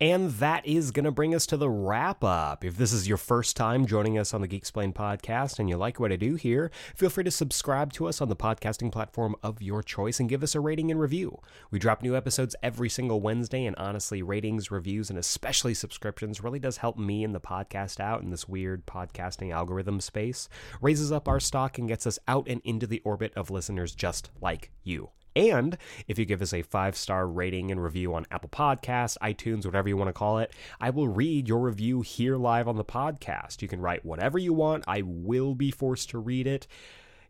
And 0.00 0.30
that 0.34 0.64
is 0.64 0.92
going 0.92 1.06
to 1.06 1.10
bring 1.10 1.34
us 1.34 1.44
to 1.46 1.56
the 1.56 1.68
wrap 1.68 2.22
up. 2.22 2.64
If 2.64 2.76
this 2.76 2.92
is 2.92 3.08
your 3.08 3.16
first 3.16 3.56
time 3.56 3.84
joining 3.84 4.16
us 4.16 4.32
on 4.32 4.40
the 4.40 4.46
Geek 4.46 4.62
Geeksplain 4.62 4.94
podcast 4.94 5.58
and 5.58 5.68
you 5.68 5.76
like 5.76 5.98
what 5.98 6.12
I 6.12 6.16
do 6.16 6.36
here, 6.36 6.70
feel 6.94 7.10
free 7.10 7.24
to 7.24 7.32
subscribe 7.32 7.92
to 7.94 8.06
us 8.06 8.20
on 8.20 8.28
the 8.28 8.36
podcasting 8.36 8.92
platform 8.92 9.34
of 9.42 9.60
your 9.60 9.82
choice 9.82 10.20
and 10.20 10.28
give 10.28 10.44
us 10.44 10.54
a 10.54 10.60
rating 10.60 10.92
and 10.92 11.00
review. 11.00 11.40
We 11.72 11.80
drop 11.80 12.00
new 12.00 12.14
episodes 12.14 12.54
every 12.62 12.88
single 12.88 13.20
Wednesday, 13.20 13.64
and 13.64 13.74
honestly, 13.74 14.22
ratings, 14.22 14.70
reviews, 14.70 15.10
and 15.10 15.18
especially 15.18 15.74
subscriptions 15.74 16.44
really 16.44 16.60
does 16.60 16.76
help 16.76 16.96
me 16.96 17.24
and 17.24 17.34
the 17.34 17.40
podcast 17.40 17.98
out 17.98 18.22
in 18.22 18.30
this 18.30 18.48
weird 18.48 18.86
podcasting 18.86 19.52
algorithm 19.52 20.00
space, 20.00 20.48
raises 20.80 21.10
up 21.10 21.26
our 21.26 21.40
stock, 21.40 21.76
and 21.76 21.88
gets 21.88 22.06
us 22.06 22.20
out 22.28 22.46
and 22.48 22.60
into 22.62 22.86
the 22.86 23.02
orbit 23.04 23.32
of 23.34 23.50
listeners 23.50 23.96
just 23.96 24.30
like 24.40 24.70
you. 24.84 25.10
And 25.38 25.78
if 26.08 26.18
you 26.18 26.24
give 26.24 26.42
us 26.42 26.52
a 26.52 26.62
five 26.62 26.96
star 26.96 27.28
rating 27.28 27.70
and 27.70 27.80
review 27.80 28.12
on 28.12 28.26
Apple 28.32 28.48
Podcasts, 28.48 29.16
iTunes, 29.22 29.64
whatever 29.64 29.88
you 29.88 29.96
want 29.96 30.08
to 30.08 30.12
call 30.12 30.40
it, 30.40 30.52
I 30.80 30.90
will 30.90 31.06
read 31.06 31.46
your 31.46 31.60
review 31.60 32.00
here 32.00 32.36
live 32.36 32.66
on 32.66 32.76
the 32.76 32.84
podcast. 32.84 33.62
You 33.62 33.68
can 33.68 33.80
write 33.80 34.04
whatever 34.04 34.36
you 34.36 34.52
want, 34.52 34.82
I 34.88 35.02
will 35.02 35.54
be 35.54 35.70
forced 35.70 36.10
to 36.10 36.18
read 36.18 36.48
it. 36.48 36.66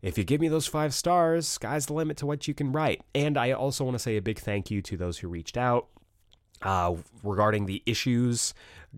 if 0.01 0.17
you 0.17 0.23
give 0.23 0.41
me 0.41 0.47
those 0.47 0.65
five 0.65 0.95
stars, 0.95 1.47
sky's 1.47 1.85
the 1.85 1.93
limit 1.93 2.17
to 2.17 2.25
what 2.25 2.47
you 2.47 2.55
can 2.55 2.71
write. 2.71 3.01
And 3.13 3.37
I 3.37 3.51
also 3.51 3.83
want 3.83 3.93
to 3.93 3.99
say 3.99 4.17
a 4.17 4.21
big 4.23 4.39
thank 4.39 4.71
you 4.71 4.81
to 4.81 4.97
those 4.97 5.19
who 5.19 5.27
reached 5.27 5.55
out 5.55 5.87
uh, 6.61 6.95
regarding 7.23 7.65
the 7.65 7.81
issues 7.85 8.53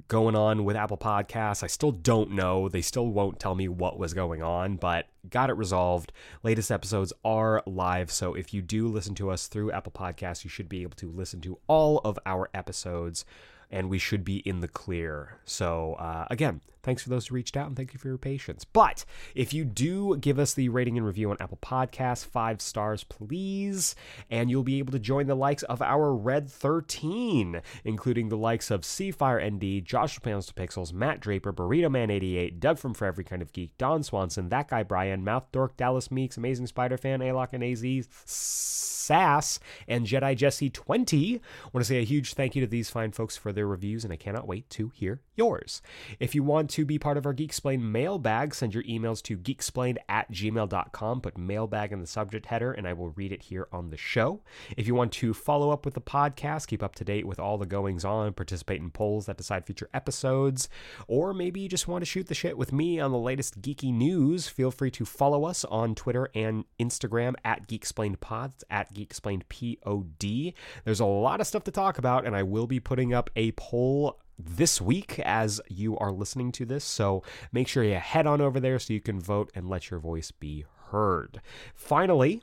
going 0.07 0.35
on 0.35 0.63
with 0.63 0.75
Apple 0.75 0.97
Podcasts. 0.97 1.63
I 1.63 1.67
still 1.67 1.91
don't 1.91 2.31
know. 2.31 2.69
They 2.69 2.81
still 2.81 3.07
won't 3.07 3.39
tell 3.39 3.55
me 3.55 3.67
what 3.67 3.99
was 3.99 4.13
going 4.13 4.41
on, 4.41 4.77
but 4.77 5.07
got 5.29 5.49
it 5.49 5.53
resolved. 5.53 6.11
Latest 6.43 6.71
episodes 6.71 7.11
are 7.25 7.61
live. 7.65 8.11
So 8.11 8.33
if 8.33 8.53
you 8.53 8.61
do 8.61 8.87
listen 8.87 9.15
to 9.15 9.29
us 9.29 9.47
through 9.47 9.71
Apple 9.71 9.91
Podcasts, 9.91 10.43
you 10.43 10.49
should 10.49 10.69
be 10.69 10.83
able 10.83 10.95
to 10.97 11.11
listen 11.11 11.41
to 11.41 11.59
all 11.67 11.99
of 11.99 12.17
our 12.25 12.49
episodes 12.53 13.25
and 13.69 13.89
we 13.89 13.97
should 13.97 14.23
be 14.23 14.37
in 14.37 14.59
the 14.59 14.67
clear. 14.67 15.37
So, 15.45 15.93
uh, 15.93 16.25
again, 16.29 16.61
thanks 16.83 17.03
for 17.03 17.09
those 17.09 17.27
who 17.27 17.35
reached 17.35 17.57
out 17.57 17.67
and 17.67 17.75
thank 17.75 17.93
you 17.93 17.99
for 17.99 18.07
your 18.07 18.17
patience. 18.17 18.65
But 18.65 19.05
if 19.35 19.53
you 19.53 19.65
do 19.65 20.17
give 20.17 20.39
us 20.39 20.53
the 20.53 20.69
rating 20.69 20.97
and 20.97 21.05
review 21.05 21.29
on 21.31 21.37
Apple 21.39 21.59
Podcasts, 21.61 22.25
five 22.25 22.61
stars, 22.61 23.03
please, 23.03 23.95
and 24.29 24.49
you'll 24.49 24.63
be 24.63 24.79
able 24.79 24.91
to 24.91 24.99
join 24.99 25.27
the 25.27 25.35
likes 25.35 25.63
of 25.63 25.81
our 25.81 26.13
Red 26.13 26.49
13, 26.49 27.61
including 27.83 28.29
the 28.29 28.37
likes 28.37 28.71
of 28.71 28.81
Seafire 28.81 29.41
ND, 29.51 29.85
Joshua 29.85 30.21
Panels 30.21 30.47
to 30.47 30.53
Pixels, 30.53 30.93
Matt 30.93 31.19
Draper, 31.19 31.53
Burrito 31.53 31.89
Man 31.89 32.09
88, 32.09 32.59
Doug 32.59 32.77
from 32.77 32.93
For 32.93 33.05
Every 33.05 33.23
Kind 33.23 33.41
of 33.41 33.53
Geek, 33.53 33.77
Don 33.77 34.03
Swanson, 34.03 34.49
That 34.49 34.69
Guy 34.69 34.83
Brian, 34.83 35.23
Mouth 35.23 35.51
Dork, 35.51 35.77
Dallas 35.77 36.11
Meeks, 36.11 36.37
Amazing 36.37 36.67
Spider 36.67 36.97
Fan, 36.97 37.19
Alok 37.19 37.53
and 37.53 37.63
AZ, 37.63 38.07
Sass, 38.25 39.59
and 39.87 40.07
Jedi 40.07 40.35
Jesse 40.35 40.69
20. 40.69 41.35
I 41.35 41.39
want 41.73 41.83
to 41.83 41.87
say 41.87 41.99
a 41.99 42.05
huge 42.05 42.33
thank 42.33 42.55
you 42.55 42.61
to 42.61 42.67
these 42.67 42.89
fine 42.89 43.11
folks 43.11 43.35
for 43.35 43.51
their 43.51 43.67
reviews, 43.67 44.03
and 44.03 44.13
I 44.13 44.15
cannot 44.15 44.47
wait 44.47 44.69
to 44.71 44.89
hear 44.89 45.21
yours. 45.35 45.81
If 46.19 46.33
you 46.35 46.43
want 46.43 46.69
to 46.71 46.85
be 46.85 46.97
part 46.97 47.17
of 47.17 47.25
our 47.25 47.33
Geek 47.33 47.51
Geeksplained 47.51 47.81
mailbag, 47.81 48.55
send 48.55 48.73
your 48.73 48.83
emails 48.83 49.21
to 49.23 49.37
geeksplained 49.37 49.97
at 50.07 50.31
gmail.com. 50.31 51.21
Put 51.21 51.37
mailbag 51.37 51.91
in 51.91 51.99
the 51.99 52.07
subject 52.07 52.45
header, 52.45 52.71
and 52.71 52.87
I 52.87 52.93
will 52.93 53.09
read 53.09 53.31
it 53.31 53.43
here 53.43 53.67
on 53.71 53.89
the 53.89 53.97
show. 53.97 54.41
If 54.77 54.87
you 54.87 54.95
want 54.95 55.11
to 55.13 55.33
follow 55.33 55.71
up 55.71 55.83
with 55.85 55.95
the 55.95 56.01
podcast, 56.01 56.67
keep 56.67 56.81
up 56.81 56.95
to 56.95 57.03
date 57.03 57.27
with 57.27 57.39
all 57.39 57.57
the 57.57 57.65
goings 57.65 58.05
on, 58.05 58.33
participate 58.33 58.79
in 58.79 58.89
polls 58.89 59.25
that 59.25 59.37
decide 59.37 59.65
future 59.65 59.89
episodes, 59.93 60.69
or 61.07 61.33
maybe 61.33 61.59
you 61.59 61.67
just 61.67 61.87
want 61.87 62.01
to 62.01 62.05
shoot 62.05 62.27
the 62.27 62.35
shit 62.35 62.57
with 62.57 62.71
me 62.71 62.99
on 62.99 63.11
the 63.11 63.17
latest 63.17 63.61
geeky 63.61 63.93
news, 63.93 64.47
feel 64.47 64.71
free 64.71 64.91
to 64.91 65.03
follow 65.05 65.43
us 65.43 65.65
on 65.65 65.93
Twitter 65.93 66.29
and 66.33 66.63
Instagram 66.79 67.33
at 67.43 67.67
GeekSplainedPod, 67.67 68.63
at 68.69 68.93
GeekSplainedPod. 68.93 70.53
There's 70.85 70.99
a 70.99 71.05
lot 71.05 71.41
of 71.41 71.47
stuff 71.47 71.65
to 71.65 71.71
talk 71.71 71.97
about, 71.97 72.25
and 72.25 72.35
I 72.35 72.43
will 72.43 72.67
be 72.67 72.79
putting 72.79 73.13
up 73.13 73.29
a 73.35 73.51
poll 73.53 74.19
this 74.45 74.81
week 74.81 75.19
as 75.19 75.61
you 75.69 75.97
are 75.97 76.11
listening 76.11 76.51
to 76.53 76.65
this. 76.65 76.83
So 76.83 77.23
make 77.51 77.67
sure 77.67 77.83
you 77.83 77.95
head 77.95 78.27
on 78.27 78.41
over 78.41 78.59
there 78.59 78.79
so 78.79 78.93
you 78.93 79.01
can 79.01 79.19
vote 79.19 79.51
and 79.55 79.69
let 79.69 79.89
your 79.89 79.99
voice 79.99 80.31
be 80.31 80.65
heard. 80.89 81.41
Finally, 81.73 82.41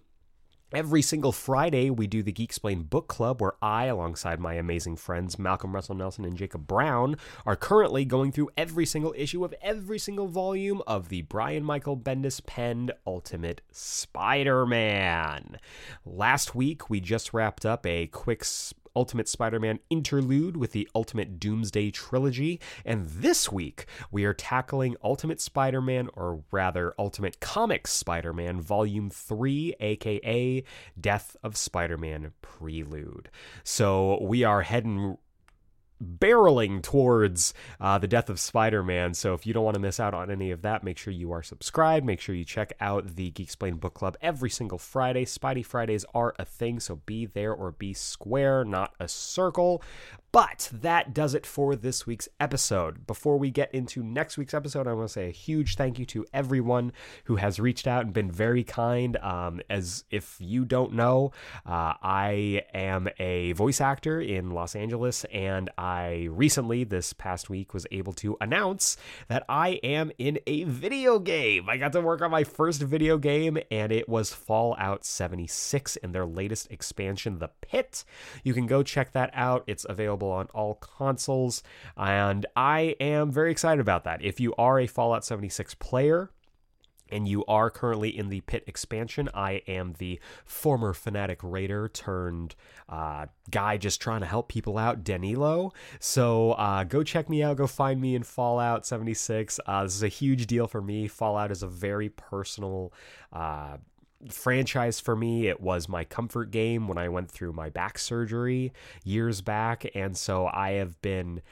Every 0.74 1.00
single 1.00 1.32
Friday, 1.32 1.88
we 1.88 2.06
do 2.06 2.22
the 2.22 2.30
Geeksplained 2.30 2.90
Book 2.90 3.08
Club, 3.08 3.40
where 3.40 3.54
I, 3.62 3.86
alongside 3.86 4.38
my 4.38 4.52
amazing 4.52 4.96
friends 4.96 5.38
Malcolm 5.38 5.74
Russell 5.74 5.94
Nelson 5.94 6.26
and 6.26 6.36
Jacob 6.36 6.66
Brown, 6.66 7.16
are 7.46 7.56
currently 7.56 8.04
going 8.04 8.32
through 8.32 8.50
every 8.54 8.84
single 8.84 9.14
issue 9.16 9.46
of 9.46 9.54
every 9.62 9.98
single 9.98 10.26
volume 10.26 10.82
of 10.86 11.08
the 11.08 11.22
Brian 11.22 11.64
Michael 11.64 11.96
Bendis 11.96 12.44
penned 12.44 12.92
Ultimate 13.06 13.62
Spider 13.72 14.66
Man. 14.66 15.56
Last 16.04 16.54
week, 16.54 16.90
we 16.90 17.00
just 17.00 17.32
wrapped 17.32 17.64
up 17.64 17.86
a 17.86 18.08
quick 18.08 18.44
Ultimate 18.98 19.28
Spider 19.28 19.60
Man 19.60 19.78
interlude 19.90 20.56
with 20.56 20.72
the 20.72 20.88
Ultimate 20.92 21.38
Doomsday 21.38 21.92
trilogy. 21.92 22.58
And 22.84 23.06
this 23.06 23.52
week, 23.52 23.86
we 24.10 24.24
are 24.24 24.34
tackling 24.34 24.96
Ultimate 25.04 25.40
Spider 25.40 25.80
Man, 25.80 26.08
or 26.14 26.42
rather, 26.50 26.94
Ultimate 26.98 27.38
Comics 27.38 27.92
Spider 27.92 28.32
Man, 28.32 28.60
Volume 28.60 29.08
3, 29.08 29.76
aka 29.78 30.64
Death 31.00 31.36
of 31.44 31.56
Spider 31.56 31.96
Man 31.96 32.32
Prelude. 32.42 33.30
So 33.62 34.18
we 34.20 34.42
are 34.42 34.62
heading 34.62 35.16
barreling 36.02 36.82
towards 36.82 37.54
uh, 37.80 37.98
the 37.98 38.08
death 38.08 38.28
of 38.30 38.38
Spider-Man. 38.40 39.14
So 39.14 39.34
if 39.34 39.46
you 39.46 39.52
don't 39.52 39.64
want 39.64 39.74
to 39.74 39.80
miss 39.80 40.00
out 40.00 40.14
on 40.14 40.30
any 40.30 40.50
of 40.50 40.62
that, 40.62 40.84
make 40.84 40.98
sure 40.98 41.12
you 41.12 41.32
are 41.32 41.42
subscribed. 41.42 42.06
Make 42.06 42.20
sure 42.20 42.34
you 42.34 42.44
check 42.44 42.72
out 42.80 43.16
the 43.16 43.30
Geeksplained 43.30 43.80
Book 43.80 43.94
Club 43.94 44.16
every 44.20 44.50
single 44.50 44.78
Friday. 44.78 45.24
Spidey 45.24 45.64
Fridays 45.64 46.04
are 46.14 46.34
a 46.38 46.44
thing, 46.44 46.80
so 46.80 46.96
be 47.06 47.26
there 47.26 47.52
or 47.52 47.72
be 47.72 47.92
square, 47.92 48.64
not 48.64 48.94
a 49.00 49.08
circle. 49.08 49.82
But 50.30 50.68
that 50.72 51.14
does 51.14 51.32
it 51.32 51.46
for 51.46 51.74
this 51.74 52.06
week's 52.06 52.28
episode. 52.38 53.06
Before 53.06 53.38
we 53.38 53.50
get 53.50 53.72
into 53.74 54.02
next 54.02 54.36
week's 54.36 54.52
episode, 54.52 54.86
I 54.86 54.92
want 54.92 55.08
to 55.08 55.12
say 55.12 55.28
a 55.28 55.32
huge 55.32 55.76
thank 55.76 55.98
you 55.98 56.04
to 56.06 56.26
everyone 56.34 56.92
who 57.24 57.36
has 57.36 57.58
reached 57.58 57.86
out 57.86 58.04
and 58.04 58.12
been 58.12 58.30
very 58.30 58.62
kind. 58.62 59.16
Um, 59.16 59.62
as 59.70 60.04
if 60.10 60.36
you 60.38 60.66
don't 60.66 60.92
know, 60.92 61.32
uh, 61.64 61.94
I 62.02 62.62
am 62.74 63.08
a 63.18 63.52
voice 63.52 63.80
actor 63.80 64.20
in 64.20 64.50
Los 64.50 64.76
Angeles, 64.76 65.24
and 65.32 65.70
I 65.78 66.28
recently, 66.30 66.84
this 66.84 67.14
past 67.14 67.48
week, 67.48 67.72
was 67.72 67.86
able 67.90 68.12
to 68.14 68.36
announce 68.38 68.98
that 69.28 69.46
I 69.48 69.80
am 69.82 70.12
in 70.18 70.40
a 70.46 70.64
video 70.64 71.20
game. 71.20 71.70
I 71.70 71.78
got 71.78 71.94
to 71.94 72.02
work 72.02 72.20
on 72.20 72.30
my 72.30 72.44
first 72.44 72.82
video 72.82 73.16
game, 73.16 73.56
and 73.70 73.92
it 73.92 74.06
was 74.10 74.34
Fallout 74.34 75.06
76 75.06 75.96
in 75.96 76.12
their 76.12 76.26
latest 76.26 76.70
expansion, 76.70 77.38
The 77.38 77.48
Pit. 77.62 78.04
You 78.44 78.52
can 78.52 78.66
go 78.66 78.82
check 78.82 79.12
that 79.12 79.30
out. 79.32 79.64
It's 79.66 79.86
available 79.88 80.17
on 80.22 80.46
all 80.54 80.74
consoles, 80.74 81.62
and 81.96 82.46
I 82.56 82.96
am 83.00 83.30
very 83.30 83.50
excited 83.50 83.80
about 83.80 84.04
that. 84.04 84.22
If 84.22 84.40
you 84.40 84.54
are 84.56 84.78
a 84.80 84.86
Fallout 84.86 85.24
76 85.24 85.74
player, 85.74 86.30
and 87.10 87.26
you 87.26 87.44
are 87.46 87.70
currently 87.70 88.16
in 88.16 88.28
the 88.28 88.40
pit 88.42 88.64
expansion. 88.66 89.28
I 89.34 89.62
am 89.66 89.94
the 89.98 90.20
former 90.44 90.92
fanatic 90.92 91.40
raider 91.42 91.88
turned 91.88 92.54
uh, 92.88 93.26
guy 93.50 93.76
just 93.76 94.00
trying 94.00 94.20
to 94.20 94.26
help 94.26 94.48
people 94.48 94.78
out, 94.78 95.04
Danilo. 95.04 95.72
So 96.00 96.52
uh, 96.52 96.84
go 96.84 97.02
check 97.02 97.28
me 97.28 97.42
out. 97.42 97.56
Go 97.56 97.66
find 97.66 98.00
me 98.00 98.14
in 98.14 98.22
Fallout 98.22 98.86
76. 98.86 99.60
Uh, 99.66 99.84
this 99.84 99.94
is 99.94 100.02
a 100.02 100.08
huge 100.08 100.46
deal 100.46 100.66
for 100.66 100.82
me. 100.82 101.08
Fallout 101.08 101.50
is 101.50 101.62
a 101.62 101.68
very 101.68 102.08
personal 102.08 102.92
uh, 103.32 103.78
franchise 104.30 105.00
for 105.00 105.16
me. 105.16 105.48
It 105.48 105.60
was 105.60 105.88
my 105.88 106.04
comfort 106.04 106.50
game 106.50 106.88
when 106.88 106.98
I 106.98 107.08
went 107.08 107.30
through 107.30 107.52
my 107.52 107.70
back 107.70 107.98
surgery 107.98 108.72
years 109.04 109.40
back. 109.40 109.86
And 109.94 110.16
so 110.16 110.46
I 110.46 110.72
have 110.72 111.00
been 111.02 111.42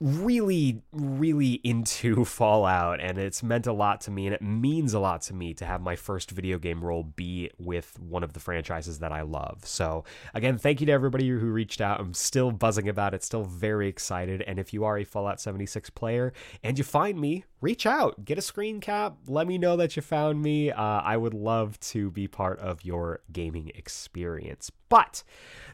really, 0.00 0.82
really 0.92 1.60
into 1.62 2.24
Fallout, 2.24 3.00
and 3.00 3.18
it's 3.18 3.42
meant 3.42 3.66
a 3.66 3.72
lot 3.72 4.00
to 4.02 4.10
me, 4.10 4.26
and 4.26 4.34
it 4.34 4.42
means 4.42 4.94
a 4.94 4.98
lot 4.98 5.20
to 5.22 5.34
me 5.34 5.52
to 5.54 5.66
have 5.66 5.82
my 5.82 5.94
first 5.94 6.30
video 6.30 6.58
game 6.58 6.82
role 6.82 7.02
be 7.02 7.50
with 7.58 7.98
one 8.00 8.24
of 8.24 8.32
the 8.32 8.40
franchises 8.40 9.00
that 9.00 9.12
I 9.12 9.22
love. 9.22 9.60
So, 9.64 10.04
again, 10.32 10.56
thank 10.56 10.80
you 10.80 10.86
to 10.86 10.92
everybody 10.92 11.28
who 11.28 11.38
reached 11.38 11.80
out. 11.80 12.00
I'm 12.00 12.14
still 12.14 12.50
buzzing 12.50 12.88
about 12.88 13.14
it, 13.14 13.22
still 13.22 13.44
very 13.44 13.88
excited. 13.88 14.42
And 14.42 14.58
if 14.58 14.72
you 14.72 14.84
are 14.84 14.96
a 14.98 15.04
Fallout 15.04 15.40
76 15.40 15.90
player 15.90 16.32
and 16.62 16.78
you 16.78 16.84
find 16.84 17.20
me, 17.20 17.44
reach 17.60 17.86
out, 17.86 18.24
get 18.24 18.38
a 18.38 18.42
screen 18.42 18.80
cap, 18.80 19.16
let 19.26 19.46
me 19.46 19.58
know 19.58 19.76
that 19.76 19.96
you 19.96 20.02
found 20.02 20.42
me. 20.42 20.70
Uh, 20.70 20.82
I 20.82 21.16
would 21.16 21.34
love 21.34 21.78
to 21.80 22.10
be 22.10 22.26
part 22.26 22.58
of 22.58 22.84
your 22.84 23.20
gaming 23.32 23.70
experience. 23.74 24.70
But 24.88 25.22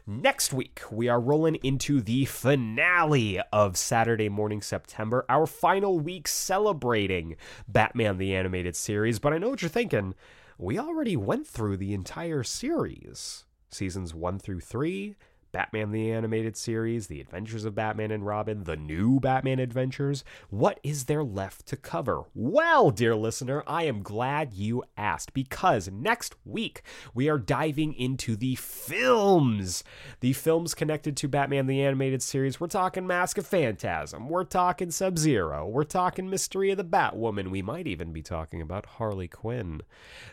next 0.05 0.53
week, 0.53 0.81
we 0.91 1.07
are 1.07 1.19
rolling 1.19 1.55
into 1.63 2.01
the 2.01 2.25
finale 2.25 3.39
of 3.51 3.77
Saturday 3.77 4.29
Morning 4.29 4.61
September, 4.61 5.25
our 5.29 5.45
final 5.45 5.99
week 5.99 6.27
celebrating 6.27 7.35
Batman 7.67 8.17
the 8.17 8.35
Animated 8.35 8.75
Series. 8.75 9.19
But 9.19 9.33
I 9.33 9.37
know 9.37 9.49
what 9.49 9.61
you're 9.61 9.69
thinking. 9.69 10.13
We 10.57 10.77
already 10.79 11.15
went 11.15 11.47
through 11.47 11.77
the 11.77 11.93
entire 11.93 12.43
series 12.43 13.45
seasons 13.69 14.13
one 14.13 14.39
through 14.39 14.61
three, 14.61 15.15
Batman 15.57 15.89
the 15.89 16.11
Animated 16.11 16.55
Series, 16.55 17.07
The 17.07 17.19
Adventures 17.19 17.65
of 17.65 17.73
Batman 17.73 18.11
and 18.11 18.23
Robin, 18.23 18.65
The 18.65 18.75
New 18.75 19.19
Batman 19.19 19.57
Adventures. 19.57 20.23
What 20.51 20.79
is 20.83 21.05
there 21.05 21.23
left 21.23 21.65
to 21.65 21.75
cover? 21.75 22.25
Well, 22.35 22.91
dear 22.91 23.15
listener, 23.15 23.63
I 23.65 23.85
am 23.85 24.03
glad 24.03 24.53
you 24.53 24.83
asked 24.97 25.33
because 25.33 25.89
next 25.89 26.35
week 26.45 26.83
we 27.11 27.27
are 27.27 27.39
diving 27.39 27.95
into 27.95 28.35
the 28.35 28.53
films. 28.53 29.83
The 30.19 30.33
films 30.33 30.75
connected 30.75 31.17
to 31.17 31.27
Batman 31.27 31.65
the 31.65 31.81
Animated 31.81 32.21
Series. 32.21 32.59
We're 32.59 32.67
talking 32.67 33.07
Mask 33.07 33.39
of 33.39 33.47
Phantasm. 33.47 34.29
We're 34.29 34.43
talking 34.43 34.91
Sub 34.91 35.17
Zero. 35.17 35.67
We're 35.67 35.85
talking 35.85 36.29
Mystery 36.29 36.69
of 36.69 36.77
the 36.77 36.83
Batwoman. 36.83 37.49
We 37.49 37.63
might 37.63 37.87
even 37.87 38.13
be 38.13 38.21
talking 38.21 38.61
about 38.61 38.85
Harley 38.85 39.27
Quinn. 39.27 39.81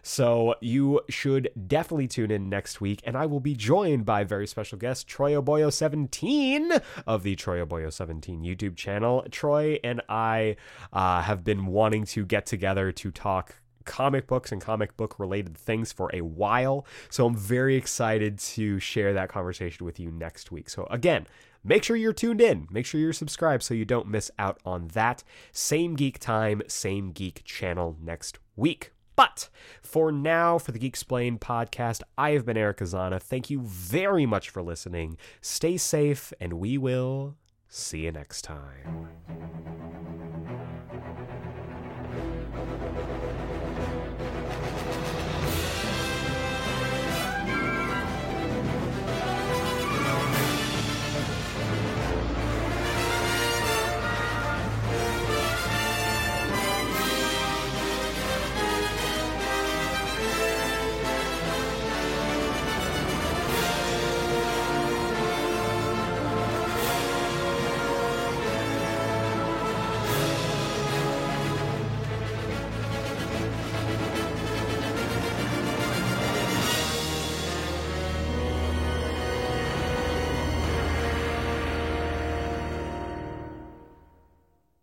So 0.03 0.57
you 0.61 1.01
should 1.09 1.49
definitely 1.67 2.09
tune 2.09 2.31
in 2.31 2.51
next 2.51 2.83
week, 2.83 3.01
and 3.07 3.17
I 3.17 3.25
will 3.25 3.41
be 3.41 3.55
joined 3.55 4.05
by 4.05 4.23
very 4.25 4.47
special 4.47 4.77
guest 4.77 5.09
Troy 5.15 5.41
Oboyo 5.41 5.73
17 5.73 6.73
of 7.07 7.23
the 7.23 7.37
Troy 7.37 7.65
Oboyo 7.65 7.93
17 7.93 8.43
YouTube 8.43 8.75
channel. 8.75 9.25
Troy 9.31 9.79
and 9.85 10.03
I 10.09 10.57
uh, 10.93 11.23
have 11.23 11.45
been 11.45 11.67
wanting 11.67 12.05
to 12.07 12.27
get 12.27 12.47
together 12.47 12.91
to 12.91 13.13
talk 13.13 13.55
comic 13.85 14.27
books 14.27 14.51
and 14.51 14.61
comic 14.61 14.97
book 14.97 15.21
related 15.21 15.57
things 15.57 15.93
for 15.93 16.11
a 16.13 16.23
while. 16.23 16.85
So 17.11 17.27
I'm 17.27 17.37
very 17.37 17.77
excited 17.77 18.41
to 18.41 18.81
share 18.81 19.13
that 19.13 19.29
conversation 19.29 19.87
with 19.87 20.01
you 20.01 20.11
next 20.11 20.51
week. 20.51 20.69
So 20.69 20.89
again, 20.91 21.29
make 21.63 21.85
sure 21.85 21.95
you're 21.95 22.13
tuned 22.13 22.41
in. 22.41 22.67
Make 22.69 22.85
sure 22.85 23.01
you're 23.01 23.13
subscribed 23.13 23.63
so 23.63 23.73
you 23.73 23.85
don't 23.85 24.09
miss 24.09 24.33
out 24.37 24.59
on 24.65 24.89
that. 24.95 25.23
Same 25.53 25.95
geek 25.95 26.19
time, 26.19 26.61
same 26.67 27.13
geek 27.13 27.45
channel 27.45 27.97
next 28.03 28.41
week. 28.57 28.94
But 29.17 29.49
for 29.83 30.11
now, 30.11 30.59
for 30.59 30.73
the 30.73 30.79
Geeksplained 30.79 31.39
podcast, 31.39 32.03
I 32.19 32.31
have 32.31 32.45
been 32.45 32.57
Eric 32.57 32.79
Azana. 32.79 33.21
Thank 33.21 33.51
you 33.51 33.61
very 33.61 34.27
much 34.27 34.51
for 34.51 34.63
listening. 34.63 35.17
Stay 35.41 35.77
safe, 35.77 36.33
and 36.41 36.55
we 36.55 36.79
will 36.79 37.37
see 37.69 38.01
you 38.01 38.13
next 38.13 38.43
time. 38.43 39.09